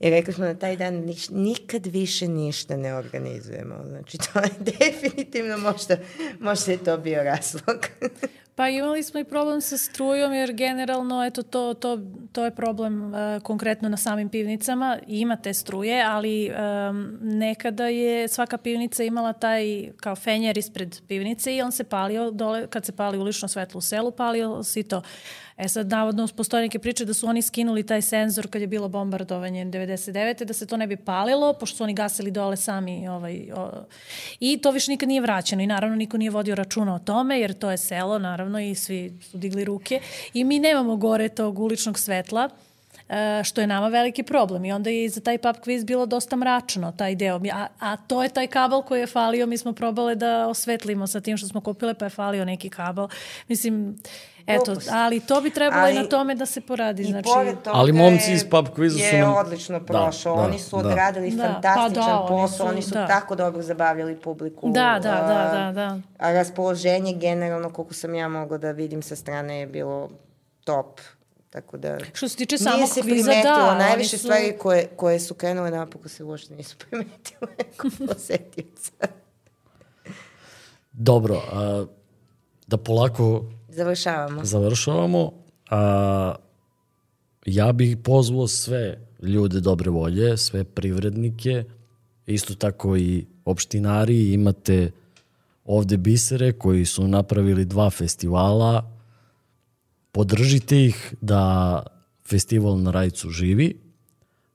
I 0.00 0.10
rekli 0.10 0.34
smo 0.34 0.44
na 0.44 0.54
taj 0.54 0.76
dan 0.76 0.94
niš, 0.94 1.28
nikad 1.30 1.86
više 1.86 2.28
ništa 2.28 2.76
ne 2.76 2.94
organizujemo. 2.94 3.74
Znači, 3.88 4.18
to 4.18 4.38
je 4.38 4.50
definitivno 4.78 5.58
možda, 5.58 5.96
možda 6.40 6.72
je 6.72 6.78
to 6.78 6.98
bio 6.98 7.22
razlog. 7.22 7.76
Pa 8.54 8.68
imali 8.68 9.02
smo 9.02 9.20
i 9.20 9.24
problem 9.24 9.60
sa 9.60 9.76
strujom 9.78 10.32
jer 10.32 10.52
generalno 10.52 11.24
eto 11.24 11.42
to, 11.42 11.74
to, 11.74 11.98
to 12.32 12.44
je 12.44 12.50
problem 12.50 13.04
uh, 13.04 13.42
konkretno 13.42 13.88
na 13.88 13.96
samim 13.96 14.28
pivnicama. 14.28 14.98
Ima 15.06 15.36
te 15.36 15.54
struje, 15.54 16.02
ali 16.02 16.50
um, 16.50 17.18
nekada 17.20 17.86
je 17.86 18.28
svaka 18.28 18.58
pivnica 18.58 19.04
imala 19.04 19.32
taj 19.32 19.90
kao 19.96 20.16
fenjer 20.16 20.58
ispred 20.58 21.00
pivnice 21.08 21.56
i 21.56 21.62
on 21.62 21.72
se 21.72 21.84
palio 21.84 22.30
dole, 22.30 22.66
kad 22.66 22.84
se 22.84 22.92
pali 22.92 23.18
ulično 23.18 23.48
svetlo 23.48 23.78
u 23.78 23.80
selu, 23.80 24.10
palio 24.10 24.62
si 24.62 24.82
to. 24.82 25.02
E 25.62 25.68
sad, 25.68 25.90
navodno, 25.90 26.28
postoje 26.36 26.62
neke 26.62 26.78
priče 26.78 27.04
da 27.04 27.14
su 27.14 27.26
oni 27.26 27.42
skinuli 27.42 27.86
taj 27.86 28.02
senzor 28.02 28.50
kad 28.50 28.60
je 28.60 28.66
bilo 28.66 28.88
bombardovanje 28.88 29.64
99. 29.64 30.44
da 30.44 30.52
se 30.52 30.66
to 30.66 30.76
ne 30.76 30.86
bi 30.86 30.96
palilo, 30.96 31.52
pošto 31.52 31.76
su 31.76 31.84
oni 31.84 31.94
gasili 31.94 32.30
dole 32.30 32.56
sami. 32.56 33.08
Ovaj, 33.08 33.52
o, 33.56 33.70
I 34.40 34.58
to 34.58 34.70
više 34.70 34.90
nikad 34.90 35.08
nije 35.08 35.20
vraćeno 35.20 35.62
i 35.62 35.66
naravno 35.66 35.96
niko 35.96 36.16
nije 36.16 36.30
vodio 36.30 36.54
računa 36.54 36.94
o 36.94 36.98
tome, 36.98 37.40
jer 37.40 37.52
to 37.52 37.70
je 37.70 37.78
selo, 37.78 38.18
naravno, 38.18 38.60
i 38.60 38.74
svi 38.74 39.12
su 39.30 39.38
digli 39.38 39.64
ruke. 39.64 40.00
I 40.34 40.44
mi 40.44 40.58
nemamo 40.58 40.96
gore 40.96 41.28
tog 41.28 41.58
uličnog 41.58 41.98
svetla, 41.98 42.48
e, 43.08 43.44
što 43.44 43.60
je 43.60 43.66
nama 43.66 43.88
veliki 43.88 44.22
problem. 44.22 44.64
I 44.64 44.72
onda 44.72 44.90
je 44.90 45.04
i 45.04 45.08
za 45.08 45.20
taj 45.20 45.38
pub 45.38 45.56
quiz 45.64 45.84
bilo 45.84 46.06
dosta 46.06 46.36
mračno, 46.36 46.92
taj 46.92 47.14
deo. 47.14 47.40
A, 47.52 47.66
a 47.78 47.96
to 47.96 48.22
je 48.22 48.28
taj 48.28 48.46
kabel 48.46 48.82
koji 48.82 49.00
je 49.00 49.06
falio, 49.06 49.46
mi 49.46 49.58
smo 49.58 49.72
probale 49.72 50.14
da 50.14 50.48
osvetlimo 50.48 51.06
sa 51.06 51.20
tim 51.20 51.36
što 51.36 51.48
smo 51.48 51.60
kupile, 51.60 51.94
pa 51.94 52.04
je 52.04 52.10
falio 52.10 52.44
neki 52.44 52.70
kabel. 52.70 53.08
Mislim, 53.48 53.98
Eto, 54.46 54.76
ali 54.90 55.20
to 55.20 55.40
bi 55.40 55.50
trebalo 55.50 55.82
ali, 55.82 55.96
i 55.96 55.98
na 55.98 56.08
tome 56.08 56.34
da 56.34 56.46
se 56.46 56.60
poradi. 56.60 57.04
Znači, 57.04 57.28
ali 57.64 57.92
momci 57.92 58.32
iz 58.32 58.44
pub 58.50 58.68
kviza 58.74 58.98
su 58.98 59.16
nam... 59.16 59.30
Je 59.30 59.38
odlično 59.38 59.78
da, 59.78 59.84
prošao. 59.84 60.36
Da, 60.36 60.42
Oni 60.42 60.58
su 60.58 60.82
da. 60.82 60.88
odradili 60.88 61.30
da. 61.30 61.42
fantastičan 61.42 62.04
pa 62.04 62.22
da, 62.22 62.26
posao. 62.28 62.66
Oni 62.66 62.82
su, 62.82 62.90
da. 62.90 63.06
tako 63.06 63.34
dobro 63.34 63.62
zabavljali 63.62 64.16
publiku. 64.16 64.70
Da, 64.70 64.98
da, 65.02 65.10
da, 65.10 65.58
da, 65.58 65.72
da. 65.72 65.98
A 66.18 66.32
raspoloženje 66.32 67.12
generalno, 67.12 67.70
koliko 67.70 67.94
sam 67.94 68.14
ja 68.14 68.28
mogla 68.28 68.58
da 68.58 68.70
vidim 68.70 69.02
sa 69.02 69.16
strane, 69.16 69.60
je 69.60 69.66
bilo 69.66 70.10
top. 70.64 71.00
Tako 71.50 71.76
da... 71.76 71.98
Što 72.12 72.28
se 72.28 72.36
tiče 72.36 72.58
samog 72.58 72.88
kviza, 73.02 73.02
da. 73.02 73.06
Nije 73.06 73.24
se 73.24 73.32
primetilo. 73.32 73.74
Najviše 73.74 74.18
su... 74.18 74.24
stvari 74.24 74.56
koje, 74.58 74.86
koje 74.86 75.20
su 75.20 75.34
krenule 75.34 75.70
napoko 75.70 76.08
se 76.08 76.24
uopšte 76.24 76.54
nisu 76.54 76.76
primetile 76.88 77.54
kod 77.76 77.92
posetioca. 78.08 78.92
Dobro, 80.92 81.42
a, 81.52 81.84
da 82.66 82.76
polako 82.76 83.44
Završavamo. 83.72 84.44
Završavamo. 84.44 85.32
A, 85.70 86.34
ja 87.46 87.72
bih 87.72 87.96
pozvao 88.04 88.48
sve 88.48 89.08
ljude 89.22 89.60
dobre 89.60 89.90
volje, 89.90 90.36
sve 90.36 90.64
privrednike, 90.64 91.64
isto 92.26 92.54
tako 92.54 92.96
i 92.96 93.26
opštinari, 93.44 94.32
imate 94.32 94.90
ovde 95.64 95.96
bisere 95.96 96.52
koji 96.52 96.84
su 96.84 97.08
napravili 97.08 97.64
dva 97.64 97.90
festivala, 97.90 98.90
podržite 100.12 100.84
ih 100.84 101.14
da 101.20 101.82
festival 102.28 102.80
na 102.82 102.90
Rajcu 102.90 103.30
živi, 103.30 103.80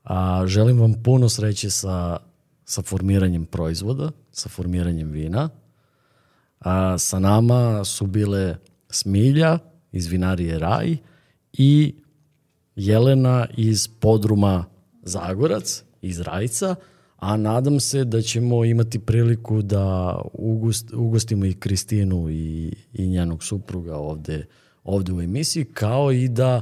a 0.04 0.44
želim 0.48 0.80
vam 0.80 0.94
puno 1.04 1.30
sreće 1.30 1.70
sa, 1.70 2.18
sa 2.66 2.82
formiranjem 2.82 3.46
proizvoda, 3.46 4.12
sa 4.32 4.50
formiranjem 4.50 5.12
vina. 5.12 5.50
A, 6.60 6.98
sa 6.98 7.20
nama 7.20 7.84
su 7.84 8.06
bile 8.08 8.58
Smilja 8.90 9.60
iz 9.92 10.08
vinarije 10.08 10.60
Raj 10.60 10.98
i 11.54 11.96
Jelena 12.76 13.48
iz 13.58 13.88
podruma 13.88 14.66
Zagorac 15.04 15.84
iz 16.02 16.20
Rajca, 16.22 16.76
a 17.18 17.38
nadam 17.38 17.80
se 17.80 18.04
da 18.04 18.22
ćemo 18.22 18.66
imati 18.66 19.00
priliku 19.00 19.62
da 19.62 20.18
ugost, 20.34 20.94
ugostimo 20.94 21.46
i 21.46 21.54
Kristinu 21.54 22.30
i, 22.30 22.74
i 22.94 23.08
njenog 23.08 23.44
supruga 23.44 23.96
ovde, 23.96 24.46
ovde 24.84 25.14
u 25.14 25.22
emisiji, 25.22 25.66
kao 25.66 26.12
i 26.12 26.28
da 26.28 26.62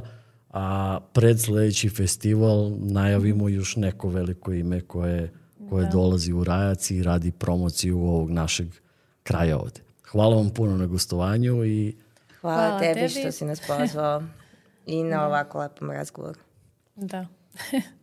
a, 0.50 1.00
pred 1.12 1.40
sledeći 1.40 1.88
festival 1.88 2.72
najavimo 2.78 3.48
još 3.48 3.76
neko 3.76 4.08
veliko 4.08 4.52
ime 4.52 4.80
koje, 4.80 5.32
koje 5.70 5.84
da. 5.84 5.90
dolazi 5.90 6.32
u 6.32 6.44
Rajac 6.44 6.90
i 6.90 7.02
radi 7.02 7.30
promociju 7.30 7.98
ovog 7.98 8.30
našeg 8.30 8.68
kraja 9.22 9.58
ovde. 9.58 9.80
Hvala 10.10 10.36
vam 10.36 10.50
puno 10.50 10.76
na 10.76 10.86
gostovanju 10.86 11.64
i 11.64 11.94
Hvala, 12.40 12.56
Hvala 12.56 12.78
tebi, 12.78 12.94
tebi 12.94 13.08
što 13.08 13.32
si 13.32 13.44
nas 13.44 13.60
pozvao 13.66 14.22
i 14.86 15.02
na 15.02 15.26
ovako 15.26 15.58
lepom 15.58 15.90
razgovoru. 15.90 16.40
Da. 16.94 17.26